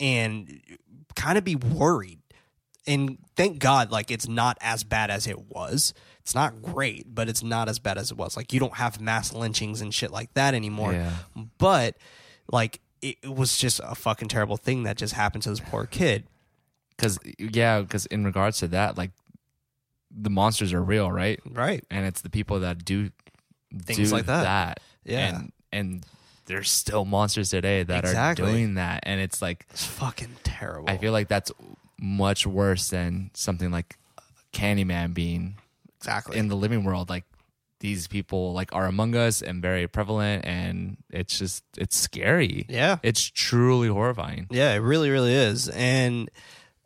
and 0.00 0.60
kind 1.14 1.38
of 1.38 1.44
be 1.44 1.56
worried. 1.56 2.18
And 2.84 3.18
thank 3.36 3.60
God, 3.60 3.92
like, 3.92 4.10
it's 4.10 4.26
not 4.26 4.58
as 4.60 4.82
bad 4.82 5.08
as 5.10 5.28
it 5.28 5.38
was. 5.48 5.94
It's 6.22 6.34
not 6.34 6.60
great, 6.62 7.14
but 7.14 7.28
it's 7.28 7.42
not 7.42 7.68
as 7.68 7.78
bad 7.78 7.96
as 7.98 8.10
it 8.10 8.16
was. 8.16 8.36
Like, 8.36 8.52
you 8.52 8.58
don't 8.58 8.74
have 8.74 9.00
mass 9.00 9.32
lynchings 9.32 9.80
and 9.80 9.94
shit 9.94 10.10
like 10.10 10.34
that 10.34 10.54
anymore 10.54 10.92
yeah 10.92 11.12
but 11.58 11.96
like 12.50 12.80
it, 13.00 13.16
it 13.22 13.34
was 13.34 13.56
just 13.56 13.80
a 13.84 13.94
fucking 13.94 14.28
terrible 14.28 14.56
thing 14.56 14.82
that 14.84 14.96
just 14.96 15.14
happened 15.14 15.42
to 15.44 15.50
this 15.50 15.60
poor 15.60 15.86
kid. 15.86 16.24
because 16.96 17.18
yeah 17.38 17.80
because 17.80 18.06
in 18.06 18.24
regards 18.24 18.58
to 18.58 18.68
that 18.68 18.98
like 18.98 19.10
the 20.14 20.30
monsters 20.30 20.72
are 20.72 20.82
real 20.82 21.10
right 21.10 21.40
Right. 21.48 21.84
and 21.90 22.04
it's 22.06 22.20
the 22.22 22.30
people 22.30 22.60
that 22.60 22.84
do 22.84 23.10
Things 23.84 24.10
do 24.10 24.16
like 24.16 24.26
that. 24.26 24.80
Yeah. 25.04 25.28
and 25.36 25.52
and 25.72 26.06
there's 26.46 26.70
still 26.70 27.04
monsters 27.06 27.48
today 27.50 27.82
that 27.84 28.04
Exactly. 28.04 28.44
are 28.44 28.48
doing 28.52 28.74
that 28.74 29.00
and 29.04 29.20
it's 29.20 29.40
like 29.40 29.66
It's 29.70 29.86
fucking 29.86 30.36
terrible. 30.42 30.90
i 30.90 30.98
feel 30.98 31.12
like 31.12 31.28
that's 31.28 31.50
much 31.98 32.46
worse 32.46 32.88
than 32.90 33.30
something 33.34 33.70
like 33.70 33.96
candyman 34.52 35.14
being 35.14 35.56
exactly. 35.98 36.36
in 36.36 36.48
the 36.48 36.56
living 36.56 36.84
world 36.84 37.08
like 37.08 37.24
these 37.80 38.06
people 38.06 38.52
like 38.52 38.72
are 38.74 38.86
among 38.86 39.16
us 39.16 39.40
and 39.42 39.60
very 39.62 39.88
prevalent 39.88 40.44
and 40.44 40.96
it's 41.10 41.38
just 41.38 41.64
it's 41.76 41.96
scary 41.96 42.64
yeah. 42.68 42.98
it's 43.02 43.22
truly 43.22 43.88
horrifying 43.88 44.46
Yeah, 44.50 44.72
it 44.74 44.78
really, 44.78 45.10
really 45.10 45.32
is. 45.34 45.68
And 45.68 46.30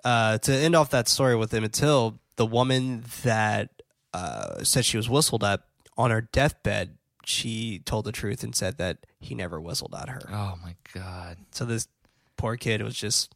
uh, 0.05 0.39
to 0.39 0.55
end 0.55 0.75
off 0.77 0.91
that 0.91 1.09
story 1.09 1.35
with 1.37 1.53
Emmett 1.53 1.73
Till, 1.75 2.19
the 2.37 2.47
woman 2.47 3.05
that 3.23 3.71
uh, 4.15 4.63
said 4.65 4.85
she 4.85 4.97
was 4.97 5.09
whistled 5.09 5.43
at 5.45 5.61
on 5.99 6.11
her 6.11 6.21
deathbed, 6.21 6.97
she 7.25 7.81
told 7.81 8.05
the 8.05 8.13
truth 8.13 8.43
and 8.43 8.55
said 8.55 8.79
that 8.79 8.99
he 9.21 9.35
never 9.35 9.61
whistled 9.61 9.95
at 9.99 10.09
her. 10.09 10.21
oh 10.31 10.55
my 10.63 10.75
god 10.95 11.39
So 11.51 11.65
this 11.65 11.89
poor 12.37 12.57
kid 12.57 12.83
was 12.83 12.95
just 12.97 13.35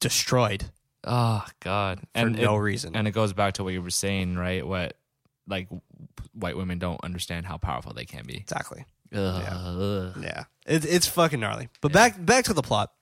destroyed 0.00 0.66
oh 1.04 1.44
god 1.60 2.00
for 2.00 2.06
and 2.14 2.36
no 2.36 2.56
it- 2.56 2.60
reason. 2.60 2.94
and 2.96 3.06
it 3.08 3.12
goes 3.12 3.32
back 3.32 3.54
to 3.54 3.64
what 3.64 3.72
you 3.72 3.82
were 3.82 3.90
saying 3.90 4.36
right 4.36 4.66
what 4.66 4.94
like 5.46 5.68
white 6.34 6.56
women 6.56 6.78
don't 6.78 7.02
understand 7.02 7.46
how 7.46 7.56
powerful 7.56 7.92
they 7.94 8.04
can 8.04 8.24
be 8.26 8.36
exactly. 8.36 8.84
Ugh. 9.14 10.14
Yeah, 10.22 10.44
it, 10.66 10.84
it's 10.84 11.06
fucking 11.06 11.40
gnarly. 11.40 11.70
But 11.80 11.92
back 11.92 12.22
back 12.22 12.44
to 12.44 12.52
the 12.52 12.60
plot. 12.60 12.92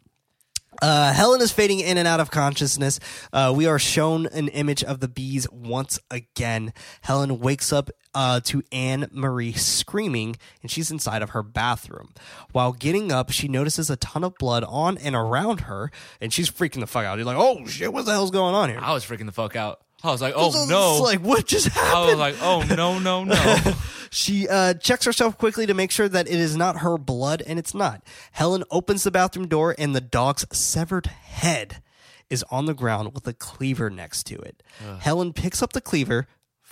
Uh, 0.82 1.12
Helen 1.12 1.40
is 1.40 1.52
fading 1.52 1.80
in 1.80 1.98
and 1.98 2.06
out 2.06 2.20
of 2.20 2.30
consciousness. 2.30 3.00
Uh, 3.32 3.52
we 3.56 3.66
are 3.66 3.78
shown 3.78 4.26
an 4.26 4.48
image 4.48 4.84
of 4.84 5.00
the 5.00 5.08
bees 5.08 5.46
once 5.50 5.98
again. 6.10 6.72
Helen 7.02 7.40
wakes 7.40 7.72
up 7.72 7.90
uh, 8.14 8.40
to 8.44 8.62
Anne 8.72 9.08
Marie 9.12 9.52
screaming, 9.52 10.36
and 10.62 10.70
she's 10.70 10.90
inside 10.90 11.22
of 11.22 11.30
her 11.30 11.42
bathroom. 11.42 12.12
While 12.52 12.72
getting 12.72 13.12
up, 13.12 13.30
she 13.30 13.48
notices 13.48 13.90
a 13.90 13.96
ton 13.96 14.24
of 14.24 14.34
blood 14.38 14.64
on 14.64 14.98
and 14.98 15.14
around 15.14 15.60
her, 15.62 15.90
and 16.20 16.32
she's 16.32 16.50
freaking 16.50 16.80
the 16.80 16.86
fuck 16.86 17.04
out. 17.04 17.18
She's 17.18 17.26
like, 17.26 17.36
"Oh 17.38 17.66
shit, 17.66 17.92
what 17.92 18.04
the 18.04 18.12
hell's 18.12 18.30
going 18.30 18.54
on 18.54 18.68
here?" 18.70 18.80
I 18.80 18.92
was 18.92 19.04
freaking 19.04 19.26
the 19.26 19.32
fuck 19.32 19.56
out. 19.56 19.80
I 20.03 20.11
was 20.12 20.22
like, 20.22 20.34
oh 20.36 20.66
no. 20.68 21.03
like 21.03 21.20
what 21.20 21.47
just 21.47 21.68
happened? 21.68 21.94
I 21.94 22.07
was 22.07 22.18
like, 22.18 22.36
oh 22.40 22.62
no, 22.74 22.99
no, 22.99 23.24
no. 23.24 23.72
She 24.11 24.49
uh, 24.49 24.74
checks 24.74 25.05
herself 25.05 25.36
quickly 25.36 25.66
to 25.66 25.74
make 25.74 25.90
sure 25.90 26.09
that 26.09 26.28
it 26.28 26.38
is 26.38 26.57
not 26.57 26.78
her 26.78 26.97
blood, 26.97 27.42
and 27.47 27.59
it's 27.59 27.74
not. 27.74 28.03
Helen 28.32 28.62
opens 28.70 29.03
the 29.03 29.11
bathroom 29.11 29.49
door, 29.49 29.74
and 29.78 29.94
the 29.94 30.01
dog's 30.01 30.47
severed 30.57 31.07
head 31.07 31.82
is 32.30 32.44
on 32.51 32.66
the 32.66 32.74
ground 32.74 33.14
with 33.14 33.26
a 33.26 33.32
cleaver 33.32 33.90
next 33.90 34.24
to 34.24 34.36
it. 34.36 34.62
Helen 35.01 35.32
picks 35.32 35.62
up 35.62 35.72
the 35.72 35.80
cleaver. 35.80 36.26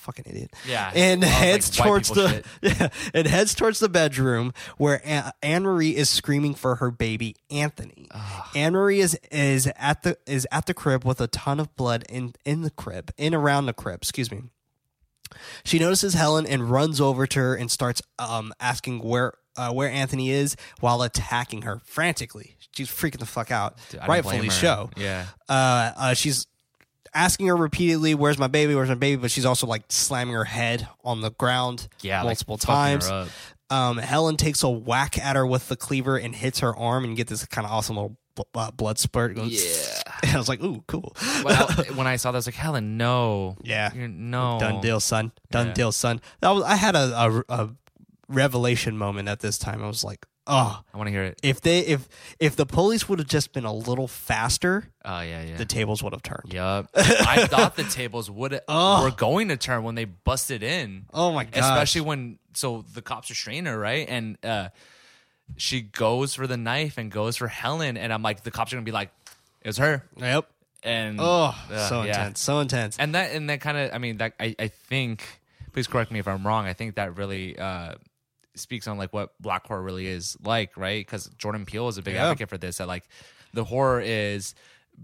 Fucking 0.05 0.27
idiot. 0.29 0.53
Yeah. 0.69 0.93
And 0.95 1.23
was 1.23 1.31
like, 1.31 1.39
heads 1.39 1.71
towards 1.71 2.09
the 2.11 2.45
yeah, 2.63 2.89
and 3.15 3.27
heads 3.27 3.55
towards 3.55 3.79
the 3.79 3.89
bedroom 3.89 4.53
where 4.77 5.01
Anne 5.43 5.63
Marie 5.63 5.97
is 5.97 6.11
screaming 6.11 6.55
for 6.55 6.77
her 6.77 6.91
baby 6.91 7.37
Anthony. 7.51 8.09
Anne 8.55 8.75
Marie 8.75 9.01
is 9.01 9.19
is 9.33 9.71
at 9.77 10.03
the 10.03 10.19
is 10.27 10.47
at 10.53 10.67
the 10.67 10.75
crib 10.75 11.07
with 11.07 11.23
a 11.23 11.27
ton 11.27 11.59
of 11.59 11.75
blood 11.75 12.05
in 12.11 12.35
in 12.45 12.61
the 12.61 12.71
crib, 12.71 13.13
in 13.17 13.35
around 13.35 13.65
the 13.65 13.73
crib. 13.73 14.01
Excuse 14.03 14.31
me 14.31 14.43
She 15.65 15.79
notices 15.79 16.13
Helen 16.13 16.47
and 16.47 16.71
runs 16.71 17.01
over 17.01 17.27
to 17.27 17.39
her 17.41 17.55
and 17.55 17.71
starts 17.71 18.03
um, 18.19 18.53
asking 18.61 18.99
where 19.01 19.33
uh, 19.57 19.73
where 19.73 19.89
Anthony 19.89 20.31
is 20.31 20.55
while 20.81 21.01
attacking 21.03 21.63
her 21.63 21.81
frantically. 21.85 22.57
She's 22.73 22.91
freaking 22.91 23.21
the 23.21 23.27
fuck 23.27 23.51
out. 23.51 23.79
Dude, 23.91 24.01
Rightfully 24.07 24.51
so. 24.51 24.91
Yeah. 24.97 25.27
Uh, 25.49 25.93
uh, 25.97 26.15
she's 26.15 26.47
asking 27.15 27.47
her 27.47 27.57
repeatedly, 27.57 28.15
"Where's 28.15 28.39
my 28.39 28.47
baby? 28.49 28.75
Where's 28.75 28.89
my 28.89 28.95
baby?" 28.95 29.21
But 29.21 29.31
she's 29.31 29.45
also 29.47 29.67
like 29.67 29.85
slamming 29.89 30.35
her 30.35 30.45
head 30.45 30.89
on 31.05 31.21
the 31.21 31.31
ground 31.31 31.89
Yeah, 32.03 32.23
multiple 32.23 32.57
her 32.57 32.61
times. 32.67 33.11
Um, 33.71 33.99
Helen 33.99 34.37
takes 34.37 34.63
a 34.63 34.69
whack 34.69 35.19
at 35.19 35.37
her 35.37 35.47
with 35.47 35.69
the 35.69 35.77
cleaver 35.77 36.17
and 36.19 36.35
hits 36.35 36.61
her 36.61 36.77
arm, 36.77 37.05
and 37.05 37.17
get 37.17 37.29
this 37.29 37.45
kind 37.47 37.65
of 37.67 37.73
awesome 37.73 37.97
little 37.97 38.17
uh, 38.55 38.71
blood 38.73 38.99
spurt. 38.99 39.35
Goes- 39.37 39.65
Yeah. 40.05 40.13
And 40.23 40.33
I 40.35 40.39
was 40.39 40.49
like, 40.49 40.63
"Ooh, 40.63 40.83
cool." 40.87 41.15
When 41.43 41.55
I, 41.59 41.65
when 41.95 42.07
I 42.07 42.17
saw 42.17 42.31
that, 42.31 42.37
I 42.37 42.39
was 42.39 42.47
like, 42.47 42.55
Helen, 42.55 42.97
no. 42.97 43.57
Yeah. 43.63 43.93
You're, 43.95 44.09
no. 44.09 44.59
Done 44.61 44.81
deal, 44.81 45.01
son. 45.01 45.33
Done 45.51 45.69
Yeah. 45.69 45.73
deal, 45.75 45.93
son. 45.93 46.21
That 46.41 46.51
was. 46.51 46.63
I 46.65 46.77
had 46.77 46.95
a, 46.95 47.19
a, 47.19 47.43
a 47.49 47.71
revelation 48.29 48.97
moment 48.97 49.29
at 49.29 49.41
this 49.41 49.59
time. 49.59 49.83
I 49.83 49.87
was 49.87 50.05
like, 50.05 50.27
"Oh, 50.47 50.83
I 50.93 50.97
want 50.97 51.07
to 51.09 51.11
hear 51.13 51.23
it. 51.25 51.41
if 51.43 51.61
they 51.61 51.81
if 51.81 52.09
if 52.39 52.57
the 52.57 52.67
police 52.67 53.09
would 53.09 53.19
have 53.19 53.29
just 53.29 53.53
been 53.53 53.65
a 53.65 53.73
little 53.73 54.09
faster, 54.09 54.89
Oh, 55.05 55.21
yeah, 55.21 55.43
yeah. 55.43 55.57
the 55.57 55.65
tables 55.65 56.03
would 56.03 56.13
have 56.13 56.23
turned." 56.23 56.53
Yup. 56.53 56.89
I 56.95 57.47
thought 57.51 57.77
the 57.77 57.85
tables 57.85 58.31
would 58.31 58.61
Ugh. 58.69 59.03
were 59.05 59.11
going 59.17 59.49
to 59.49 59.57
turn 59.57 59.83
when 59.85 59.95
they 59.95 60.05
busted 60.05 60.63
in. 60.63 61.07
Oh 61.13 61.33
my 61.33 61.45
god! 61.45 61.59
Especially 61.59 62.03
when 62.03 62.39
so 62.55 62.85
the 62.95 63.03
cops 63.03 63.31
are 63.31 63.35
straining 63.35 63.67
her, 63.67 63.79
right? 63.79 64.07
And 64.09 64.39
uh 64.45 64.69
she 65.57 65.83
goes 65.83 66.35
for 66.35 66.47
the 66.47 66.57
knife 66.57 66.97
and 66.99 67.11
goes 67.11 67.37
for 67.37 67.49
Helen 67.49 67.97
and 67.97 68.13
I'm 68.13 68.23
like 68.23 68.43
the 68.45 68.51
cops 68.51 68.73
are 68.73 68.77
going 68.77 68.85
to 68.85 68.89
be 68.91 68.95
like 68.95 69.11
it 69.63 69.69
was 69.69 69.77
her. 69.79 70.03
Yep. 70.17 70.49
And 70.83 71.19
Oh, 71.21 71.55
uh, 71.71 71.89
so 71.89 72.03
yeah. 72.03 72.09
intense. 72.21 72.41
So 72.41 72.61
intense. 72.61 72.99
And 72.99 73.15
that 73.15 73.33
and 73.33 73.49
that 73.51 73.61
kind 73.61 73.77
of 73.79 73.93
I 73.95 73.99
mean 73.99 74.19
that 74.19 74.35
I 74.41 74.55
I 74.59 74.69
think 74.69 75.23
please 75.73 75.87
correct 75.87 76.11
me 76.11 76.19
if 76.19 76.29
I'm 76.29 76.47
wrong. 76.47 76.67
I 76.67 76.73
think 76.73 76.95
that 76.97 77.17
really 77.19 77.59
uh 77.59 77.95
speaks 78.57 78.87
on 78.87 78.99
like 78.99 79.13
what 79.13 79.31
black 79.41 79.67
horror 79.67 79.83
really 79.83 80.07
is 80.07 80.37
like, 80.43 80.77
right? 80.77 81.07
Cuz 81.07 81.27
Jordan 81.39 81.65
Peele 81.67 81.89
is 81.89 81.99
a 81.99 82.03
big 82.03 82.15
Yeah. 82.15 82.25
advocate 82.29 82.49
for 82.49 82.59
this 82.59 82.79
that 82.79 82.89
like 82.89 83.05
the 83.53 83.65
horror 83.65 84.01
is 84.01 84.55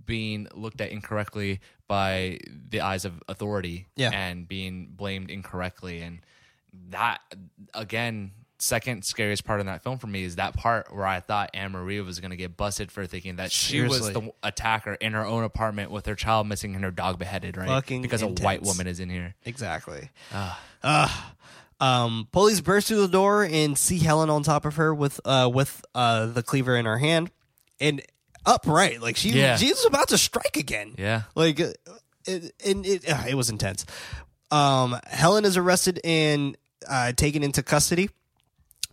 being 0.07 0.47
looked 0.55 0.81
at 0.81 0.91
incorrectly 0.91 1.61
by 1.89 2.39
the 2.69 2.81
eyes 2.81 3.05
of 3.05 3.21
authority 3.29 3.87
Yeah. 3.97 4.11
and 4.13 4.47
being 4.47 4.87
blamed 4.93 5.31
incorrectly 5.31 6.01
and 6.01 6.21
that 6.91 7.21
again 7.75 8.31
second 8.59 9.05
scariest 9.05 9.43
part 9.45 9.59
of 9.59 9.67
that 9.67 9.83
film 9.83 9.99
for 9.99 10.07
me 10.07 10.23
is 10.23 10.37
that 10.37 10.55
part 10.55 10.95
where 10.95 11.07
I 11.07 11.21
thought 11.21 11.51
Anne 11.55 11.73
Marie 11.73 12.01
was 12.03 12.21
going 12.21 12.31
to 12.31 12.37
get 12.37 12.59
busted 12.59 12.93
for 12.93 13.07
thinking 13.07 13.37
that 13.37 13.51
she 13.51 13.81
was 13.81 14.13
the 14.13 14.31
attacker 14.43 14.93
in 14.95 15.15
her 15.15 15.25
own 15.25 15.45
apartment 15.45 15.91
with 15.91 16.05
her 16.05 16.15
child 16.15 16.47
missing 16.47 16.75
and 16.75 16.85
her 16.85 16.91
dog 16.91 17.19
beheaded, 17.19 17.57
right? 17.57 17.67
Fucking 17.67 18.03
because 18.03 18.21
a 18.21 18.29
white 18.29 18.63
woman 18.63 18.87
is 18.87 19.01
in 19.01 19.09
here. 19.09 19.35
Exactly. 19.47 20.11
Uh, 20.31 21.09
um, 21.81 22.29
police 22.33 22.61
burst 22.61 22.89
through 22.89 23.01
the 23.03 23.09
door 23.09 23.43
and 23.45 23.77
see 23.79 23.99
Helen 23.99 24.29
on 24.31 24.43
top 24.43 24.65
of 24.67 24.77
her 24.77 24.95
with 24.95 25.21
uh 25.25 25.51
with 25.53 25.83
uh 25.95 26.27
the 26.27 26.43
cleaver 26.43 26.77
in 26.77 26.85
her 26.85 26.99
hand 26.99 27.31
and 27.81 28.03
upright 28.47 29.01
like 29.01 29.17
she 29.17 29.31
Yeah. 29.31 29.57
she 29.57 29.69
was 29.69 29.85
about 29.87 30.09
to 30.09 30.19
strike 30.19 30.57
again. 30.57 30.95
Yeah. 30.99 31.23
Like 31.35 31.61
uh, 31.61 31.73
it 32.27 32.53
and 32.65 32.85
it 32.87 33.09
uh, 33.11 33.25
it 33.29 33.35
was 33.35 33.51
intense. 33.51 33.87
Um, 34.51 34.99
Helen 35.07 35.45
is 35.45 35.57
arrested 35.57 36.01
and 36.05 36.57
uh, 36.89 37.13
taken 37.13 37.43
into 37.43 37.63
custody. 37.63 38.11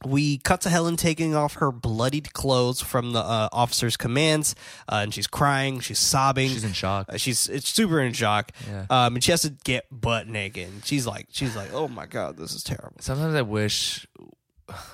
We 0.05 0.37
cut 0.37 0.61
to 0.61 0.69
Helen 0.69 0.95
taking 0.95 1.33
off 1.35 1.55
her 1.55 1.71
bloodied 1.71 2.31
clothes 2.33 2.81
from 2.81 3.13
the 3.13 3.19
uh, 3.19 3.49
officer's 3.51 3.97
commands, 3.97 4.53
uh, 4.87 4.97
and 5.03 5.13
she's 5.13 5.25
crying, 5.27 5.79
she's 5.79 5.97
sobbing, 5.99 6.49
She's 6.49 6.63
in 6.63 6.73
shock. 6.73 7.07
uh, 7.09 7.17
she's 7.17 7.49
it's 7.49 7.67
super 7.67 7.99
in 7.99 8.13
shock. 8.13 8.51
Yeah. 8.69 8.85
Um, 8.89 9.15
and 9.15 9.23
she 9.23 9.31
has 9.31 9.41
to 9.41 9.49
get 9.63 9.85
butt 9.91 10.27
naked. 10.27 10.69
She's 10.85 11.07
like, 11.07 11.27
she's 11.31 11.55
like, 11.55 11.73
oh 11.73 11.87
my 11.87 12.05
god, 12.05 12.37
this 12.37 12.53
is 12.53 12.63
terrible. 12.63 12.93
Sometimes 12.99 13.33
I 13.33 13.41
wish, 13.41 14.05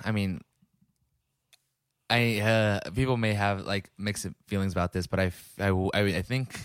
I 0.06 0.12
mean, 0.14 0.40
I 2.10 2.40
uh, 2.40 2.90
people 2.92 3.18
may 3.18 3.34
have 3.34 3.66
like 3.66 3.90
mixed 3.98 4.28
feelings 4.48 4.72
about 4.72 4.94
this, 4.94 5.08
but 5.08 5.20
I 5.20 5.32
I 5.60 5.70
I 6.00 6.22
think 6.22 6.60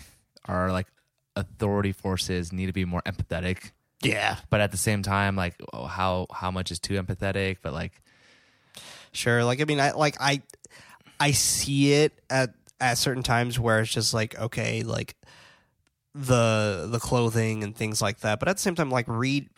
our 0.45 0.71
like 0.71 0.87
authority 1.35 1.91
forces 1.91 2.51
need 2.53 2.67
to 2.67 2.73
be 2.73 2.85
more 2.85 3.01
empathetic. 3.05 3.71
Yeah, 4.01 4.37
But 4.49 4.61
at 4.61 4.71
the 4.71 4.77
same 4.77 5.03
time, 5.03 5.35
like 5.35 5.55
oh, 5.73 5.85
how 5.85 6.27
how 6.31 6.51
much 6.51 6.71
is 6.71 6.79
too 6.79 7.01
empathetic? 7.01 7.57
But 7.61 7.73
like 7.73 8.01
sure. 9.11 9.43
Like 9.43 9.61
I 9.61 9.65
mean, 9.65 9.79
I 9.79 9.91
like 9.91 10.15
I 10.19 10.41
I 11.19 11.31
see 11.31 11.93
it 11.93 12.13
at 12.29 12.53
at 12.81 12.97
certain 12.97 13.23
times 13.23 13.59
where 13.59 13.79
it's 13.81 13.91
just 13.91 14.13
like 14.13 14.39
okay, 14.39 14.83
like 14.83 15.15
the 16.15 16.87
the 16.89 16.99
clothing 16.99 17.63
and 17.63 17.75
things 17.75 18.01
like 18.01 18.19
that. 18.21 18.39
But 18.39 18.47
at 18.49 18.57
the 18.57 18.61
same 18.61 18.75
time, 18.75 18.89
like 18.89 19.07
read 19.07 19.49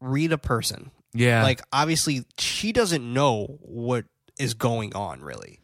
read 0.00 0.32
a 0.32 0.38
person. 0.38 0.90
yeah, 1.12 1.42
Like 1.42 1.60
obviously, 1.72 2.24
she 2.38 2.72
doesn't 2.72 3.12
know 3.12 3.58
what 3.62 4.04
is 4.38 4.54
going 4.54 4.94
on 4.94 5.20
really. 5.20 5.58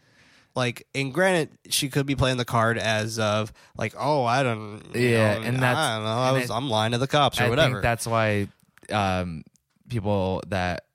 Like, 0.55 0.87
and 0.95 1.13
granted, 1.13 1.51
she 1.69 1.91
could 1.91 2.07
be 2.07 2.17
playing 2.17 2.39
the 2.39 2.45
card 2.47 2.79
as 2.79 3.19
of 3.19 3.53
like, 3.77 3.95
oh, 3.99 4.25
I 4.25 4.43
don't, 4.43 4.81
Yeah, 4.95 5.35
know, 5.39 5.43
and 5.45 5.57
that's- 5.63 5.77
I 5.77 5.97
don't 5.97 6.05
know, 6.05 6.11
I 6.11 6.33
was, 6.33 6.51
I- 6.51 6.57
I'm 6.57 6.71
lying 6.71 6.93
to 6.93 6.99
the 6.99 7.07
cops 7.07 7.39
or 7.39 7.45
I 7.45 7.49
whatever. 7.51 7.75
think 7.75 7.83
that's 7.83 8.07
why 8.07 8.49
um, 8.91 9.45
people 9.91 10.43
that 10.49 10.86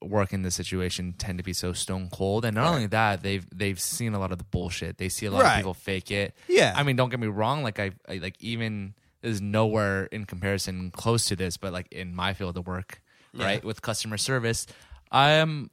work 0.00 0.32
in 0.32 0.42
this 0.42 0.54
situation 0.54 1.12
tend 1.18 1.38
to 1.38 1.44
be 1.44 1.52
so 1.52 1.72
stone 1.72 2.08
cold. 2.12 2.44
And 2.44 2.54
not 2.54 2.64
Right. 2.64 2.74
only 2.74 2.86
that, 2.88 3.22
they've 3.22 3.46
they've 3.52 3.80
seen 3.80 4.14
a 4.14 4.18
lot 4.18 4.30
of 4.32 4.38
the 4.38 4.44
bullshit. 4.44 4.98
They 4.98 5.08
see 5.08 5.26
a 5.26 5.30
lot 5.30 5.42
Right. 5.42 5.50
of 5.54 5.56
people 5.56 5.74
fake 5.74 6.10
it. 6.10 6.34
Yeah. 6.48 6.72
I 6.76 6.82
mean, 6.84 6.96
don't 6.96 7.10
get 7.10 7.18
me 7.20 7.26
wrong. 7.26 7.62
Like 7.62 7.78
I, 7.80 7.90
I 8.08 8.14
like 8.18 8.36
even 8.40 8.94
is 9.22 9.40
nowhere 9.40 10.04
in 10.06 10.24
comparison 10.24 10.92
close 10.92 11.24
to 11.26 11.34
this, 11.36 11.56
but 11.56 11.72
like 11.72 11.90
in 11.90 12.14
my 12.14 12.32
field 12.34 12.56
of 12.56 12.66
work, 12.68 13.02
right, 13.34 13.64
with 13.64 13.82
customer 13.82 14.16
service, 14.16 14.66
I 15.10 15.30
am 15.30 15.70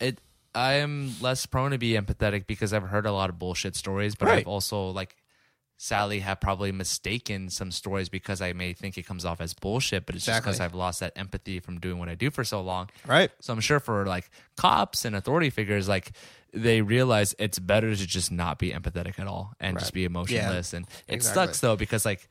it. 0.00 0.20
I 0.56 0.74
am 0.74 1.14
less 1.20 1.46
prone 1.46 1.70
to 1.72 1.78
be 1.78 1.92
empathetic 1.94 2.46
because 2.46 2.72
I've 2.72 2.84
heard 2.84 3.06
a 3.06 3.12
lot 3.12 3.28
of 3.30 3.38
bullshit 3.38 3.74
stories, 3.76 4.14
but 4.16 4.26
Right. 4.28 4.38
I've 4.38 4.48
also 4.48 4.88
like 4.90 5.16
sadly 5.76 6.20
have 6.20 6.40
probably 6.40 6.70
mistaken 6.72 7.50
some 7.50 7.70
stories 7.70 8.08
because 8.08 8.40
I 8.40 8.52
may 8.52 8.72
think 8.72 8.96
it 8.96 9.02
comes 9.06 9.24
off 9.24 9.40
as 9.40 9.54
bullshit, 9.54 10.06
but 10.06 10.14
it's 10.14 10.24
just 10.24 10.42
because 10.42 10.60
I've 10.60 10.74
lost 10.74 11.00
that 11.00 11.12
empathy 11.16 11.60
from 11.60 11.80
doing 11.80 11.98
what 11.98 12.08
I 12.08 12.14
do 12.14 12.30
for 12.30 12.44
so 12.44 12.60
long. 12.62 12.88
right. 13.06 13.30
So 13.40 13.52
I'm 13.52 13.60
sure 13.60 13.80
for 13.80 14.06
like 14.06 14.30
cops 14.56 15.04
and 15.04 15.14
authority 15.16 15.50
figures, 15.50 15.88
like 15.88 16.12
they 16.52 16.80
realize 16.82 17.34
it's 17.38 17.58
better 17.58 17.94
to 17.94 18.06
just 18.06 18.30
not 18.30 18.58
be 18.58 18.70
empathetic 18.70 19.18
at 19.18 19.26
all 19.26 19.52
and 19.58 19.78
just 19.78 19.92
be 19.92 20.04
emotionless. 20.04 20.72
And 20.72 20.86
it 21.08 21.14
Exactly. 21.14 21.46
sucks 21.46 21.60
though 21.60 21.76
because 21.76 22.04
like 22.04 22.28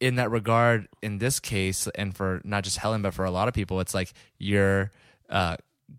in 0.00 0.14
that 0.14 0.30
regard, 0.30 0.86
in 1.02 1.18
this 1.18 1.40
case, 1.40 1.88
and 1.96 2.14
for 2.16 2.40
not 2.44 2.62
just 2.62 2.76
Helen 2.78 3.02
but 3.02 3.12
for 3.12 3.24
a 3.24 3.30
lot 3.32 3.48
of 3.48 3.54
people, 3.54 3.80
it's 3.80 3.94
like 3.94 4.12
you're 4.38 4.92
uh, 5.28 5.56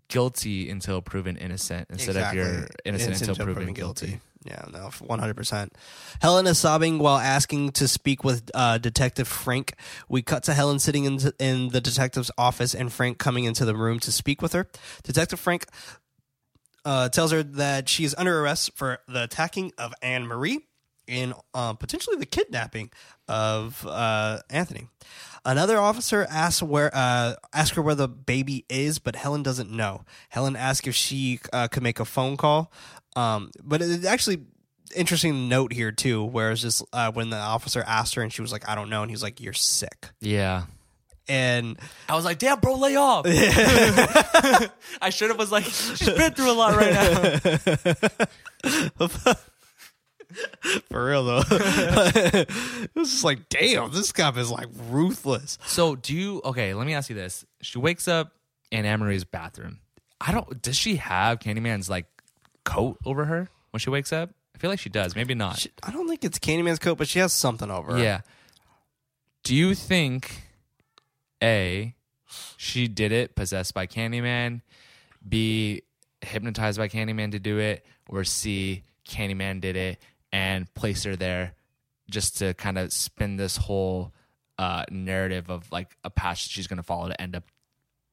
guilty 0.08 0.70
until 0.70 1.02
proven 1.02 1.36
innocent 1.36 1.88
instead 1.90 2.16
of 2.16 2.32
you're 2.34 2.66
innocent, 2.86 3.20
until 3.20 3.44
proven, 3.44 3.74
guilty. 3.74 4.20
Yeah, 4.42 4.64
no, 4.72 4.90
one 5.00 5.18
hundred 5.18 5.36
percent. 5.36 5.74
Helen 6.22 6.46
is 6.46 6.58
sobbing 6.58 6.98
while 6.98 7.18
asking 7.18 7.72
to 7.72 7.86
speak 7.86 8.24
with 8.24 8.50
uh, 8.54 8.78
Detective 8.78 9.28
Frank. 9.28 9.74
We 10.08 10.22
cut 10.22 10.44
to 10.44 10.54
Helen 10.54 10.78
sitting 10.78 11.04
in, 11.04 11.20
in 11.38 11.68
the 11.68 11.80
detective's 11.80 12.30
office, 12.38 12.74
and 12.74 12.90
Frank 12.90 13.18
coming 13.18 13.44
into 13.44 13.66
the 13.66 13.76
room 13.76 13.98
to 14.00 14.10
speak 14.10 14.40
with 14.40 14.54
her. 14.54 14.66
Detective 15.02 15.38
Frank 15.38 15.66
uh, 16.86 17.10
tells 17.10 17.32
her 17.32 17.42
that 17.42 17.90
she 17.90 18.04
is 18.04 18.14
under 18.16 18.40
arrest 18.40 18.70
for 18.74 19.00
the 19.06 19.24
attacking 19.24 19.72
of 19.76 19.92
Anne 20.00 20.26
Marie 20.26 20.60
and 21.06 21.34
uh, 21.52 21.74
potentially 21.74 22.16
the 22.16 22.24
kidnapping 22.24 22.90
of 23.28 23.86
uh, 23.86 24.38
Anthony. 24.48 24.88
Another 25.44 25.78
officer 25.78 26.26
asks 26.28 26.62
where 26.62 26.90
uh, 26.94 27.34
asks 27.52 27.76
her 27.76 27.82
where 27.82 27.94
the 27.94 28.08
baby 28.08 28.64
is, 28.68 28.98
but 28.98 29.16
Helen 29.16 29.42
doesn't 29.42 29.70
know. 29.70 30.04
Helen 30.28 30.54
asks 30.56 30.86
if 30.86 30.94
she 30.94 31.40
uh, 31.52 31.68
could 31.68 31.82
make 31.82 31.98
a 32.00 32.04
phone 32.04 32.36
call, 32.36 32.70
um, 33.16 33.50
but 33.62 33.80
it's 33.82 34.04
actually 34.06 34.42
interesting 34.94 35.48
note 35.48 35.72
here 35.72 35.92
too, 35.92 36.24
where 36.24 36.50
it's 36.50 36.60
just 36.62 36.84
uh, 36.92 37.10
when 37.12 37.30
the 37.30 37.36
officer 37.38 37.82
asked 37.86 38.14
her 38.16 38.22
and 38.22 38.32
she 38.32 38.42
was 38.42 38.52
like, 38.52 38.68
"I 38.68 38.74
don't 38.74 38.90
know," 38.90 39.02
and 39.02 39.10
he's 39.10 39.22
like, 39.22 39.40
"You're 39.40 39.52
sick," 39.52 40.08
Yeah. 40.20 40.64
and 41.28 41.78
I 42.08 42.16
was 42.16 42.24
like, 42.24 42.38
damn, 42.38 42.58
bro, 42.60 42.74
lay 42.76 42.96
off. 42.96 43.24
I 45.00 45.10
should 45.10 45.28
have 45.30 45.38
was 45.38 45.52
like, 45.52 45.64
she's 45.64 46.10
been 46.10 46.32
through 46.34 46.50
a 46.50 46.52
lot 46.52 46.74
right 46.76 46.92
now. 48.98 49.34
for 50.90 51.06
real 51.06 51.24
though, 51.24 51.42
it 51.50 52.90
was 52.94 53.10
just 53.10 53.24
like, 53.24 53.48
"Damn, 53.48 53.92
this 53.92 54.12
cop 54.12 54.36
is 54.36 54.50
like 54.50 54.68
ruthless." 54.88 55.58
So 55.66 55.96
do 55.96 56.14
you 56.14 56.40
okay, 56.44 56.74
let 56.74 56.86
me 56.86 56.94
ask 56.94 57.08
you 57.10 57.16
this. 57.16 57.44
She 57.62 57.78
wakes 57.78 58.08
up 58.08 58.32
in 58.70 58.84
Anne 58.84 59.00
Marie's 59.00 59.24
bathroom. 59.24 59.80
I 60.20 60.32
don't 60.32 60.60
does 60.62 60.76
she 60.76 60.96
have 60.96 61.38
Candyman's 61.38 61.88
like 61.88 62.06
coat 62.64 62.98
over 63.04 63.24
her 63.24 63.48
when 63.70 63.80
she 63.80 63.90
wakes 63.90 64.12
up? 64.12 64.30
I 64.54 64.58
feel 64.58 64.70
like 64.70 64.80
she 64.80 64.90
does, 64.90 65.16
maybe 65.16 65.34
not. 65.34 65.58
She, 65.58 65.70
I 65.82 65.90
don't 65.90 66.06
think 66.08 66.24
it's 66.24 66.38
Candyman's 66.38 66.78
coat, 66.78 66.98
but 66.98 67.08
she 67.08 67.18
has 67.18 67.32
something 67.32 67.70
over. 67.70 67.92
her. 67.94 67.98
yeah. 67.98 68.20
Do 69.42 69.54
you 69.54 69.74
think 69.74 70.42
A 71.42 71.94
she 72.56 72.86
did 72.86 73.10
it 73.12 73.34
possessed 73.34 73.74
by 73.74 73.86
Candyman, 73.86 74.60
B 75.26 75.82
hypnotized 76.20 76.78
by 76.78 76.88
Candyman 76.88 77.32
to 77.32 77.38
do 77.38 77.58
it, 77.58 77.84
or 78.08 78.24
C 78.24 78.84
Candyman 79.08 79.60
did 79.60 79.76
it 79.76 79.98
and 80.32 80.72
place 80.74 81.04
her 81.04 81.16
there 81.16 81.54
just 82.10 82.38
to 82.38 82.54
kind 82.54 82.78
of 82.78 82.92
spin 82.92 83.36
this 83.36 83.56
whole 83.56 84.12
uh, 84.58 84.84
narrative 84.90 85.48
of 85.50 85.70
like 85.72 85.96
a 86.04 86.10
path 86.10 86.38
she's 86.38 86.66
going 86.66 86.76
to 86.76 86.82
follow 86.82 87.08
to 87.08 87.20
end 87.20 87.34
up 87.36 87.44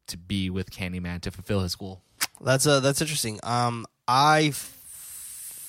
to 0.08 0.18
be 0.18 0.50
with 0.50 0.70
Candyman 0.72 1.20
to 1.22 1.32
fulfill 1.32 1.62
his 1.62 1.76
goal. 1.76 2.02
That's 2.40 2.66
uh 2.66 2.80
that's 2.80 3.02
interesting. 3.02 3.40
Um, 3.44 3.86
I 4.08 4.46
f- 4.50 4.74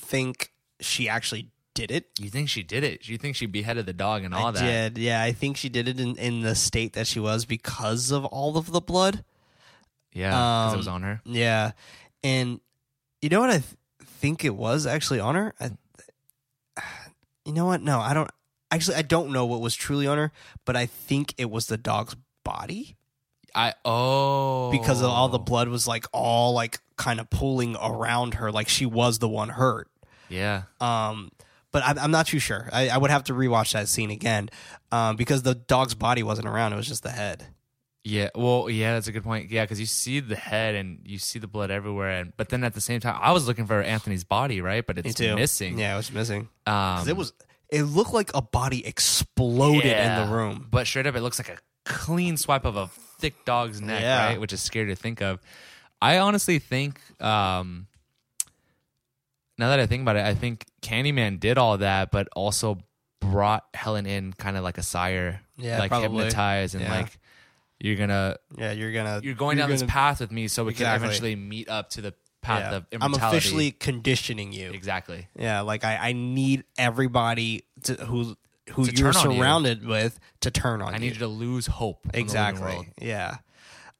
think 0.04 0.52
she 0.80 1.08
actually 1.08 1.50
did 1.74 1.90
it. 1.90 2.06
You 2.20 2.28
think 2.30 2.48
she 2.48 2.62
did 2.62 2.84
it? 2.84 3.08
You 3.08 3.18
think 3.18 3.36
she 3.36 3.46
beheaded 3.46 3.86
the 3.86 3.92
dog 3.92 4.24
and 4.24 4.34
all 4.34 4.46
I 4.46 4.50
that? 4.52 4.94
did. 4.94 4.98
Yeah, 5.02 5.22
I 5.22 5.32
think 5.32 5.56
she 5.56 5.68
did 5.68 5.88
it 5.88 5.98
in, 5.98 6.16
in 6.16 6.40
the 6.42 6.54
state 6.54 6.92
that 6.94 7.06
she 7.06 7.20
was 7.20 7.44
because 7.44 8.10
of 8.10 8.24
all 8.26 8.56
of 8.56 8.70
the 8.70 8.80
blood. 8.80 9.24
Yeah, 10.12 10.30
because 10.30 10.72
it 10.72 10.74
Um, 10.74 10.78
was 10.78 10.88
on 10.88 11.02
her. 11.02 11.20
Yeah, 11.24 11.72
and 12.22 12.60
you 13.22 13.28
know 13.28 13.40
what 13.40 13.50
I 13.50 13.58
th- 13.58 13.64
think 14.04 14.44
it 14.44 14.54
was 14.56 14.86
actually 14.86 15.20
on 15.20 15.34
her. 15.34 15.54
I, 15.60 15.70
you 17.48 17.54
know 17.54 17.66
what? 17.66 17.82
No, 17.82 17.98
I 17.98 18.14
don't. 18.14 18.30
Actually, 18.70 18.96
I 18.96 19.02
don't 19.02 19.32
know 19.32 19.46
what 19.46 19.60
was 19.60 19.74
truly 19.74 20.06
on 20.06 20.18
her, 20.18 20.30
but 20.64 20.76
I 20.76 20.86
think 20.86 21.34
it 21.38 21.50
was 21.50 21.66
the 21.66 21.78
dog's 21.78 22.14
body 22.44 22.98
I 23.54 23.74
oh 23.84 24.70
because 24.70 25.02
all 25.02 25.28
the 25.28 25.38
blood 25.38 25.68
was 25.68 25.88
like 25.88 26.06
all 26.12 26.52
like 26.52 26.80
kind 26.96 27.20
of 27.20 27.30
pooling 27.30 27.76
around 27.82 28.34
her, 28.34 28.52
like 28.52 28.68
she 28.68 28.86
was 28.86 29.18
the 29.18 29.28
one 29.28 29.48
hurt. 29.48 29.88
Yeah, 30.28 30.64
Um, 30.80 31.30
but 31.72 31.82
I'm, 31.84 31.98
I'm 31.98 32.10
not 32.10 32.26
too 32.26 32.38
sure. 32.38 32.68
I, 32.70 32.90
I 32.90 32.98
would 32.98 33.10
have 33.10 33.24
to 33.24 33.32
rewatch 33.32 33.72
that 33.72 33.88
scene 33.88 34.10
again, 34.10 34.50
um, 34.92 35.16
because 35.16 35.42
the 35.42 35.54
dog's 35.54 35.94
body 35.94 36.22
wasn't 36.22 36.46
around; 36.48 36.72
it 36.72 36.76
was 36.76 36.86
just 36.86 37.02
the 37.02 37.10
head. 37.10 37.46
Yeah. 38.04 38.30
Well, 38.34 38.68
yeah, 38.70 38.94
that's 38.94 39.08
a 39.08 39.12
good 39.12 39.24
point. 39.24 39.50
Yeah, 39.50 39.64
because 39.64 39.80
you 39.80 39.86
see 39.86 40.20
the 40.20 40.36
head 40.36 40.74
and 40.74 41.00
you 41.04 41.18
see 41.18 41.38
the 41.38 41.46
blood 41.48 41.70
everywhere, 41.70 42.10
and 42.20 42.32
but 42.36 42.48
then 42.48 42.64
at 42.64 42.74
the 42.74 42.80
same 42.80 43.00
time, 43.00 43.18
I 43.20 43.32
was 43.32 43.46
looking 43.46 43.66
for 43.66 43.82
Anthony's 43.82 44.24
body, 44.24 44.60
right? 44.60 44.86
But 44.86 44.98
it's 44.98 45.14
too. 45.14 45.34
missing. 45.36 45.78
Yeah, 45.78 45.94
it 45.94 45.96
was 45.98 46.12
missing. 46.12 46.48
um, 46.66 47.08
it 47.08 47.16
was. 47.16 47.32
It 47.70 47.82
looked 47.82 48.14
like 48.14 48.30
a 48.34 48.40
body 48.40 48.86
exploded 48.86 49.84
Yeah. 49.84 50.22
in 50.22 50.28
the 50.30 50.34
room. 50.34 50.66
But 50.70 50.86
straight 50.86 51.06
up, 51.06 51.14
it 51.16 51.20
looks 51.20 51.38
like 51.38 51.50
a 51.50 51.58
clean 51.84 52.38
swipe 52.38 52.64
of 52.64 52.76
a 52.76 52.86
thick 53.18 53.44
dog's 53.44 53.82
neck, 53.82 54.00
Yeah. 54.00 54.24
right? 54.26 54.40
Which 54.40 54.54
is 54.54 54.62
scary 54.62 54.86
to 54.88 54.96
think 54.96 55.20
of. 55.20 55.38
I 56.00 56.16
honestly 56.18 56.58
think, 56.60 56.98
um, 57.20 57.88
now 59.58 59.68
that 59.70 59.80
I 59.80 59.86
think 59.86 60.02
about 60.02 60.16
it, 60.16 60.24
I 60.24 60.34
think 60.34 60.64
Candyman 60.82 61.40
did 61.40 61.58
all 61.58 61.76
that, 61.78 62.10
but 62.10 62.28
also 62.34 62.78
brought 63.20 63.64
Helen 63.74 64.06
in 64.06 64.32
kind 64.32 64.56
of 64.56 64.62
like 64.62 64.78
a 64.78 64.82
sire, 64.82 65.40
Yeah, 65.56 65.78
like 65.78 65.90
probably. 65.90 66.24
hypnotized 66.24 66.74
and 66.74 66.84
Yeah. 66.84 66.94
like 67.00 67.18
you're 67.80 67.96
gonna 67.96 68.36
Yeah, 68.56 68.72
you're 68.72 68.92
gonna 68.92 69.20
you're 69.22 69.34
going 69.34 69.56
down 69.58 69.70
this 69.70 69.82
gonna- 69.82 69.92
path 69.92 70.20
with 70.20 70.30
me, 70.32 70.48
so 70.48 70.64
we 70.64 70.72
Exactly. 70.72 70.98
can 70.98 71.04
eventually 71.06 71.36
meet 71.36 71.68
up 71.68 71.90
to 71.90 72.00
the 72.00 72.14
path 72.40 72.72
of 72.72 72.86
I'm 72.92 73.02
immortality. 73.02 73.36
officially 73.36 73.70
conditioning 73.72 74.52
you. 74.52 74.70
exactly. 74.70 75.28
Yeah, 75.38 75.60
like 75.62 75.84
I, 75.84 75.96
I 75.96 76.12
need 76.12 76.64
everybody 76.76 77.64
to, 77.84 77.94
who 77.94 78.36
who 78.72 78.84
To 78.86 78.94
you're 78.94 79.12
turn 79.12 79.22
on 79.26 79.30
you. 79.32 79.38
surrounded 79.40 79.86
with 79.86 80.18
to 80.40 80.50
turn 80.50 80.82
on 80.82 80.88
you. 80.88 80.92
I 80.92 80.96
you. 80.96 81.00
need 81.00 81.12
you 81.14 81.18
to 81.20 81.26
lose 81.28 81.66
hope. 81.66 82.06
in 82.12 82.26
the 82.26 82.32
living 82.32 82.60
world. 82.60 82.74
Exactly. 82.84 82.92
Yeah. 83.08 83.36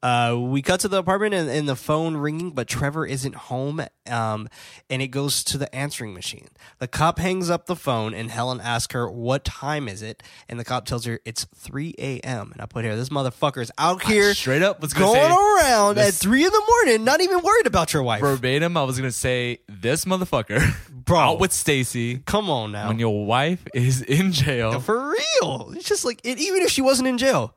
Uh, 0.00 0.36
we 0.38 0.62
cut 0.62 0.78
to 0.80 0.86
the 0.88 0.98
apartment 0.98 1.34
and, 1.34 1.50
and 1.50 1.68
the 1.68 1.74
phone 1.74 2.16
ringing, 2.16 2.50
but 2.52 2.68
Trevor 2.68 3.04
isn't 3.04 3.34
home. 3.34 3.82
Um, 4.08 4.48
and 4.88 5.02
it 5.02 5.08
goes 5.08 5.42
to 5.44 5.58
the 5.58 5.74
answering 5.74 6.14
machine. 6.14 6.48
The 6.78 6.86
cop 6.86 7.18
hangs 7.18 7.50
up 7.50 7.66
the 7.66 7.74
phone, 7.76 8.14
and 8.14 8.30
Helen 8.30 8.60
asks 8.60 8.94
her, 8.94 9.10
"What 9.10 9.44
time 9.44 9.88
is 9.88 10.00
it?" 10.00 10.22
And 10.48 10.58
the 10.58 10.64
cop 10.64 10.84
tells 10.86 11.04
her 11.04 11.18
it's 11.24 11.46
3 11.56 11.94
a.m. 11.98 12.50
And 12.52 12.62
I 12.62 12.66
put 12.66 12.84
here, 12.84 12.94
this 12.96 13.08
motherfucker's 13.08 13.70
out 13.76 14.02
here 14.04 14.32
Straight 14.34 14.62
up, 14.62 14.80
was 14.80 14.94
gonna 14.94 15.12
say, 15.12 15.26
around 15.30 15.96
this- 15.96 16.08
at 16.08 16.14
three 16.14 16.44
in 16.46 16.50
the 16.52 16.62
morning, 16.68 17.04
not 17.04 17.20
even 17.20 17.42
worried 17.42 17.66
about 17.66 17.92
your 17.92 18.02
wife. 18.04 18.20
verbatim, 18.20 18.76
I 18.76 18.84
was 18.84 18.96
gonna 18.96 19.10
say 19.10 19.58
this 19.68 20.04
motherfucker, 20.04 20.62
Bro. 20.90 21.18
out 21.18 21.40
with 21.40 21.52
Stacy 21.52 22.18
Come 22.24 22.48
on 22.50 22.70
now. 22.72 22.88
when 22.88 22.98
your 23.00 23.26
wife 23.26 23.66
is 23.74 24.00
in 24.02 24.30
jail. 24.32 24.78
For 24.80 25.10
real. 25.42 25.72
It's 25.74 25.88
just 25.88 26.04
like, 26.04 26.20
it, 26.24 26.38
even 26.38 26.62
if 26.62 26.70
she 26.70 26.82
wasn't 26.82 27.08
in 27.08 27.18
jail, 27.18 27.52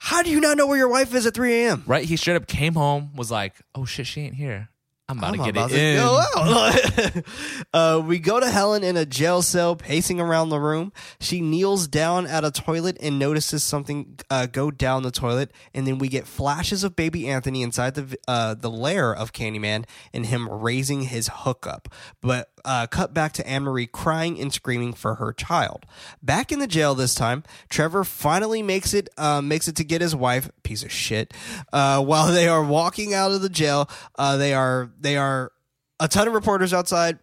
how 0.00 0.22
do 0.22 0.30
you 0.30 0.40
not 0.40 0.56
know 0.56 0.66
where 0.66 0.78
your 0.78 0.88
wife 0.88 1.14
is 1.14 1.26
at 1.26 1.34
3 1.34 1.52
a.m.? 1.62 1.84
Right? 1.86 2.04
He 2.04 2.16
straight 2.16 2.36
up 2.36 2.46
came 2.46 2.74
home, 2.74 3.14
was 3.14 3.30
like, 3.30 3.54
"Oh 3.74 3.84
shit, 3.84 4.06
she 4.06 4.22
ain't 4.22 4.34
here. 4.34 4.70
I'm 5.10 5.18
about 5.18 5.32
I'm 5.34 5.38
to 5.38 5.44
get 5.44 5.50
about 5.50 5.72
it 5.72 5.78
in." 5.78 5.96
go 5.96 7.22
uh, 7.74 8.02
we 8.04 8.18
go 8.18 8.40
to 8.40 8.48
Helen 8.48 8.84
in 8.84 8.96
a 8.96 9.04
jail 9.04 9.42
cell, 9.42 9.76
pacing 9.76 10.20
around 10.20 10.50
the 10.50 10.60
room. 10.60 10.92
She 11.18 11.40
kneels 11.40 11.88
down 11.88 12.26
at 12.26 12.44
a 12.44 12.50
toilet 12.50 12.96
and 13.00 13.18
notices 13.18 13.62
something 13.64 14.18
uh, 14.30 14.46
go 14.46 14.70
down 14.70 15.02
the 15.02 15.10
toilet, 15.10 15.52
and 15.74 15.86
then 15.86 15.98
we 15.98 16.08
get 16.08 16.26
flashes 16.26 16.84
of 16.84 16.94
baby 16.96 17.28
Anthony 17.28 17.62
inside 17.62 17.94
the 17.94 18.16
uh, 18.28 18.54
the 18.54 18.70
lair 18.70 19.14
of 19.14 19.32
Candyman 19.32 19.84
and 20.12 20.26
him 20.26 20.48
raising 20.48 21.02
his 21.02 21.28
hookup. 21.32 21.88
But 22.20 22.50
uh, 22.64 22.86
cut 22.86 23.14
back 23.14 23.32
to 23.32 23.46
Anne 23.48 23.62
Marie 23.62 23.86
crying 23.86 24.38
and 24.40 24.52
screaming 24.52 24.92
for 24.92 25.16
her 25.16 25.32
child. 25.32 25.86
Back 26.22 26.52
in 26.52 26.58
the 26.58 26.66
jail 26.66 26.94
this 26.94 27.14
time, 27.14 27.42
Trevor 27.68 28.04
finally 28.04 28.62
makes 28.62 28.94
it 28.94 29.08
uh, 29.16 29.40
makes 29.40 29.68
it 29.68 29.76
to 29.76 29.84
get 29.84 30.00
his 30.00 30.14
wife, 30.14 30.50
piece 30.62 30.82
of 30.82 30.92
shit. 30.92 31.34
Uh, 31.72 32.02
while 32.02 32.32
they 32.32 32.48
are 32.48 32.62
walking 32.62 33.14
out 33.14 33.32
of 33.32 33.42
the 33.42 33.48
jail, 33.48 33.88
uh, 34.18 34.36
they 34.36 34.54
are 34.54 34.90
they 35.00 35.16
are 35.16 35.52
a 35.98 36.08
ton 36.08 36.28
of 36.28 36.34
reporters 36.34 36.72
outside 36.72 37.18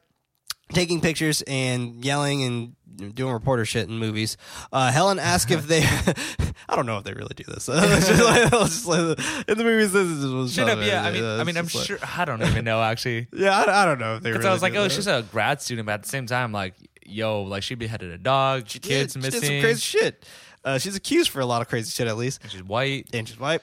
taking 0.74 1.00
pictures 1.02 1.42
and 1.44 2.04
yelling 2.04 2.44
and 2.44 3.16
doing 3.16 3.32
reporter 3.32 3.64
shit 3.64 3.88
in 3.88 3.98
movies. 3.98 4.38
Uh, 4.74 4.92
Helen 4.92 5.20
asked 5.20 5.52
if 5.52 5.68
they. 5.68 5.82
I 6.70 6.76
don't 6.76 6.86
know 6.86 6.98
if 6.98 7.04
they 7.06 7.14
really 7.14 7.34
do 7.36 7.44
this. 7.46 7.66
Just 7.68 8.24
like- 8.24 8.50
just 8.52 8.86
like- 8.86 9.20
in 9.48 9.58
the 9.58 9.64
movies, 9.64 9.94
this 9.94 10.06
is 10.08 10.34
what's 10.34 10.52
Straight 10.52 10.68
up, 10.70 10.80
yeah. 10.82 11.04
I 11.04 11.12
mean, 11.12 11.24
I 11.24 11.44
mean, 11.46 11.56
I'm 11.58 11.66
just 11.68 11.76
like- 11.76 11.86
sure. 11.86 12.00
I 12.18 12.26
don't 12.26 12.42
even 12.42 12.66
know 12.66 12.82
actually. 12.82 13.28
Yeah, 13.34 13.58
I, 13.58 13.84
I 13.84 13.86
don't 13.86 14.00
know 14.00 14.16
if 14.18 14.24
they. 14.24 14.32
Because 14.32 14.40
Really 14.44 14.50
I 14.50 14.54
was 14.54 14.62
like, 14.62 14.76
oh, 14.76 14.84
that. 14.84 14.92
she's 14.92 15.08
a 15.08 15.24
grad 15.32 15.62
student, 15.62 15.86
but 15.86 15.94
at 15.94 16.04
the 16.04 16.10
same 16.10 16.26
time, 16.26 16.52
like, 16.52 16.74
yo, 17.06 17.44
like 17.44 17.64
she 17.64 17.76
beheaded 17.76 18.12
a 18.12 18.18
dog, 18.18 18.68
She 18.68 18.80
did. 18.80 18.90
kids 18.90 19.14
She 19.14 19.20
missing, 19.20 19.40
did 19.42 19.48
some 19.48 19.62
crazy 19.62 19.80
shit. 19.80 20.26
Uh, 20.66 20.78
she's 20.78 20.96
accused 20.98 21.30
for 21.30 21.40
a 21.40 21.46
lot 21.46 21.62
of 21.62 21.70
crazy 21.70 21.90
shit, 21.92 22.08
at 22.08 22.18
least. 22.18 22.42
and 22.44 22.52
she's 22.52 22.64
white. 22.64 23.08
And 23.14 23.26
she's 23.30 23.40
white 23.40 23.62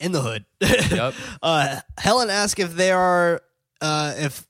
in 0.00 0.12
the 0.12 0.20
hood. 0.20 0.44
Yep. 0.60 1.14
uh, 1.42 1.80
Helen 1.98 2.30
asks 2.30 2.60
if 2.60 2.74
there 2.74 2.98
are 2.98 3.40
uh, 3.80 4.14
if 4.16 4.46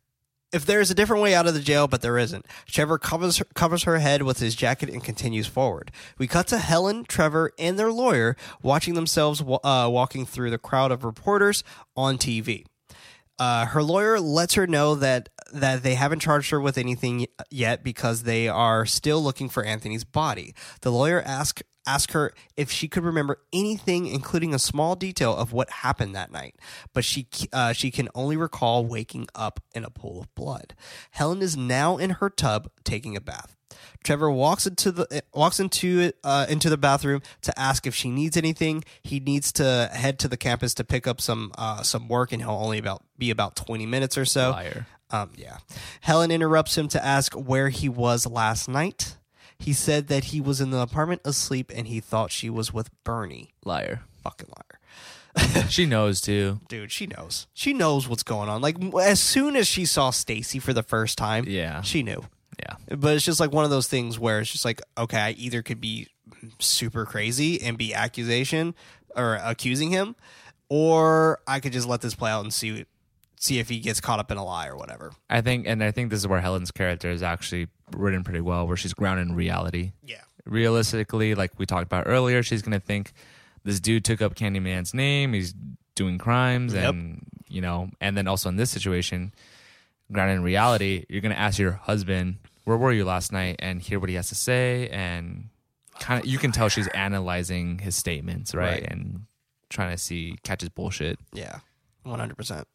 if 0.52 0.64
there 0.64 0.80
is 0.80 0.90
a 0.90 0.94
different 0.94 1.22
way 1.22 1.34
out 1.34 1.46
of 1.46 1.54
the 1.54 1.60
jail, 1.60 1.86
but 1.86 2.00
there 2.00 2.16
isn't. 2.16 2.46
Trevor 2.66 2.98
covers 2.98 3.36
her, 3.38 3.44
covers 3.54 3.82
her 3.84 3.98
head 3.98 4.22
with 4.22 4.38
his 4.38 4.54
jacket 4.54 4.88
and 4.88 5.04
continues 5.04 5.46
forward. 5.46 5.90
We 6.16 6.26
cut 6.26 6.46
to 6.48 6.58
Helen, 6.58 7.04
Trevor, 7.04 7.52
and 7.58 7.78
their 7.78 7.92
lawyer 7.92 8.36
watching 8.62 8.94
themselves 8.94 9.42
uh, 9.42 9.88
walking 9.90 10.24
through 10.24 10.50
the 10.50 10.58
crowd 10.58 10.90
of 10.90 11.04
reporters 11.04 11.64
on 11.96 12.16
TV. 12.16 12.64
Uh, 13.38 13.66
her 13.66 13.82
lawyer 13.82 14.18
lets 14.18 14.54
her 14.54 14.66
know 14.66 14.94
that 14.96 15.28
that 15.52 15.82
they 15.82 15.94
haven't 15.94 16.20
charged 16.20 16.50
her 16.50 16.60
with 16.60 16.76
anything 16.76 17.26
yet 17.50 17.82
because 17.82 18.24
they 18.24 18.48
are 18.48 18.84
still 18.84 19.22
looking 19.22 19.48
for 19.48 19.64
Anthony's 19.64 20.04
body. 20.04 20.54
The 20.82 20.92
lawyer 20.92 21.22
asks 21.22 21.62
ask 21.88 22.12
her 22.12 22.32
if 22.56 22.70
she 22.70 22.88
could 22.88 23.04
remember 23.04 23.40
anything, 23.52 24.06
including 24.06 24.54
a 24.54 24.58
small 24.58 24.94
detail 24.94 25.34
of 25.34 25.52
what 25.52 25.70
happened 25.70 26.14
that 26.14 26.30
night, 26.30 26.56
but 26.92 27.04
she 27.04 27.26
uh, 27.52 27.72
she 27.72 27.90
can 27.90 28.08
only 28.14 28.36
recall 28.36 28.84
waking 28.84 29.26
up 29.34 29.60
in 29.74 29.84
a 29.84 29.90
pool 29.90 30.20
of 30.20 30.34
blood. 30.34 30.74
Helen 31.12 31.42
is 31.42 31.56
now 31.56 31.96
in 31.96 32.10
her 32.10 32.30
tub 32.30 32.70
taking 32.84 33.16
a 33.16 33.20
bath. 33.20 33.56
Trevor 34.04 34.30
walks 34.30 34.66
into 34.66 34.92
the 34.92 35.22
walks 35.34 35.60
into 35.60 36.00
it 36.00 36.18
uh, 36.24 36.46
into 36.48 36.70
the 36.70 36.78
bathroom 36.78 37.22
to 37.42 37.58
ask 37.58 37.86
if 37.86 37.94
she 37.94 38.10
needs 38.10 38.36
anything. 38.36 38.84
He 39.02 39.20
needs 39.20 39.52
to 39.52 39.90
head 39.92 40.18
to 40.20 40.28
the 40.28 40.36
campus 40.36 40.74
to 40.74 40.84
pick 40.84 41.06
up 41.06 41.20
some 41.20 41.52
uh, 41.56 41.82
some 41.82 42.08
work, 42.08 42.32
and 42.32 42.42
he'll 42.42 42.50
only 42.50 42.78
about 42.78 43.02
be 43.16 43.30
about 43.30 43.56
twenty 43.56 43.86
minutes 43.86 44.16
or 44.16 44.24
so. 44.24 44.50
Liar. 44.50 44.86
Um, 45.10 45.30
yeah. 45.36 45.58
Helen 46.02 46.30
interrupts 46.30 46.76
him 46.76 46.88
to 46.88 47.04
ask 47.04 47.32
where 47.32 47.70
he 47.70 47.88
was 47.88 48.26
last 48.26 48.68
night. 48.68 49.16
He 49.58 49.72
said 49.72 50.06
that 50.08 50.24
he 50.24 50.40
was 50.40 50.60
in 50.60 50.70
the 50.70 50.78
apartment 50.80 51.20
asleep, 51.24 51.72
and 51.74 51.88
he 51.88 52.00
thought 52.00 52.30
she 52.30 52.48
was 52.48 52.72
with 52.72 52.90
Bernie. 53.04 53.54
Liar. 53.64 54.02
Fucking 54.22 54.48
liar. 54.56 54.64
She 55.68 55.86
knows 55.86 56.20
too. 56.20 56.60
Dude, 56.68 56.90
she 56.90 57.06
knows. 57.06 57.46
She 57.54 57.72
knows 57.72 58.08
what's 58.08 58.22
going 58.24 58.48
on. 58.48 58.60
Like 58.60 58.76
as 59.00 59.20
soon 59.20 59.54
as 59.56 59.68
she 59.68 59.84
saw 59.84 60.10
Stacy 60.10 60.58
for 60.58 60.72
the 60.72 60.82
first 60.82 61.16
time, 61.18 61.44
Yeah. 61.46 61.82
she 61.82 62.02
knew. 62.02 62.24
Yeah. 62.58 62.96
But 62.96 63.14
it's 63.14 63.24
just 63.24 63.38
like 63.38 63.52
one 63.52 63.64
of 63.64 63.70
those 63.70 63.86
things 63.86 64.18
where 64.18 64.40
it's 64.40 64.50
just 64.50 64.64
like, 64.64 64.80
okay, 64.96 65.18
I 65.20 65.30
either 65.32 65.62
could 65.62 65.80
be 65.80 66.08
super 66.58 67.04
crazy 67.04 67.60
and 67.62 67.78
be 67.78 67.94
accusation 67.94 68.74
or 69.14 69.36
accusing 69.44 69.90
him, 69.90 70.16
or 70.68 71.38
I 71.46 71.60
could 71.60 71.72
just 71.72 71.86
let 71.86 72.00
this 72.00 72.14
play 72.16 72.30
out 72.32 72.42
and 72.42 72.52
see 72.52 72.84
see 73.38 73.60
if 73.60 73.68
he 73.68 73.78
gets 73.78 74.00
caught 74.00 74.18
up 74.18 74.32
in 74.32 74.38
a 74.38 74.44
lie 74.44 74.66
or 74.66 74.76
whatever. 74.76 75.12
I 75.30 75.40
think, 75.40 75.68
and 75.68 75.84
I 75.84 75.92
think 75.92 76.10
this 76.10 76.18
is 76.18 76.26
where 76.26 76.40
Helen's 76.40 76.72
character 76.72 77.10
is 77.10 77.22
actually 77.22 77.68
written 77.94 78.24
pretty 78.24 78.40
well, 78.40 78.66
where 78.66 78.76
she's 78.76 78.94
grounded 78.94 79.28
in 79.28 79.34
reality. 79.34 79.92
Yeah. 80.04 80.20
Realistically, 80.44 81.34
like 81.34 81.52
we 81.58 81.66
talked 81.66 81.84
about 81.84 82.04
earlier, 82.06 82.42
she's 82.42 82.62
gonna 82.62 82.80
think 82.80 83.12
this 83.64 83.80
dude 83.80 84.04
took 84.04 84.20
up 84.22 84.34
Candyman's 84.34 84.94
name. 84.94 85.32
He's 85.32 85.54
doing 85.94 86.18
crimes, 86.18 86.74
Yep. 86.74 86.90
and 86.94 87.26
you 87.48 87.60
know, 87.60 87.90
and 88.00 88.16
then 88.16 88.26
also 88.28 88.48
in 88.48 88.56
this 88.56 88.70
situation, 88.70 89.32
grounded 90.12 90.36
in 90.38 90.42
reality, 90.42 91.04
you're 91.08 91.20
gonna 91.20 91.34
ask 91.34 91.58
your 91.58 91.72
husband, 91.72 92.36
"Where 92.64 92.76
were 92.76 92.92
you 92.92 93.04
last 93.04 93.32
night?" 93.32 93.56
and 93.58 93.80
hear 93.82 93.98
what 93.98 94.08
he 94.08 94.14
has 94.16 94.28
to 94.28 94.34
say, 94.34 94.88
and 94.88 95.48
kind 96.00 96.20
of 96.22 96.26
you 96.26 96.38
can 96.38 96.52
tell 96.52 96.68
she's 96.68 96.86
analyzing 96.88 97.78
his 97.80 97.96
statements, 97.96 98.54
right, 98.54 98.82
Right. 98.82 98.90
and 98.90 99.26
trying 99.70 99.90
to 99.90 99.98
see 99.98 100.36
catch 100.44 100.60
his 100.60 100.70
bullshit. 100.70 101.18
Yeah. 101.32 101.58
One 102.08 102.20
hundred 102.20 102.38
percent. 102.38 102.66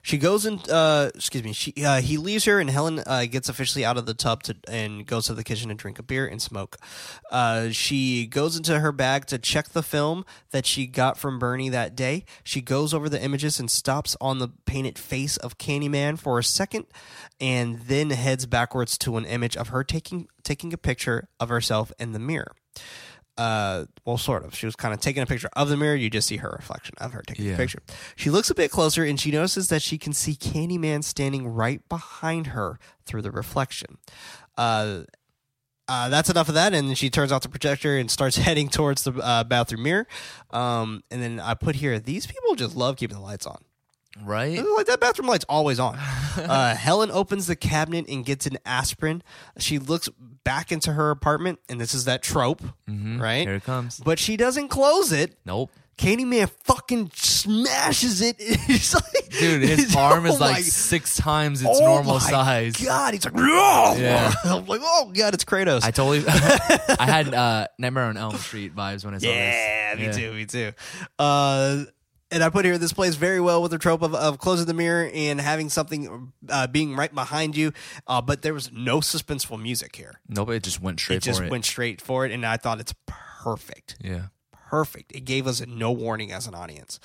She 0.00 0.16
goes 0.16 0.46
in. 0.46 0.60
Uh, 0.60 1.10
excuse 1.14 1.44
me. 1.44 1.52
She 1.52 1.74
uh, 1.84 2.00
he 2.00 2.16
leaves 2.16 2.46
her, 2.46 2.58
and 2.58 2.70
Helen 2.70 3.02
uh, 3.06 3.26
gets 3.26 3.50
officially 3.50 3.84
out 3.84 3.98
of 3.98 4.06
the 4.06 4.14
tub 4.14 4.42
to 4.44 4.56
and 4.66 5.06
goes 5.06 5.26
to 5.26 5.34
the 5.34 5.44
kitchen 5.44 5.68
to 5.68 5.74
drink 5.74 5.98
a 5.98 6.02
beer 6.02 6.26
and 6.26 6.40
smoke. 6.40 6.78
Uh, 7.30 7.68
she 7.68 8.26
goes 8.26 8.56
into 8.56 8.80
her 8.80 8.90
bag 8.90 9.26
to 9.26 9.38
check 9.38 9.68
the 9.68 9.82
film 9.82 10.24
that 10.52 10.64
she 10.64 10.86
got 10.86 11.18
from 11.18 11.38
Bernie 11.38 11.68
that 11.68 11.94
day. 11.94 12.24
She 12.42 12.62
goes 12.62 12.94
over 12.94 13.10
the 13.10 13.22
images 13.22 13.60
and 13.60 13.70
stops 13.70 14.16
on 14.22 14.38
the 14.38 14.48
painted 14.64 14.98
face 14.98 15.36
of 15.36 15.58
Candyman 15.58 16.18
for 16.18 16.38
a 16.38 16.44
second, 16.44 16.86
and 17.38 17.80
then 17.80 18.08
heads 18.08 18.46
backwards 18.46 18.96
to 18.98 19.18
an 19.18 19.26
image 19.26 19.54
of 19.54 19.68
her 19.68 19.84
taking 19.84 20.28
taking 20.42 20.72
a 20.72 20.78
picture 20.78 21.28
of 21.38 21.50
herself 21.50 21.92
in 21.98 22.12
the 22.12 22.18
mirror 22.18 22.52
uh, 23.38 23.84
well, 24.04 24.18
sort 24.18 24.44
of. 24.44 24.54
She 24.54 24.66
was 24.66 24.76
kind 24.76 24.92
of 24.92 25.00
taking 25.00 25.22
a 25.22 25.26
picture 25.26 25.48
of 25.54 25.68
the 25.68 25.76
mirror. 25.76 25.94
You 25.94 26.10
just 26.10 26.26
see 26.28 26.36
her 26.38 26.50
reflection 26.58 26.94
of 26.98 27.12
her 27.12 27.22
taking 27.22 27.44
Yeah. 27.46 27.52
the 27.52 27.56
picture. 27.58 27.78
She 28.16 28.28
looks 28.30 28.50
a 28.50 28.54
bit 28.54 28.70
closer 28.70 29.04
and 29.04 29.18
she 29.18 29.30
notices 29.30 29.68
that 29.68 29.80
she 29.80 29.96
can 29.96 30.12
see 30.12 30.34
Candyman 30.34 31.02
standing 31.04 31.46
right 31.48 31.86
behind 31.88 32.48
her 32.48 32.78
through 33.06 33.22
the 33.22 33.30
reflection. 33.30 33.98
Uh, 34.56 35.02
uh, 35.86 36.08
that's 36.10 36.28
enough 36.28 36.48
of 36.48 36.54
that. 36.54 36.74
And 36.74 36.88
then 36.88 36.94
she 36.94 37.08
turns 37.08 37.32
off 37.32 37.42
the 37.42 37.48
projector 37.48 37.96
and 37.96 38.10
starts 38.10 38.36
heading 38.48 38.68
towards 38.68 39.04
the 39.04 39.12
uh, 39.14 39.44
bathroom 39.44 39.84
mirror. 39.84 40.06
Um, 40.50 41.02
and 41.10 41.22
then 41.22 41.40
I 41.40 41.54
put 41.54 41.76
here, 41.76 41.98
these 41.98 42.26
people 42.26 42.54
just 42.56 42.76
love 42.76 42.96
keeping 42.96 43.16
the 43.16 43.22
lights 43.22 43.46
on. 43.46 43.58
Right? 44.22 44.58
Like 44.76 44.86
that 44.86 44.98
bathroom 45.00 45.28
light's 45.28 45.46
always 45.48 45.78
on. 45.78 45.98
Uh, 46.38 46.72
Helen 46.76 47.10
opens 47.10 47.48
the 47.48 47.56
cabinet 47.56 48.06
and 48.08 48.24
gets 48.24 48.46
an 48.46 48.58
aspirin. 48.64 49.24
She 49.58 49.80
looks 49.80 50.08
back 50.48 50.72
into 50.72 50.90
her 50.94 51.10
apartment, 51.10 51.58
and 51.68 51.78
this 51.78 51.92
is 51.92 52.06
that 52.06 52.22
trope, 52.22 52.62
right? 52.88 53.42
Here 53.46 53.56
it 53.56 53.64
comes. 53.64 54.00
But 54.00 54.18
she 54.18 54.38
doesn't 54.38 54.68
close 54.68 55.12
it. 55.12 55.36
Nope. 55.44 55.70
Candyman 55.98 56.48
fucking 56.64 57.10
smashes 57.14 58.20
it. 58.22 58.36
It's 58.40 58.94
like, 58.94 59.28
Dude, 59.38 59.62
his 59.62 59.94
arm 59.96 60.24
is 60.26 60.36
oh 60.36 60.38
like 60.38 60.54
my- 60.54 60.60
six 60.62 61.16
times 61.16 61.60
its 61.60 61.70
oh 61.80 61.84
normal 61.84 62.14
my 62.14 62.18
size. 62.20 62.76
God, 62.76 63.12
he's 63.14 63.24
like. 63.26 63.34
Yeah. 63.36 64.32
I'm 64.44 64.64
like, 64.66 64.80
oh 64.82 65.12
god, 65.14 65.34
it's 65.34 65.44
Kratos. 65.44 65.84
I 65.84 65.90
totally. 65.90 66.24
I 66.28 67.04
had 67.04 67.34
uh, 67.34 67.66
Nightmare 67.78 68.04
on 68.04 68.16
Elm 68.16 68.36
Street 68.36 68.74
vibes 68.74 69.04
when 69.04 69.14
I 69.14 69.18
saw 69.18 69.26
Yeah, 69.28 69.96
this. 69.96 70.16
me 70.16 70.22
too, 70.22 70.32
me 70.32 70.46
too. 70.46 70.72
Uh, 71.18 71.84
and 72.30 72.42
I 72.42 72.50
put 72.50 72.64
here 72.64 72.78
this 72.78 72.92
plays 72.92 73.16
very 73.16 73.40
well 73.40 73.62
with 73.62 73.70
the 73.70 73.78
trope 73.78 74.02
of, 74.02 74.14
of 74.14 74.38
closing 74.38 74.66
the 74.66 74.74
mirror 74.74 75.10
and 75.12 75.40
having 75.40 75.68
something 75.68 76.32
uh, 76.48 76.66
being 76.66 76.94
right 76.94 77.14
behind 77.14 77.56
you. 77.56 77.72
Uh, 78.06 78.20
but 78.20 78.42
there 78.42 78.54
was 78.54 78.70
no 78.72 78.98
suspenseful 79.00 79.60
music 79.60 79.96
here. 79.96 80.20
Nope, 80.28 80.50
it 80.50 80.62
just 80.62 80.80
went 80.80 81.00
straight 81.00 81.16
it 81.16 81.22
just 81.22 81.42
it. 81.42 81.50
went 81.50 81.64
straight 81.64 82.00
for 82.00 82.26
it, 82.26 82.32
and 82.32 82.44
I 82.44 82.56
thought 82.56 82.80
it's 82.80 82.94
perfect. 83.06 83.96
yeah. 84.00 84.26
Perfect. 84.70 85.12
It 85.12 85.20
gave 85.24 85.46
us 85.46 85.66
no 85.66 85.90
warning 85.92 86.30
as 86.30 86.46
an 86.46 86.54
audience. 86.54 87.00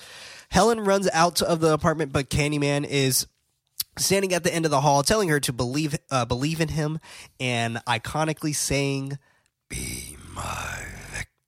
Helen 0.50 0.80
runs 0.80 1.08
out 1.14 1.40
of 1.40 1.60
the 1.60 1.72
apartment, 1.72 2.12
but 2.12 2.28
Candyman 2.28 2.84
is 2.84 3.26
standing 3.96 4.34
at 4.34 4.44
the 4.44 4.54
end 4.54 4.66
of 4.66 4.70
the 4.70 4.82
hall, 4.82 5.02
telling 5.02 5.30
her 5.30 5.40
to 5.40 5.50
believe 5.50 5.96
uh, 6.10 6.26
believe 6.26 6.60
in 6.60 6.68
him, 6.68 6.98
and 7.40 7.80
iconically 7.88 8.54
saying, 8.54 9.18
"Be 9.70 10.18
my 10.34 10.80
victim." 10.82 11.03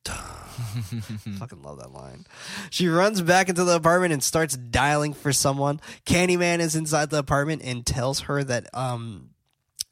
Fucking 1.39 1.63
love 1.63 1.79
that 1.79 1.93
line. 1.93 2.27
She 2.71 2.89
runs 2.89 3.21
back 3.21 3.49
into 3.49 3.65
the 3.65 3.77
apartment 3.77 4.13
and 4.13 4.23
starts 4.23 4.57
dialing 4.57 5.13
for 5.13 5.33
someone. 5.33 5.81
Candyman 6.07 6.61
is 6.61 6.75
inside 6.75 7.11
the 7.11 7.19
apartment 7.19 7.63
and 7.65 7.85
tells 7.85 8.21
her 8.21 8.43
that 8.45 8.69
um 8.75 9.31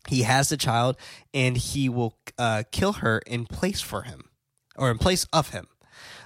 he 0.08 0.22
has 0.22 0.52
a 0.52 0.56
child 0.56 0.96
and 1.32 1.56
he 1.56 1.88
will 1.88 2.16
uh, 2.38 2.64
kill 2.70 2.94
her 2.94 3.20
in 3.26 3.46
place 3.46 3.80
for 3.80 4.02
him 4.02 4.24
or 4.76 4.90
in 4.90 4.98
place 4.98 5.26
of 5.32 5.50
him. 5.50 5.66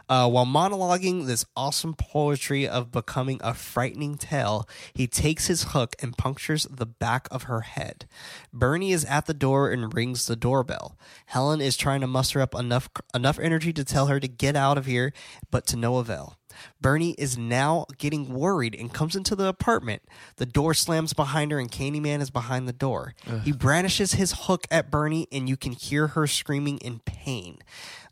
Uh, 0.08 0.28
while 0.28 0.46
monologuing 0.46 1.26
this 1.26 1.44
awesome 1.54 1.94
poetry 1.94 2.66
of 2.66 2.90
becoming 2.90 3.40
a 3.42 3.52
frightening 3.52 4.16
tale, 4.16 4.68
he 4.94 5.06
takes 5.06 5.46
his 5.48 5.64
hook 5.74 5.94
and 6.00 6.16
punctures 6.16 6.66
the 6.70 6.86
back 6.86 7.28
of 7.30 7.44
her 7.44 7.60
head. 7.60 8.06
Bernie 8.52 8.92
is 8.92 9.04
at 9.04 9.26
the 9.26 9.34
door 9.34 9.70
and 9.70 9.92
rings 9.94 10.26
the 10.26 10.36
doorbell. 10.36 10.96
Helen 11.26 11.60
is 11.60 11.76
trying 11.76 12.00
to 12.00 12.06
muster 12.06 12.40
up 12.40 12.54
enough 12.54 12.88
enough 13.14 13.38
energy 13.38 13.72
to 13.72 13.84
tell 13.84 14.06
her 14.06 14.18
to 14.18 14.28
get 14.28 14.56
out 14.56 14.78
of 14.78 14.86
here, 14.86 15.12
but 15.50 15.66
to 15.66 15.76
no 15.76 15.98
avail. 15.98 16.36
Bernie 16.80 17.14
is 17.18 17.38
now 17.38 17.86
getting 17.98 18.32
worried 18.32 18.74
and 18.74 18.92
comes 18.92 19.14
into 19.14 19.36
the 19.36 19.46
apartment. 19.46 20.02
The 20.36 20.46
door 20.46 20.74
slams 20.74 21.12
behind 21.12 21.52
her, 21.52 21.58
and 21.60 21.70
Candyman 21.70 22.20
is 22.20 22.30
behind 22.30 22.66
the 22.66 22.72
door. 22.72 23.14
He 23.44 23.52
brandishes 23.52 24.12
his 24.14 24.32
hook 24.32 24.66
at 24.70 24.90
Bernie, 24.90 25.28
and 25.30 25.48
you 25.48 25.56
can 25.56 25.72
hear 25.72 26.08
her 26.08 26.26
screaming 26.26 26.78
in 26.78 27.00
pain. 27.00 27.58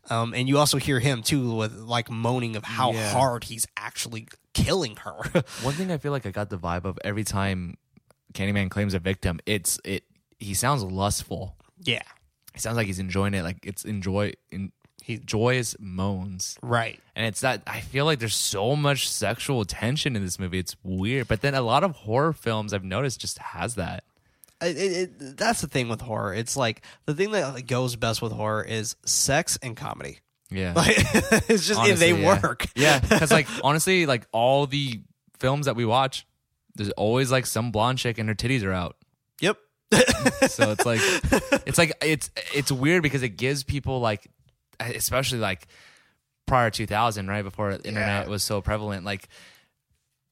Um, 0.09 0.33
and 0.33 0.47
you 0.47 0.57
also 0.57 0.77
hear 0.77 0.99
him 0.99 1.21
too, 1.21 1.55
with 1.55 1.73
like 1.73 2.09
moaning 2.09 2.55
of 2.55 2.63
how 2.63 2.93
Yeah. 2.93 3.11
hard 3.11 3.43
he's 3.45 3.67
actually 3.75 4.27
killing 4.53 4.95
her. 4.97 5.13
One 5.61 5.73
thing 5.73 5.91
I 5.91 5.97
feel 5.97 6.11
like 6.11 6.25
I 6.25 6.31
got 6.31 6.49
the 6.49 6.57
vibe 6.57 6.85
of 6.85 6.97
every 7.03 7.23
time 7.23 7.77
Candyman 8.33 8.69
claims 8.69 8.93
a 8.93 8.99
victim, 8.99 9.39
it's 9.45 9.79
it. 9.83 10.03
He 10.39 10.53
sounds 10.53 10.83
lustful. 10.83 11.55
yeah, 11.83 12.01
It 12.53 12.61
sounds 12.61 12.77
like 12.77 12.87
he's 12.87 12.99
enjoying 12.99 13.33
it. 13.33 13.43
Like 13.43 13.65
it's 13.65 13.83
enjoy 13.85 14.33
in 14.51 14.71
he 15.03 15.17
joyous 15.19 15.75
moans. 15.79 16.57
right. 16.61 16.99
And 17.15 17.25
it's 17.25 17.41
that 17.41 17.61
I 17.65 17.79
feel 17.81 18.03
like 18.05 18.19
there's 18.19 18.35
so 18.35 18.75
much 18.75 19.07
sexual 19.09 19.63
tension 19.65 20.15
in 20.15 20.23
this 20.23 20.37
movie. 20.39 20.59
It's 20.59 20.75
weird. 20.83 21.27
But 21.27 21.41
then 21.41 21.53
a 21.55 21.61
lot 21.61 21.83
of 21.83 21.91
horror 21.95 22.33
films 22.33 22.73
I've 22.73 22.83
noticed 22.83 23.21
just 23.21 23.37
has 23.39 23.75
that. 23.75 24.03
It, 24.61 24.77
it, 24.77 25.37
that's 25.37 25.61
the 25.61 25.67
thing 25.67 25.87
with 25.87 26.01
horror. 26.01 26.33
It's 26.33 26.57
like 26.57 26.81
the 27.05 27.13
thing 27.13 27.31
that 27.31 27.53
like, 27.53 27.67
goes 27.67 27.95
best 27.95 28.21
with 28.21 28.31
horror 28.31 28.63
is 28.63 28.95
sex 29.05 29.57
and 29.61 29.77
comedy. 29.77 30.19
Yeah. 30.49 30.73
Like 30.75 30.95
it's 30.97 31.67
just 31.67 31.79
Honestly, 31.79 32.13
they 32.13 32.19
yeah. 32.19 32.41
work. 32.41 32.65
Yeah, 32.75 32.99
because 32.99 33.31
like 33.31 33.47
honestly, 33.63 34.05
like 34.05 34.25
all 34.31 34.65
the 34.65 35.01
films 35.39 35.67
that 35.67 35.75
we 35.75 35.85
watch, 35.85 36.25
there's 36.75 36.89
always 36.91 37.31
like 37.31 37.45
some 37.45 37.71
blonde 37.71 37.99
chick 37.99 38.17
and 38.17 38.27
her 38.29 38.35
titties 38.35 38.63
are 38.63 38.73
out. 38.73 38.95
Yep. 39.41 39.57
So 40.47 40.71
it's 40.71 40.85
like 40.85 41.01
it's 41.67 41.77
like 41.77 41.93
it's 42.01 42.31
it's 42.53 42.71
weird 42.71 43.03
because 43.03 43.21
it 43.23 43.29
gives 43.37 43.63
people 43.63 43.99
like, 43.99 44.27
especially 44.79 45.39
like 45.39 45.67
prior 46.45 46.69
2000, 46.71 47.27
right 47.27 47.43
before 47.43 47.71
internet 47.71 48.25
Yeah. 48.25 48.27
was 48.27 48.43
so 48.43 48.61
prevalent, 48.61 49.05
like. 49.05 49.27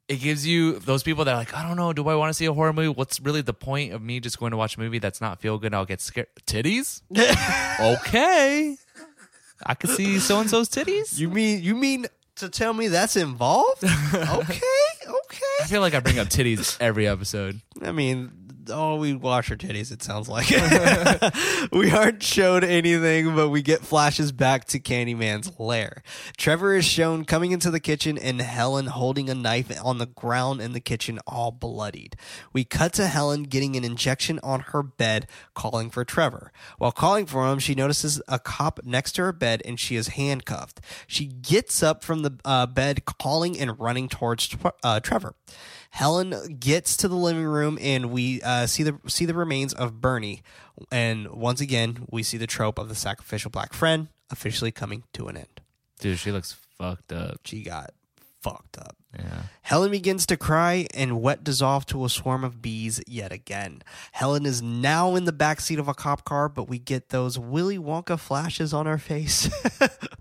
It 0.08 0.18
gives 0.18 0.46
you 0.46 0.74
those 0.80 1.02
people 1.02 1.26
that 1.26 1.34
are 1.34 1.38
like, 1.38 1.54
I 1.56 1.68
don't 1.68 1.78
know, 1.78 1.92
do 1.92 2.08
I 2.08 2.16
want 2.16 2.30
to 2.30 2.34
see 2.34 2.46
a 2.46 2.54
horror 2.54 2.74
movie? 2.74 2.90
What's 2.90 3.20
really 3.20 3.42
the 3.42 3.54
point 3.54 3.92
of 3.92 4.02
me 4.02 4.20
just 4.20 4.40
going 4.40 4.52
to 4.52 4.58
watch 4.58 4.78
a 4.78 4.80
movie 4.80 5.00
that's 5.00 5.20
not 5.20 5.42
feel 5.42 5.58
good? 5.58 5.74
I'll 5.74 5.86
get 5.86 6.00
scared. 6.00 6.28
Titties? 6.46 7.02
okay. 7.80 8.78
I 9.66 9.74
could 9.74 9.90
see 9.90 10.20
so 10.20 10.40
and 10.40 10.50
so's 10.50 10.70
titties. 10.70 11.18
You 11.18 11.30
mean 11.30 11.64
you 11.64 11.76
mean 11.76 12.06
to 12.36 12.50
tell 12.50 12.74
me 12.74 12.88
that's 12.90 13.16
involved? 13.16 13.84
okay, 14.14 14.30
okay. 14.32 15.56
I 15.62 15.68
feel 15.68 15.82
like 15.82 15.94
I 15.94 16.00
bring 16.02 16.20
up 16.20 16.28
titties 16.28 16.78
every 16.80 17.08
episode. 17.08 17.62
I 17.82 17.92
mean, 17.92 18.32
oh, 18.70 18.96
we 18.98 19.14
wash 19.14 19.52
our 19.52 19.58
titties. 19.58 19.92
It 19.92 20.04
sounds 20.04 20.28
like 20.28 20.50
we 21.72 21.92
aren't 21.92 22.24
shown 22.24 22.64
anything, 22.64 23.36
but 23.36 23.50
we 23.50 23.62
get 23.62 23.82
flashes 23.82 24.32
back 24.32 24.66
to 24.66 24.80
Candyman's 24.80 25.60
lair. 25.60 26.04
Trevor 26.38 26.76
is 26.76 26.86
shown 26.86 27.26
coming 27.26 27.52
into 27.52 27.72
the 27.72 27.80
kitchen 27.80 28.18
and 28.18 28.42
Helen 28.42 28.88
holding 28.88 29.30
a 29.30 29.36
knife 29.36 29.72
on 29.84 29.98
the 29.98 30.06
ground 30.06 30.62
in 30.62 30.74
the 30.74 30.80
kitchen, 30.80 31.20
all 31.28 31.52
bloodied. 31.52 32.16
We 32.54 32.64
cut 32.64 32.94
to 32.94 33.08
Helen 33.08 33.44
getting 33.44 33.76
an 33.76 33.84
injection 33.84 34.40
on 34.44 34.62
her 34.62 34.84
bed, 34.84 35.28
calling 35.54 35.90
for 35.90 36.06
Trevor. 36.06 36.52
While 36.78 36.92
calling 36.92 37.26
for 37.26 37.48
him, 37.52 37.60
she 37.60 37.76
notices 37.76 38.22
a 38.28 38.40
cop 38.40 38.80
next 38.84 39.14
to 39.14 39.24
her 39.24 39.34
bed 39.34 39.62
and 39.66 39.80
she 39.80 39.96
is 39.96 40.10
handcuffed. 40.10 40.82
She 41.08 41.26
gets 41.26 41.82
up 41.84 42.04
from 42.04 42.24
the 42.24 42.38
uh, 42.44 42.66
bed, 42.66 43.06
calling 43.06 43.60
and 43.60 43.80
running 43.80 44.10
towards 44.10 44.56
uh, 44.84 45.00
Trevor. 45.00 45.36
Helen 45.96 46.58
gets 46.60 46.98
to 46.98 47.08
the 47.08 47.16
living 47.16 47.46
room 47.46 47.78
and 47.80 48.12
we 48.12 48.42
uh, 48.42 48.68
see 48.68 48.84
the 48.84 49.00
see 49.08 49.24
the 49.24 49.34
remains 49.34 49.74
of 49.74 50.02
Bernie. 50.02 50.42
And 50.92 51.30
once 51.32 51.62
again, 51.62 52.06
we 52.12 52.22
see 52.22 52.38
the 52.38 52.46
trope 52.46 52.78
of 52.78 52.90
the 52.90 52.96
sacrificial 52.96 53.50
black 53.50 53.72
friend 53.72 54.10
officially 54.30 54.74
coming 54.74 55.04
to 55.14 55.30
an 55.30 55.38
end. 55.38 55.62
Dude, 56.02 56.20
she 56.20 56.34
looks 56.34 56.58
fucked 56.78 57.14
up. 57.14 57.40
She 57.46 57.64
got 57.64 57.92
fucked 58.42 58.78
up. 58.78 58.98
Yeah. 59.18 59.44
Helen 59.62 59.90
begins 59.90 60.26
to 60.26 60.36
cry 60.36 60.86
and 60.94 61.22
wet 61.22 61.46
dissolve 61.46 61.86
to 61.86 62.04
a 62.04 62.10
swarm 62.10 62.44
of 62.44 62.62
bees 62.62 63.02
yet 63.08 63.32
again. 63.32 63.82
Helen 64.12 64.46
is 64.46 64.62
now 64.62 65.16
in 65.16 65.24
the 65.24 65.32
back 65.32 65.62
seat 65.62 65.80
of 65.80 65.88
a 65.88 65.94
cop 65.94 66.26
car, 66.26 66.50
but 66.50 66.68
we 66.68 66.78
get 66.78 67.08
those 67.08 67.40
Willy 67.40 67.78
Wonka 67.78 68.20
flashes 68.20 68.74
on 68.74 68.86
our 68.86 68.98
face. 68.98 69.50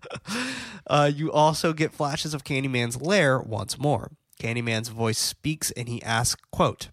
uh, 0.87 1.11
you 1.13 1.33
also 1.33 1.73
get 1.73 1.93
flashes 1.93 2.33
of 2.33 2.45
Candyman's 2.45 3.03
lair 3.03 3.41
once 3.41 3.77
more. 3.77 4.13
Candyman's 4.45 4.91
voice 4.91 5.19
speaks 5.19 5.71
and 5.71 5.89
he 5.89 6.03
asks, 6.03 6.43
quote, 6.53 6.91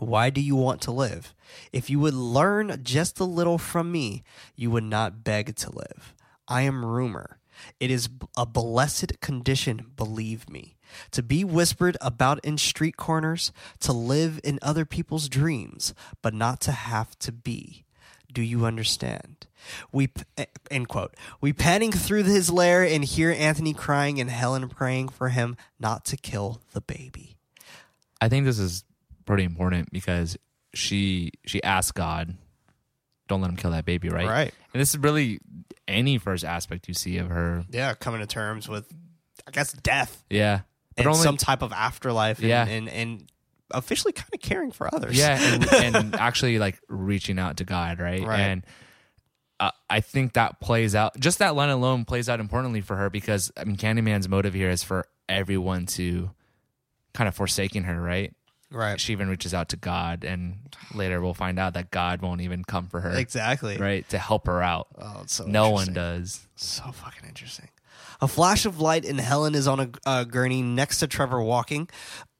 why 0.00 0.28
do 0.28 0.42
you 0.42 0.54
want 0.54 0.82
to 0.82 0.92
live? 0.92 1.34
If 1.72 1.88
you 1.88 1.98
would 2.00 2.12
learn 2.12 2.80
just 2.82 3.18
a 3.18 3.24
little 3.24 3.56
from 3.56 3.90
me, 3.90 4.22
you 4.54 4.70
would 4.70 4.84
not 4.84 5.24
beg 5.24 5.56
to 5.56 5.72
live. 5.74 6.14
I 6.46 6.62
am 6.62 6.84
rumor. 6.84 7.38
It 7.80 7.90
is 7.90 8.10
a 8.36 8.44
blessed 8.44 9.18
condition, 9.20 9.92
believe 9.96 10.50
me. 10.50 10.76
To 11.12 11.22
be 11.22 11.42
whispered 11.42 11.96
about 12.02 12.44
in 12.44 12.58
street 12.58 12.98
corners, 12.98 13.50
to 13.80 13.94
live 13.94 14.38
in 14.44 14.58
other 14.60 14.84
people's 14.84 15.30
dreams, 15.30 15.94
but 16.22 16.34
not 16.34 16.60
to 16.60 16.72
have 16.72 17.18
to 17.20 17.32
be. 17.32 17.86
Do 18.32 18.42
you 18.42 18.64
understand? 18.66 19.46
We 19.92 20.10
end 20.70 20.88
quote. 20.88 21.14
We 21.40 21.52
panning 21.52 21.92
through 21.92 22.24
his 22.24 22.50
lair 22.50 22.82
and 22.84 23.04
hear 23.04 23.30
Anthony 23.30 23.74
crying 23.74 24.20
and 24.20 24.30
Helen 24.30 24.68
praying 24.68 25.08
for 25.08 25.30
him 25.30 25.56
not 25.80 26.04
to 26.06 26.16
kill 26.16 26.60
the 26.72 26.80
baby. 26.80 27.36
I 28.20 28.28
think 28.28 28.44
this 28.44 28.58
is 28.58 28.84
pretty 29.26 29.44
important 29.44 29.92
because 29.92 30.36
she 30.74 31.32
she 31.44 31.62
asked 31.62 31.94
God, 31.94 32.36
"Don't 33.28 33.40
let 33.40 33.50
him 33.50 33.56
kill 33.56 33.70
that 33.72 33.84
baby," 33.84 34.08
right? 34.08 34.26
Right. 34.28 34.54
And 34.72 34.80
this 34.80 34.90
is 34.90 34.98
really 34.98 35.40
any 35.86 36.18
first 36.18 36.44
aspect 36.44 36.88
you 36.88 36.94
see 36.94 37.18
of 37.18 37.28
her. 37.28 37.64
Yeah, 37.70 37.94
coming 37.94 38.20
to 38.20 38.26
terms 38.26 38.68
with, 38.68 38.92
I 39.46 39.50
guess, 39.50 39.72
death 39.72 40.22
Yeah, 40.30 40.60
but 40.96 41.02
and 41.06 41.08
only 41.14 41.22
some 41.24 41.36
type 41.36 41.62
of 41.62 41.72
afterlife. 41.72 42.38
And, 42.38 42.48
Yeah. 42.48 42.66
and 42.66 42.88
and 42.88 43.30
officially 43.70 44.12
kind 44.12 44.28
of 44.32 44.40
caring 44.40 44.70
for 44.72 44.92
others. 44.94 45.16
yeah, 45.18 45.38
and, 45.40 45.72
and 45.96 46.14
actually 46.14 46.58
like 46.58 46.80
reaching 46.88 47.38
out 47.38 47.58
to 47.58 47.64
God, 47.64 48.00
right? 48.00 48.22
Right. 48.24 48.40
And 48.40 48.66
uh, 49.60 49.70
I 49.90 50.00
think 50.00 50.34
that 50.34 50.60
plays 50.60 50.94
out. 50.94 51.18
Just 51.18 51.40
that 51.40 51.54
line 51.54 51.70
alone 51.70 52.04
plays 52.04 52.28
out 52.28 52.40
importantly 52.40 52.80
for 52.80 52.96
her 52.96 53.10
because 53.10 53.50
I 53.56 53.64
mean, 53.64 53.76
Candyman's 53.76 54.28
motive 54.28 54.54
here 54.54 54.70
is 54.70 54.82
for 54.82 55.06
everyone 55.28 55.86
to 55.86 56.30
kind 57.12 57.26
of 57.28 57.34
forsaking 57.34 57.82
her, 57.84 58.00
right? 58.00 58.32
right. 58.70 59.00
She 59.00 59.12
even 59.12 59.28
reaches 59.28 59.54
out 59.54 59.70
to 59.70 59.76
God, 59.76 60.24
and 60.24 60.58
later 60.94 61.20
we'll 61.20 61.34
find 61.34 61.58
out 61.58 61.74
that 61.74 61.90
God 61.90 62.22
won't 62.22 62.42
even 62.42 62.64
come 62.64 62.86
for 62.86 63.00
her, 63.00 63.10
Exactly. 63.16 63.76
right, 63.78 64.08
to 64.10 64.18
help 64.18 64.46
her 64.46 64.62
out. 64.62 64.88
Oh, 64.96 65.20
it's 65.22 65.34
so 65.34 65.46
no 65.46 65.70
one 65.70 65.92
does. 65.92 66.46
So 66.56 66.84
fucking 66.92 67.28
interesting. 67.28 67.68
A 68.20 68.28
flash 68.28 68.66
of 68.66 68.80
light, 68.80 69.04
and 69.04 69.20
Helen 69.20 69.54
is 69.54 69.66
on 69.68 69.80
a 69.80 69.90
uh, 70.06 70.24
gurney 70.24 70.62
next 70.62 70.98
to 71.00 71.06
Trevor 71.06 71.42
walking. 71.42 71.88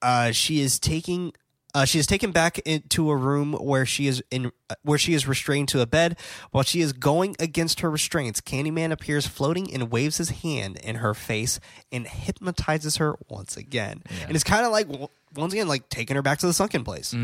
Uh, 0.02 0.32
she 0.32 0.60
is 0.60 0.78
taking. 0.78 1.32
Uh, 1.74 1.85
she 1.85 1.98
is 1.98 2.06
taken 2.06 2.32
back 2.32 2.59
into 2.60 3.10
a 3.10 3.16
room 3.16 3.52
where 3.52 3.85
she 3.85 4.06
is 4.06 4.22
in 4.30 4.51
uh, 4.70 4.74
where 4.82 4.97
she 4.98 5.12
is 5.12 5.28
restrained 5.28 5.68
to 5.68 5.80
a 5.82 5.86
bed. 5.86 6.18
While 6.51 6.64
she 6.64 6.80
is 6.80 6.94
going 6.94 7.36
against 7.39 7.80
her 7.80 7.90
restraints, 7.90 8.40
Candyman 8.40 8.90
appears 8.90 9.26
floating 9.26 9.72
and 9.72 9.90
waves 9.90 10.16
his 10.16 10.30
hand 10.30 10.78
in 10.78 10.97
her 10.97 11.12
face 11.12 11.60
and 11.93 12.06
hypnotizes 12.09 12.97
her 12.97 13.16
once 13.28 13.56
again. 13.56 14.02
And 14.26 14.35
it's 14.35 14.44
kind 14.44 14.64
of 14.64 14.72
like 14.72 14.89
once 15.36 15.52
again 15.52 15.68
like 15.68 15.90
taking 15.90 16.16
her 16.16 16.22
back 16.22 16.39
to 16.39 16.47
the 16.47 16.55
sunken 16.55 16.85
place 16.85 17.14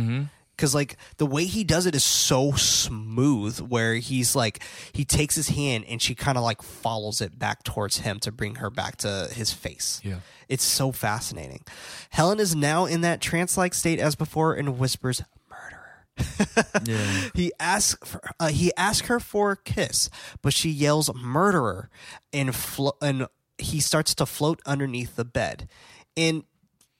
because 0.57 0.75
like 0.75 0.97
the 1.17 1.27
way 1.27 1.45
he 1.45 1.65
does 1.65 1.87
it 1.87 1.95
is 1.95 2.05
so 2.05 2.53
smooth 2.53 3.59
where 3.61 3.95
he's 3.97 4.35
like 4.37 4.63
he 4.93 5.05
takes 5.05 5.35
his 5.35 5.49
hand 5.49 5.85
and 5.89 6.01
she 6.01 6.15
kind 6.15 6.37
of 6.39 6.45
like 6.45 6.63
follows 6.63 7.21
it 7.21 7.39
back 7.39 7.63
towards 7.65 7.99
him 7.99 8.19
to 8.21 8.31
bring 8.33 8.57
her 8.57 8.71
back 8.71 8.97
to 8.99 9.29
his 9.33 9.53
face 9.53 10.01
Yeah. 10.05 10.19
it's 10.49 10.65
so 10.65 10.93
fascinating 10.93 11.63
helen 12.11 12.41
is 12.41 12.55
now 12.55 12.85
in 12.87 13.01
that 13.03 13.21
trance-like 13.21 13.75
state 13.75 13.99
as 13.99 14.15
before 14.15 14.55
and 14.55 14.79
whispers 14.79 15.23
murderer 15.51 16.65
Yeah. 16.85 17.29
he 17.35 17.53
asks 17.59 18.09
for, 18.09 18.21
uh, 18.39 18.49
he 18.49 18.73
asks 18.77 19.09
her 19.09 19.19
for 19.19 19.53
a 19.53 19.57
kiss, 19.57 20.09
but 20.43 20.53
she 20.53 20.71
yells 20.71 21.13
murderer 21.15 21.91
and 22.33 22.55
flo- 22.55 22.97
and 23.03 23.27
he 23.59 23.81
starts 23.81 24.15
to 24.17 24.27
float 24.27 24.61
underneath 24.67 25.17
the 25.17 25.25
bed. 25.25 25.69
And 26.17 26.45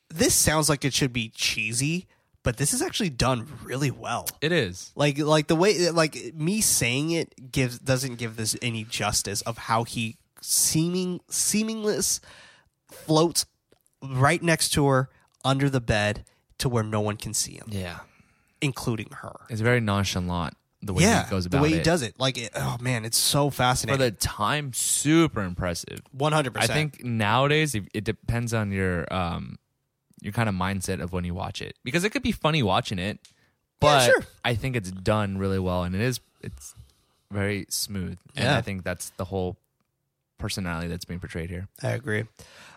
this 0.09 0.35
sounds 0.35 0.69
like 0.69 0.85
it 0.85 0.93
should 0.95 1.13
be 1.13 1.29
cheesy, 1.29 2.07
but 2.45 2.57
this 2.59 2.73
is 2.73 2.81
actually 2.81 3.11
done 3.11 3.49
really 3.65 3.91
well. 3.91 4.29
It 4.41 4.53
is. 4.53 4.93
Like 4.95 5.19
like 5.19 5.49
the 5.49 5.57
way 5.57 5.91
like 5.91 6.33
me 6.35 6.61
saying 6.61 7.11
it 7.11 7.51
gives 7.51 7.81
doesn't 7.81 8.17
give 8.17 8.37
this 8.37 8.57
any 8.63 8.85
justice 8.85 9.41
of 9.43 9.59
how 9.59 9.83
he 9.83 10.19
seeming 10.41 11.21
seemingless 11.31 12.21
floats 12.91 13.47
right 14.03 14.43
next 14.43 14.69
to 14.75 14.87
her 14.87 15.09
under 15.45 15.69
the 15.69 15.81
bed 15.81 16.25
to 16.59 16.69
where 16.69 16.85
no 16.85 17.01
one 17.01 17.17
can 17.17 17.35
see 17.35 17.55
him, 17.55 17.67
Yeah. 17.69 18.01
including 18.61 19.09
her 19.23 19.35
It's 19.49 19.61
very 19.61 19.81
nonchalant 19.81 20.55
the 20.83 20.93
way 20.93 21.03
yeah, 21.03 21.25
he 21.25 21.31
goes 21.31 21.47
about 21.47 21.59
it. 21.59 21.61
the 21.61 21.63
way 21.63 21.73
it. 21.75 21.79
he 21.79 21.83
does 21.83 22.03
it. 22.03 22.15
Like, 22.21 22.37
it, 22.37 22.51
oh 22.55 22.77
man, 22.81 23.07
it's 23.07 23.17
so 23.17 23.49
fascinating. 23.49 23.99
For 23.99 24.05
the 24.05 24.17
time, 24.17 24.73
super 24.75 25.43
impressive. 25.43 26.01
100%. 26.17 26.53
I 26.59 26.67
think 26.67 27.03
nowadays 27.03 27.75
it, 27.75 27.85
it 27.95 28.05
depends 28.05 28.53
on 28.53 28.71
your 28.71 29.11
um 29.13 29.57
your 30.25 30.33
kind 30.33 30.49
of 30.49 30.55
mindset 30.55 31.01
of 31.01 31.13
when 31.13 31.25
you 31.25 31.35
watch 31.35 31.63
it 31.63 31.77
because 31.85 32.03
it 32.03 32.11
could 32.11 32.23
be 32.23 32.33
funny 32.33 32.63
watching 32.63 32.99
it, 32.99 33.21
but 33.79 34.07
sure. 34.07 34.25
I 34.45 34.55
think 34.55 34.75
it's 34.75 34.91
done 34.91 35.39
really 35.39 35.59
well 35.59 35.85
and 35.85 35.95
it 35.95 36.01
is 36.01 36.19
it's 36.43 36.75
very 37.31 37.67
smooth. 37.69 38.19
And 38.35 38.45
Yeah. 38.47 38.57
I 38.57 38.63
think 38.63 38.83
that's 38.85 39.11
the 39.11 39.27
whole 39.27 39.57
personality 40.39 40.89
that's 40.89 41.05
being 41.05 41.21
portrayed 41.21 41.51
here. 41.51 41.69
I 41.83 41.91
agree. 41.91 42.25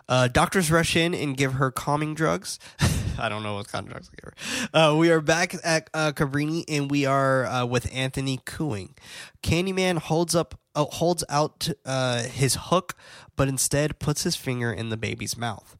Uh, 0.08 0.28
doctors 0.28 0.70
rush 0.70 0.96
in 0.96 1.14
and 1.14 1.36
give 1.36 1.54
her 1.54 1.70
calming 1.70 2.14
drugs. 2.14 2.58
I 3.18 3.28
don't 3.28 3.42
know 3.42 3.54
what 3.54 3.68
kind 3.68 3.86
of 3.86 3.92
drugs 3.92 4.08
they 4.08 4.16
give 4.22 4.32
her. 4.32 4.68
Uh, 4.78 4.96
we 4.96 5.10
are 5.10 5.20
back 5.20 5.54
at 5.64 5.90
uh, 5.92 6.12
Cabrini 6.12 6.64
and 6.68 6.90
we 6.90 7.04
are 7.04 7.44
uh, 7.46 7.64
with 7.66 7.90
Anthony 7.92 8.40
cooing. 8.46 8.94
Candyman 9.42 9.98
holds 9.98 10.34
up, 10.34 10.58
uh, 10.74 10.84
holds 10.84 11.24
out 11.28 11.68
uh, 11.84 12.22
his 12.22 12.56
hook, 12.60 12.94
but 13.36 13.48
instead 13.48 13.98
puts 13.98 14.22
his 14.22 14.36
finger 14.36 14.72
in 14.72 14.88
the 14.90 14.96
baby's 14.96 15.36
mouth. 15.36 15.76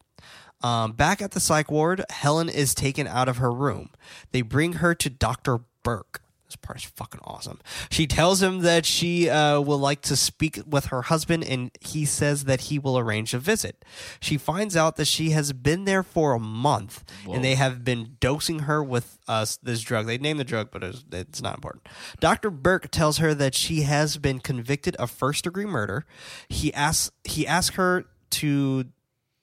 Um, 0.61 0.91
back 0.93 1.21
at 1.21 1.31
the 1.31 1.39
psych 1.39 1.71
ward, 1.71 2.03
Helen 2.09 2.49
is 2.49 2.73
taken 2.73 3.07
out 3.07 3.29
of 3.29 3.37
her 3.37 3.51
room. 3.51 3.89
They 4.31 4.41
bring 4.41 4.73
her 4.73 4.93
to 4.95 5.09
Dr. 5.09 5.59
Burke. 5.83 6.21
This 6.49 6.55
part 6.55 6.79
is 6.79 6.83
fucking 6.83 7.21
awesome. 7.23 7.59
She 7.91 8.07
tells 8.07 8.41
him 8.41 8.61
that 8.61 8.83
she 8.83 9.29
uh, 9.29 9.61
will 9.61 9.77
like 9.77 10.01
to 10.01 10.15
speak 10.15 10.59
with 10.65 10.87
her 10.87 11.03
husband, 11.03 11.43
and 11.43 11.69
he 11.79 12.05
says 12.05 12.45
that 12.45 12.61
he 12.61 12.79
will 12.79 12.97
arrange 12.97 13.35
a 13.35 13.39
visit. 13.39 13.85
She 14.19 14.35
finds 14.39 14.75
out 14.75 14.95
that 14.95 15.05
she 15.05 15.29
has 15.29 15.53
been 15.53 15.85
there 15.85 16.01
for 16.01 16.33
a 16.33 16.39
month, 16.39 17.03
and 17.31 17.43
they 17.43 17.53
have 17.53 17.83
been 17.85 18.17
dosing 18.19 18.59
her 18.59 18.83
with 18.83 19.19
uh, 19.27 19.45
this 19.61 19.81
drug. 19.81 20.07
They 20.07 20.17
name 20.17 20.37
the 20.37 20.43
drug, 20.43 20.69
but 20.71 20.83
it's, 20.83 21.05
it's 21.11 21.39
not 21.39 21.53
important. 21.53 21.87
Dr. 22.19 22.49
Burke 22.49 22.89
tells 22.89 23.19
her 23.19 23.35
that 23.35 23.53
she 23.53 23.81
has 23.81 24.17
been 24.17 24.39
convicted 24.39 24.95
of 24.95 25.11
first 25.11 25.43
degree 25.43 25.67
murder. 25.67 26.03
He 26.47 26.73
asks 26.73 27.11
he 27.25 27.45
asks 27.45 27.75
her 27.75 28.05
to 28.31 28.85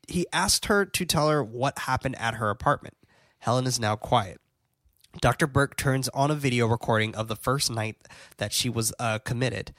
he 0.08 0.26
asked 0.32 0.66
her 0.66 0.84
to 0.84 1.04
tell 1.04 1.28
her 1.28 1.42
what 1.42 1.80
happened 1.80 2.16
at 2.18 2.34
her 2.34 2.50
apartment. 2.50 2.96
Helen 3.38 3.66
is 3.66 3.80
now 3.80 3.96
quiet. 3.96 4.40
Dr. 5.20 5.46
Burke 5.46 5.76
turns 5.76 6.08
on 6.10 6.30
a 6.30 6.34
video 6.34 6.66
recording 6.66 7.14
of 7.14 7.28
the 7.28 7.36
first 7.36 7.70
night 7.70 7.96
that 8.36 8.52
she 8.52 8.68
was 8.68 8.92
uh, 8.98 9.18
committed, 9.20 9.72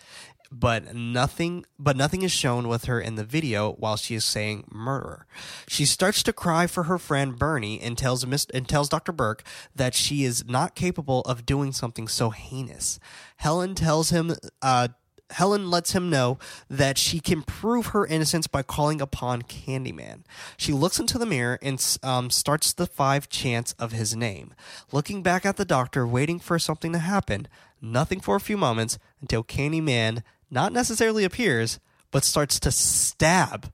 but 0.51 0.95
nothing 0.95 1.65
but 1.77 1.97
nothing 1.97 2.21
is 2.21 2.31
shown 2.31 2.67
with 2.67 2.85
her 2.85 2.99
in 2.99 3.15
the 3.15 3.23
video 3.23 3.73
while 3.73 3.97
she 3.97 4.15
is 4.15 4.25
saying 4.25 4.65
murderer. 4.71 5.27
She 5.67 5.85
starts 5.85 6.23
to 6.23 6.33
cry 6.33 6.67
for 6.67 6.83
her 6.83 6.97
friend 6.97 7.37
Bernie 7.37 7.79
and 7.79 7.97
tells 7.97 8.23
and 8.23 8.67
tells 8.67 8.89
Dr. 8.89 9.11
Burke 9.11 9.43
that 9.75 9.93
she 9.93 10.23
is 10.23 10.45
not 10.45 10.75
capable 10.75 11.21
of 11.21 11.45
doing 11.45 11.71
something 11.71 12.07
so 12.07 12.29
heinous. 12.31 12.99
Helen 13.37 13.75
tells 13.75 14.09
him 14.09 14.35
uh, 14.61 14.87
Helen 15.31 15.69
lets 15.69 15.91
him 15.91 16.09
know 16.09 16.39
that 16.69 16.97
she 16.97 17.19
can 17.19 17.41
prove 17.41 17.87
her 17.87 18.05
innocence 18.05 18.47
by 18.47 18.63
calling 18.63 19.01
upon 19.01 19.41
Candyman. 19.41 20.23
She 20.55 20.71
looks 20.71 20.99
into 20.99 21.17
the 21.17 21.25
mirror 21.25 21.59
and 21.61 21.83
um, 22.01 22.29
starts 22.29 22.71
the 22.73 22.87
five 22.87 23.27
chants 23.27 23.73
of 23.73 23.91
his 23.91 24.15
name. 24.15 24.53
Looking 24.91 25.21
back 25.21 25.45
at 25.45 25.57
the 25.57 25.65
doctor, 25.65 26.07
waiting 26.07 26.39
for 26.39 26.57
something 26.57 26.93
to 26.93 26.99
happen, 26.99 27.47
nothing 27.81 28.19
for 28.21 28.35
a 28.35 28.41
few 28.41 28.57
moments 28.57 28.97
until 29.21 29.43
Candyman 29.43 30.23
not 30.49 30.71
necessarily 30.71 31.23
appears, 31.23 31.79
but 32.11 32.23
starts 32.23 32.59
to 32.61 32.71
stab 32.71 33.71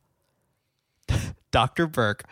Dr. 1.51 1.85
Burke 1.85 2.23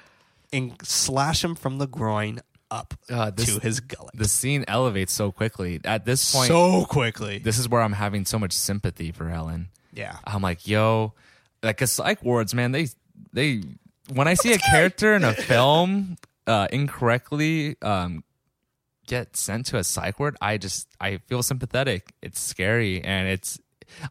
and 0.51 0.75
slash 0.83 1.43
him 1.43 1.55
from 1.55 1.77
the 1.77 1.87
groin 1.87 2.41
up 2.71 2.93
Uh, 3.09 3.29
this- 3.29 3.53
to 3.53 3.59
his 3.59 3.79
gullet. 3.81 4.15
The 4.17 4.27
scene 4.27 4.63
elevates 4.67 5.11
so 5.13 5.31
quickly. 5.31 5.79
At 5.83 6.05
this 6.05 6.31
point, 6.33 6.47
so 6.47 6.85
quickly. 6.85 7.37
this 7.39 7.57
is 7.59 7.67
where 7.69 7.81
I'm 7.81 7.93
having 7.93 8.25
so 8.25 8.39
much 8.39 8.53
sympathy 8.53 9.11
for 9.11 9.29
Helen. 9.29 9.69
yeah. 9.93 10.17
I'm 10.25 10.41
like, 10.41 10.65
yo, 10.67 11.13
like 11.61 11.81
a 11.81 11.87
psych 11.87 12.23
wards, 12.23 12.53
man. 12.55 12.71
They 12.71 12.87
they 13.33 13.61
when 14.13 14.27
I 14.27 14.33
see 14.35 14.53
a 14.53 14.57
character 14.57 15.13
in 15.13 15.23
a 15.23 15.33
film 15.51 16.15
uh, 16.47 16.67
incorrectly 16.71 17.75
um, 17.81 18.23
get 19.07 19.35
sent 19.35 19.65
to 19.67 19.77
a 19.77 19.83
psych 19.83 20.19
ward, 20.19 20.37
I 20.41 20.57
just 20.57 20.87
I 20.99 21.17
feel 21.27 21.43
sympathetic. 21.43 22.13
It's 22.21 22.39
scary, 22.39 23.03
and 23.03 23.27
it's. 23.27 23.59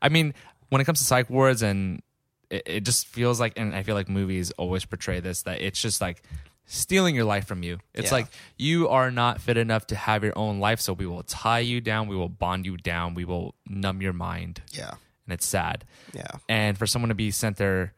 I 0.03 0.11
mean, 0.11 0.35
when 0.69 0.81
it 0.81 0.85
comes 0.85 0.99
to 1.01 1.05
psych 1.07 1.31
wards, 1.31 1.63
and 1.63 2.03
it, 2.51 2.63
it 2.67 2.81
just 2.85 3.07
feels 3.07 3.41
like, 3.41 3.55
and 3.59 3.75
I 3.75 3.83
feel 3.83 3.95
like 3.95 4.09
movies 4.09 4.51
always 4.53 4.85
portray 4.85 5.21
this 5.21 5.43
that 5.43 5.61
it's 5.63 5.81
just 5.81 6.01
like 6.01 6.23
stealing 6.73 7.15
your 7.17 7.25
life 7.25 7.47
from 7.47 7.63
you. 7.63 7.79
It's 7.95 8.07
Yeah. 8.11 8.19
like 8.19 8.27
you 8.57 8.89
are 8.89 9.11
not 9.11 9.41
fit 9.41 9.57
enough 9.57 9.87
to 9.89 9.97
have 9.97 10.23
your 10.23 10.33
own 10.39 10.61
life, 10.61 10.81
so 10.81 10.93
we 10.93 11.05
will 11.07 11.23
tie 11.25 11.59
you 11.59 11.81
down, 11.81 12.07
we 12.07 12.15
will 12.17 12.29
bond 12.29 12.65
you 12.65 12.77
down, 12.77 13.15
we 13.15 13.25
will 13.25 13.55
numb 13.67 14.01
your 14.01 14.13
mind, 14.13 14.63
Yeah. 14.73 14.91
and 15.27 15.33
it's 15.35 15.47
sad 15.47 15.85
Yeah. 16.15 16.31
and 16.49 16.79
for 16.79 16.87
someone 16.87 17.09
to 17.09 17.15
be 17.15 17.31
sent 17.33 17.57
there 17.57 17.93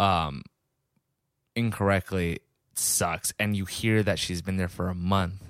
um 0.00 0.42
incorrectly 1.54 2.40
sucks 2.74 3.32
and 3.38 3.56
you 3.56 3.64
hear 3.64 4.02
that 4.02 4.18
she's 4.18 4.40
been 4.42 4.56
there 4.56 4.68
for 4.68 4.88
a 4.88 4.94
month 4.94 5.42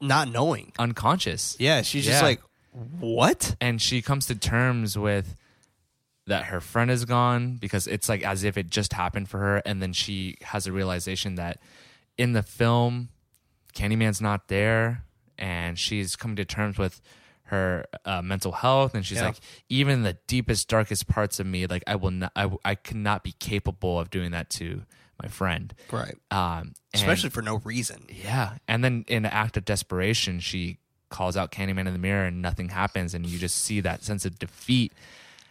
Not 0.00 0.28
knowing. 0.28 0.72
unconscious 0.78 1.56
Yeah, 1.58 1.82
she's 1.82 2.04
just 2.04 2.20
Yeah. 2.20 2.26
like, 2.26 2.42
what? 2.72 3.54
and 3.60 3.80
she 3.80 4.02
comes 4.02 4.26
to 4.26 4.34
terms 4.34 4.98
with 4.98 5.36
that 6.26 6.46
her 6.46 6.60
friend 6.60 6.90
is 6.90 7.04
gone 7.04 7.56
because 7.56 7.86
it's 7.86 8.08
like 8.08 8.22
as 8.24 8.44
if 8.44 8.56
it 8.56 8.68
just 8.70 8.94
happened 8.94 9.28
for 9.28 9.38
her 9.38 9.58
and 9.64 9.80
then 9.82 9.92
she 9.92 10.36
has 10.42 10.66
a 10.66 10.72
realization 10.72 11.34
that 11.36 11.60
in 12.18 12.32
the 12.32 12.42
film 12.42 13.08
Candyman's 13.74 14.20
not 14.20 14.48
there 14.48 15.04
and 15.38 15.78
she's 15.78 16.14
coming 16.16 16.36
to 16.36 16.44
terms 16.44 16.78
with 16.78 17.00
her 17.48 17.84
uh, 18.04 18.22
mental 18.22 18.52
health 18.52 18.94
and 18.94 19.04
she's 19.04 19.18
Yeah. 19.18 19.26
like 19.26 19.36
even 19.68 20.02
the 20.02 20.16
deepest 20.26 20.68
darkest 20.68 21.06
parts 21.08 21.38
of 21.40 21.46
me 21.46 21.66
like 21.66 21.82
I 21.86 21.96
will 21.96 22.10
not 22.12 22.32
I, 22.36 22.50
I 22.64 22.74
cannot 22.74 23.22
be 23.24 23.32
capable 23.38 23.98
of 23.98 24.10
doing 24.10 24.30
that 24.30 24.48
to 24.50 24.82
my 25.22 25.28
friend. 25.28 25.72
Right. 25.92 26.16
Um, 26.30 26.72
and- 26.72 26.74
Especially 26.94 27.30
for 27.30 27.42
no 27.42 27.56
reason. 27.58 28.06
yeah, 28.08 28.54
and 28.66 28.82
then 28.82 29.04
in 29.06 29.24
an 29.24 29.30
act 29.30 29.56
of 29.56 29.64
desperation, 29.64 30.40
she 30.40 30.78
calls 31.08 31.36
out 31.36 31.52
Candyman 31.52 31.86
in 31.86 31.92
the 31.92 32.00
mirror, 32.00 32.24
and 32.26 32.42
nothing 32.42 32.70
happens, 32.70 33.14
and 33.14 33.24
you 33.24 33.38
just 33.38 33.56
see 33.56 33.80
that 33.80 34.02
sense 34.02 34.24
of 34.24 34.40
defeat. 34.40 34.92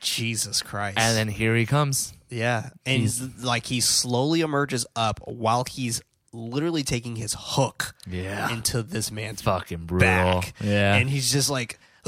Jesus 0.01 0.61
Christ. 0.61 0.97
And 0.99 1.15
then 1.15 1.29
here 1.29 1.55
he 1.55 1.65
comes. 1.65 2.13
Yeah. 2.29 2.71
And 2.85 3.01
he's, 3.01 3.21
like 3.41 3.65
he 3.67 3.79
slowly 3.79 4.41
emerges 4.41 4.85
up 4.97 5.21
while 5.25 5.63
he's 5.63 6.01
literally 6.33 6.83
taking 6.83 7.15
his 7.15 7.35
hook 7.37 7.95
Yeah. 8.09 8.51
into 8.51 8.81
this 8.83 9.11
man's 9.11 9.41
Fucking 9.41 9.85
brutal. 9.85 10.07
back. 10.07 10.53
Yeah. 10.59 10.95
And 10.95 11.09
he's 11.09 11.31
just 11.31 11.49
like 11.49 11.79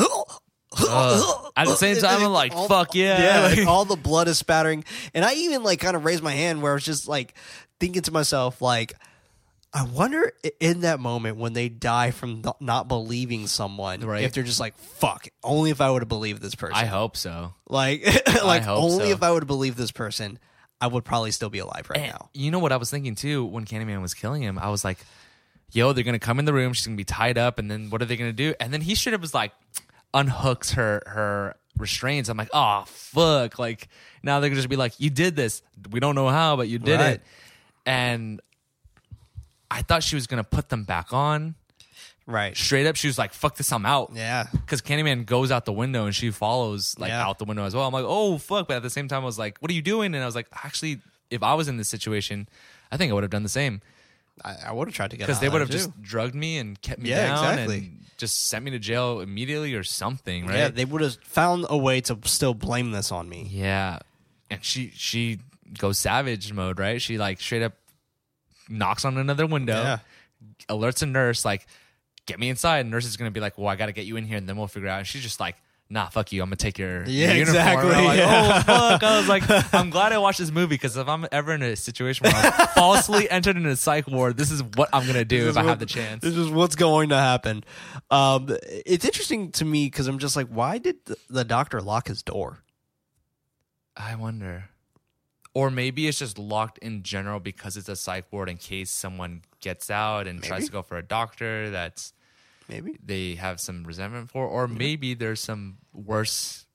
At 1.58 1.68
the 1.68 1.76
same 1.78 1.96
time, 1.98 2.22
I'm 2.24 2.32
like, 2.34 2.52
all- 2.56 2.68
fuck 2.68 2.96
yeah. 2.96 3.22
Yeah, 3.22 3.40
Like- 3.48 3.58
like, 3.60 3.68
all 3.68 3.86
the 3.86 3.96
blood 4.02 4.28
is 4.28 4.38
spattering. 4.38 4.84
And 5.14 5.24
I 5.24 5.34
even 5.36 5.64
like 5.64 5.80
kind 5.80 5.96
of 5.96 6.04
raised 6.06 6.24
my 6.24 6.34
hand 6.34 6.62
where 6.62 6.72
I 6.72 6.76
was 6.76 6.84
just 6.84 7.08
like 7.08 7.34
thinking 7.80 8.02
to 8.04 8.12
myself, 8.12 8.62
like, 8.62 8.94
I 9.74 9.84
wonder 9.84 10.32
in 10.62 10.82
that 10.82 11.00
moment 11.02 11.36
when 11.38 11.52
they 11.54 11.68
die 11.68 12.12
from 12.12 12.44
not 12.62 12.88
believing 12.88 13.46
someone, 13.48 14.00
Right. 14.02 14.24
if 14.24 14.32
they're 14.32 14.44
just 14.44 14.60
like, 14.60 14.78
fuck, 14.78 15.28
only 15.44 15.70
if 15.70 15.82
I 15.82 15.92
would 15.92 16.02
have 16.02 16.08
believed 16.10 16.42
this 16.42 16.56
person. 16.56 16.76
I 16.78 16.86
hope 16.86 17.18
so. 17.18 17.54
like, 17.68 18.06
like 18.44 18.64
hope 18.64 18.82
only 18.84 19.06
so. 19.08 19.12
if 19.12 19.22
I 19.24 19.32
would 19.32 19.44
have 19.44 19.48
believed 19.48 19.78
this 19.78 19.92
person, 19.92 20.40
I 20.82 20.88
would 20.88 21.06
probably 21.06 21.32
still 21.32 21.50
be 21.50 21.60
alive 21.60 21.90
right 21.90 22.00
And 22.00 22.12
now. 22.12 22.30
You 22.34 22.52
know 22.52 22.60
what 22.60 22.72
I 22.72 22.78
was 22.78 22.90
thinking 22.92 23.16
too 23.16 23.46
when 23.46 23.66
Candyman 23.66 24.02
was 24.02 24.14
killing 24.14 24.42
him? 24.42 24.60
I 24.60 24.70
was 24.70 24.84
like, 24.84 25.00
yo, 25.72 25.94
they're 25.94 26.04
gonna 26.04 26.20
come 26.20 26.38
in 26.40 26.46
the 26.46 26.54
room, 26.54 26.74
she's 26.74 26.86
gonna 26.86 26.98
be 26.98 27.04
tied 27.06 27.38
up, 27.38 27.60
and 27.60 27.70
then 27.72 27.90
what 27.90 28.02
are 28.02 28.06
they 28.06 28.18
gonna 28.18 28.34
do? 28.34 28.54
And 28.60 28.74
then 28.74 28.82
he 28.82 28.94
straight 28.96 29.14
up 29.14 29.22
was 29.22 29.34
like 29.34 29.52
unhooks 30.14 30.74
her 30.74 31.02
her 31.08 31.56
restraints. 31.78 32.30
I'm 32.30 32.38
like, 32.38 32.50
oh 32.54 32.84
fuck. 32.88 33.58
Like 33.60 33.88
now 34.24 34.40
they're 34.40 34.50
gonna 34.50 34.60
just 34.60 34.70
be 34.70 34.76
like, 34.76 35.00
You 35.00 35.10
did 35.10 35.36
this. 35.36 35.62
We 35.92 36.00
don't 36.00 36.16
know 36.16 36.30
how, 36.30 36.56
but 36.56 36.68
you 36.68 36.80
did 36.80 37.00
Right. 37.00 37.14
it. 37.16 37.22
And 37.86 38.42
I 39.72 39.82
thought 39.82 40.04
she 40.04 40.16
was 40.16 40.28
gonna 40.28 40.44
put 40.44 40.70
them 40.70 40.84
back 40.84 41.14
on. 41.14 41.56
Right. 42.28 42.58
Straight 42.58 42.88
up, 42.88 42.96
she 42.96 43.08
was 43.08 43.18
like, 43.20 43.34
fuck 43.34 43.56
this, 43.56 43.72
I'm 43.72 43.86
out. 43.86 44.12
Yeah. 44.16 44.48
Because 44.52 44.82
Candyman 44.82 45.26
goes 45.28 45.52
out 45.52 45.66
the 45.66 45.72
window 45.74 46.06
and 46.06 46.16
she 46.16 46.32
follows 46.32 46.96
like 46.98 47.10
Yeah. 47.10 47.24
out 47.26 47.38
the 47.38 47.46
window 47.46 47.64
as 47.66 47.76
well. 47.76 47.86
I'm 47.88 47.94
like, 47.94 48.06
oh 48.08 48.38
fuck! 48.40 48.68
But 48.68 48.78
at 48.78 48.84
the 48.84 48.90
same 48.90 49.08
time, 49.08 49.22
I 49.22 49.26
was 49.26 49.38
like, 49.38 49.58
what 49.60 49.70
are 49.70 49.76
you 49.76 49.84
doing? 49.84 50.16
And 50.16 50.24
I 50.24 50.26
was 50.26 50.36
like, 50.36 50.48
actually, 50.64 51.02
if 51.30 51.44
I 51.44 51.54
was 51.54 51.68
in 51.68 51.78
this 51.78 51.88
situation, 51.88 52.48
I 52.92 52.98
think 52.98 53.12
I 53.12 53.14
would 53.14 53.24
have 53.24 53.30
done 53.32 53.44
the 53.44 53.50
same 53.50 53.82
I, 54.44 54.56
I 54.68 54.72
would 54.74 54.88
have 54.88 54.96
tried 54.96 55.12
to 55.12 55.18
get 55.18 55.24
out." 55.24 55.28
because 55.28 55.38
out 55.38 55.42
they 55.42 55.48
of 55.48 55.54
would 55.54 55.62
have 55.62 55.70
there, 55.70 55.78
just 55.78 55.90
too. 55.92 56.02
drugged 56.02 56.36
me 56.36 56.58
and 56.58 56.82
kept 56.82 57.00
me 57.02 57.10
Yeah, 57.10 57.28
down 57.28 57.44
exactly. 57.54 57.78
and 57.78 58.00
just 58.18 58.48
sent 58.50 58.66
me 58.66 58.72
to 58.72 58.80
jail 58.80 59.20
immediately 59.22 59.74
or 59.76 59.84
something, 59.84 60.46
right? 60.48 60.58
Yeah, 60.58 60.68
they 60.70 60.84
would 60.86 61.02
have 61.02 61.16
found 61.24 61.66
a 61.70 61.78
way 61.78 62.02
to 62.02 62.18
still 62.26 62.54
blame 62.54 62.92
this 62.92 63.12
on 63.12 63.30
me. 63.30 63.48
Yeah. 63.52 64.00
And 64.50 64.64
she 64.64 64.92
she 64.96 65.40
goes 65.78 66.00
savage 66.00 66.52
mode, 66.54 66.80
right? 66.80 67.02
She 67.02 67.18
like 67.18 67.40
straight 67.40 67.62
up 67.64 67.74
knocks 68.68 69.06
on 69.06 69.18
another 69.18 69.46
window, 69.46 69.74
Yeah. 69.82 69.98
alerts 70.70 71.02
a 71.02 71.06
nurse, 71.06 71.46
like, 71.46 71.66
get 72.26 72.40
me 72.40 72.50
inside. 72.50 72.80
And 72.80 72.92
nurse 72.92 73.06
is 73.06 73.18
gonna 73.18 73.32
be 73.32 73.40
like, 73.40 73.58
Well, 73.58 73.68
I 73.68 73.76
gotta 73.76 73.92
get 73.94 74.06
you 74.06 74.18
in 74.18 74.26
here 74.26 74.38
and 74.38 74.48
then 74.48 74.58
we'll 74.58 74.68
figure 74.68 74.90
out. 74.90 75.00
And 75.00 75.08
she's 75.08 75.22
just 75.24 75.40
like, 75.40 75.56
Nah, 75.88 76.08
fuck 76.10 76.32
you. 76.32 76.42
I'm 76.42 76.48
gonna 76.48 76.56
take 76.56 76.80
your, 76.80 77.04
Yeah, 77.06 77.28
your 77.28 77.46
uniform. 77.46 77.58
exactly, 77.58 77.94
And 77.94 78.06
like, 78.06 78.18
yeah. 78.18 78.54
oh 78.58 78.62
fuck. 78.62 79.04
I 79.04 79.18
was 79.20 79.28
like, 79.28 79.44
I'm 79.74 79.92
glad 79.92 80.14
I 80.14 80.18
watched 80.18 80.40
this 80.40 80.50
movie 80.50 80.70
because 80.76 80.98
if 80.98 81.08
I'm 81.08 81.28
ever 81.32 81.54
in 81.54 81.62
a 81.62 81.76
situation 81.76 82.24
where 82.24 82.34
I'm 82.36 82.68
falsely 82.76 83.30
entered 83.30 83.56
in 83.56 83.68
a 83.68 83.76
psych 83.76 84.08
ward, 84.08 84.36
this 84.36 84.50
is 84.50 84.64
what 84.64 84.90
I'm 84.94 85.06
gonna 85.06 85.24
do 85.26 85.38
This 85.38 85.46
if 85.46 85.50
is 85.52 85.58
I 85.58 85.62
what- 85.62 85.70
have 85.70 85.80
the 85.80 85.86
chance. 85.86 86.24
This 86.24 86.36
is 86.36 86.50
what's 86.50 86.76
going 86.76 87.10
to 87.10 87.18
happen. 87.18 87.64
Um, 88.10 88.50
it's 88.64 89.06
interesting 89.06 89.52
to 89.54 89.66
me 89.66 89.86
because 89.86 90.08
I'm 90.08 90.18
just 90.18 90.36
like, 90.36 90.48
why 90.48 90.80
did 90.80 90.96
the, 91.06 91.18
the 91.30 91.44
doctor 91.44 91.80
lock 91.82 92.08
his 92.08 92.24
door? 92.24 92.64
I 93.96 94.16
wonder. 94.16 94.66
Or 95.54 95.70
maybe 95.72 96.08
it's 96.08 96.20
just 96.20 96.38
locked 96.38 96.80
in 96.80 97.04
general 97.04 97.40
because 97.40 97.78
it's 97.78 97.88
a 97.88 97.96
psych 97.96 98.26
ward 98.32 98.50
in 98.50 98.58
case 98.58 98.92
someone 98.92 99.42
gets 99.62 99.90
out 99.90 100.28
and 100.28 100.44
tries 100.44 100.66
to 100.66 100.72
go 100.72 100.82
for 100.82 100.98
a 100.98 101.04
doctor 101.04 101.70
that's 101.70 102.12
Maybe. 102.70 102.98
they 103.04 103.36
have 103.36 103.60
some 103.60 103.84
resentment 103.84 104.30
for, 104.30 104.48
or 104.48 104.68
maybe 104.68 105.14
there's 105.14 105.40
some 105.42 105.78
worse. 105.94 106.66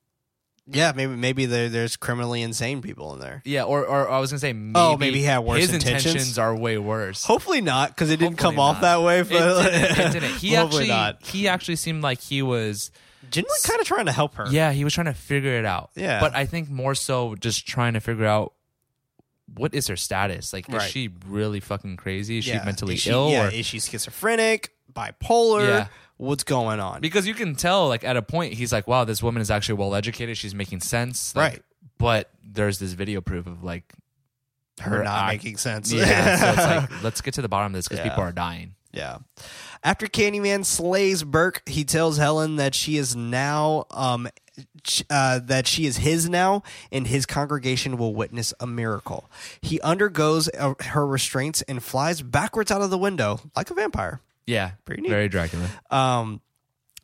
Yeah, 0.73 0.93
maybe 0.95 1.17
maybe 1.17 1.47
there, 1.47 1.69
there's 1.69 1.97
criminally 1.97 2.43
insane 2.43 2.81
people 2.81 3.13
in 3.15 3.19
there. 3.21 3.43
Yeah, 3.45 3.65
or, 3.65 3.85
or 3.85 4.09
I 4.09 4.21
was 4.21 4.31
gonna 4.31 4.39
say 4.39 4.51
oh, 4.51 4.55
maybe, 4.55 4.73
Oh, 4.77 4.97
maybe 4.97 5.19
he 5.19 5.25
had 5.25 5.39
worse 5.41 5.63
his 5.63 5.73
intentions? 5.75 6.39
are 6.39 6.55
way 6.55 6.79
worse. 6.79 7.25
Hopefully 7.25 7.61
not, 7.61 7.89
because 7.89 8.09
it 8.11 8.19
didn't 8.19 8.39
Hopefully 8.41 8.55
come 8.57 8.61
off 8.61 8.77
not. 8.77 8.83
that 8.83 9.03
way. 9.03 9.21
It 9.21 9.29
But 9.31 9.63
didn't, 9.63 9.99
it 9.99 10.13
didn't. 10.21 10.35
He 10.37 10.55
Hopefully 10.55 10.85
actually 10.85 10.89
not. 10.89 11.23
he 11.27 11.49
actually 11.49 11.77
seemed 11.77 12.03
like 12.03 12.21
he 12.21 12.43
was 12.43 12.93
Genuinely 13.31 13.57
kind 13.65 13.81
of 13.81 13.87
trying 13.87 14.07
to 14.07 14.13
help 14.13 14.35
her. 14.37 14.47
yeah 14.51 14.71
he 14.73 14.85
was 14.85 14.95
trying 14.95 15.07
to 15.07 15.13
figure 15.15 15.59
it 15.59 15.65
out. 15.65 15.91
Yeah. 15.97 16.21
but 16.21 16.37
I 16.37 16.47
think 16.47 16.71
more 16.71 16.95
so 16.95 17.35
just 17.35 17.67
trying 17.67 17.95
to 17.95 18.01
figure 18.01 18.27
out 18.27 18.53
what 19.55 19.75
is 19.75 19.89
her 19.89 19.97
status. 19.97 20.53
Like, 20.53 20.73
is 20.73 20.83
she 20.85 21.11
really 21.27 21.61
fucking 21.61 21.97
crazy? 21.97 22.39
Is 22.39 22.47
Yeah. 22.47 22.61
she 22.61 22.65
mentally 22.65 22.95
Is 22.95 23.01
she- 23.01 23.11
ill? 23.11 23.31
Yeah, 23.31 23.47
or 23.47 23.51
is 23.51 23.67
she 23.67 23.81
schizophrenic, 23.81 24.71
bipolar? 24.93 25.69
Yeah. 25.69 25.87
What's 26.17 26.45
going 26.45 26.81
on? 26.81 27.01
because 27.01 27.27
you 27.27 27.33
can 27.35 27.55
tell 27.55 27.89
like 27.89 28.05
at 28.05 28.15
a 28.17 28.21
point 28.23 28.53
he's 28.53 28.73
like 28.75 28.87
wow 28.87 29.05
this 29.05 29.23
woman 29.23 29.41
is 29.41 29.51
actually 29.51 29.77
well 29.77 29.95
educated 29.95 30.37
she's 30.37 30.55
making 30.55 30.81
sense 30.81 31.35
Like, 31.35 31.53
Right. 31.53 31.63
but 31.97 32.29
there's 32.45 32.79
this 32.79 32.93
video 32.93 33.23
proof 33.23 33.47
of 33.47 33.65
like 33.65 33.95
her 34.81 35.03
not 35.03 35.25
act- 35.25 35.33
making 35.43 35.57
sense. 35.57 35.91
yeah 35.91 36.37
so 36.37 36.49
it's 36.51 36.59
like 36.93 37.03
let's 37.03 37.23
get 37.23 37.33
to 37.35 37.43
the 37.43 37.49
bottom 37.49 37.73
of 37.73 37.79
this 37.79 37.89
because 37.89 38.05
Yeah. 38.05 38.11
people 38.11 38.23
are 38.25 38.33
dying 38.33 38.75
Yeah. 38.93 39.19
After 39.83 40.07
Candyman 40.09 40.67
slays 40.67 41.23
Burke, 41.23 41.63
he 41.65 41.85
tells 41.85 42.19
Helen 42.19 42.57
that 42.57 42.75
she 42.75 42.99
is 42.99 43.17
now 43.17 43.87
um 43.91 44.29
uh, 45.11 45.39
that 45.41 45.67
she 45.67 45.87
is 45.87 45.99
his 45.99 46.29
now, 46.29 46.63
and 46.93 47.07
his 47.07 47.27
congregation 47.27 47.97
will 47.97 48.15
witness 48.15 48.53
a 48.61 48.67
miracle. 48.67 49.31
He 49.61 49.81
undergoes 49.81 50.49
uh, 50.59 50.75
her 50.81 51.07
restraints 51.07 51.63
and 51.63 51.83
flies 51.83 52.23
backwards 52.23 52.71
out 52.71 52.83
of 52.83 52.91
the 52.91 52.99
window 52.99 53.41
like 53.57 53.71
a 53.71 53.75
vampire. 53.75 54.21
yeah 54.47 54.73
Pretty 54.85 55.03
neat. 55.03 55.11
very 55.11 55.29
dracula 55.29 55.69
Um, 55.91 56.41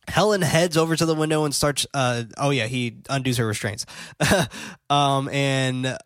Helen 0.09 0.41
heads 0.41 0.77
over 0.77 0.95
to 0.95 1.05
the 1.05 1.16
window 1.16 1.45
and 1.45 1.53
starts. 1.53 1.85
Uh, 1.93 2.23
oh 2.39 2.51
yeah, 2.51 2.66
he 2.66 2.95
undoes 3.11 3.39
her 3.39 3.47
restraints. 3.47 3.87
um, 4.91 5.28
and 5.31 5.99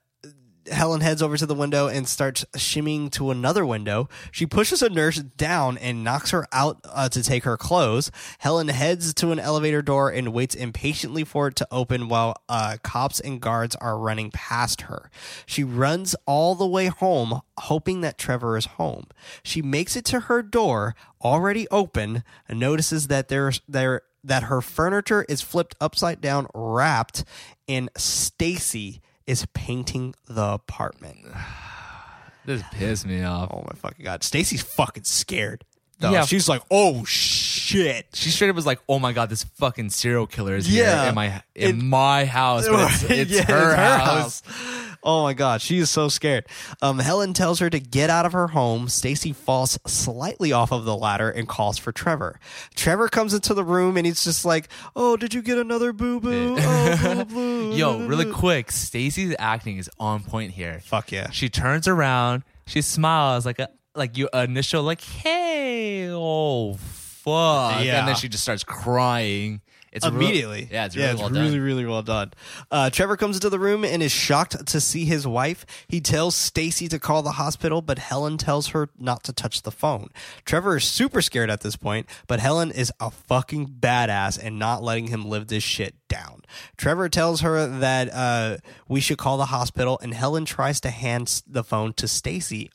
Helen 0.70 1.00
heads 1.00 1.22
over 1.22 1.36
to 1.36 1.46
the 1.46 1.54
window 1.54 1.88
and 1.88 2.06
starts 2.06 2.44
shimmying 2.56 3.10
to 3.12 3.30
another 3.30 3.64
window. 3.64 4.08
She 4.30 4.46
pushes 4.46 4.82
a 4.82 4.88
nurse 4.88 5.18
down 5.18 5.78
and 5.78 6.04
knocks 6.04 6.30
her 6.30 6.46
out 6.52 6.80
uh, 6.84 7.08
to 7.10 7.22
take 7.22 7.44
her 7.44 7.56
clothes. 7.56 8.10
Helen 8.38 8.68
heads 8.68 9.14
to 9.14 9.32
an 9.32 9.38
elevator 9.38 9.82
door 9.82 10.10
and 10.10 10.32
waits 10.32 10.54
impatiently 10.54 11.24
for 11.24 11.48
it 11.48 11.56
to 11.56 11.68
open 11.70 12.08
while 12.08 12.36
uh, 12.48 12.76
cops 12.82 13.20
and 13.20 13.40
guards 13.40 13.74
are 13.76 13.98
running 13.98 14.30
past 14.30 14.82
her. 14.82 15.10
She 15.46 15.64
runs 15.64 16.14
all 16.26 16.54
the 16.54 16.66
way 16.66 16.86
home, 16.86 17.40
hoping 17.58 18.00
that 18.02 18.18
Trevor 18.18 18.56
is 18.56 18.66
home. 18.66 19.06
She 19.42 19.62
makes 19.62 19.96
it 19.96 20.04
to 20.06 20.20
her 20.20 20.42
door, 20.42 20.94
already 21.22 21.66
open, 21.70 22.22
and 22.48 22.60
notices 22.60 23.08
that 23.08 23.28
there's 23.28 23.60
there 23.68 24.02
that 24.22 24.44
her 24.44 24.60
furniture 24.60 25.24
is 25.30 25.40
flipped 25.40 25.74
upside 25.80 26.20
down, 26.20 26.46
wrapped, 26.54 27.24
and 27.66 27.88
Stacy 27.96 29.00
is 29.26 29.46
painting 29.54 30.14
the 30.28 30.44
apartment. 30.52 31.18
this 32.44 32.62
pissed 32.72 33.06
me 33.06 33.22
off 33.22 33.50
Oh 33.52 33.62
my 33.66 33.74
fucking 33.76 34.04
god. 34.04 34.22
Stacy's 34.24 34.62
fucking 34.62 35.04
scared. 35.04 35.64
though. 35.98 36.10
Yeah. 36.12 36.24
She's 36.24 36.48
like, 36.48 36.62
oh 36.70 37.04
shit. 37.04 38.06
she 38.14 38.30
straight 38.30 38.48
up 38.50 38.56
was 38.56 38.66
like 38.66 38.80
oh 38.88 38.98
my 38.98 39.12
god 39.12 39.28
this 39.30 39.44
fucking 39.44 39.90
serial 39.90 40.26
killer 40.26 40.56
is 40.56 40.68
Yeah. 40.68 41.00
here 41.02 41.08
in 41.10 41.14
my 41.14 41.42
in 41.54 41.78
It- 41.78 41.82
my 41.82 42.24
house 42.24 42.66
but 42.68 42.90
it's, 42.90 43.02
it's 43.10 43.30
Yeah, 43.30 43.42
her, 43.44 43.76
house. 43.76 44.42
Oh 45.02 45.22
my 45.22 45.32
god, 45.32 45.62
she 45.62 45.78
is 45.78 45.88
so 45.90 46.08
scared. 46.08 46.46
Um, 46.82 46.98
Helen 46.98 47.32
tells 47.32 47.58
her 47.60 47.70
to 47.70 47.80
get 47.80 48.10
out 48.10 48.26
of 48.26 48.32
her 48.32 48.48
home. 48.48 48.88
Stacy 48.88 49.32
falls 49.32 49.78
slightly 49.86 50.52
off 50.52 50.72
of 50.72 50.84
the 50.84 50.96
ladder 50.96 51.30
and 51.30 51.48
calls 51.48 51.78
for 51.78 51.90
Trevor. 51.92 52.38
Trevor 52.74 53.08
comes 53.08 53.32
into 53.32 53.54
the 53.54 53.64
room 53.64 53.96
and 53.96 54.04
he's 54.06 54.22
just 54.24 54.44
like, 54.44 54.68
"Oh, 54.94 55.16
did 55.16 55.32
you 55.32 55.40
get 55.42 55.56
another 55.58 55.92
boo 55.94 56.20
boo?" 56.20 56.56
Oh, 56.58 57.70
yo 57.74 58.00
really 58.06 58.30
quick 58.30 58.70
stacy's 58.70 59.34
acting 59.38 59.78
is 59.78 59.88
on 59.98 60.22
point 60.22 60.52
here 60.52 60.80
Fuck 60.84 61.12
yeah. 61.12 61.30
She 61.30 61.48
turns 61.48 61.88
around, 61.88 62.42
she 62.66 62.82
smiles 62.82 63.46
like 63.46 63.58
a 63.58 63.68
like 63.94 64.16
your 64.18 64.28
initial 64.34 64.82
like 64.82 65.00
hey 65.00 66.08
oh 66.10 66.74
fuck, 66.74 67.84
Yeah. 67.84 68.00
and 68.00 68.08
then 68.08 68.16
she 68.16 68.28
just 68.28 68.42
starts 68.42 68.64
crying. 68.64 69.60
It's 69.92 70.06
real- 70.06 70.14
immediately. 70.14 70.68
yeah, 70.70 70.86
it's 70.86 70.96
really 70.96 71.14
well 71.14 71.30
really, 71.30 71.50
done. 71.50 71.60
really 71.60 71.84
well 71.84 72.02
done. 72.02 72.32
Uh, 72.70 72.90
Trevor 72.90 73.16
comes 73.16 73.36
into 73.36 73.50
the 73.50 73.58
room 73.58 73.84
and 73.84 74.02
is 74.02 74.12
shocked 74.12 74.66
to 74.66 74.80
see 74.80 75.04
his 75.04 75.26
wife. 75.26 75.66
He 75.88 76.00
tells 76.00 76.36
Stacy 76.36 76.86
to 76.88 76.98
call 76.98 77.22
the 77.22 77.32
hospital, 77.32 77.82
but 77.82 77.98
Helen 77.98 78.38
tells 78.38 78.68
her 78.68 78.88
not 78.98 79.24
to 79.24 79.32
touch 79.32 79.62
the 79.62 79.72
phone. 79.72 80.10
Trevor 80.44 80.76
is 80.76 80.84
super 80.84 81.20
scared 81.20 81.50
at 81.50 81.62
this 81.62 81.74
point, 81.74 82.06
but 82.28 82.38
Helen 82.38 82.70
is 82.70 82.92
a 83.00 83.10
fucking 83.10 83.76
badass 83.80 84.38
and 84.40 84.58
not 84.58 84.82
letting 84.82 85.08
him 85.08 85.28
live 85.28 85.48
this 85.48 85.64
shit 85.64 85.96
down. 86.08 86.42
Trevor 86.76 87.08
tells 87.08 87.40
her 87.40 87.66
that 87.66 88.12
uh, 88.12 88.58
we 88.88 89.00
should 89.00 89.18
call 89.18 89.38
the 89.38 89.46
hospital, 89.46 89.98
and 90.02 90.14
Helen 90.14 90.44
tries 90.44 90.80
to 90.82 90.90
hand 90.90 91.42
the 91.46 91.64
phone 91.64 91.92
to 91.94 92.06
Stacy. 92.06 92.70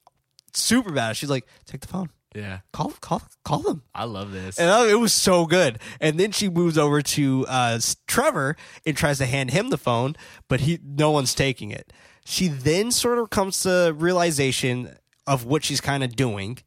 Super 0.54 0.92
badass. 0.92 1.16
She's 1.16 1.30
like, 1.30 1.46
"Take 1.66 1.82
the 1.82 1.88
phone." 1.88 2.10
Yeah. 2.36 2.60
Call 2.74 2.92
call 3.02 3.22
call 3.44 3.60
them. 3.60 3.84
I 3.96 4.04
love 4.04 4.32
this. 4.32 4.60
And 4.60 4.70
uh, 4.70 4.86
it 4.90 5.00
was 5.00 5.14
so 5.14 5.46
good. 5.46 5.80
And 6.02 6.20
then 6.20 6.32
she 6.32 6.50
moves 6.50 6.78
over 6.78 7.02
to 7.02 7.46
uh, 7.48 7.80
Trevor 8.08 8.58
and 8.86 8.96
tries 8.98 9.18
to 9.20 9.26
hand 9.26 9.52
him 9.52 9.70
the 9.70 9.78
phone, 9.78 10.16
but 10.50 10.60
he 10.62 10.80
no 10.84 11.12
one's 11.12 11.34
taking 11.34 11.72
it. 11.72 11.94
She 12.26 12.48
then 12.50 12.92
sort 12.92 13.20
of 13.20 13.30
comes 13.30 13.60
to 13.62 13.94
realization 13.98 14.96
of 15.28 15.46
what 15.46 15.64
she's 15.64 15.80
kind 15.82 16.04
of 16.04 16.16
doing 16.16 16.58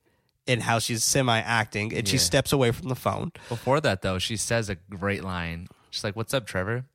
and 0.46 0.62
how 0.62 0.78
she's 0.78 1.04
semi 1.04 1.38
acting, 1.38 1.92
and 1.94 2.08
she 2.08 2.16
Yeah. 2.16 2.22
steps 2.22 2.52
away 2.52 2.70
from 2.70 2.88
the 2.88 2.96
phone. 2.96 3.32
Before 3.50 3.80
that, 3.82 4.00
though, 4.02 4.18
she 4.18 4.36
says 4.36 4.70
a 4.70 4.76
great 4.76 5.22
line. 5.22 5.68
She's 5.90 6.02
like, 6.04 6.16
"What's 6.16 6.32
up, 6.32 6.46
Trevor? 6.46 6.86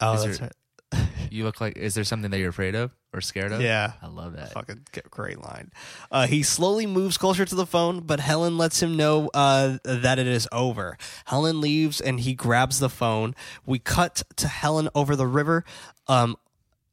Oh, 0.00 0.12
Is 0.14 0.24
that's 0.24 0.38
there- 0.38 0.50
right. 0.92 1.08
You 1.30 1.44
look 1.44 1.60
like. 1.60 1.76
Is 1.76 1.94
there 1.94 2.04
something 2.04 2.30
that 2.30 2.38
you're 2.38 2.50
afraid 2.50 2.74
of 2.74 2.92
or 3.12 3.20
scared 3.20 3.52
of?" 3.52 3.60
Yeah. 3.60 3.92
I 4.02 4.06
love 4.08 4.34
that. 4.34 4.52
Fucking 4.52 4.86
great 5.10 5.40
line. 5.40 5.70
Uh, 6.10 6.26
he 6.26 6.42
slowly 6.42 6.86
moves 6.86 7.18
closer 7.18 7.44
to 7.44 7.54
the 7.54 7.66
phone, 7.66 8.00
but 8.00 8.20
Helen 8.20 8.58
lets 8.58 8.82
him 8.82 8.96
know 8.96 9.30
uh, 9.34 9.78
that 9.84 10.18
it 10.18 10.26
is 10.26 10.48
over. 10.52 10.96
Helen 11.26 11.60
leaves 11.60 12.00
and 12.00 12.20
he 12.20 12.34
grabs 12.34 12.78
the 12.78 12.88
phone. 12.90 13.34
We 13.66 13.78
cut 13.78 14.22
to 14.36 14.48
Helen 14.48 14.88
over 14.94 15.16
the 15.16 15.26
river 15.26 15.64
um, 16.08 16.36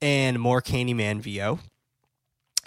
and 0.01 0.39
more 0.39 0.61
Candyman 0.61 1.19
VO. 1.21 1.59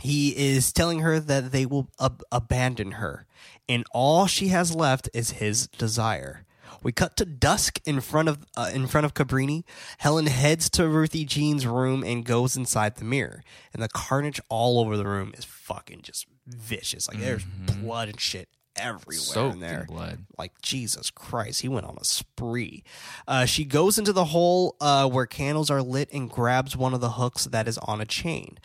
He 0.00 0.36
is 0.36 0.72
telling 0.72 1.00
her 1.00 1.20
that 1.20 1.52
they 1.52 1.66
will 1.66 1.88
ab- 2.00 2.22
abandon 2.32 2.92
her, 2.92 3.26
and 3.68 3.84
all 3.92 4.26
she 4.26 4.48
has 4.48 4.74
left 4.74 5.08
is 5.14 5.32
his 5.32 5.68
desire. 5.68 6.44
We 6.82 6.92
cut 6.92 7.16
to 7.18 7.24
dusk 7.24 7.80
in 7.86 8.00
front 8.00 8.28
of 8.28 8.44
uh, 8.56 8.70
in 8.72 8.86
front 8.86 9.04
of 9.04 9.14
Cabrini. 9.14 9.64
Helen 9.98 10.26
heads 10.26 10.68
to 10.70 10.88
Ruthie 10.88 11.24
Jean's 11.24 11.66
room 11.66 12.02
and 12.04 12.24
goes 12.24 12.56
inside 12.56 12.96
the 12.96 13.04
mirror. 13.04 13.42
And 13.72 13.82
the 13.82 13.88
carnage 13.88 14.40
all 14.48 14.80
over 14.80 14.96
the 14.96 15.06
room 15.06 15.32
is 15.36 15.44
fucking 15.44 16.02
just 16.02 16.26
vicious. 16.46 17.08
Like 17.08 17.18
there's 17.20 17.44
blood 17.44 18.08
and 18.08 18.20
shit 18.20 18.48
everywhere 18.76 19.18
Soaked 19.20 19.54
in 19.54 19.60
there. 19.60 19.80
in 19.80 19.86
blood. 19.86 20.18
Like 20.38 20.60
Jesus 20.62 21.10
Christ, 21.10 21.60
he 21.60 21.68
went 21.68 21.86
on 21.86 21.96
a 22.00 22.04
spree. 22.04 22.82
Uh, 23.28 23.44
she 23.44 23.64
goes 23.64 23.98
into 23.98 24.12
the 24.12 24.26
hole 24.26 24.76
uh, 24.80 25.08
where 25.08 25.26
candles 25.26 25.70
are 25.70 25.82
lit 25.82 26.10
and 26.12 26.30
grabs 26.30 26.76
one 26.76 26.94
of 26.94 27.00
the 27.00 27.10
hooks 27.10 27.44
that 27.44 27.68
is 27.68 27.78
on 27.78 28.00
a 28.00 28.06
chain. 28.06 28.58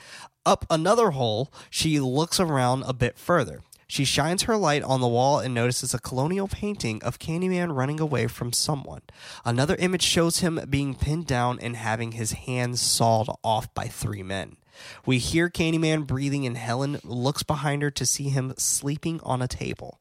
Up 0.45 0.65
another 0.69 1.11
hole, 1.11 1.51
she 1.69 1.99
looks 1.99 2.39
around 2.39 2.83
a 2.87 2.93
bit 2.93 3.17
further. 3.17 3.61
She 3.87 4.03
shines 4.05 4.43
her 4.43 4.57
light 4.57 4.83
on 4.83 4.99
the 5.01 5.07
wall 5.07 5.39
and 5.39 5.53
notices 5.53 5.93
a 5.93 5.99
colonial 5.99 6.47
painting 6.47 7.01
of 7.03 7.19
Candyman 7.19 7.75
running 7.75 7.99
away 7.99 8.27
from 8.27 8.51
someone. 8.51 9.01
Another 9.45 9.75
image 9.77 10.03
shows 10.03 10.39
him 10.39 10.59
being 10.69 10.93
pinned 10.93 11.25
down 11.27 11.59
and 11.61 11.75
having 11.75 12.11
his 12.11 12.33
hands 12.33 12.81
sawed 12.81 13.29
off 13.43 13.73
by 13.73 13.87
three 13.87 14.23
men. 14.23 14.57
We 15.05 15.17
hear 15.17 15.49
Candyman 15.49 16.05
breathing, 16.05 16.45
and 16.45 16.55
Helen 16.55 16.99
looks 17.03 17.41
behind 17.41 17.81
her 17.81 17.89
to 17.91 18.05
see 18.05 18.29
him 18.29 18.53
sleeping 18.57 19.19
on 19.23 19.41
a 19.41 19.47
table. 19.47 19.99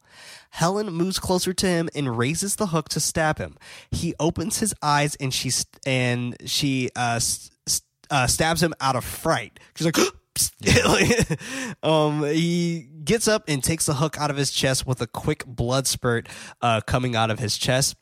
Helen 0.51 0.93
moves 0.93 1.19
closer 1.19 1.55
to 1.55 1.67
him 1.67 1.89
and 1.95 2.19
raises 2.19 2.57
the 2.57 2.67
hook 2.67 2.89
to 2.91 3.01
stab 3.01 3.39
him. 3.39 3.57
He 3.91 4.15
opens 4.21 4.59
his 4.59 4.75
eyes 4.83 5.15
and 5.15 5.33
she 5.33 5.49
st- 5.51 5.79
and 5.87 6.37
she 6.45 6.91
uh, 6.97 7.17
s- 7.17 7.51
s- 7.67 7.83
uh, 8.11 8.27
stabs 8.27 8.63
him 8.63 8.75
out 8.81 8.97
of 8.97 9.05
fright. 9.05 9.59
She's 9.77 9.87
like. 9.87 9.97
Um, 11.83 12.25
he 12.25 12.89
gets 13.05 13.29
up 13.29 13.45
and 13.49 13.63
takes 13.63 13.87
the 13.87 13.95
hook 13.95 14.19
out 14.19 14.31
of 14.31 14.37
his 14.37 14.51
chest 14.51 14.87
with 14.87 15.01
a 15.01 15.07
quick 15.07 15.45
blood 15.47 15.87
spurt 15.87 16.29
uh, 16.63 16.81
coming 16.81 17.15
out 17.15 17.31
of 17.31 17.39
his 17.39 17.57
chest. 17.59 17.97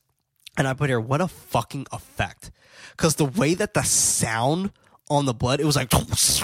And 0.56 0.68
I 0.68 0.74
put 0.74 0.88
here, 0.88 1.00
what 1.00 1.20
a 1.20 1.28
fucking 1.28 1.86
effect. 1.92 2.50
Because 2.92 3.16
the 3.16 3.24
way 3.24 3.54
that 3.54 3.74
the 3.74 3.82
sound 3.82 4.70
on 5.10 5.26
the 5.26 5.34
blood, 5.34 5.60
it 5.60 5.64
was 5.64 5.76
like, 5.76 5.90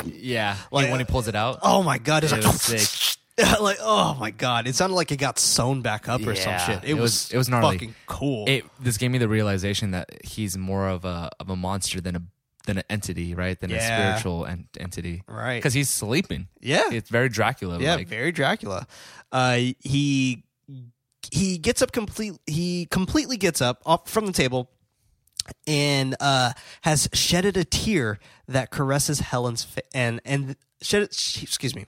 Yeah. 0.07 0.57
Like, 0.71 0.91
when 0.91 0.99
he 1.01 1.05
pulls 1.07 1.29
it 1.29 1.35
out. 1.37 1.61
oh 1.63 1.83
my 1.83 1.99
God. 1.99 2.25
It's 2.25 2.33
It 2.33 2.45
like, 2.45 2.55
sick. 2.57 3.17
like, 3.61 3.79
oh 3.81 4.15
my 4.19 4.31
God. 4.33 4.67
It 4.67 4.75
sounded 4.75 4.97
like 4.97 5.13
it 5.13 5.17
got 5.17 5.39
sewn 5.39 5.81
back 5.81 6.09
up 6.09 6.27
or 6.27 6.35
some 6.35 6.59
shit. 6.59 6.85
It, 6.85 6.91
It 6.91 6.95
was, 6.95 7.03
was- 7.03 7.31
it 7.33 7.37
was 7.39 7.49
gnarly. 7.49 7.77
fucking 7.77 7.95
cool. 8.07 8.45
It 8.49 8.65
this 8.81 8.99
gave 8.99 9.11
me 9.13 9.19
the 9.19 9.29
realization 9.29 9.93
that 9.93 10.11
he's 10.25 10.59
more 10.59 10.89
of 10.89 11.05
a 11.05 11.31
of 11.39 11.49
a 11.49 11.57
monster 11.57 12.01
than 12.01 12.17
a 12.17 12.23
than 12.67 12.79
an 12.79 12.85
entity, 12.91 13.35
right? 13.35 13.59
Than 13.59 13.71
a 13.73 13.81
spiritual 13.81 14.47
en- 14.47 14.69
entity, 14.79 15.23
Right. 15.27 15.57
Because 15.57 15.75
he's 15.75 15.89
sleeping. 15.89 16.49
Yeah. 16.61 16.91
it's 16.93 17.11
very 17.11 17.29
Dracula. 17.29 17.79
Yeah, 17.81 17.97
very 18.05 18.33
Dracula. 18.33 18.87
Uh, 19.33 19.59
he 19.81 20.45
he 21.33 21.59
gets 21.59 21.83
up 21.83 21.93
complete. 21.93 22.35
He 22.47 22.87
completely 22.91 23.37
gets 23.37 23.61
up 23.61 23.83
up 23.87 24.09
from 24.09 24.27
the 24.27 24.33
table 24.33 24.71
and 25.67 26.17
uh, 26.21 26.53
has 26.83 27.09
shedded 27.13 27.57
a 27.57 27.65
tear 27.65 28.19
that 28.49 28.71
caresses 28.71 29.21
Helen's 29.21 29.65
fa- 29.65 29.83
and 29.95 30.21
and 30.25 30.57
shed. 30.83 31.03
Excuse 31.03 31.75
me. 31.75 31.87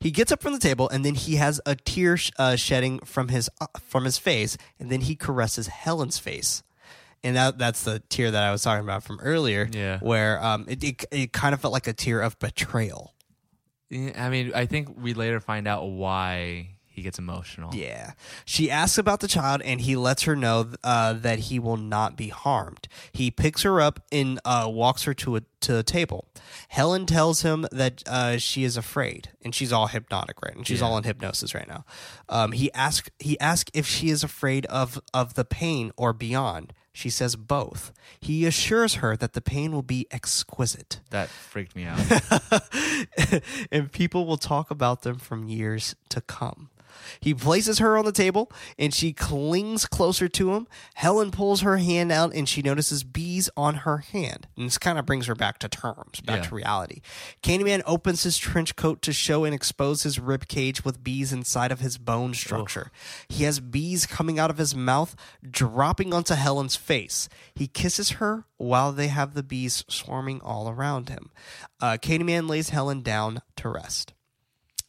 He 0.00 0.10
gets 0.10 0.32
up 0.32 0.42
from 0.42 0.52
the 0.52 0.58
table 0.58 0.88
and 0.88 1.04
then 1.04 1.14
he 1.14 1.36
has 1.36 1.60
a 1.64 1.76
tear 1.76 2.16
sh- 2.16 2.32
uh, 2.38 2.56
shedding 2.56 2.98
from 3.00 3.28
his 3.28 3.48
uh, 3.60 3.66
from 3.80 4.04
his 4.04 4.18
face, 4.18 4.56
and 4.78 4.90
then 4.90 5.02
he 5.02 5.14
caresses 5.14 5.68
Helen's 5.68 6.18
face. 6.18 6.62
And 7.22 7.36
that 7.36 7.58
that's 7.58 7.84
the 7.84 8.00
tear 8.08 8.30
that 8.30 8.42
I 8.42 8.50
was 8.50 8.62
talking 8.62 8.82
about 8.84 9.02
from 9.02 9.20
earlier, 9.20 9.68
Yeah. 9.70 9.98
where 10.00 10.42
um, 10.42 10.64
it, 10.68 10.82
it 10.82 11.04
it 11.10 11.32
kind 11.32 11.52
of 11.54 11.60
felt 11.60 11.72
like 11.72 11.86
a 11.86 11.92
tear 11.92 12.20
of 12.20 12.38
betrayal. 12.38 13.14
Yeah, 13.90 14.12
I 14.24 14.30
mean, 14.30 14.52
I 14.54 14.66
think 14.66 14.96
we 14.96 15.14
later 15.14 15.40
find 15.40 15.66
out 15.68 15.84
why 15.86 16.76
he 16.86 17.02
gets 17.02 17.18
emotional. 17.18 17.74
Yeah. 17.74 18.12
She 18.44 18.70
asks 18.70 18.98
about 18.98 19.20
the 19.20 19.28
child, 19.28 19.62
and 19.62 19.80
he 19.80 19.96
lets 19.96 20.22
her 20.24 20.34
know 20.36 20.70
uh, 20.84 21.12
that 21.14 21.38
he 21.40 21.58
will 21.58 21.76
not 21.76 22.16
be 22.16 22.28
harmed. 22.28 22.88
He 23.12 23.30
picks 23.30 23.62
her 23.62 23.80
up 23.80 24.00
and 24.12 24.38
uh, 24.44 24.68
walks 24.70 25.02
her 25.04 25.14
to 25.14 25.36
a 25.36 25.42
to 25.62 25.78
a 25.78 25.82
table. 25.82 26.26
Helen 26.68 27.04
tells 27.04 27.42
him 27.42 27.66
that 27.70 28.02
uh, 28.06 28.38
she 28.38 28.64
is 28.64 28.76
afraid, 28.78 29.28
and 29.42 29.54
she's 29.54 29.72
all 29.72 29.88
hypnotic, 29.88 30.40
right? 30.42 30.54
And 30.56 30.66
she's 30.66 30.80
Yeah. 30.80 30.86
all 30.86 30.96
in 30.98 31.04
hypnosis 31.04 31.54
right 31.54 31.68
now. 31.68 31.84
Um, 32.30 32.52
he 32.52 32.72
asks 32.72 33.10
he 33.18 33.38
asks 33.40 33.70
if 33.74 33.86
she 33.86 34.08
is 34.08 34.22
afraid 34.24 34.64
of 34.66 35.00
of 35.12 35.34
the 35.34 35.44
pain 35.44 35.92
or 35.96 36.12
beyond. 36.12 36.72
She 36.92 37.08
says 37.10 37.36
both. 37.36 37.92
He 38.20 38.46
assures 38.46 38.96
her 38.96 39.16
that 39.16 39.32
the 39.32 39.40
pain 39.40 39.72
will 39.72 39.82
be 39.82 40.06
exquisite, 40.10 41.00
That 41.10 41.28
freaked 41.28 41.76
me 41.76 41.84
out. 41.84 42.00
and 43.72 43.92
people 43.92 44.26
will 44.26 44.36
talk 44.36 44.70
about 44.70 45.02
them 45.02 45.18
from 45.18 45.48
years 45.48 45.94
to 46.08 46.20
come. 46.20 46.70
He 47.20 47.34
places 47.34 47.78
her 47.78 47.96
on 47.98 48.04
the 48.04 48.12
table 48.12 48.50
and 48.78 48.92
she 48.94 49.12
clings 49.12 49.86
closer 49.86 50.28
to 50.28 50.54
him. 50.54 50.66
Helen 50.94 51.30
pulls 51.30 51.60
her 51.62 51.76
hand 51.78 52.10
out 52.12 52.34
and 52.34 52.48
she 52.48 52.62
notices 52.62 53.04
bees 53.04 53.50
on 53.56 53.76
her 53.76 53.98
hand. 53.98 54.48
And 54.56 54.66
this 54.66 54.78
kind 54.78 54.98
of 54.98 55.06
brings 55.06 55.26
her 55.26 55.34
back 55.34 55.58
to 55.60 55.68
terms, 55.68 56.20
back 56.20 56.42
Yeah. 56.44 56.48
to 56.48 56.54
reality. 56.54 57.00
Candyman 57.42 57.82
opens 57.86 58.22
his 58.22 58.38
trench 58.38 58.76
coat 58.76 59.02
to 59.02 59.12
show 59.12 59.44
and 59.44 59.54
expose 59.54 60.02
his 60.02 60.18
rib 60.18 60.48
cage 60.48 60.84
with 60.84 61.02
bees 61.04 61.32
inside 61.32 61.72
of 61.72 61.80
his 61.80 61.98
bone 61.98 62.34
structure. 62.34 62.90
He 63.28 63.44
has 63.44 63.60
bees 63.60 64.06
coming 64.06 64.38
out 64.38 64.50
of 64.50 64.58
his 64.58 64.74
mouth, 64.74 65.14
dropping 65.48 66.12
onto 66.14 66.34
Helen's 66.34 66.76
face. 66.76 67.28
He 67.54 67.66
kisses 67.66 68.10
her 68.12 68.44
while 68.56 68.92
they 68.92 69.08
have 69.08 69.34
the 69.34 69.42
bees 69.42 69.84
swarming 69.88 70.40
all 70.42 70.68
around 70.68 71.08
him. 71.08 71.30
Uh, 71.80 71.96
Candyman 72.00 72.48
lays 72.48 72.70
Helen 72.70 73.02
down 73.02 73.42
to 73.56 73.68
rest. 73.68 74.12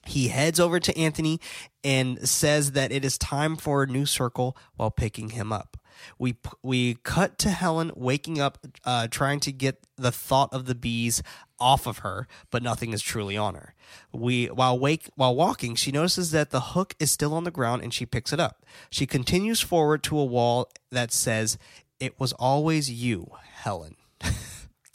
He 0.06 0.30
heads 0.30 0.60
over 0.60 0.80
to 0.80 0.98
Anthony 0.98 1.40
and 1.84 2.28
says 2.28 2.74
that 2.74 2.92
it 2.92 3.04
is 3.04 3.18
time 3.18 3.56
for 3.56 3.84
a 3.84 3.88
new 3.88 4.06
circle 4.06 4.56
while 4.76 4.92
picking 4.92 5.30
him 5.30 5.52
up. 5.52 5.78
We 6.18 6.38
we 6.64 6.96
cut 7.04 7.38
to 7.40 7.50
Helen 7.50 7.92
waking 7.96 8.40
up, 8.40 8.58
uh, 8.84 9.08
trying 9.08 9.40
to 9.42 9.52
get 9.52 9.86
the 9.98 10.12
thought 10.12 10.54
of 10.54 10.66
the 10.66 10.76
bees 10.76 11.22
off 11.60 11.86
of 11.86 12.00
her, 12.00 12.28
but 12.50 12.64
nothing 12.64 12.94
is 12.94 13.02
truly 13.02 13.38
on 13.38 13.56
her. 13.56 13.76
We 14.12 14.48
while 14.48 14.78
wake 14.78 15.10
while 15.16 15.36
walking, 15.36 15.76
she 15.76 15.92
notices 15.92 16.32
that 16.32 16.50
the 16.50 16.62
hook 16.62 16.96
is 17.00 17.12
still 17.12 17.34
on 17.34 17.44
the 17.44 17.52
ground 17.52 17.84
and 17.84 17.94
she 17.94 18.06
picks 18.06 18.34
it 18.34 18.40
up. 18.40 18.66
She 18.90 19.06
continues 19.06 19.62
forward 19.62 20.04
to 20.04 20.18
a 20.18 20.26
wall 20.26 20.70
that 20.92 21.12
says, 21.12 21.58
"It 22.00 22.20
was 22.20 22.34
always 22.34 22.90
you, 22.90 23.32
Helen." 23.54 23.96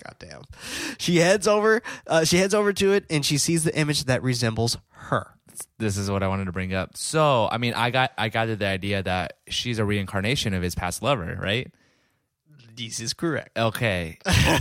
Goddamn. 0.03 0.43
She 0.99 1.17
heads 1.17 1.49
over. 1.49 1.83
Uh, 2.07 2.25
she 2.25 2.37
heads 2.37 2.53
over 2.53 2.73
to 2.75 2.93
it, 2.93 3.05
and 3.09 3.25
she 3.25 3.39
sees 3.39 3.65
the 3.65 3.77
image 3.77 4.05
that 4.05 4.23
resembles 4.23 4.77
her. 4.91 5.36
This 5.79 5.97
is 5.97 6.11
what 6.11 6.23
I 6.23 6.29
wanted 6.29 6.47
to 6.47 6.53
bring 6.53 6.75
up. 6.75 6.97
So, 6.97 7.49
I 7.51 7.59
mean, 7.59 7.75
I 7.75 7.91
got 7.91 8.13
I 8.19 8.29
got 8.29 8.47
to 8.47 8.57
the 8.57 8.67
idea 8.67 9.03
that 9.03 9.39
she's 9.49 9.79
a 9.79 9.85
reincarnation 9.85 10.55
of 10.55 10.63
his 10.63 10.75
past 10.75 11.03
lover, 11.03 11.39
right? 11.41 11.71
This 12.75 13.01
is 13.01 13.15
correct. 13.15 13.57
Okay, 13.57 14.19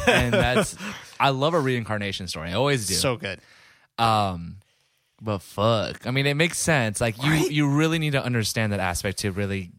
and 0.07 0.33
that's 0.33 0.77
I 1.19 1.29
love 1.29 1.53
a 1.53 1.59
reincarnation 1.59 2.27
story. 2.27 2.49
I 2.49 2.53
always 2.53 2.87
do. 2.87 2.93
So 2.93 3.17
good. 3.17 3.39
Um, 3.97 4.57
but 5.21 5.39
fuck, 5.41 6.05
I 6.07 6.11
mean, 6.11 6.25
it 6.25 6.35
makes 6.35 6.57
sense. 6.57 7.01
Like 7.01 7.21
you, 7.23 7.31
Right? 7.31 7.51
you 7.51 7.67
really 7.69 7.99
need 7.99 8.11
to 8.11 8.23
understand 8.23 8.71
that 8.73 8.79
aspect 8.79 9.19
to 9.19 9.31
really 9.31 9.71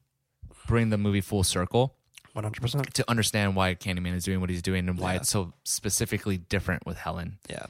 bring 0.67 0.91
the 0.91 0.99
movie 0.99 1.21
full 1.21 1.45
circle 1.45 1.95
One 2.37 2.45
hundred 2.45 2.61
percent. 2.61 2.93
to 2.93 3.05
understand 3.11 3.57
why 3.57 3.75
Candyman 3.75 4.15
is 4.15 4.25
doing 4.25 4.41
what 4.43 4.51
he's 4.51 4.61
doing 4.61 4.91
and 4.91 4.99
why 4.99 5.15
Yeah. 5.15 5.21
it's 5.21 5.31
so 5.31 5.55
specifically 5.65 6.37
different 6.37 6.85
with 6.85 6.99
Helen. 6.99 7.39
Yeah. 7.49 7.65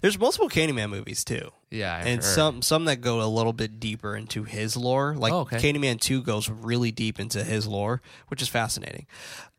There's 0.00 0.18
multiple 0.18 0.48
Candyman 0.48 0.90
movies 0.90 1.22
too. 1.22 1.52
Yeah, 1.70 1.94
I've 1.94 2.06
and 2.06 2.16
heard. 2.24 2.34
some 2.34 2.62
some 2.62 2.86
that 2.86 3.00
go 3.00 3.22
a 3.22 3.28
little 3.28 3.52
bit 3.52 3.78
deeper 3.78 4.16
into 4.16 4.42
his 4.42 4.76
lore. 4.76 5.14
Like 5.14 5.32
Oh, 5.32 5.40
okay. 5.42 5.58
Candyman 5.58 6.00
Two 6.00 6.20
goes 6.22 6.48
really 6.50 6.90
deep 6.90 7.20
into 7.20 7.44
his 7.44 7.68
lore, 7.68 8.02
which 8.26 8.42
is 8.42 8.48
fascinating. 8.48 9.06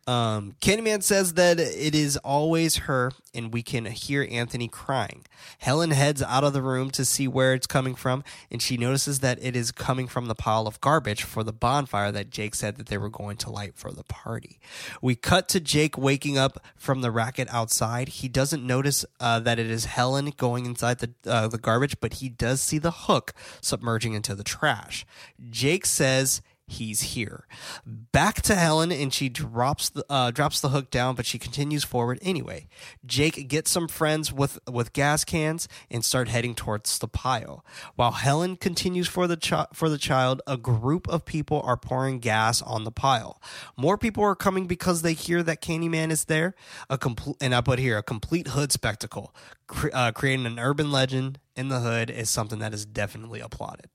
Um, 0.10 0.56
Candyman 0.60 1.04
says 1.04 1.34
that 1.34 1.60
it 1.60 1.94
is 1.94 2.18
always 2.18 2.78
her, 2.78 3.12
and 3.36 3.54
we 3.54 3.62
can 3.62 3.86
hear 3.86 4.28
Anthony 4.32 4.68
crying. 4.68 5.24
Helen 5.60 5.92
heads 5.92 6.24
out 6.24 6.44
of 6.44 6.54
the 6.54 6.64
room 6.64 6.90
to 6.92 7.06
see 7.06 7.28
where 7.28 7.54
it's 7.54 7.68
coming 7.68 7.94
from, 7.94 8.24
and 8.50 8.60
she 8.60 8.76
notices 8.76 9.20
that 9.20 9.38
it 9.40 9.56
is 9.56 9.72
coming 9.72 10.08
from 10.08 10.26
the 10.26 10.34
pile 10.34 10.66
of 10.66 10.82
garbage 10.82 11.22
for 11.22 11.44
the 11.44 11.54
bonfire 11.54 12.12
that 12.12 12.32
Jake 12.32 12.56
said 12.56 12.78
that 12.78 12.88
they 12.88 12.98
were 12.98 13.12
going 13.12 13.38
to 13.38 13.52
light 13.52 13.76
for 13.76 13.92
the 13.92 14.04
party. 14.04 14.60
We 15.00 15.14
cut 15.14 15.48
to 15.50 15.60
Jake 15.60 15.96
waking 15.96 16.40
up 16.40 16.58
from 16.76 17.02
the 17.02 17.12
racket 17.12 17.48
outside. 17.52 18.10
He 18.10 18.28
doesn't 18.28 18.66
notice 18.66 19.06
uh, 19.20 19.40
that 19.42 19.60
it 19.60 19.70
is 19.70 19.86
Helen 19.86 20.34
going 20.36 20.66
inside 20.66 20.98
the 21.00 21.12
uh, 21.28 21.50
the 21.50 21.60
garbage, 21.60 22.00
but 22.00 22.16
he 22.16 22.30
does 22.30 22.64
see 22.64 22.80
the 22.80 23.06
hook 23.06 23.32
submerging 23.62 24.14
into 24.14 24.34
the 24.34 24.44
trash. 24.44 25.06
Jake 25.52 25.86
says 25.86 26.42
he's 26.70 27.02
here. 27.02 27.46
Back 27.86 28.42
to 28.44 28.56
Helen, 28.56 28.92
and 28.92 29.14
she 29.14 29.30
drops 29.30 29.90
the 29.90 30.06
uh, 30.10 30.32
drops 30.32 30.62
the 30.62 30.70
hook 30.70 30.90
down, 30.92 31.16
but 31.16 31.26
she 31.26 31.38
continues 31.40 31.84
forward 31.84 32.20
anyway. 32.22 32.68
Jake 33.06 33.48
gets 33.48 33.72
some 33.72 33.88
friends 33.88 34.32
with 34.32 34.60
with 34.72 34.94
gas 34.94 35.24
cans 35.24 35.68
and 35.90 36.04
start 36.06 36.28
heading 36.30 36.56
towards 36.56 37.00
the 37.00 37.08
pile. 37.08 37.66
While 37.96 38.12
Helen 38.12 38.56
continues 38.56 39.08
for 39.08 39.28
the 39.28 39.38
chi- 39.38 39.68
for 39.74 39.90
the 39.90 39.98
child, 39.98 40.42
a 40.48 40.58
group 40.58 41.08
of 41.08 41.26
people 41.26 41.62
are 41.62 41.78
pouring 41.78 42.20
gas 42.20 42.62
on 42.62 42.84
the 42.84 42.92
pile. 42.92 43.42
More 43.78 43.98
people 43.98 44.24
are 44.24 44.36
coming 44.36 44.68
because 44.68 45.02
they 45.02 45.14
hear 45.14 45.44
that 45.44 45.62
Candyman 45.62 46.12
is 46.12 46.26
there. 46.26 46.56
A 46.90 46.98
complete 46.98 47.38
and 47.42 47.54
I 47.56 47.62
put 47.62 47.80
here 47.80 47.98
a 47.98 48.04
complete 48.04 48.50
hood 48.50 48.72
spectacle, 48.72 49.34
cre- 49.68 49.90
uh, 49.94 50.12
creating 50.12 50.46
an 50.46 50.60
urban 50.60 50.92
legend 50.92 51.40
in 51.56 51.70
the 51.70 51.80
hood 51.80 52.10
is 52.10 52.30
something 52.30 52.60
that 52.60 52.74
is 52.74 52.86
definitely 52.86 53.40
applauded. 53.40 53.88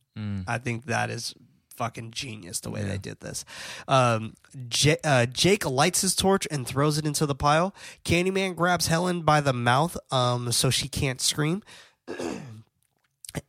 I 0.47 0.59
think 0.59 0.85
that 0.87 1.11
is 1.11 1.35
fucking 1.77 2.11
genius 2.11 2.61
the 2.61 2.71
way 2.71 2.83
they 2.83 2.99
did 2.99 3.21
this. 3.21 3.45
Um, 3.89 4.35
J- 4.69 4.99
uh, 5.05 5.27
Jake 5.27 5.69
lights 5.69 6.03
his 6.03 6.15
torch 6.15 6.47
and 6.51 6.67
throws 6.67 6.99
it 6.99 7.07
into 7.07 7.27
the 7.27 7.35
pile. 7.35 7.75
Candyman 8.05 8.57
grabs 8.57 8.87
Helen 8.87 9.23
by 9.23 9.41
the 9.41 9.53
mouth 9.53 9.97
um, 10.11 10.53
so 10.53 10.71
she 10.71 10.89
can't 10.89 11.21
scream. 11.21 11.63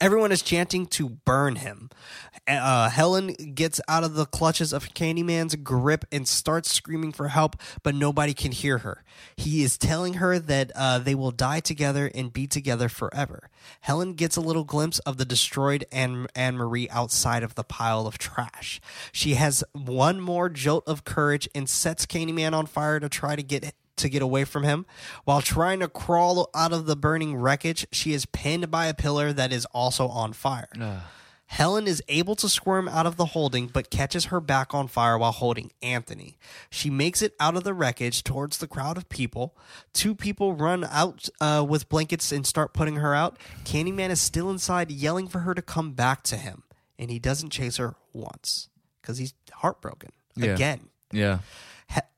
Everyone 0.01 0.31
is 0.31 0.41
chanting 0.41 0.87
to 0.87 1.09
burn 1.09 1.57
him. 1.57 1.89
Uh, 2.47 2.89
Helen 2.89 3.33
gets 3.33 3.81
out 3.87 4.03
of 4.03 4.13
the 4.13 4.25
clutches 4.25 4.71
of 4.71 4.93
Candyman's 4.93 5.55
grip 5.55 6.05
and 6.11 6.27
starts 6.27 6.71
screaming 6.71 7.11
for 7.11 7.29
help, 7.29 7.55
but 7.81 7.95
nobody 7.95 8.33
can 8.33 8.51
hear 8.51 8.79
her. 8.79 9.03
He 9.35 9.63
is 9.63 9.77
telling 9.77 10.15
her 10.15 10.37
that 10.37 10.71
uh, 10.75 10.99
they 10.99 11.15
will 11.15 11.31
die 11.31 11.59
together 11.59 12.11
and 12.13 12.31
be 12.31 12.45
together 12.45 12.87
forever. 12.87 13.49
Helen 13.81 14.13
gets 14.13 14.35
a 14.37 14.41
little 14.41 14.63
glimpse 14.63 14.99
of 14.99 15.17
the 15.17 15.25
destroyed 15.25 15.85
Anne, 15.91 16.27
Marie 16.35 16.89
outside 16.89 17.41
of 17.41 17.55
the 17.55 17.63
pile 17.63 18.05
of 18.05 18.17
trash. 18.17 18.79
She 19.11 19.33
has 19.35 19.63
one 19.73 20.19
more 20.19 20.49
jolt 20.49 20.83
of 20.87 21.03
courage 21.03 21.49
and 21.55 21.67
sets 21.67 22.05
Candyman 22.05 22.53
on 22.53 22.67
fire 22.67 22.99
to 22.99 23.09
try 23.09 23.35
to 23.35 23.43
get 23.43 23.73
to 23.97 24.09
get 24.09 24.21
away 24.21 24.43
from 24.43 24.63
him. 24.63 24.85
While 25.23 25.41
trying 25.41 25.79
to 25.79 25.87
crawl 25.87 26.49
out 26.53 26.73
of 26.73 26.85
the 26.85 26.97
burning 26.97 27.37
wreckage, 27.37 27.87
she 27.93 28.11
is 28.13 28.25
pinned 28.25 28.69
by 28.69 28.87
a 28.87 28.93
pillar 28.93 29.31
that 29.31 29.53
is 29.53 29.65
also 29.67 30.07
on 30.09 30.33
fire. 30.33 30.67
Helen 31.47 31.87
is 31.87 32.01
able 32.07 32.35
to 32.37 32.49
squirm 32.49 32.87
out 32.89 33.05
of 33.05 33.17
the 33.17 33.25
holding, 33.27 33.67
but 33.67 33.89
catches 33.91 34.25
her 34.25 34.41
back 34.41 34.73
on 34.73 34.87
fire 34.87 35.17
while 35.17 35.31
holding 35.31 35.71
Anthony. 35.81 36.37
She 36.71 36.89
makes 36.89 37.21
it 37.21 37.33
out 37.39 37.55
of 37.55 37.63
the 37.63 37.73
wreckage 37.73 38.23
towards 38.23 38.57
the 38.57 38.67
crowd 38.67 38.97
of 38.97 39.07
people. 39.09 39.55
Two 39.93 40.15
people 40.15 40.53
run 40.53 40.83
out 40.85 41.29
uh, 41.39 41.63
with 41.67 41.87
blankets 41.87 42.31
and 42.31 42.45
start 42.47 42.73
putting 42.73 42.95
her 42.95 43.13
out. 43.13 43.37
Candyman 43.63 44.09
is 44.09 44.19
still 44.19 44.49
inside, 44.49 44.89
yelling 44.91 45.27
for 45.27 45.39
her 45.39 45.53
to 45.53 45.61
come 45.61 45.91
back 45.93 46.23
to 46.23 46.35
him, 46.37 46.63
and 46.97 47.11
he 47.11 47.19
doesn't 47.19 47.51
chase 47.51 47.77
her 47.77 47.95
once 48.11 48.69
because 49.01 49.19
he's 49.19 49.33
heartbroken 49.53 50.11
Yeah. 50.35 50.53
again. 50.55 50.89
Yeah. 51.11 51.39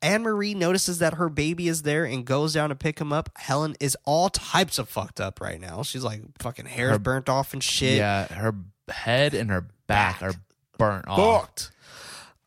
Anne 0.01 0.21
Marie 0.23 0.53
notices 0.53 0.99
that 0.99 1.15
her 1.15 1.27
baby 1.27 1.67
is 1.67 1.81
there 1.81 2.05
and 2.05 2.23
goes 2.23 2.53
down 2.53 2.69
to 2.69 2.75
pick 2.75 2.99
him 2.99 3.11
up. 3.11 3.29
Helen 3.35 3.75
is 3.81 3.97
all 4.05 4.29
types 4.29 4.79
of 4.79 4.87
fucked 4.87 5.19
up 5.19 5.41
right 5.41 5.59
now. 5.59 5.83
She's 5.83 6.03
like 6.05 6.21
fucking 6.39 6.67
hair's 6.67 6.91
Her- 6.93 6.99
burnt 6.99 7.27
off 7.27 7.51
and 7.51 7.61
shit. 7.61 7.97
Yeah. 7.97 8.27
Her 8.27 8.55
head 8.89 9.33
and 9.33 9.49
her 9.49 9.67
back, 9.87 10.21
are 10.21 10.33
burnt 10.77 11.07
off. 11.07 11.45
Fucked. 11.45 11.71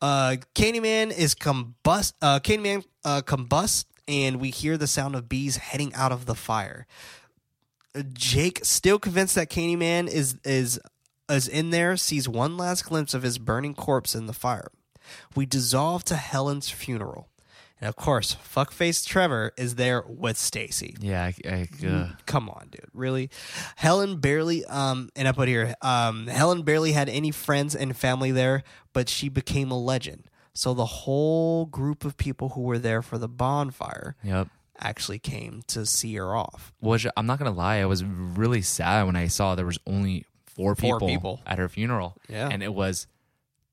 Uh, 0.01 0.35
Candyman 0.55 1.15
is 1.15 1.35
combust. 1.35 2.13
Uh, 2.21 2.39
Candyman 2.39 2.83
uh, 3.05 3.21
combusts, 3.21 3.85
and 4.07 4.39
we 4.39 4.49
hear 4.49 4.77
the 4.77 4.87
sound 4.87 5.15
of 5.15 5.29
bees 5.29 5.57
heading 5.57 5.93
out 5.93 6.11
of 6.11 6.25
the 6.25 6.35
fire. 6.35 6.87
Jake, 8.13 8.61
still 8.63 8.99
convinced 8.99 9.35
that 9.35 9.49
Candyman 9.49 10.07
is 10.07 10.37
is 10.43 10.79
is 11.29 11.47
in 11.47 11.69
there, 11.69 11.97
sees 11.97 12.27
one 12.27 12.57
last 12.57 12.85
glimpse 12.85 13.13
of 13.13 13.23
his 13.23 13.37
burning 13.37 13.75
corpse 13.75 14.15
in 14.15 14.27
the 14.27 14.33
fire. 14.33 14.71
We 15.35 15.45
dissolve 15.45 16.03
to 16.05 16.15
Helen's 16.15 16.69
funeral, 16.69 17.27
and 17.81 17.89
of 17.89 17.95
course, 17.95 18.35
fuckface 18.35 19.05
Trevor 19.05 19.51
is 19.57 19.75
there 19.75 20.03
with 20.07 20.37
Stacy. 20.37 20.95
Yeah. 20.99 21.23
I, 21.45 21.49
I, 21.49 21.85
uh, 21.87 22.09
Come 22.25 22.47
on, 22.49 22.67
dude. 22.71 22.85
Really? 22.93 23.29
Helen 23.75 24.17
barely 24.19 24.63
um 24.65 25.09
and 25.15 25.27
I 25.27 25.31
put 25.33 25.47
here, 25.47 25.73
um 25.81 26.27
Helen 26.27 26.61
barely 26.61 26.91
had 26.93 27.09
any 27.09 27.31
friends 27.31 27.75
and 27.75 27.97
family 27.97 28.31
there, 28.31 28.63
but 28.93 29.09
she 29.09 29.27
became 29.27 29.71
a 29.71 29.79
legend. 29.79 30.25
So 30.53 30.73
the 30.73 30.85
whole 30.85 31.65
group 31.65 32.05
of 32.05 32.17
people 32.17 32.49
who 32.49 32.61
were 32.61 32.79
there 32.79 33.01
for 33.01 33.17
the 33.17 33.27
bonfire 33.29 34.15
yep. 34.23 34.47
actually 34.79 35.19
came 35.19 35.61
to 35.67 35.85
see 35.85 36.13
her 36.15 36.35
off. 36.35 36.73
Which 36.81 37.07
I'm 37.17 37.25
not 37.25 37.39
gonna 37.39 37.51
lie, 37.51 37.77
I 37.77 37.85
was 37.85 38.03
really 38.03 38.61
sad 38.61 39.05
when 39.05 39.15
I 39.15 39.27
saw 39.27 39.55
there 39.55 39.65
was 39.65 39.79
only 39.87 40.25
four 40.45 40.75
Four 40.75 40.99
people, 40.99 41.07
people. 41.07 41.41
at 41.47 41.57
her 41.57 41.69
funeral. 41.69 42.17
Yeah. 42.29 42.49
and 42.51 42.61
it 42.61 42.73
was 42.73 43.07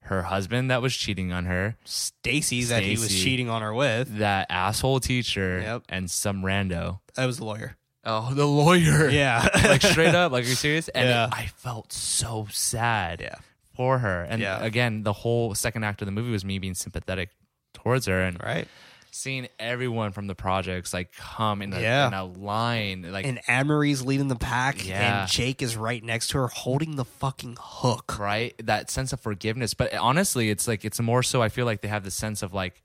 her 0.09 0.25
husband 0.25 0.71
that 0.71 0.83
was 0.83 0.95
cheating 0.97 1.33
on 1.33 1.47
her, 1.47 1.77
Stacy 1.85 2.65
that 2.65 2.83
he 2.83 2.91
was 2.93 3.05
Stacy. 3.07 3.23
cheating 3.25 3.49
on 3.49 3.63
her 3.63 3.73
with. 3.73 4.19
that 4.19 4.47
asshole 4.51 5.01
teacher, 5.01 5.61
Yep. 5.61 5.83
and 5.89 6.11
some 6.11 6.43
rando. 6.43 7.01
That 7.15 7.27
was 7.27 7.39
the 7.39 7.45
lawyer. 7.45 7.77
Oh, 8.05 8.33
the 8.35 8.47
lawyer. 8.47 9.09
Yeah. 9.11 9.49
like 9.65 9.83
straight 9.83 10.15
up, 10.15 10.33
like 10.33 10.45
are 10.45 10.49
you 10.49 10.55
serious? 10.55 10.89
And 10.89 11.09
Yeah. 11.09 11.29
I 11.33 11.47
felt 11.57 11.93
so 11.93 12.47
sad 12.51 13.21
Yeah. 13.21 13.37
for 13.75 13.99
her. 13.99 14.23
And 14.25 14.41
Yeah. 14.43 14.63
again, 14.63 15.03
the 15.03 15.13
whole 15.13 15.55
second 15.55 15.85
act 15.85 16.03
of 16.03 16.07
the 16.07 16.13
movie 16.13 16.31
was 16.31 16.45
me 16.45 16.59
being 16.59 16.75
sympathetic 16.75 17.31
towards 17.75 18.07
her 18.07 18.21
and 18.23 18.43
right. 18.43 18.67
Seeing 19.11 19.49
everyone 19.59 20.13
from 20.13 20.27
the 20.27 20.35
projects 20.35 20.93
like 20.93 21.13
come 21.13 21.63
in 21.63 21.73
a, 21.73 21.81
Yeah. 21.81 22.07
in 22.09 22.15
a 22.15 22.25
line, 22.25 23.11
like 23.11 23.27
Anne 23.49 23.67
Marie's 23.67 24.03
leading 24.03 24.29
the 24.29 24.37
pack 24.37 24.87
Yeah. 24.87 25.23
and 25.23 25.31
Jake 25.31 25.61
is 25.63 25.77
right 25.77 26.03
next 26.05 26.29
to 26.29 26.39
her 26.39 26.49
holding 26.49 26.97
the 26.97 27.05
fucking 27.05 27.57
hook. 27.61 28.19
right 28.19 28.55
that 28.65 28.91
sense 28.91 29.13
of 29.13 29.21
forgiveness 29.21 29.75
but 29.75 29.93
honestly 29.95 30.51
it's 30.51 30.67
like 30.69 30.85
it's 30.85 31.01
more 31.01 31.23
so 31.23 31.41
i 31.43 31.49
feel 31.49 31.67
like 31.67 31.81
they 31.81 31.89
have 31.89 32.05
the 32.05 32.11
sense 32.11 32.43
of 32.43 32.53
like 32.53 32.83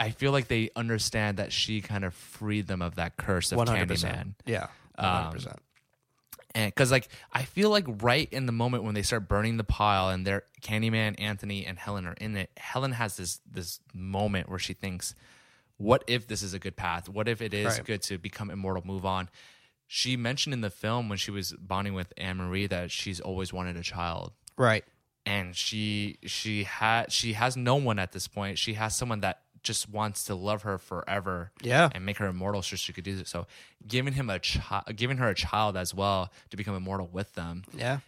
i 0.00 0.10
feel 0.10 0.32
like 0.32 0.48
they 0.48 0.70
understand 0.76 1.36
that 1.38 1.52
she 1.52 1.80
kind 1.80 2.04
of 2.04 2.14
freed 2.14 2.66
them 2.66 2.82
of 2.82 2.96
that 2.96 3.16
curse 3.16 3.52
of 3.52 3.58
100%. 3.58 3.86
candyman 3.86 4.34
Yeah. 4.46 4.66
Um, 4.96 5.32
100%. 5.34 5.56
And 6.58 6.74
because 6.74 6.90
like 6.90 7.08
i 7.32 7.42
feel 7.42 7.70
like 7.70 7.84
right 8.02 8.28
in 8.32 8.46
the 8.46 8.52
moment 8.52 8.82
when 8.84 8.94
they 8.94 9.02
start 9.02 9.28
burning 9.28 9.56
the 9.56 9.64
pile 9.64 10.08
and 10.08 10.26
they're 10.26 10.42
candyman 10.60 11.14
anthony 11.18 11.64
and 11.66 11.78
helen 11.78 12.06
are 12.06 12.14
in 12.20 12.36
it 12.36 12.50
helen 12.56 12.92
has 12.92 13.16
this 13.16 13.40
this 13.50 13.80
moment 13.94 14.48
where 14.48 14.58
she 14.58 14.74
thinks 14.74 15.14
what 15.76 16.02
if 16.06 16.26
this 16.26 16.42
is 16.42 16.54
a 16.54 16.58
good 16.58 16.76
path 16.76 17.08
what 17.08 17.28
if 17.28 17.40
it 17.40 17.54
is 17.54 17.66
Right. 17.78 17.84
good 17.84 18.02
to 18.02 18.18
become 18.18 18.50
immortal 18.50 18.82
move 18.84 19.06
on 19.06 19.28
she 19.86 20.16
mentioned 20.16 20.52
in 20.52 20.60
the 20.60 20.70
film 20.70 21.08
when 21.08 21.18
she 21.18 21.30
was 21.30 21.52
bonding 21.52 21.94
with 21.94 22.12
anne 22.16 22.36
marie 22.36 22.66
that 22.66 22.90
she's 22.90 23.20
always 23.20 23.52
wanted 23.52 23.76
a 23.76 23.82
child 23.82 24.32
right. 24.56 24.84
and 25.24 25.54
she 25.56 26.18
she 26.26 26.64
had 26.64 27.12
she 27.12 27.34
has 27.34 27.56
no 27.56 27.76
one 27.76 27.98
at 27.98 28.12
this 28.12 28.26
point. 28.28 28.58
She 28.58 28.74
has 28.74 28.96
someone 28.96 29.20
that 29.20 29.42
just 29.62 29.88
wants 29.88 30.24
to 30.24 30.34
love 30.34 30.62
her 30.62 30.78
forever, 30.78 31.50
Yeah. 31.62 31.88
and 31.94 32.04
make 32.06 32.18
her 32.18 32.26
immortal, 32.26 32.62
so 32.62 32.76
she 32.76 32.92
could 32.92 33.04
do 33.04 33.16
this. 33.16 33.28
So, 33.30 33.46
giving 33.86 34.14
him 34.14 34.28
a 34.30 34.38
child, 34.38 34.84
giving 34.96 35.16
her 35.18 35.28
a 35.28 35.34
child 35.34 35.76
as 35.76 35.92
well 35.94 36.32
to 36.50 36.56
become 36.56 36.74
immortal 36.74 37.06
with 37.12 37.34
them, 37.34 37.64
Yeah. 37.74 38.00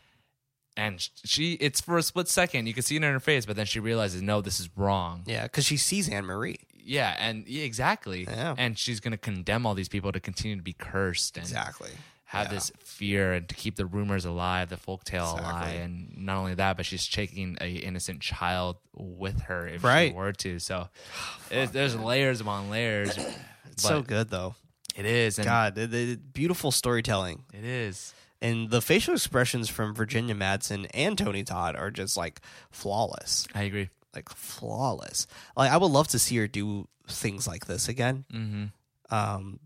and 0.77 1.01
she 1.25 1.55
it's 1.55 1.81
for 1.81 1.99
a 1.99 2.03
split 2.03 2.29
second 2.29 2.67
you 2.67 2.75
can 2.75 2.83
see 2.83 2.97
it 2.97 3.03
in 3.03 3.13
her 3.13 3.21
face, 3.21 3.47
but 3.47 3.57
then 3.57 3.67
she 3.67 3.81
realizes 3.81 4.23
no, 4.23 4.41
this 4.41 4.61
is 4.61 4.69
wrong. 4.77 5.23
Yeah. 5.27 5.45
Because 5.45 5.65
she 5.65 5.77
sees 5.77 6.09
Anne 6.09 6.25
Marie. 6.25 6.59
Yeah, 6.83 7.15
and 7.19 7.47
yeah, 7.47 7.65
exactly, 7.65 8.25
Yeah. 8.25 8.55
and 8.57 8.79
she's 8.79 9.01
gonna 9.01 9.19
condemn 9.19 9.67
all 9.67 9.75
these 9.75 9.89
people 9.89 10.13
to 10.13 10.21
continue 10.21 10.57
to 10.57 10.63
be 10.63 10.73
cursed 10.73 11.37
and 11.37 11.45
Exactly. 11.45 11.91
Have 12.31 12.47
Yeah. 12.47 12.55
this 12.55 12.71
fear 12.79 13.33
and 13.33 13.49
to 13.49 13.55
keep 13.57 13.75
the 13.75 13.85
rumors 13.87 14.25
alive, 14.25 14.69
the 14.69 14.77
folktale 14.77 15.33
alive, 15.39 15.81
and 15.81 16.17
not 16.17 16.37
only 16.37 16.55
that, 16.55 16.77
but 16.77 16.87
she's 16.87 17.09
taking 17.09 17.59
a 17.61 17.69
innocent 17.69 18.21
child 18.21 18.77
with 18.95 19.41
her 19.43 19.67
if 19.67 19.83
Right. 19.83 20.11
she 20.13 20.17
were 20.17 20.33
to. 20.33 20.61
So 20.61 20.89
it, 21.51 21.73
there's 21.73 21.97
layers 21.97 22.41
upon 22.41 22.71
layers. 22.71 23.19
It's 23.73 23.83
so 23.83 24.03
good 24.03 24.29
though. 24.31 24.55
It 24.95 25.07
is, 25.07 25.39
and 25.39 25.47
God, 25.47 25.75
the, 25.75 25.87
the 25.87 26.17
beautiful 26.17 26.71
storytelling 26.71 27.45
it 27.55 27.65
is. 27.65 28.13
and 28.43 28.69
the 28.71 28.81
facial 28.83 29.15
expressions 29.15 29.69
from 29.71 29.95
Virginia 29.95 30.35
Madsen 30.35 30.87
and 30.93 31.17
Tony 31.17 31.43
Todd 31.45 31.77
are 31.77 31.91
just 31.91 32.17
like 32.17 32.41
flawless, 32.71 33.47
I 33.55 33.63
agree. 33.63 33.89
like 34.15 34.29
flawless. 34.29 35.27
Like 35.57 35.71
I 35.73 35.77
would 35.79 35.91
love 35.91 36.09
to 36.09 36.19
see 36.19 36.37
her 36.37 36.47
do 36.49 36.89
things 37.09 37.47
like 37.49 37.67
this 37.67 37.89
again. 37.89 38.25
Mm-hmm. 38.33 39.15
Um, 39.15 39.61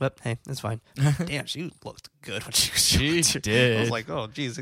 but 0.00 0.18
hey, 0.24 0.38
it's 0.48 0.60
fine. 0.60 0.80
Damn, 1.26 1.46
she 1.46 1.70
looked 1.84 2.08
good 2.22 2.42
when 2.42 2.52
she 2.52 2.72
was. 2.72 2.84
She 2.84 3.06
young, 3.06 3.42
too. 3.42 3.74
I 3.76 3.80
was 3.80 3.90
like, 3.90 4.08
oh, 4.08 4.26
geez, 4.26 4.58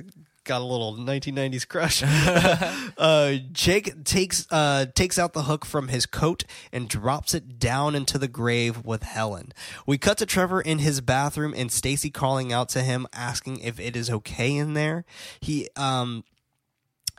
got 0.48 0.60
a 0.60 0.64
little 0.64 0.96
1990s 0.96 1.68
crush. 1.68 2.02
uh, 2.98 3.34
Jake 3.52 4.02
takes 4.02 4.48
uh, 4.50 4.86
takes 4.94 5.16
out 5.16 5.34
the 5.34 5.44
hook 5.44 5.64
from 5.64 5.88
his 5.88 6.06
coat 6.06 6.42
and 6.72 6.88
drops 6.88 7.34
it 7.34 7.60
down 7.60 7.94
into 7.94 8.18
the 8.18 8.26
grave 8.26 8.84
with 8.84 9.04
Helen. 9.04 9.52
We 9.86 9.96
cut 9.96 10.18
to 10.18 10.26
Trevor 10.26 10.60
in 10.60 10.80
his 10.80 11.00
bathroom 11.00 11.54
and 11.56 11.70
Stacy 11.70 12.10
calling 12.10 12.52
out 12.52 12.68
to 12.70 12.82
him, 12.82 13.06
asking 13.12 13.60
if 13.60 13.78
it 13.78 13.94
is 13.94 14.10
okay 14.10 14.56
in 14.56 14.74
there. 14.74 15.04
He 15.40 15.68
um 15.76 16.24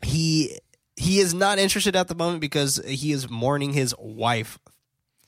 he 0.03 0.59
he 0.97 1.19
is 1.19 1.33
not 1.33 1.57
interested 1.57 1.95
at 1.95 2.09
the 2.09 2.15
moment 2.15 2.41
because 2.41 2.81
he 2.85 3.13
is 3.13 3.29
mourning 3.29 3.71
his 3.71 3.95
wife. 3.97 4.59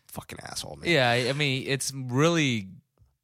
Fucking 0.07 0.39
asshole, 0.43 0.76
man. 0.76 0.91
Yeah, 0.91 1.09
I 1.09 1.30
I 1.30 1.34
mean, 1.34 1.63
it's 1.68 1.93
really 1.95 2.68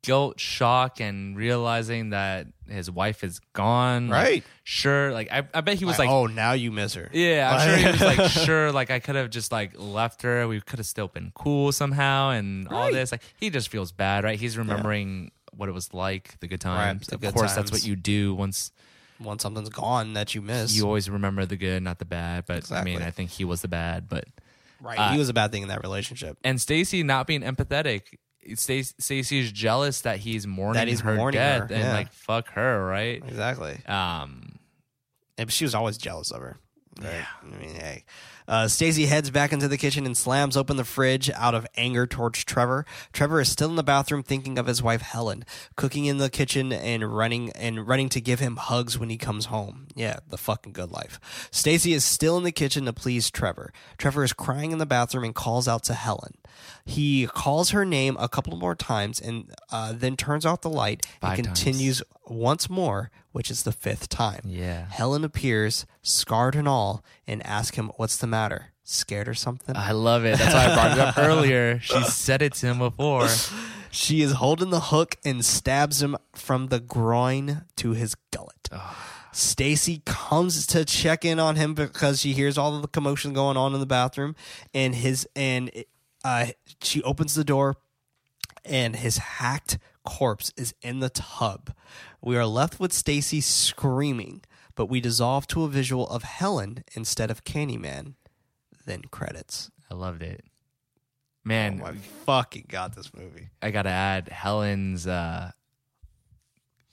guilt, 0.08 0.40
shock, 0.40 1.00
and 1.02 1.36
realizing 1.38 2.12
that 2.12 2.48
his 2.70 2.90
wife 2.90 3.24
is 3.24 3.40
gone. 3.54 4.08
Like, 4.10 4.24
Right. 4.26 4.44
sure. 4.64 5.12
Like, 5.12 5.32
I, 5.32 5.44
I 5.54 5.62
bet 5.62 5.78
he 5.78 5.86
was 5.86 6.00
Like, 6.00 6.10
oh, 6.10 6.26
now 6.28 6.54
you 6.54 6.72
miss 6.72 6.94
her. 6.96 7.10
yeah, 7.14 7.52
I'm 7.54 7.68
sure 7.68 7.78
he 7.78 7.86
was 7.92 8.02
like, 8.18 8.30
sure. 8.46 8.72
Like, 8.72 8.90
I 8.90 9.00
could 9.00 9.16
have 9.16 9.30
just 9.30 9.52
like 9.52 9.72
left 9.78 10.22
her. 10.24 10.48
We 10.48 10.62
could 10.62 10.80
have 10.80 10.86
still 10.86 11.08
been 11.10 11.32
cool 11.36 11.72
somehow, 11.72 12.30
and 12.32 12.68
all 12.70 12.80
Right. 12.86 12.94
this. 12.94 13.12
Like, 13.12 13.22
he 13.38 13.50
just 13.50 13.70
feels 13.70 13.92
bad, 13.92 14.24
right? 14.24 14.40
He's 14.40 14.58
remembering 14.58 15.32
what 15.52 15.70
it 15.70 15.74
was 15.74 15.94
like, 15.94 16.40
the 16.40 16.48
good 16.48 16.62
times. 16.62 17.08
the 17.08 17.16
of 17.16 17.22
good 17.22 17.34
course, 17.34 17.54
that's 17.56 17.70
times. 17.70 17.84
what 17.84 17.88
you 17.88 17.96
do 17.96 18.34
once 18.34 18.72
Once 19.20 19.42
something's 19.44 19.70
gone 19.70 20.14
that 20.14 20.36
you 20.36 20.42
miss. 20.42 20.76
you 20.76 20.86
always 20.86 21.10
remember 21.10 21.46
the 21.46 21.58
good, 21.58 21.84
not 21.84 22.00
the 22.00 22.06
bad. 22.06 22.46
But. 22.48 22.72
I 22.72 22.84
mean, 22.84 23.02
I 23.02 23.12
think 23.12 23.32
he 23.32 23.44
was 23.44 23.62
the 23.62 23.68
bad, 23.68 24.08
but. 24.08 24.26
right. 24.82 24.98
uh, 25.00 25.12
he 25.12 25.18
was 25.18 25.28
a 25.30 25.34
bad 25.34 25.52
thing 25.52 25.64
in 25.64 25.68
that 25.70 25.82
relationship. 25.84 26.38
and 26.44 26.62
Stacy 26.62 27.04
not 27.04 27.28
being 27.28 27.42
empathetic. 27.42 28.02
Stacy 28.56 28.94
Stacy's 28.99 29.52
jealous 29.52 30.02
that 30.02 30.18
he's 30.19 30.48
mourning 30.48 30.80
That 30.80 30.88
he's 30.88 31.02
her 31.02 31.15
mourning 31.15 31.40
death, 31.40 31.69
her, 31.69 31.76
and 31.76 31.84
yeah. 31.84 31.94
like 31.94 32.11
fuck 32.11 32.49
her, 32.52 32.86
right? 32.86 33.22
Exactly. 33.28 33.78
Um, 33.86 34.60
And 35.38 35.52
she 35.52 35.65
was 35.65 35.76
always 35.76 35.98
jealous 35.98 36.32
of 36.32 36.41
her. 36.41 36.57
Yeah. 37.02 37.26
I 37.44 37.45
mean, 37.57 37.76
hey. 37.76 38.03
Uh, 38.48 38.68
Stacy 38.68 39.07
heads 39.07 39.30
back 39.30 39.52
into 39.52 39.68
the 39.68 39.78
kitchen 39.78 40.06
and 40.06 40.15
slams 40.15 40.56
open 40.56 40.78
the 40.78 40.86
fridge 40.86 41.30
out 41.32 41.53
of 41.53 41.68
anger 41.76 42.07
towards 42.07 42.45
Trevor. 42.45 42.86
Trevor 43.11 43.41
is 43.41 43.52
still 43.52 43.69
in 43.69 43.76
the 43.76 43.84
bathroom 43.84 44.24
thinking 44.24 44.57
of 44.57 44.68
his 44.68 44.82
wife 44.82 45.02
Helen, 45.02 45.44
cooking 45.76 46.06
in 46.06 46.18
the 46.18 46.30
kitchen 46.30 46.72
and 46.72 47.14
running 47.14 47.52
and 47.52 47.86
running 47.86 48.07
to 48.10 48.22
give 48.22 48.40
him 48.40 48.56
hugs 48.56 48.98
when 48.98 49.10
he 49.10 49.18
comes 49.18 49.45
home. 49.48 49.88
Yeah, 49.95 50.19
the 50.30 50.38
fucking 50.38 50.72
good 50.72 50.91
life. 50.91 51.19
Stacy 51.52 51.91
is 51.91 52.06
still 52.06 52.38
in 52.38 52.45
the 52.45 52.53
kitchen 52.53 52.86
to 52.86 52.94
please 52.94 53.30
Trevor. 53.30 53.74
Trevor 53.98 54.24
is 54.24 54.32
crying 54.32 54.72
in 54.72 54.78
the 54.78 54.86
bathroom 54.86 55.26
and 55.26 55.36
calls 55.36 55.68
out 55.68 55.84
to 55.84 55.94
Helen. 55.94 56.36
He 56.86 57.28
calls 57.28 57.72
her 57.72 57.84
name 57.86 58.16
a 58.20 58.30
couple 58.30 58.56
more 58.58 58.76
times 58.76 59.20
and 59.20 59.54
uh, 59.72 59.94
then 59.96 60.16
turns 60.16 60.46
off 60.46 60.62
the 60.62 60.70
light 60.70 61.06
Five 61.22 61.40
and 61.40 61.48
times. 61.48 61.60
continues 61.60 62.04
once 62.28 62.70
more, 62.70 63.12
which 63.32 63.52
is 63.52 63.64
the 63.64 63.72
fifth 63.72 64.10
time. 64.10 64.42
Yeah. 64.46 64.86
Helen 64.90 65.24
appears, 65.24 65.86
scarred 66.02 66.56
and 66.56 66.68
all, 66.68 67.04
and 67.26 67.46
asks 67.46 67.78
him, 67.78 67.92
What's 67.98 68.18
the 68.18 68.28
matter? 68.28 68.68
Scared 68.84 69.28
or 69.28 69.34
something? 69.34 69.76
I 69.76 69.92
love 69.92 70.24
it. 70.24 70.38
That's 70.38 70.54
why 70.54 70.68
I 70.68 70.74
brought 70.74 70.92
it 70.92 71.00
up 71.00 71.18
earlier. 71.18 71.80
She 71.82 72.02
said 72.04 72.42
it 72.42 72.54
to 72.56 72.68
him 72.68 72.80
before. 72.80 73.28
she 73.92 74.22
is 74.22 74.34
holding 74.34 74.70
the 74.70 74.80
hook 74.80 75.16
and 75.26 75.44
stabs 75.44 76.02
him 76.02 76.16
from 76.34 76.68
the 76.68 76.80
groin 76.80 77.66
to 77.78 77.92
his 77.92 78.16
gullet. 78.32 78.70
Stacy 79.34 80.02
comes 80.06 80.66
to 80.68 80.84
check 80.86 81.24
in 81.24 81.38
on 81.40 81.58
him 81.58 81.74
because 81.74 82.22
she 82.22 82.34
hears 82.34 82.58
all 82.58 82.76
of 82.76 82.82
the 82.82 82.88
commotion 82.88 83.34
going 83.34 83.56
on 83.58 83.74
in 83.74 83.80
the 83.80 83.86
bathroom, 83.86 84.36
and 84.74 84.96
his 84.96 85.28
and 85.36 85.70
uh, 86.28 86.48
she 86.82 87.02
opens 87.04 87.36
the 87.36 87.44
door, 87.45 87.78
and 88.66 88.98
his 88.98 89.18
hacked 89.18 89.78
corpse 90.04 90.52
is 90.58 90.74
in 90.82 90.99
the 90.99 91.10
tub. 91.10 91.74
We 92.22 92.36
are 92.36 92.45
left 92.45 92.82
with 92.82 92.91
Stacy 92.91 93.40
screaming, 93.40 94.41
but 94.76 94.88
we 94.88 94.99
dissolve 94.99 95.48
to 95.48 95.64
a 95.64 95.70
visual 95.70 96.06
of 96.10 96.24
Helen 96.24 96.84
instead 96.94 97.32
of 97.32 97.45
Candyman. 97.45 98.16
Then 98.86 99.04
credits. 99.10 99.72
I 99.90 99.94
loved 99.94 100.22
it. 100.22 100.44
Man, 101.45 101.80
Oh 101.82 101.86
my 101.86 101.95
fucking 102.26 102.66
god, 102.68 102.94
this 102.94 103.14
movie. 103.14 103.49
I 103.62 103.72
gotta 103.72 103.90
add 103.90 104.28
Helen's 104.28 105.08
uh, 105.08 105.52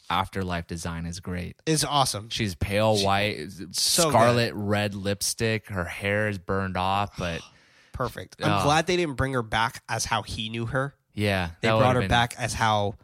afterlife 0.09 0.69
design 0.69 1.07
is 1.07 1.19
great. 1.19 1.57
It's 1.67 1.83
awesome. 1.83 2.29
She's 2.29 2.55
pale 2.55 2.99
white, 2.99 3.49
so 3.73 4.11
scarlet 4.11 4.55
red 4.55 4.95
lipstick. 4.95 5.67
Her 5.71 5.85
hair 5.85 6.29
is 6.29 6.39
burned 6.39 6.77
off, 6.77 7.17
but 7.19 7.41
Perfect. 7.95 8.37
I'm 8.43 8.61
Oh. 8.61 8.65
glad 8.65 8.87
they 8.87 8.97
didn't 8.97 9.15
bring 9.15 9.33
her 9.33 9.43
back 9.43 9.83
as 9.89 10.05
how 10.05 10.21
he 10.23 10.51
knew 10.51 10.67
her. 10.67 10.95
yeah, 11.15 11.51
They 11.63 11.69
that 11.69 11.79
brought 11.79 11.87
would've 11.89 11.95
her 11.95 12.01
been- 12.03 12.09
back 12.09 12.35
as 12.37 12.53
how 12.53 12.97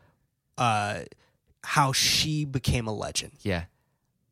uh 0.59 1.01
how 1.63 1.93
she 1.93 2.45
became 2.45 2.87
a 2.87 2.93
legend. 2.93 3.33
Yeah, 3.43 3.65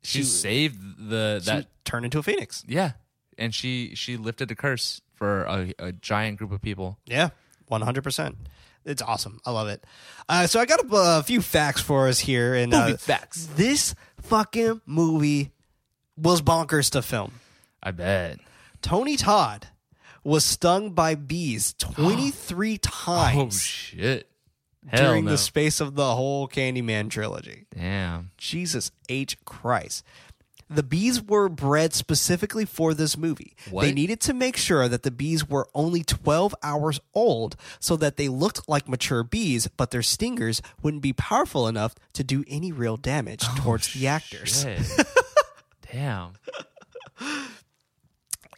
she, 0.02 0.18
She- 0.18 0.24
saved 0.24 1.08
the 1.08 1.40
She 1.40 1.46
that 1.50 1.66
turned 1.84 2.04
into 2.04 2.18
a 2.18 2.22
phoenix. 2.22 2.64
Yeah, 2.68 2.92
and 3.38 3.54
she 3.54 3.94
she 3.94 4.16
lifted 4.18 4.50
a 4.50 4.54
curse 4.54 5.00
for 5.14 5.44
a, 5.44 5.72
a 5.78 5.92
giant 5.92 6.38
group 6.38 6.52
of 6.52 6.60
people. 6.60 6.98
Yeah, 7.06 7.30
one 7.68 7.82
hundred 7.82 8.02
percent. 8.04 8.36
It's 8.84 9.02
awesome. 9.02 9.40
I 9.44 9.50
love 9.50 9.68
it. 9.68 9.84
Uh, 10.28 10.46
so 10.46 10.60
I 10.60 10.64
got 10.66 10.80
a, 10.84 11.18
a 11.18 11.22
few 11.22 11.40
facts 11.42 11.80
for 11.80 12.08
us 12.08 12.18
here, 12.20 12.54
and 12.54 12.72
uh, 12.74 12.96
facts. 12.96 13.46
This 13.56 13.94
fucking 14.22 14.80
movie 14.86 15.52
was 16.16 16.40
bonkers 16.42 16.90
to 16.92 17.02
film. 17.02 17.32
I 17.82 17.90
bet. 17.90 18.38
Tony 18.82 19.16
Todd 19.16 19.66
was 20.28 20.44
stung 20.44 20.90
by 20.90 21.14
bees 21.14 21.72
23 21.78 22.78
times 22.78 23.36
Oh, 23.38 23.50
shit! 23.50 24.28
Hell 24.86 25.04
during 25.04 25.24
no. 25.24 25.32
the 25.32 25.38
space 25.38 25.80
of 25.80 25.96
the 25.96 26.14
whole 26.14 26.48
Candyman 26.48 27.10
trilogy. 27.10 27.66
Damn. 27.74 28.30
Jesus 28.38 28.90
H. 29.08 29.42
Christ. 29.44 30.04
The 30.70 30.82
bees 30.82 31.22
were 31.22 31.48
bred 31.48 31.94
specifically 31.94 32.66
for 32.66 32.92
this 32.92 33.16
movie. 33.16 33.56
What? 33.70 33.82
They 33.82 33.92
needed 33.92 34.20
to 34.22 34.34
make 34.34 34.56
sure 34.56 34.86
that 34.86 35.02
the 35.02 35.10
bees 35.10 35.48
were 35.48 35.68
only 35.74 36.04
12 36.04 36.54
hours 36.62 37.00
old 37.14 37.56
so 37.80 37.96
that 37.96 38.18
they 38.18 38.28
looked 38.28 38.68
like 38.68 38.86
mature 38.88 39.22
bees, 39.22 39.66
but 39.78 39.90
their 39.90 40.02
stingers 40.02 40.60
wouldn't 40.82 41.02
be 41.02 41.14
powerful 41.14 41.66
enough 41.68 41.94
to 42.12 42.22
do 42.22 42.44
any 42.48 42.70
real 42.70 42.98
damage 42.98 43.44
oh, 43.44 43.54
towards 43.58 43.92
the 43.94 44.06
actors. 44.06 44.66
Damn. 45.92 46.32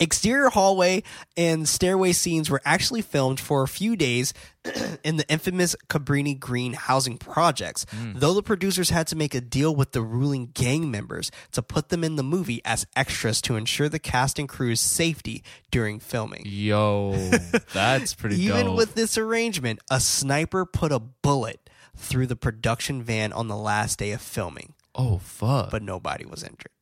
Exterior 0.00 0.48
hallway 0.48 1.02
and 1.36 1.68
stairway 1.68 2.12
scenes 2.12 2.48
were 2.48 2.62
actually 2.64 3.02
filmed 3.02 3.38
for 3.38 3.62
a 3.62 3.68
few 3.68 3.96
days 3.96 4.32
in 5.04 5.18
the 5.18 5.28
infamous 5.28 5.76
Cabrini 5.88 6.38
Green 6.38 6.72
housing 6.72 7.18
projects, 7.18 7.84
hmm. 7.90 8.12
though 8.14 8.32
the 8.32 8.42
producers 8.42 8.88
had 8.88 9.06
to 9.08 9.16
make 9.16 9.34
a 9.34 9.42
deal 9.42 9.76
with 9.76 9.92
the 9.92 10.00
ruling 10.00 10.52
gang 10.54 10.90
members 10.90 11.30
to 11.52 11.60
put 11.60 11.90
them 11.90 12.02
in 12.02 12.16
the 12.16 12.22
movie 12.22 12.62
as 12.64 12.86
extras 12.96 13.42
to 13.42 13.56
ensure 13.56 13.90
the 13.90 13.98
cast 13.98 14.38
and 14.38 14.48
crew's 14.48 14.80
safety 14.80 15.44
during 15.70 16.00
filming. 16.00 16.44
Yo, 16.46 17.12
that's 17.74 18.14
pretty 18.14 18.36
cool. 18.36 18.44
Even 18.56 18.66
dope. 18.66 18.76
with 18.78 18.94
this 18.94 19.18
arrangement, 19.18 19.80
a 19.90 20.00
sniper 20.00 20.64
put 20.64 20.92
a 20.92 20.98
bullet 20.98 21.68
through 21.94 22.26
the 22.26 22.36
production 22.36 23.02
van 23.02 23.34
on 23.34 23.48
the 23.48 23.56
last 23.56 23.98
day 23.98 24.12
of 24.12 24.22
filming, 24.22 24.72
oh 24.94 25.18
fuck. 25.18 25.70
but 25.70 25.82
nobody 25.82 26.24
was 26.24 26.42
injured. 26.42 26.72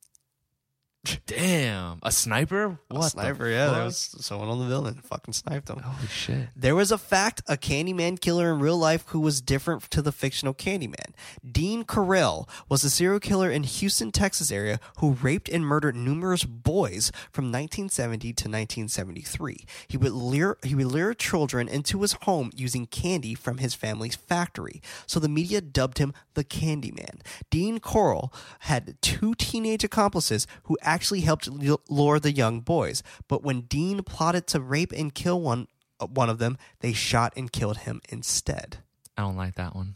Damn, 1.27 1.99
a 2.03 2.13
sniper? 2.13 2.79
What? 2.89 3.03
the 3.03 3.09
sniper, 3.09 3.49
yeah, 3.49 3.71
there 3.71 3.85
was 3.85 4.17
someone 4.21 4.49
on 4.49 4.59
the 4.59 4.67
villain 4.67 4.95
fucking 4.95 5.35
sniped 5.35 5.69
him. 5.69 5.79
Holy 5.79 6.09
shit. 6.09 6.49
There 6.57 6.75
was 6.75 6.91
a 6.91 6.99
fact, 6.99 7.43
a 7.47 7.57
Candyman 7.57 8.21
killer 8.21 8.53
in 8.53 8.61
real 8.61 8.79
life 8.79 9.05
who 9.09 9.21
was 9.21 9.41
different 9.41 9.83
to 9.91 10.03
the 10.03 10.13
fictional 10.13 10.55
Candyman. 10.55 11.13
Dean 11.51 11.85
Corll 11.85 12.49
was 12.69 12.85
a 12.85 12.91
serial 12.91 13.21
killer 13.21 13.51
in 13.51 13.63
Houston, 13.63 14.11
Texas 14.11 14.51
area 14.51 14.81
who 14.99 15.13
raped 15.13 15.49
and 15.49 15.65
murdered 15.65 15.97
numerous 15.97 16.45
boys 16.45 17.11
from 17.31 17.47
1970 17.47 18.33
to 18.33 18.45
1973. 18.45 19.65
He 19.87 19.97
would 19.97 20.13
lure 20.13 20.59
he 20.63 20.75
would 20.75 20.87
lure 20.87 21.15
children 21.15 21.69
into 21.69 22.03
his 22.03 22.13
home 22.23 22.51
using 22.55 22.87
candy 22.87 23.35
from 23.35 23.59
his 23.59 23.75
family's 23.75 24.17
factory. 24.17 24.83
So 25.07 25.21
the 25.21 25.29
media 25.29 25.61
dubbed 25.61 25.99
him 25.99 26.13
the 26.35 26.45
Candyman. 26.45 27.21
Dean 27.51 27.81
Corll 27.81 28.33
had 28.61 28.97
two 29.03 29.35
teenage 29.35 29.85
accomplices 29.85 30.47
who 30.65 30.77
actually 30.99 31.21
helped 31.21 31.49
lure 31.89 32.19
the 32.19 32.33
young 32.33 32.59
boys. 32.59 33.05
But 33.29 33.45
when 33.45 33.61
Dean 33.61 34.03
plotted 34.03 34.49
to 34.49 34.61
rape 34.61 34.91
and 34.91 35.15
kill 35.15 35.41
one 35.41 35.69
uh, 36.01 36.07
one 36.07 36.29
of 36.29 36.39
them, 36.39 36.59
they 36.81 36.93
shot 36.93 37.33
and 37.37 37.53
killed 37.53 37.79
him 37.79 38.01
instead. 38.09 38.79
I 39.17 39.23
don't 39.23 39.37
like 39.37 39.55
that 39.55 39.77
one. 39.77 39.95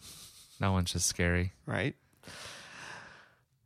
That 0.60 0.68
one's 0.68 0.92
just 0.92 1.06
scary. 1.06 1.54
Right. 1.66 1.96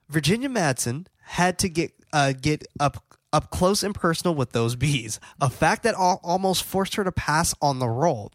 Virginia 0.09 0.49
Madsen 0.49 1.09
had 1.25 1.59
to 1.59 1.69
get 1.69 1.93
uh, 2.11 2.33
get 2.33 2.67
up 2.81 3.05
up 3.35 3.51
close 3.51 3.83
and 3.83 3.95
personal 3.95 4.35
with 4.35 4.53
those 4.53 4.75
bees, 4.75 5.21
a 5.39 5.51
fact 5.51 5.83
that 5.83 5.95
al- 5.95 6.21
almost 6.23 6.65
forced 6.65 6.95
her 6.95 7.05
to 7.05 7.13
pass 7.13 7.55
on 7.61 7.81
the 7.81 7.89
role. 7.89 8.33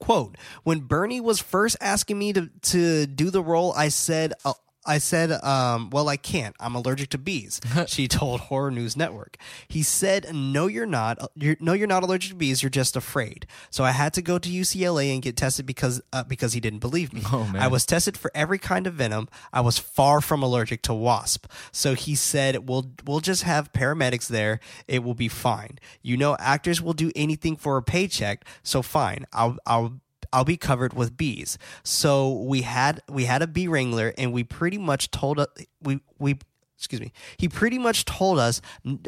Quote, 0.00 0.36
when 0.64 0.80
Bernie 0.80 1.20
was 1.20 1.38
first 1.38 1.76
asking 1.80 2.18
me 2.18 2.32
to, 2.32 2.50
to 2.62 3.06
do 3.06 3.30
the 3.30 3.40
role, 3.40 3.72
I 3.74 3.88
said, 3.88 4.32
uh, 4.44 4.52
I 4.86 4.98
said, 4.98 5.32
um, 5.44 5.90
well, 5.90 6.08
I 6.08 6.16
can't. 6.16 6.54
I'm 6.60 6.74
allergic 6.74 7.10
to 7.10 7.18
bees. 7.18 7.60
she 7.86 8.08
told 8.08 8.40
Horror 8.42 8.70
News 8.70 8.96
Network. 8.96 9.36
He 9.68 9.82
said, 9.82 10.34
no, 10.34 10.66
you're 10.66 10.86
not. 10.86 11.18
You're, 11.34 11.56
no, 11.60 11.72
you're 11.72 11.86
not 11.86 12.02
allergic 12.02 12.30
to 12.30 12.36
bees. 12.36 12.62
You're 12.62 12.70
just 12.70 12.96
afraid. 12.96 13.46
So 13.70 13.84
I 13.84 13.90
had 13.90 14.14
to 14.14 14.22
go 14.22 14.38
to 14.38 14.48
UCLA 14.48 15.12
and 15.12 15.22
get 15.22 15.36
tested 15.36 15.66
because 15.66 16.00
uh, 16.12 16.24
because 16.24 16.52
he 16.52 16.60
didn't 16.60 16.78
believe 16.80 17.12
me. 17.12 17.22
Oh. 17.26 17.52
I 17.56 17.68
was 17.68 17.84
tested 17.84 18.16
for 18.16 18.30
every 18.34 18.58
kind 18.58 18.86
of 18.86 18.94
venom. 18.94 19.28
I 19.52 19.60
was 19.60 19.78
far 19.78 20.20
from 20.20 20.42
allergic 20.42 20.82
to 20.82 20.94
wasp. 20.94 21.46
So 21.72 21.94
he 21.94 22.14
said, 22.14 22.68
we'll 22.68 22.92
we'll 23.04 23.20
just 23.20 23.42
have 23.42 23.72
paramedics 23.72 24.28
there. 24.28 24.60
It 24.86 25.02
will 25.02 25.14
be 25.14 25.28
fine. 25.28 25.78
You 26.02 26.16
know, 26.16 26.36
actors 26.38 26.80
will 26.80 26.92
do 26.92 27.10
anything 27.16 27.56
for 27.56 27.76
a 27.76 27.82
paycheck. 27.82 28.44
So 28.62 28.82
fine. 28.82 29.26
I'll 29.32 29.58
I'll 29.66 30.00
I'll 30.32 30.44
be 30.44 30.56
covered 30.56 30.92
with 30.92 31.16
bees. 31.16 31.58
So 31.82 32.30
we 32.32 32.62
had 32.62 33.00
we 33.08 33.24
had 33.24 33.42
a 33.42 33.46
bee 33.46 33.68
wrangler, 33.68 34.14
and 34.18 34.32
we 34.32 34.44
pretty 34.44 34.78
much 34.78 35.10
told 35.10 35.38
us 35.38 35.48
we 35.82 36.00
we 36.18 36.38
excuse 36.76 37.00
me. 37.00 37.12
He 37.36 37.48
pretty 37.48 37.78
much 37.78 38.04
told 38.04 38.38
us 38.38 38.60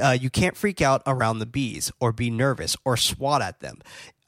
uh, 0.02 0.16
you 0.18 0.30
can't 0.30 0.56
freak 0.56 0.80
out 0.80 1.02
around 1.06 1.38
the 1.38 1.46
bees 1.46 1.92
or 2.00 2.12
be 2.12 2.30
nervous 2.30 2.76
or 2.84 2.96
swat 2.96 3.42
at 3.42 3.60
them. 3.60 3.78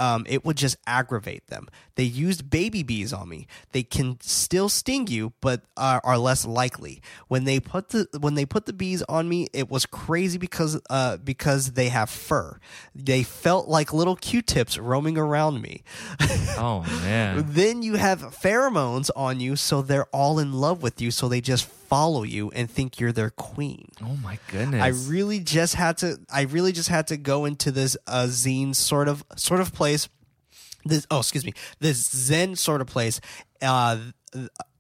Um, 0.01 0.25
it 0.29 0.45
would 0.45 0.57
just 0.57 0.77
aggravate 0.87 1.47
them. 1.49 1.69
They 1.95 2.05
used 2.05 2.49
baby 2.49 2.83
bees 2.83 3.13
on 3.13 3.29
me. 3.29 3.47
They 3.73 3.83
can 3.83 4.17
still 4.23 4.71
sting 4.71 5.07
you, 5.09 5.35
but 5.43 5.61
are, 5.77 6.01
are 6.03 6.17
less 6.17 6.47
likely. 6.47 7.03
When 7.29 7.45
they 7.45 7.61
put 7.61 7.91
the 7.91 8.09
when 8.19 8.35
they 8.35 8.47
put 8.47 8.65
the 8.65 8.73
bees 8.73 9.03
on 9.03 9.29
me, 9.29 9.49
it 9.53 9.69
was 9.69 9.85
crazy 9.85 10.39
because 10.39 10.81
uh, 10.89 11.19
because 11.19 11.73
they 11.73 11.91
have 11.91 12.09
fur. 12.09 12.59
They 12.95 13.23
felt 13.23 13.69
like 13.69 13.93
little 13.93 14.17
Q-tips 14.17 14.79
roaming 14.79 15.19
around 15.19 15.61
me. 15.61 15.83
Oh 16.57 16.81
man. 17.03 17.45
then 17.49 17.83
you 17.83 17.95
have 17.95 18.21
pheromones 18.21 19.09
on 19.17 19.41
you, 19.41 19.57
so 19.57 19.83
they're 19.83 20.07
all 20.07 20.39
in 20.39 20.53
love 20.53 20.83
with 20.83 21.01
you, 21.01 21.11
so 21.11 21.29
they 21.29 21.41
just 21.41 21.65
follow 21.65 22.23
you 22.23 22.51
and 22.53 22.71
think 22.71 23.01
you're 23.01 23.13
their 23.13 23.31
queen. 23.31 23.89
Oh 24.03 24.17
my 24.23 24.39
goodness. 24.51 24.81
I 24.83 24.89
really 25.11 25.41
just 25.41 25.75
had 25.75 25.99
to. 25.99 26.19
I 26.33 26.43
really 26.43 26.73
just 26.73 26.89
had 26.89 27.09
to 27.09 27.17
go 27.17 27.45
into 27.47 27.71
this 27.73 27.97
uh, 28.07 28.25
zine 28.27 28.75
sort 28.75 29.09
of 29.09 29.25
sort 29.37 29.61
of 29.61 29.73
place. 29.91 30.09
This 30.85 31.07
oh 31.11 31.19
excuse 31.19 31.45
me, 31.45 31.53
this 31.81 31.99
Zen 31.99 32.57
sort 32.57 32.81
of 32.81 32.87
place, 32.87 33.21
uh, 33.61 33.99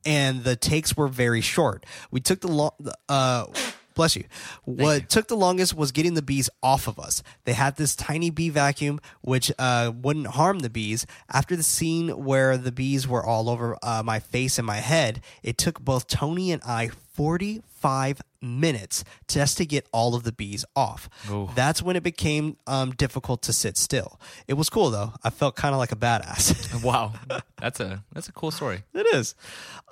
and 0.06 0.44
the 0.44 0.56
takes 0.56 0.96
were 0.96 1.08
very 1.08 1.42
short. 1.42 1.84
We 2.10 2.20
took 2.20 2.40
the 2.40 2.48
long. 2.48 2.70
Uh, 3.08 3.46
bless 3.94 4.16
you. 4.16 4.24
What 4.64 5.10
took 5.10 5.28
the 5.28 5.36
longest 5.36 5.74
was 5.74 5.92
getting 5.92 6.14
the 6.14 6.22
bees 6.22 6.48
off 6.62 6.88
of 6.88 6.98
us. 6.98 7.22
They 7.44 7.52
had 7.52 7.76
this 7.76 7.94
tiny 7.94 8.30
bee 8.30 8.48
vacuum, 8.48 8.98
which 9.20 9.52
uh, 9.58 9.92
wouldn't 9.94 10.28
harm 10.28 10.60
the 10.60 10.70
bees. 10.70 11.04
After 11.30 11.54
the 11.54 11.62
scene 11.62 12.24
where 12.24 12.56
the 12.56 12.72
bees 12.72 13.06
were 13.06 13.24
all 13.24 13.50
over 13.50 13.76
uh, 13.82 14.02
my 14.02 14.20
face 14.20 14.56
and 14.58 14.66
my 14.66 14.78
head, 14.78 15.20
it 15.42 15.58
took 15.58 15.80
both 15.80 16.06
Tony 16.06 16.50
and 16.50 16.62
I 16.64 16.88
45 17.80 18.20
minutes 18.42 19.04
just 19.28 19.58
to 19.58 19.66
get 19.66 19.86
all 19.92 20.14
of 20.14 20.22
the 20.22 20.32
bees 20.32 20.64
off. 20.76 21.08
Oh. 21.30 21.50
That's 21.54 21.82
when 21.82 21.96
it 21.96 22.02
became 22.02 22.56
um, 22.66 22.92
difficult 22.92 23.42
to 23.42 23.52
sit 23.52 23.76
still. 23.76 24.20
It 24.48 24.54
was 24.54 24.70
cool 24.70 24.90
though. 24.90 25.12
I 25.24 25.30
felt 25.30 25.56
kind 25.56 25.74
of 25.74 25.78
like 25.78 25.92
a 25.92 25.96
badass. 25.96 26.82
wow. 26.84 27.12
That's 27.58 27.80
a 27.80 28.04
that's 28.12 28.28
a 28.28 28.32
cool 28.32 28.50
story. 28.50 28.82
It 28.94 29.06
is. 29.14 29.34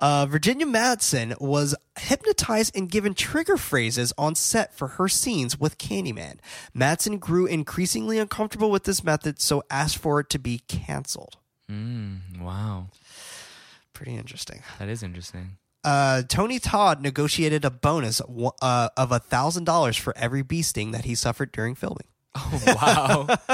Uh, 0.01 0.27
Virginia 0.27 0.67
Madsen 0.67 1.39
was 1.41 1.75
hypnotized 1.99 2.77
and 2.77 2.91
given 2.91 3.15
trigger 3.15 3.57
phrases 3.57 4.13
on 4.17 4.35
set 4.35 4.75
for 4.75 4.89
her 4.89 5.09
scenes 5.09 5.59
with 5.59 5.79
Candyman. 5.79 6.39
Madsen 6.77 7.19
grew 7.19 7.47
increasingly 7.47 8.19
uncomfortable 8.19 8.71
with 8.71 8.85
this 8.85 9.03
method, 9.03 9.41
so 9.41 9.63
asked 9.71 9.99
for 9.99 10.21
it 10.21 10.31
to 10.31 10.39
be 10.39 10.61
canceled. 10.69 11.37
Mm, 11.71 12.41
wow. 12.41 12.89
Pretty 13.93 14.15
interesting. 14.17 14.63
That 14.79 14.89
is 14.89 15.03
interesting. 15.03 15.59
Uh, 15.85 16.23
Tony 16.23 16.59
Todd 16.59 17.01
negotiated 17.01 17.65
a 17.65 17.71
bonus 17.71 18.21
uh, 18.61 18.89
of 18.97 19.13
a 19.13 19.19
thousand 19.19 19.65
dollars 19.65 19.97
for 19.97 20.17
every 20.17 20.43
bee 20.43 20.63
sting 20.63 20.91
that 20.91 21.05
he 21.05 21.15
suffered 21.15 21.53
during 21.53 21.75
filming. 21.75 22.07
Oh 22.41 22.63
wow. 22.67 23.27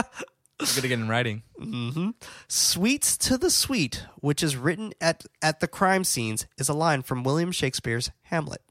I'm 0.60 0.66
gonna 0.76 0.88
get 0.88 0.92
in 0.92 1.08
writing. 1.08 1.42
Mm-hmm. 1.60 2.10
Sweets 2.48 3.16
to 3.18 3.36
the 3.38 3.50
Sweet, 3.50 4.04
which 4.16 4.42
is 4.42 4.56
written 4.56 4.92
at, 5.00 5.24
at 5.42 5.60
the 5.60 5.66
crime 5.68 6.04
scenes, 6.04 6.46
is 6.58 6.68
a 6.68 6.74
line 6.74 7.02
from 7.02 7.24
William 7.24 7.50
Shakespeare's 7.50 8.10
Hamlet. 8.24 8.62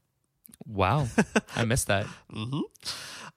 Wow. 0.66 1.08
I 1.56 1.64
missed 1.64 1.88
that. 1.88 2.06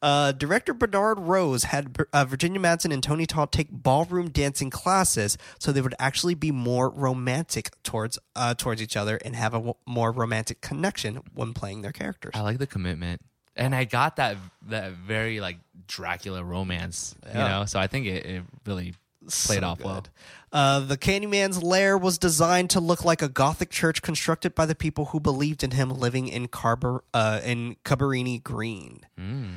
Uh, 0.01 0.31
director 0.31 0.73
Bernard 0.75 1.19
Rose 1.19 1.63
had 1.63 1.97
uh, 2.13 2.23
Virginia 2.25 2.59
Madsen 2.59 2.93
and 2.93 3.01
Tony 3.01 3.25
Todd 3.25 3.51
take 3.51 3.69
ballroom 3.71 4.29
dancing 4.29 4.69
classes 4.69 5.37
so 5.59 5.71
they 5.71 5.81
would 5.81 5.95
actually 5.97 6.35
be 6.35 6.51
more 6.51 6.89
romantic 6.89 7.71
towards 7.83 8.19
uh, 8.35 8.53
towards 8.53 8.81
each 8.81 8.95
other 8.95 9.17
and 9.25 9.35
have 9.35 9.53
a 9.53 9.57
w- 9.57 9.73
more 9.87 10.11
romantic 10.11 10.61
connection 10.61 11.21
when 11.33 11.53
playing 11.53 11.81
their 11.81 11.91
characters. 11.91 12.33
I 12.35 12.41
like 12.41 12.59
the 12.59 12.67
commitment. 12.67 13.21
And 13.55 13.73
I 13.73 13.85
got 13.85 14.17
that 14.17 14.37
that 14.67 14.91
very 14.91 15.39
like 15.39 15.57
Dracula 15.87 16.43
romance, 16.43 17.15
you 17.25 17.31
Yeah. 17.39 17.47
know. 17.47 17.65
So 17.65 17.79
I 17.79 17.87
think 17.87 18.05
it, 18.05 18.23
it 18.25 18.43
really 18.67 18.93
played 19.21 19.61
So 19.61 19.67
off 19.67 19.79
well. 19.83 20.05
Uh, 20.53 20.79
the 20.81 20.97
Candyman's 20.97 21.61
lair 21.63 21.97
was 21.97 22.19
designed 22.19 22.69
to 22.69 22.79
look 22.79 23.03
like 23.03 23.21
a 23.23 23.27
Gothic 23.27 23.71
church 23.71 24.01
constructed 24.03 24.53
by 24.53 24.65
the 24.67 24.75
people 24.75 25.05
who 25.05 25.19
believed 25.19 25.63
in 25.63 25.71
him 25.71 25.89
living 25.89 26.27
in 26.27 26.47
Carber 26.47 26.99
uh, 27.15 27.41
in 27.43 27.77
Cabarini 27.83 28.41
Green. 28.43 29.01
Hmm. 29.17 29.47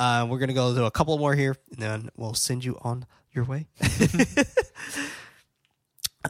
Uh, 0.00 0.26
we're 0.26 0.38
gonna 0.38 0.54
go 0.54 0.74
to 0.74 0.86
a 0.86 0.90
couple 0.90 1.16
more 1.18 1.34
here, 1.34 1.54
and 1.70 1.78
then 1.78 2.08
we'll 2.16 2.32
send 2.32 2.64
you 2.64 2.78
on 2.80 3.04
your 3.32 3.44
way. 3.44 3.66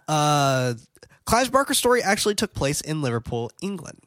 uh, 0.08 0.74
Clive 1.24 1.52
Barker's 1.52 1.78
story 1.78 2.02
actually 2.02 2.34
took 2.34 2.52
place 2.52 2.80
in 2.80 3.00
Liverpool, 3.00 3.52
England. 3.62 4.00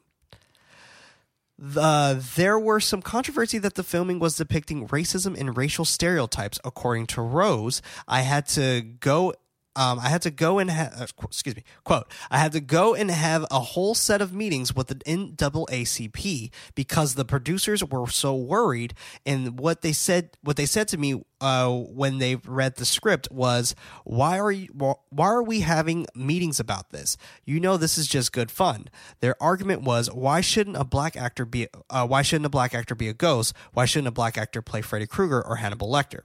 The, 1.57 2.21
there 2.35 2.59
were 2.59 2.81
some 2.81 3.01
controversy 3.01 3.57
that 3.59 3.75
the 3.75 3.83
filming 3.83 4.19
was 4.19 4.35
depicting 4.35 4.85
racism 4.89 5.39
and 5.39 5.55
racial 5.55 5.85
stereotypes. 5.85 6.59
According 6.65 7.07
to 7.07 7.21
Rose, 7.21 7.81
I 8.05 8.23
had 8.23 8.47
to 8.49 8.81
go. 8.81 9.33
Um, 9.75 9.99
I 9.99 10.09
had 10.09 10.21
to 10.23 10.31
go 10.31 10.59
and 10.59 10.69
ha- 10.69 10.91
uh, 10.95 11.07
excuse 11.23 11.55
me. 11.55 11.63
Quote: 11.83 12.11
I 12.29 12.37
had 12.37 12.51
to 12.51 12.59
go 12.59 12.93
and 12.93 13.09
have 13.09 13.45
a 13.49 13.59
whole 13.59 13.95
set 13.95 14.21
of 14.21 14.33
meetings 14.33 14.75
with 14.75 14.87
the 14.87 14.95
NAACP 14.95 16.51
because 16.75 17.15
the 17.15 17.25
producers 17.25 17.83
were 17.83 18.07
so 18.07 18.35
worried. 18.35 18.93
And 19.25 19.59
what 19.59 19.81
they 19.81 19.93
said, 19.93 20.37
what 20.41 20.57
they 20.57 20.65
said 20.65 20.87
to 20.89 20.97
me 20.97 21.23
uh, 21.43 21.69
when 21.69 22.19
they 22.19 22.37
read 22.37 22.75
the 22.77 22.85
script 22.85 23.27
was, 23.29 23.75
"Why 24.05 24.39
are 24.39 24.51
you? 24.51 24.67
Why 25.09 25.27
are 25.27 25.43
we 25.43 25.59
having 25.59 26.07
meetings 26.15 26.59
about 26.59 26.91
this? 26.91 27.17
You 27.43 27.59
know, 27.59 27.75
this 27.75 27.97
is 27.97 28.07
just 28.07 28.31
good 28.31 28.49
fun." 28.49 28.87
Their 29.19 29.35
argument 29.43 29.81
was, 29.81 30.09
"Why 30.09 30.39
shouldn't 30.39 30.77
a 30.77 30.85
black 30.85 31.17
actor 31.17 31.45
be? 31.45 31.67
Uh, 31.89 32.07
why 32.07 32.21
shouldn't 32.21 32.45
a 32.45 32.49
black 32.49 32.73
actor 32.73 32.95
be 32.95 33.09
a 33.09 33.13
ghost? 33.13 33.53
Why 33.73 33.83
shouldn't 33.83 34.07
a 34.07 34.11
black 34.11 34.37
actor 34.37 34.61
play 34.61 34.81
Freddy 34.81 35.05
Krueger 35.05 35.45
or 35.45 35.57
Hannibal 35.57 35.91
Lecter? 35.91 36.21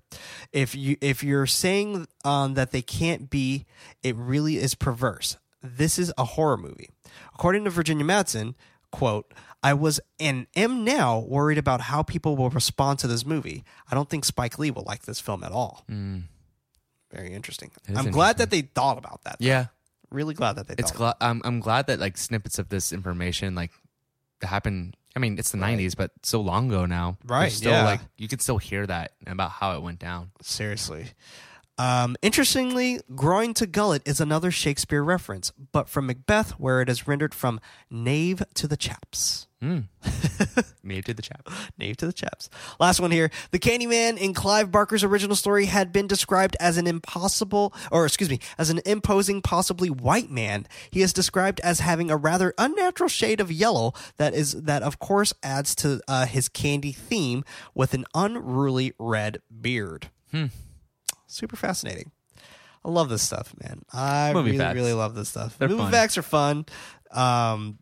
If 0.52 0.76
you 0.76 0.96
if 1.00 1.24
you're 1.24 1.46
saying 1.46 2.06
um, 2.24 2.54
that 2.54 2.70
they 2.70 2.82
can't 2.82 3.28
be, 3.28 3.66
it 4.04 4.14
really 4.14 4.58
is 4.58 4.76
perverse. 4.76 5.36
This 5.60 5.98
is 5.98 6.12
a 6.16 6.24
horror 6.24 6.56
movie." 6.56 6.90
According 7.34 7.64
to 7.64 7.70
Virginia 7.70 8.04
Madsen, 8.04 8.54
quote, 8.92 9.32
I 9.62 9.74
was 9.74 10.00
and 10.20 10.46
am 10.54 10.84
now 10.84 11.18
worried 11.18 11.58
about 11.58 11.80
how 11.82 12.02
people 12.02 12.36
will 12.36 12.50
respond 12.50 12.98
to 13.00 13.06
this 13.06 13.26
movie. 13.26 13.64
I 13.90 13.94
don't 13.94 14.08
think 14.08 14.24
Spike 14.24 14.58
Lee 14.58 14.70
will 14.70 14.84
like 14.86 15.02
this 15.02 15.20
film 15.20 15.42
at 15.44 15.52
all. 15.52 15.84
Mm. 15.90 16.24
Very 17.12 17.32
interesting. 17.32 17.70
I'm 17.88 18.08
is 18.08 18.14
glad 18.14 18.38
that 18.38 18.50
they 18.50 18.62
thought 18.62 18.98
about 18.98 19.24
that. 19.24 19.36
Yeah. 19.40 19.66
Really 20.10 20.34
glad 20.34 20.56
that 20.56 20.68
they 20.68 20.74
It's 20.78 20.90
thought. 20.90 21.18
gla- 21.18 21.26
I'm 21.28 21.42
I'm 21.44 21.60
glad 21.60 21.86
that 21.88 21.98
like 21.98 22.16
snippets 22.16 22.58
of 22.58 22.68
this 22.68 22.92
information 22.92 23.54
like 23.54 23.72
happened. 24.42 24.96
I 25.16 25.18
mean, 25.20 25.38
it's 25.38 25.50
the 25.50 25.58
'90s, 25.58 25.96
but 25.96 26.12
so 26.22 26.40
long 26.40 26.68
ago 26.68 26.86
now. 26.86 27.18
Right, 27.24 27.50
Still, 27.50 27.72
yeah. 27.72 27.84
like 27.84 28.00
you 28.16 28.28
can 28.28 28.38
still 28.38 28.58
hear 28.58 28.86
that 28.86 29.12
about 29.26 29.50
how 29.50 29.74
it 29.76 29.82
went 29.82 29.98
down. 29.98 30.30
Seriously. 30.42 31.06
Um, 31.78 32.16
interestingly, 32.22 33.00
groin 33.14 33.54
to 33.54 33.66
gullet 33.66 34.02
is 34.04 34.20
another 34.20 34.50
Shakespeare 34.50 35.02
reference, 35.02 35.52
but 35.72 35.88
from 35.88 36.06
Macbeth, 36.06 36.52
where 36.52 36.80
it 36.80 36.88
is 36.88 37.06
rendered 37.06 37.34
from 37.34 37.60
knave 37.88 38.42
to 38.54 38.66
the 38.66 38.76
chaps. 38.76 39.46
Made 40.82 41.04
to 41.06 41.14
the 41.14 41.22
chap. 41.22 41.48
Knave 41.76 41.96
to 41.98 42.06
the 42.06 42.12
chaps. 42.12 42.48
Last 42.78 43.00
one 43.00 43.10
here. 43.10 43.30
The 43.50 43.58
Candyman 43.58 44.16
in 44.16 44.32
Clive 44.34 44.70
Barker's 44.70 45.02
original 45.02 45.34
story 45.36 45.66
had 45.66 45.92
been 45.92 46.06
described 46.06 46.56
as 46.60 46.78
an 46.78 46.86
impossible, 46.86 47.74
or 47.90 48.06
excuse 48.06 48.30
me, 48.30 48.38
as 48.56 48.70
an 48.70 48.80
imposing, 48.86 49.42
possibly 49.42 49.90
white 49.90 50.30
man. 50.30 50.66
He 50.90 51.02
is 51.02 51.12
described 51.12 51.60
as 51.60 51.80
having 51.80 52.10
a 52.10 52.16
rather 52.16 52.54
unnatural 52.58 53.08
shade 53.08 53.40
of 53.40 53.50
yellow 53.50 53.94
that 54.16 54.34
is 54.34 54.52
that, 54.52 54.82
of 54.82 54.98
course, 54.98 55.32
adds 55.42 55.74
to 55.76 56.00
uh, 56.06 56.26
his 56.26 56.48
candy 56.48 56.92
theme 56.92 57.44
with 57.74 57.94
an 57.94 58.04
unruly 58.14 58.92
red 58.98 59.38
beard. 59.60 60.10
Super 61.28 61.54
fascinating. 61.56 62.10
I 62.84 62.90
love 62.90 63.08
this 63.08 63.22
stuff, 63.22 63.54
man. 63.62 63.82
I 63.92 64.32
Movie 64.32 64.50
really, 64.52 64.58
facts. 64.58 64.74
really 64.74 64.92
love 64.94 65.14
this 65.14 65.28
stuff. 65.28 65.56
They're 65.58 65.68
Movie 65.68 65.82
fun. 65.82 65.92
facts 65.92 66.18
are 66.18 66.22
fun. 66.22 66.66
Um, 67.10 67.78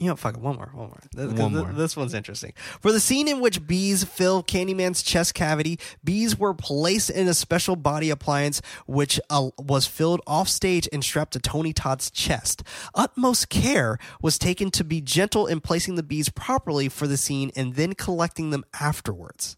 You 0.00 0.06
know, 0.06 0.14
fuck 0.14 0.36
it. 0.36 0.40
One 0.40 0.54
more. 0.54 0.70
One 0.74 0.88
more. 0.90 1.00
Th- 1.16 1.28
'cause 1.30 1.38
One 1.40 1.56
more. 1.56 1.72
This 1.72 1.96
one's 1.96 2.14
interesting. 2.14 2.52
For 2.80 2.92
the 2.92 3.00
scene 3.00 3.26
in 3.26 3.40
which 3.40 3.66
bees 3.66 4.04
fill 4.04 4.44
Candyman's 4.44 5.02
chest 5.02 5.34
cavity, 5.34 5.80
bees 6.04 6.38
were 6.38 6.54
placed 6.54 7.10
in 7.10 7.26
a 7.26 7.34
special 7.34 7.74
body 7.74 8.08
appliance 8.08 8.62
which 8.86 9.18
uh, 9.28 9.48
was 9.58 9.86
filled 9.88 10.20
off 10.24 10.48
stage 10.48 10.88
and 10.92 11.02
strapped 11.02 11.32
to 11.32 11.40
Tony 11.40 11.72
Todd's 11.72 12.12
chest. 12.12 12.62
Utmost 12.94 13.48
care 13.48 13.98
was 14.22 14.38
taken 14.38 14.70
to 14.70 14.84
be 14.84 15.00
gentle 15.00 15.48
in 15.48 15.60
placing 15.60 15.96
the 15.96 16.04
bees 16.04 16.28
properly 16.28 16.88
for 16.88 17.08
the 17.08 17.16
scene 17.16 17.50
and 17.56 17.74
then 17.74 17.94
collecting 17.94 18.50
them 18.50 18.64
afterwards. 18.78 19.56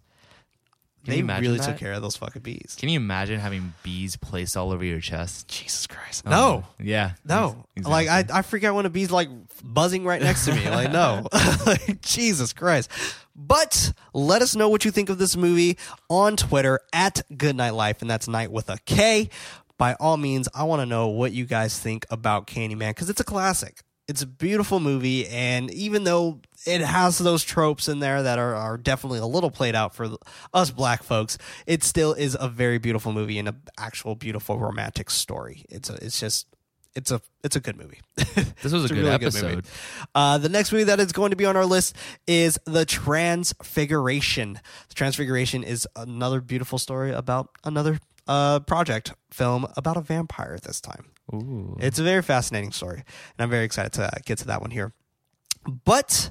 Can 1.11 1.11
they 1.11 1.17
you 1.19 1.25
imagine 1.25 1.43
really 1.45 1.59
that? 1.59 1.67
took 1.67 1.77
care 1.79 1.93
of 1.93 2.03
those 2.03 2.17
fucking 2.17 2.43
bees. 2.43 2.77
Can 2.79 2.89
you 2.89 2.97
imagine 2.99 3.41
having 3.41 3.75
bees 3.83 4.17
placed 4.17 4.57
all 4.57 4.73
over 4.73 4.85
your 4.85 5.01
chest? 5.01 5.49
Jesus 5.49 5.87
Christ. 5.87 6.23
Oh, 6.27 6.31
No. 6.31 6.65
Yeah. 6.79 7.13
No, 7.25 7.67
Ex- 7.77 7.87
like 7.87 8.09
I. 8.09 8.25
I 8.33 8.43
freak 8.43 8.65
out 8.65 8.75
when 8.75 8.87
a 8.87 8.91
bee's 8.91 9.11
like 9.11 9.29
buzzing 9.63 10.05
right 10.05 10.21
next 10.23 10.45
to 10.47 10.55
me. 10.55 10.69
Like 10.69 10.93
no, 10.93 11.27
like 11.67 12.01
Jesus 12.01 12.53
Christ. 12.53 12.91
But 13.37 13.93
let 14.13 14.43
us 14.43 14.55
know 14.55 14.69
what 14.69 14.85
you 14.85 14.91
think 14.91 15.09
of 15.09 15.19
this 15.19 15.37
movie 15.37 15.79
on 16.09 16.37
Twitter 16.37 16.81
at 16.93 17.23
GoodKnight 17.33 17.75
Life, 17.75 18.03
and 18.03 18.11
that's 18.11 18.29
night 18.29 18.51
with 18.53 18.69
a 18.69 18.79
K. 18.85 19.31
By 19.79 19.95
all 19.95 20.19
means, 20.19 20.47
I 20.55 20.65
want 20.65 20.81
to 20.83 20.87
know 20.87 21.09
what 21.09 21.33
you 21.33 21.47
guys 21.47 21.79
think 21.79 22.05
about 22.11 22.47
Candyman 22.47 22.91
because 22.91 23.09
it's 23.09 23.21
a 23.21 23.25
classic. 23.25 23.81
It's 24.11 24.23
a 24.23 24.27
beautiful 24.27 24.81
movie, 24.81 25.29
and 25.29 25.71
even 25.71 26.03
though 26.03 26.41
it 26.67 26.81
has 26.81 27.19
those 27.19 27.45
tropes 27.45 27.89
in 27.89 28.01
there 28.01 28.25
that 28.25 28.41
are, 28.41 28.57
are 28.57 28.77
definitely 28.77 29.21
a 29.21 29.25
little 29.27 29.53
played 29.53 29.77
out 29.77 29.95
for 29.95 30.17
us 30.53 30.73
black 30.73 31.05
folks, 31.05 31.39
it 31.65 31.85
still 31.85 32.13
is 32.13 32.37
a 32.39 32.49
very 32.49 32.79
beautiful 32.79 33.13
movie 33.13 33.39
and 33.39 33.47
an 33.47 33.63
actual 33.79 34.17
beautiful 34.17 34.59
romantic 34.59 35.11
story. 35.11 35.65
It's 35.69 35.89
a, 35.89 35.95
it's 36.05 36.19
just 36.19 36.49
it's 36.97 37.13
a 37.13 37.23
it's 37.45 37.55
a 37.55 37.61
good 37.61 37.77
movie. 37.77 38.01
This 38.63 38.73
was 38.73 38.91
a 38.91 38.95
good 38.95 39.07
episode. 39.07 39.55
movie. 39.55 39.69
Uh, 40.13 40.39
the 40.39 40.49
next 40.49 40.73
movie 40.73 40.85
that 40.85 40.99
is 40.99 41.13
going 41.13 41.31
to 41.31 41.37
be 41.37 41.47
on 41.47 41.57
our 41.57 41.65
list 41.65 41.95
is 42.27 42.59
The 42.65 42.85
Transfiguration. 42.85 44.61
The 44.89 44.95
Transfiguration 44.95 45.63
is 45.63 45.87
another 45.95 46.41
beautiful 46.41 46.79
story 46.79 47.13
about 47.13 47.51
another 47.63 48.01
uh, 48.27 48.59
project 48.61 49.15
film 49.31 49.67
about 49.77 49.97
a 49.97 50.01
vampire 50.01 50.59
this 50.61 50.81
time. 50.81 51.13
Ooh. 51.33 51.77
It's 51.81 51.99
a 51.99 52.03
very 52.03 52.23
fascinating 52.23 52.73
story, 52.73 52.97
and 52.99 53.05
I'm 53.45 53.51
very 53.51 53.65
excited 53.65 53.93
to 53.95 54.05
uh, 54.05 54.11
get 54.25 54.39
to 54.39 54.47
that 54.49 54.61
one 54.61 54.71
here. 54.71 54.93
But 55.85 56.31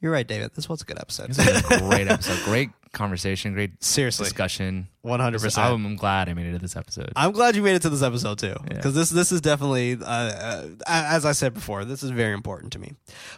you're 0.00 0.12
right, 0.12 0.26
David. 0.26 0.52
This 0.54 0.68
was 0.68 0.82
a 0.82 0.84
good 0.84 0.98
episode. 0.98 1.30
A 1.38 1.78
great 1.88 2.08
episode. 2.08 2.42
Great 2.44 2.70
conversation. 2.92 3.54
Great 3.54 3.82
Seriously, 3.82 4.24
discussion. 4.24 4.86
100. 5.02 5.40
percent 5.40 5.66
I'm, 5.66 5.96
glad 5.96 6.28
I 6.28 6.34
made 6.34 6.46
it 6.46 6.52
to 6.52 6.58
this 6.58 6.76
episode. 6.76 7.12
I'm 7.16 7.32
glad 7.32 7.56
you 7.56 7.62
made 7.62 7.74
it 7.74 7.82
to 7.82 7.90
this 7.90 8.02
episode 8.02 8.38
too, 8.38 8.54
Yeah. 8.68 8.74
because 8.76 8.94
this 8.94 9.10
this 9.10 9.32
is 9.32 9.40
definitely, 9.40 9.94
uh, 9.94 10.04
uh, 10.04 10.66
as 10.86 11.24
I 11.26 11.32
said 11.32 11.52
before, 11.54 11.84
this 11.84 12.02
is 12.02 12.10
very 12.10 12.32
important 12.32 12.72
to 12.74 12.78
me. 12.78 12.92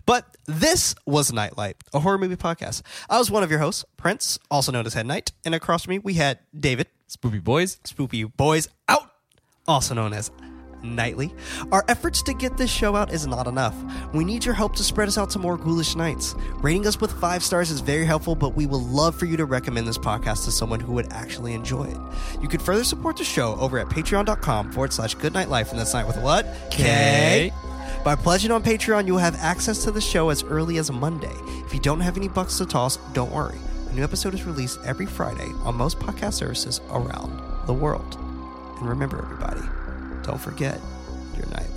But 0.05 0.27
this 0.47 0.95
was 1.07 1.33
Nightlight, 1.33 1.77
a 1.95 2.01
horror 2.01 2.19
movie 2.19 2.37
podcast. 2.37 2.83
I 3.09 3.19
was 3.19 3.31
one 3.31 3.43
of 3.43 3.51
your 3.51 3.61
hosts, 3.61 3.85
Prince, 3.97 4.39
also 4.51 4.71
known 4.71 4.87
as 4.87 4.95
Head 4.95 5.07
Knight, 5.07 5.33
and 5.45 5.55
across 5.55 5.85
from 5.85 5.93
me 5.93 5.99
we 6.01 6.15
had 6.15 6.39
David, 6.59 6.89
Spoopy 7.09 7.43
boys. 7.43 7.77
Spoopy 7.85 8.31
Boys 8.37 8.69
Out, 8.89 9.11
also 9.67 9.95
known 9.95 10.13
as 10.13 10.31
Nightly. 10.83 11.35
Our 11.73 11.85
efforts 11.89 12.23
to 12.23 12.35
get 12.35 12.57
this 12.57 12.71
show 12.71 12.95
out 12.95 13.13
is 13.13 13.27
not 13.27 13.47
enough. 13.47 13.75
We 14.15 14.25
need 14.25 14.45
your 14.45 14.55
help 14.55 14.77
to 14.77 14.85
spread 14.85 15.09
us 15.09 15.19
out 15.19 15.31
to 15.31 15.39
more 15.39 15.57
ghoulish 15.57 15.97
nights. 15.97 16.35
Rating 16.61 16.87
us 16.87 17.01
with 17.01 17.13
five 17.13 17.43
stars 17.43 17.71
is 17.71 17.81
very 17.81 18.05
helpful, 18.05 18.35
but 18.35 18.55
we 18.55 18.67
would 18.67 18.83
love 18.83 19.17
for 19.17 19.27
you 19.27 19.37
to 19.37 19.45
recommend 19.45 19.89
this 19.89 19.99
podcast 19.99 20.45
to 20.45 20.53
someone 20.53 20.81
who 20.81 20.93
would 20.93 21.13
actually 21.13 21.55
enjoy 21.55 21.85
it. 21.85 21.99
You 22.41 22.49
can 22.49 22.61
further 22.61 22.85
support 22.85 23.17
the 23.17 23.25
show 23.25 23.57
over 23.57 23.79
at 23.79 23.89
patreon.com 23.89 24.73
forward 24.73 24.93
slash 24.93 25.17
goodknight 25.17 25.49
life, 25.49 25.71
and 25.71 25.81
that's 25.81 25.95
night 25.95 26.07
with 26.07 26.19
what? 26.19 26.47
K. 26.71 27.53
By 28.05 28.15
pledging 28.15 28.53
on 28.53 28.63
Patreon, 28.63 29.07
you 29.07 29.15
will 29.15 29.21
have 29.21 29.37
access 29.41 29.83
to 29.83 29.91
the 29.91 30.01
show 30.01 30.29
as 30.29 30.45
early 30.45 30.79
as 30.79 30.93
Monday. 30.93 31.35
If 31.67 31.75
you 31.75 31.81
don't 31.81 32.01
have 32.01 32.17
any 32.17 32.29
bucks 32.29 32.59
to 32.59 32.67
toss, 32.67 32.99
don't 33.13 33.33
worry. 33.33 33.59
A 33.91 33.93
new 33.95 34.05
episode 34.05 34.35
is 34.35 34.45
released 34.45 34.79
every 34.85 35.07
Friday 35.07 35.51
on 35.65 35.75
most 35.75 35.99
podcast 35.99 36.35
services 36.35 36.81
around 36.91 37.67
the 37.67 37.75
world. 37.75 38.17
And 38.79 38.89
remember, 38.89 39.19
everybody, 39.25 39.63
don't 40.27 40.41
forget 40.41 40.81
your 41.37 41.47
nightlight. 41.51 41.76